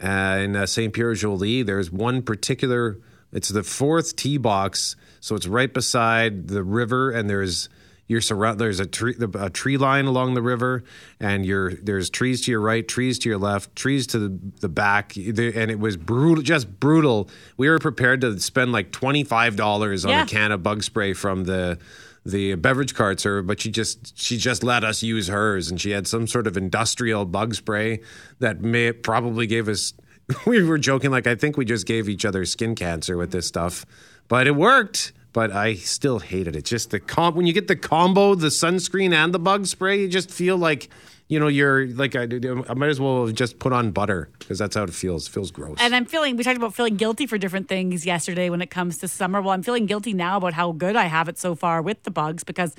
uh, 0.04 0.40
in 0.42 0.56
uh, 0.56 0.66
St. 0.66 0.94
Pierre-Jolys. 0.94 1.66
There's 1.66 1.92
one 1.92 2.22
particular. 2.22 2.98
It's 3.32 3.50
the 3.50 3.64
fourth 3.64 4.16
tee 4.16 4.38
box, 4.38 4.96
so 5.20 5.36
it's 5.36 5.48
right 5.48 5.74
beside 5.74 6.48
the 6.48 6.64
river, 6.64 7.12
and 7.12 7.30
there's 7.30 7.70
you're 8.10 8.20
surround. 8.20 8.60
There's 8.60 8.82
a 8.82 8.86
tree 8.86 9.16
a 9.36 9.50
tree 9.50 9.78
line 9.78 10.06
along 10.06 10.34
the 10.34 10.42
river, 10.42 10.84
and 11.22 11.46
you're 11.46 11.72
there's 11.76 12.10
trees 12.10 12.42
to 12.42 12.52
your 12.52 12.60
right, 12.60 12.86
trees 12.86 13.18
to 13.20 13.30
your 13.30 13.38
left, 13.38 13.74
trees 13.78 14.06
to 14.08 14.20
the, 14.20 14.40
the 14.60 14.68
back, 14.68 15.16
and 15.16 15.40
it 15.72 15.80
was 15.80 15.96
brutal, 15.96 16.44
just 16.44 16.80
brutal. 16.82 17.30
We 17.56 17.70
were 17.70 17.80
prepared 17.80 18.20
to 18.22 18.38
spend 18.40 18.74
like 18.74 18.92
twenty 18.92 19.24
five 19.24 19.56
dollars 19.56 20.04
on 20.04 20.12
Yeah. 20.12 20.24
a 20.24 20.26
can 20.26 20.52
of 20.52 20.62
bug 20.62 20.84
spray 20.84 21.14
from 21.14 21.46
the 21.46 21.80
the 22.26 22.56
beverage 22.56 22.96
cart 22.96 23.20
server, 23.22 23.42
but 23.44 23.62
she 23.62 23.72
just 23.72 24.18
she 24.20 24.38
just 24.38 24.64
let 24.64 24.84
us 24.84 25.02
use 25.02 25.30
hers, 25.30 25.70
and 25.72 25.80
she 25.80 25.92
had 25.92 26.06
some 26.08 26.28
sort 26.28 26.48
of 26.48 26.58
industrial 26.58 27.24
bug 27.26 27.56
spray 27.56 28.02
that 28.40 28.60
may 28.62 28.92
probably 28.92 29.48
gave 29.48 29.70
us. 29.70 29.94
We 30.46 30.62
were 30.62 30.78
joking, 30.78 31.10
like 31.10 31.26
I 31.26 31.34
think 31.34 31.58
we 31.58 31.66
just 31.66 31.88
gave 31.88 32.08
each 32.08 32.24
other 32.24 32.46
skin 32.46 32.76
cancer 32.76 33.18
with 33.18 33.32
this 33.32 33.48
stuff, 33.48 33.84
but 34.28 34.46
it 34.46 34.56
worked. 34.56 35.12
But 35.32 35.52
I 35.52 35.76
still 35.76 36.20
hated 36.20 36.56
it. 36.56 36.60
It's 36.60 36.70
just 36.70 36.90
the 36.92 37.00
comp 37.00 37.36
when 37.36 37.46
you 37.46 37.54
get 37.54 37.68
the 37.68 37.76
combo, 37.76 38.36
the 38.36 38.48
sunscreen 38.48 39.14
and 39.14 39.34
the 39.34 39.40
bug 39.40 39.68
spray, 39.68 40.02
you 40.02 40.08
just 40.08 40.32
feel 40.32 40.58
like 40.58 40.90
you 41.28 41.40
know 41.40 41.48
you're 41.48 41.88
like 41.88 42.16
I, 42.16 42.24
I 42.24 42.74
might 42.74 42.90
as 42.90 43.00
well 43.00 43.28
just 43.28 43.60
put 43.60 43.72
on 43.72 43.92
butter 43.92 44.30
because 44.40 44.58
that's 44.58 44.76
how 44.76 44.84
it 44.84 44.94
feels. 44.94 45.28
It 45.28 45.32
feels 45.32 45.52
gross. 45.52 45.78
And 45.80 45.96
I'm 45.96 46.06
feeling, 46.06 46.36
we 46.36 46.44
talked 46.44 46.58
about 46.58 46.74
feeling 46.74 46.96
guilty 46.96 47.28
for 47.28 47.38
different 47.38 47.68
things 47.70 48.06
yesterday 48.06 48.50
when 48.50 48.62
it 48.62 48.72
comes 48.72 48.98
to 49.00 49.08
summer. 49.08 49.42
Well, 49.42 49.52
I'm 49.52 49.64
feeling 49.64 49.86
guilty 49.86 50.14
now 50.14 50.38
about 50.38 50.54
how 50.54 50.72
good 50.72 50.96
I 50.96 51.06
have 51.06 51.30
it 51.30 51.38
so 51.38 51.54
far 51.54 51.82
with 51.82 52.04
the 52.04 52.12
bugs 52.12 52.44
because 52.44 52.76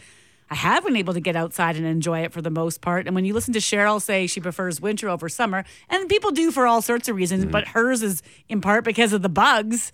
I 0.51 0.57
have 0.57 0.85
been 0.85 0.97
able 0.97 1.15
to 1.15 1.21
get 1.21 1.37
outside 1.37 1.77
and 1.77 1.87
enjoy 1.87 2.21
it 2.21 2.33
for 2.33 2.43
the 2.43 2.51
most 2.51 2.81
part. 2.81 3.07
And 3.07 3.15
when 3.15 3.25
you 3.25 3.33
listen 3.33 3.55
to 3.55 3.61
Cheryl 3.61 4.03
say 4.03 4.27
she 4.27 4.41
prefers 4.41 4.81
winter 4.81 5.09
over 5.09 5.29
summer, 5.29 5.65
and 5.89 6.09
people 6.09 6.33
do 6.33 6.51
for 6.51 6.67
all 6.67 6.83
sorts 6.83 7.09
of 7.09 7.15
reasons, 7.15 7.45
mm. 7.45 7.53
but 7.53 7.69
hers 7.69 8.03
is 8.03 8.23
in 8.49 8.61
part 8.61 8.85
because 8.85 9.13
of 9.13 9.23
the 9.23 9.29
bugs. 9.29 9.93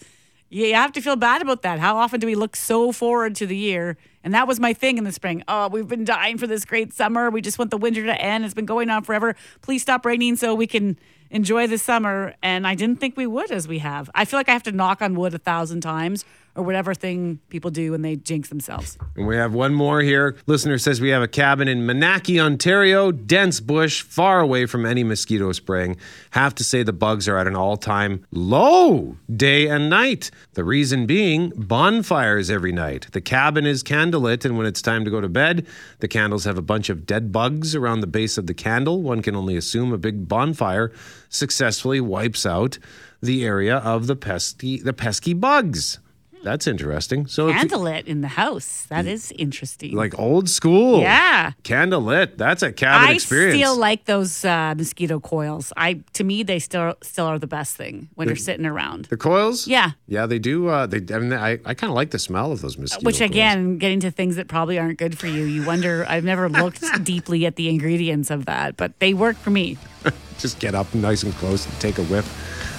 You 0.48 0.74
have 0.74 0.93
to 0.93 1.01
feel 1.01 1.16
bad 1.16 1.43
about 1.43 1.62
that. 1.62 1.81
How 1.81 1.97
often 1.97 2.20
do 2.20 2.27
we 2.27 2.36
look 2.36 2.55
so 2.55 2.93
forward 2.93 3.35
to 3.36 3.47
the 3.47 3.56
year? 3.56 3.97
And 4.23 4.32
that 4.32 4.47
was 4.47 4.60
my 4.60 4.73
thing 4.73 4.97
in 4.97 5.02
the 5.02 5.10
spring. 5.10 5.43
Oh, 5.48 5.68
we've 5.68 5.89
been 5.89 6.05
dying 6.05 6.39
for 6.39 6.47
this 6.47 6.64
great 6.64 6.93
summer. 6.93 7.31
We 7.31 7.40
just 7.40 7.59
want 7.59 7.73
the 7.73 7.77
winter 7.77 8.05
to 8.05 8.20
end. 8.20 8.44
It's 8.44 8.55
been 8.55 8.64
going 8.64 8.89
on 8.89 9.02
forever. 9.02 9.35
Please 9.60 9.82
stop 9.82 10.06
raining 10.06 10.36
so 10.36 10.55
we 10.55 10.68
can 10.68 10.98
enjoy 11.31 11.66
the 11.66 11.78
summer. 11.78 12.35
And 12.44 12.64
I 12.64 12.77
didn't 12.77 13.01
think 13.01 13.16
we 13.16 13.27
would 13.27 13.51
as 13.51 13.66
we 13.66 13.81
have. 13.81 14.09
I 14.14 14.24
feel 14.24 14.39
like 14.39 14.48
I 14.48 14.52
have 14.52 14.62
to 14.64 14.73
knock 14.73 15.02
on 15.02 15.16
wood 15.16 15.35
a 15.35 15.39
thousand 15.39 15.81
times 15.81 16.24
or 16.56 16.64
whatever 16.64 16.94
thing 16.94 17.38
people 17.48 17.70
do 17.70 17.92
when 17.92 18.02
they 18.02 18.16
jinx 18.16 18.48
themselves. 18.48 18.96
And 19.14 19.26
we 19.26 19.36
have 19.36 19.52
one 19.54 19.74
more 19.74 20.00
here. 20.00 20.36
Listener 20.46 20.78
says 20.78 21.00
we 21.00 21.10
have 21.10 21.22
a 21.22 21.28
cabin 21.28 21.68
in 21.68 21.86
Minaki, 21.86 22.40
Ontario, 22.40 23.12
dense 23.12 23.60
bush, 23.60 24.02
far 24.02 24.40
away 24.40 24.66
from 24.66 24.86
any 24.86 25.04
mosquito 25.04 25.52
spraying. 25.52 25.96
Have 26.30 26.54
to 26.56 26.64
say 26.64 26.82
the 26.82 26.92
bugs 26.92 27.28
are 27.28 27.36
at 27.36 27.46
an 27.46 27.54
all 27.54 27.76
time 27.76 28.24
low 28.30 29.16
day 29.34 29.68
and 29.68 29.90
night. 29.90 30.30
The 30.54 30.64
reason 30.64 31.06
being 31.06 31.52
bonfires 31.54 32.50
every 32.50 32.72
night. 32.72 33.08
The 33.12 33.20
cabin 33.20 33.66
is 33.66 33.82
candlelit, 33.82 34.44
and 34.44 34.56
when 34.56 34.66
it's 34.66 34.82
time 34.82 35.04
to 35.04 35.10
go 35.10 35.20
to 35.20 35.28
bed, 35.28 35.66
the 36.00 36.08
candles 36.08 36.44
have 36.44 36.58
a 36.58 36.62
bunch 36.62 36.88
of 36.88 37.06
dead 37.06 37.30
bugs 37.32 37.74
around 37.74 38.00
the 38.00 38.06
base 38.06 38.38
of 38.38 38.46
the 38.46 38.54
candle. 38.54 39.02
One 39.02 39.22
can 39.22 39.36
only 39.36 39.56
assume 39.56 39.92
a 39.92 39.98
big 39.98 40.26
bonfire 40.26 40.92
successfully 41.28 42.00
wipes 42.00 42.46
out 42.46 42.78
the 43.20 43.44
area 43.44 43.76
of 43.78 44.06
the 44.06 44.16
pesky, 44.16 44.78
the 44.78 44.92
pesky 44.92 45.34
bugs. 45.34 45.98
That's 46.42 46.66
interesting. 46.66 47.26
So 47.26 47.52
Candlelit 47.52 48.06
in 48.06 48.20
the 48.20 48.28
house. 48.28 48.86
That 48.88 49.06
is 49.06 49.32
interesting. 49.32 49.96
like 49.96 50.16
old 50.18 50.48
school. 50.48 51.00
Yeah. 51.00 51.52
Candlelit. 51.64 52.36
That's 52.36 52.62
a 52.62 52.72
cabin 52.72 53.08
I 53.08 53.12
experience. 53.14 53.54
I 53.54 53.58
still 53.58 53.76
like 53.76 54.04
those 54.04 54.44
uh, 54.44 54.74
mosquito 54.76 55.18
coils. 55.18 55.72
I 55.76 56.00
to 56.12 56.22
me 56.24 56.42
they 56.44 56.58
still 56.60 56.94
still 57.02 57.26
are 57.26 57.38
the 57.38 57.46
best 57.48 57.76
thing 57.76 58.08
when 58.14 58.26
The- 58.28 58.30
you're 58.34 58.36
sitting 58.36 58.64
around. 58.66 59.06
the 59.06 59.16
coils? 59.16 59.66
Yeah. 59.66 59.92
Yeah, 60.06 60.26
they 60.26 60.38
do. 60.38 60.68
Uh, 60.68 60.86
they, 60.86 60.98
I, 61.14 61.18
mean, 61.18 61.32
I, 61.32 61.58
I 61.64 61.74
kind 61.74 61.90
of 61.90 61.94
like 61.96 62.10
the 62.10 62.18
smell 62.20 62.52
of 62.52 62.60
those 62.60 62.78
mosquito 62.78 63.04
Which 63.04 63.18
coils. 63.18 63.30
again, 63.30 63.78
getting 63.78 63.98
to 64.00 64.10
things 64.12 64.36
that 64.36 64.46
probably 64.46 64.78
aren't 64.78 64.98
good 64.98 65.18
for 65.18 65.26
you. 65.26 65.44
You 65.44 65.64
wonder. 65.66 66.06
I've 66.08 66.24
never 66.24 66.48
looked 66.48 66.84
deeply 67.04 67.44
at 67.46 67.56
the 67.56 67.68
ingredients 67.68 68.30
of 68.30 68.46
that, 68.46 68.76
but 68.76 68.98
they 69.00 69.14
work 69.14 69.36
for 69.36 69.50
me. 69.50 69.78
Just 70.38 70.60
get 70.60 70.74
up 70.76 70.94
nice 70.94 71.22
and 71.24 71.34
close 71.34 71.66
and 71.66 71.74
take 71.80 71.98
a 71.98 72.04
whiff 72.04 72.26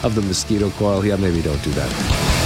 of 0.06 0.16
the 0.16 0.22
mosquito 0.22 0.70
coil. 0.72 1.04
Yeah, 1.06 1.18
maybe 1.18 1.42
don't 1.42 1.62
do 1.64 1.72
that. 1.72 2.37